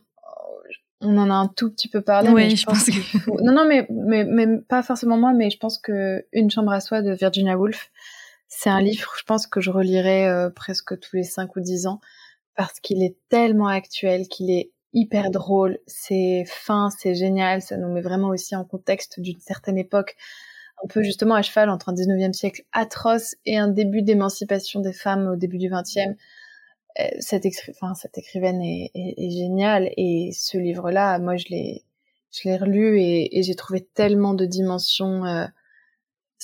on 1.01 1.17
en 1.17 1.29
a 1.29 1.33
un 1.33 1.47
tout 1.47 1.71
petit 1.71 1.87
peu 1.87 2.01
parlé. 2.01 2.29
Oui, 2.29 2.55
je, 2.55 2.65
pense, 2.65 2.85
que... 2.85 3.43
Non, 3.43 3.53
non, 3.53 3.67
mais, 3.67 3.85
mais, 3.89 4.23
mais 4.23 4.59
pas 4.59 4.81
forcément 4.81 5.17
moi, 5.17 5.33
mais 5.33 5.49
je 5.49 5.57
pense 5.57 5.77
que 5.77 6.25
Une 6.31 6.49
chambre 6.49 6.71
à 6.71 6.79
soi 6.79 7.01
de 7.01 7.11
Virginia 7.11 7.57
Woolf, 7.57 7.91
c'est 8.47 8.69
un 8.69 8.81
livre, 8.81 9.11
je 9.17 9.23
pense 9.23 9.47
que 9.47 9.59
je 9.59 9.71
relirai 9.71 10.27
euh, 10.27 10.49
presque 10.49 10.99
tous 10.99 11.15
les 11.15 11.23
5 11.23 11.55
ou 11.55 11.59
10 11.59 11.87
ans 11.87 11.99
parce 12.55 12.79
qu'il 12.79 13.03
est 13.03 13.17
tellement 13.29 13.67
actuel, 13.67 14.27
qu'il 14.27 14.49
est 14.49 14.71
hyper 14.93 15.29
drôle, 15.29 15.77
c'est 15.87 16.45
fin, 16.47 16.89
c'est 16.89 17.15
génial, 17.15 17.61
ça 17.61 17.75
nous 17.75 17.91
met 17.91 18.01
vraiment 18.01 18.29
aussi 18.29 18.55
en 18.55 18.63
contexte 18.63 19.19
d'une 19.19 19.39
certaine 19.41 19.77
époque, 19.77 20.15
un 20.83 20.87
peu 20.87 21.03
justement 21.03 21.35
à 21.35 21.41
cheval 21.41 21.69
entre 21.69 21.89
un 21.89 21.93
19e 21.93 22.31
siècle 22.31 22.63
atroce 22.71 23.35
et 23.45 23.57
un 23.57 23.67
début 23.67 24.01
d'émancipation 24.01 24.79
des 24.79 24.93
femmes 24.93 25.27
au 25.27 25.35
début 25.35 25.57
du 25.57 25.69
20e. 25.69 26.15
Euh, 26.99 27.03
cette, 27.19 27.45
écrivaine 27.45 28.61
est, 28.61 28.91
géniale 29.29 29.91
et 29.97 30.31
ce 30.33 30.57
livre-là, 30.57 31.19
moi 31.19 31.35
je 31.35 31.47
l'ai, 31.49 31.83
relu 32.57 32.99
et, 32.99 33.37
et 33.37 33.43
j'ai 33.43 33.55
trouvé 33.55 33.81
tellement 33.81 34.33
de 34.33 34.45
dimensions 34.45 35.25
euh, 35.25 35.45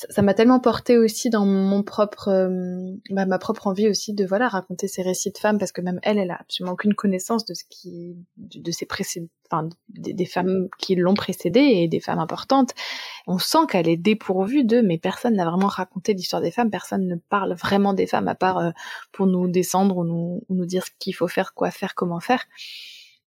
ça 0.10 0.22
m'a 0.22 0.34
tellement 0.34 0.60
porté 0.60 0.98
aussi 0.98 1.30
dans 1.30 1.46
mon 1.46 1.84
propre 1.84 2.30
euh, 2.30 2.92
bah, 3.10 3.26
ma 3.26 3.40
propre 3.40 3.68
envie 3.68 3.90
aussi 3.90 4.14
de 4.14 4.26
voilà 4.26 4.48
raconter 4.48 4.88
ces 4.88 5.02
récits 5.02 5.32
de 5.32 5.38
femmes 5.38 5.58
parce 5.58 5.72
que 5.72 5.82
même 5.82 6.00
elle 6.04 6.18
elle 6.18 6.32
a 6.32 6.38
absolument 6.40 6.74
aucune 6.74 6.94
connaissance 6.94 7.46
de 7.46 7.54
ce 7.54 7.64
qui 7.70 8.16
de, 8.38 8.72
ses 8.72 8.86
précédents 8.86 9.28
enfin 9.52 9.70
des, 9.90 10.26
femmes 10.26 10.68
qui 10.78 10.96
l'ont 10.96 11.14
précédée 11.14 11.60
et 11.60 11.88
des 11.88 12.00
femmes 12.00 12.20
importantes. 12.20 12.72
On 13.28 13.38
sent 13.38 13.66
qu'elle 13.70 13.90
est 13.90 13.98
dépourvue 13.98 14.64
de 14.64 14.82
mais 14.82 14.98
personne 14.98 15.36
n'a 15.36 15.46
vraiment 15.46 15.68
raconté 15.68 16.14
l'histoire 16.14 16.42
des 16.42 16.52
femmes. 16.52 16.70
Personne 16.70 17.08
ne 17.08 17.16
parle 17.16 17.54
vraiment 17.54 17.94
des 17.94 18.08
femmes 18.08 18.30
à 18.30 18.36
part 18.36 18.58
euh, 18.60 18.72
pour 19.12 19.28
nous 19.28 19.50
descendre 19.50 19.98
ou 19.98 20.06
nous, 20.06 20.44
ou 20.48 20.56
nous 20.56 20.66
dire 20.66 20.86
ce 20.86 20.92
qu'il 21.00 21.14
faut 21.14 21.28
faire 21.28 21.54
quoi 21.54 21.70
faire 21.70 21.96
comment 21.96 22.20
faire 22.20 22.46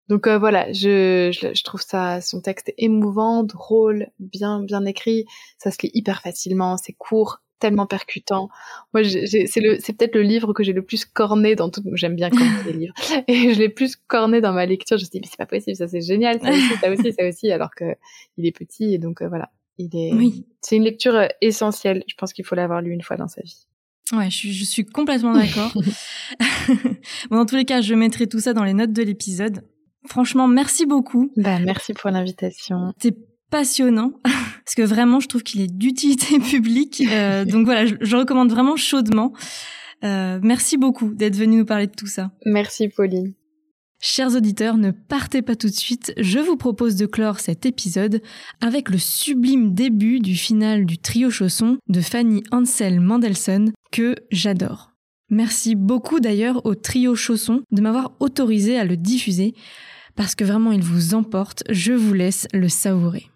donc 0.10 0.28
euh, 0.28 0.38
voilà, 0.38 0.72
je, 0.74 1.32
je, 1.32 1.64
trouve 1.64 1.82
ça 1.82 2.20
son 2.20 2.42
texte 2.42 2.74
émouvant, 2.78 3.44
drôle, 3.44 4.08
bien 4.20 4.62
bien 4.62 4.86
écrit. 4.86 5.26
Ça 5.58 5.72
se 5.72 5.78
lit 5.82 5.92
hyper 5.94 6.22
facilement, 6.22 6.76
c'est 6.78 6.94
court, 6.94 7.42
tellement 7.60 7.86
percutant. 7.86 8.50
Moi, 8.94 9.04
c'est 9.04 9.62
le, 9.62 9.78
c'est 9.80 9.94
peut-être 9.94 10.16
le 10.16 10.22
livre 10.22 10.52
que 10.52 10.64
j'ai 10.64 10.74
le 10.74 10.82
plus 10.82 11.06
corné 11.06 11.56
dans 11.56 11.70
tout. 11.70 11.82
J'aime 11.94 12.16
bien 12.16 12.30
corner 12.30 12.64
les 12.66 12.74
livres, 12.74 12.94
et 13.28 13.54
je 13.54 13.60
l'ai 13.60 13.70
plus 13.70 13.96
corné 13.96 14.42
dans 14.42 14.52
ma 14.52 14.66
lecture. 14.66 14.98
Je 14.98 15.04
me 15.04 15.06
suis 15.06 15.12
dit 15.12 15.20
mais 15.22 15.28
c'est 15.30 15.38
pas 15.38 15.46
possible, 15.46 15.78
ça 15.78 15.88
c'est 15.88 16.02
génial, 16.02 16.42
ça 16.42 16.50
aussi, 16.50 16.76
ça 16.82 16.92
aussi, 16.92 17.14
ça 17.14 17.28
aussi, 17.28 17.52
alors 17.52 17.74
que 17.74 17.96
il 18.38 18.46
est 18.46 18.52
petit 18.52 18.94
et 18.94 18.98
donc 18.98 19.22
euh, 19.22 19.30
voilà, 19.30 19.52
il 19.78 19.96
est. 19.96 20.14
Oui. 20.14 20.46
C'est 20.60 20.76
une 20.76 20.84
lecture 20.84 21.16
euh, 21.16 21.28
essentielle. 21.40 22.04
Je 22.08 22.16
pense 22.16 22.34
qu'il 22.34 22.44
faut 22.44 22.56
l'avoir 22.56 22.82
lu 22.82 22.92
une 22.92 23.02
fois 23.02 23.16
dans 23.16 23.30
sa 23.30 23.42
vie. 23.42 23.68
Ouais, 24.12 24.30
je 24.30 24.36
suis, 24.36 24.54
je 24.54 24.66
suis 24.66 24.86
complètement 24.86 25.34
d'accord. 25.34 25.72
bon, 27.30 27.38
dans 27.38 27.46
tous 27.46 27.56
les 27.56 27.66
cas, 27.66 27.80
je 27.80 27.94
mettrai 27.96 28.28
tout 28.28 28.42
ça 28.42 28.54
dans 28.54 28.66
les 28.66 28.74
notes 28.74 28.92
de 28.92 29.02
l'épisode. 29.02 29.64
Franchement, 30.08 30.48
merci 30.48 30.86
beaucoup. 30.86 31.32
Bah, 31.38 31.60
merci 31.60 31.94
pour 31.94 32.10
l'invitation. 32.10 32.94
C'est 33.02 33.16
passionnant 33.50 34.14
parce 34.24 34.76
que 34.76 34.82
vraiment, 34.82 35.20
je 35.20 35.28
trouve 35.28 35.44
qu'il 35.44 35.62
est 35.62 35.72
d'utilité 35.72 36.40
publique. 36.52 37.04
Euh, 37.10 37.46
donc 37.46 37.66
voilà, 37.66 37.86
je, 37.86 38.16
recommande 38.16 38.52
vraiment 38.52 38.76
chaudement. 38.76 39.34
Euh, 40.04 40.40
merci 40.42 40.78
beaucoup 40.78 41.14
d'être 41.14 41.36
venu 41.36 41.58
nous 41.58 41.66
parler 41.66 41.88
de 41.88 41.94
tout 41.94 42.08
ça. 42.08 42.32
Merci 42.46 42.90
Pauline. 42.90 43.34
Chers 44.02 44.36
auditeurs, 44.36 44.76
ne 44.76 44.92
partez 44.92 45.42
pas 45.42 45.56
tout 45.56 45.68
de 45.68 45.74
suite. 45.74 46.14
Je 46.18 46.40
vous 46.40 46.58
propose 46.58 46.98
de 46.98 47.06
clore 47.06 47.40
cet 47.40 47.66
épisode 47.66 48.22
avec 48.60 48.90
le 48.90 48.98
sublime 48.98 49.74
début 49.74 50.20
du 50.20 50.36
final 50.36 50.86
du 50.86 50.98
trio 50.98 51.30
chausson 51.30 51.78
de 51.88 52.02
Fanny 52.02 52.44
Ansel 52.52 53.00
Mendelssohn 53.00 53.72
que 53.94 54.16
j'adore. 54.30 54.93
Merci 55.34 55.74
beaucoup 55.74 56.20
d'ailleurs 56.20 56.64
au 56.64 56.76
trio 56.76 57.16
chausson 57.16 57.64
de 57.72 57.82
m'avoir 57.82 58.12
autorisé 58.20 58.78
à 58.78 58.86
le 58.86 58.96
diffuser 58.96 59.56
parce 60.16 60.36
que 60.36 60.44
vraiment 60.44 60.72
il 60.72 60.84
vous 60.84 61.16
emporte, 61.16 61.64
je 61.72 61.92
vous 61.92 62.14
laisse 62.14 62.48
le 62.54 62.70
savourer. 62.70 63.33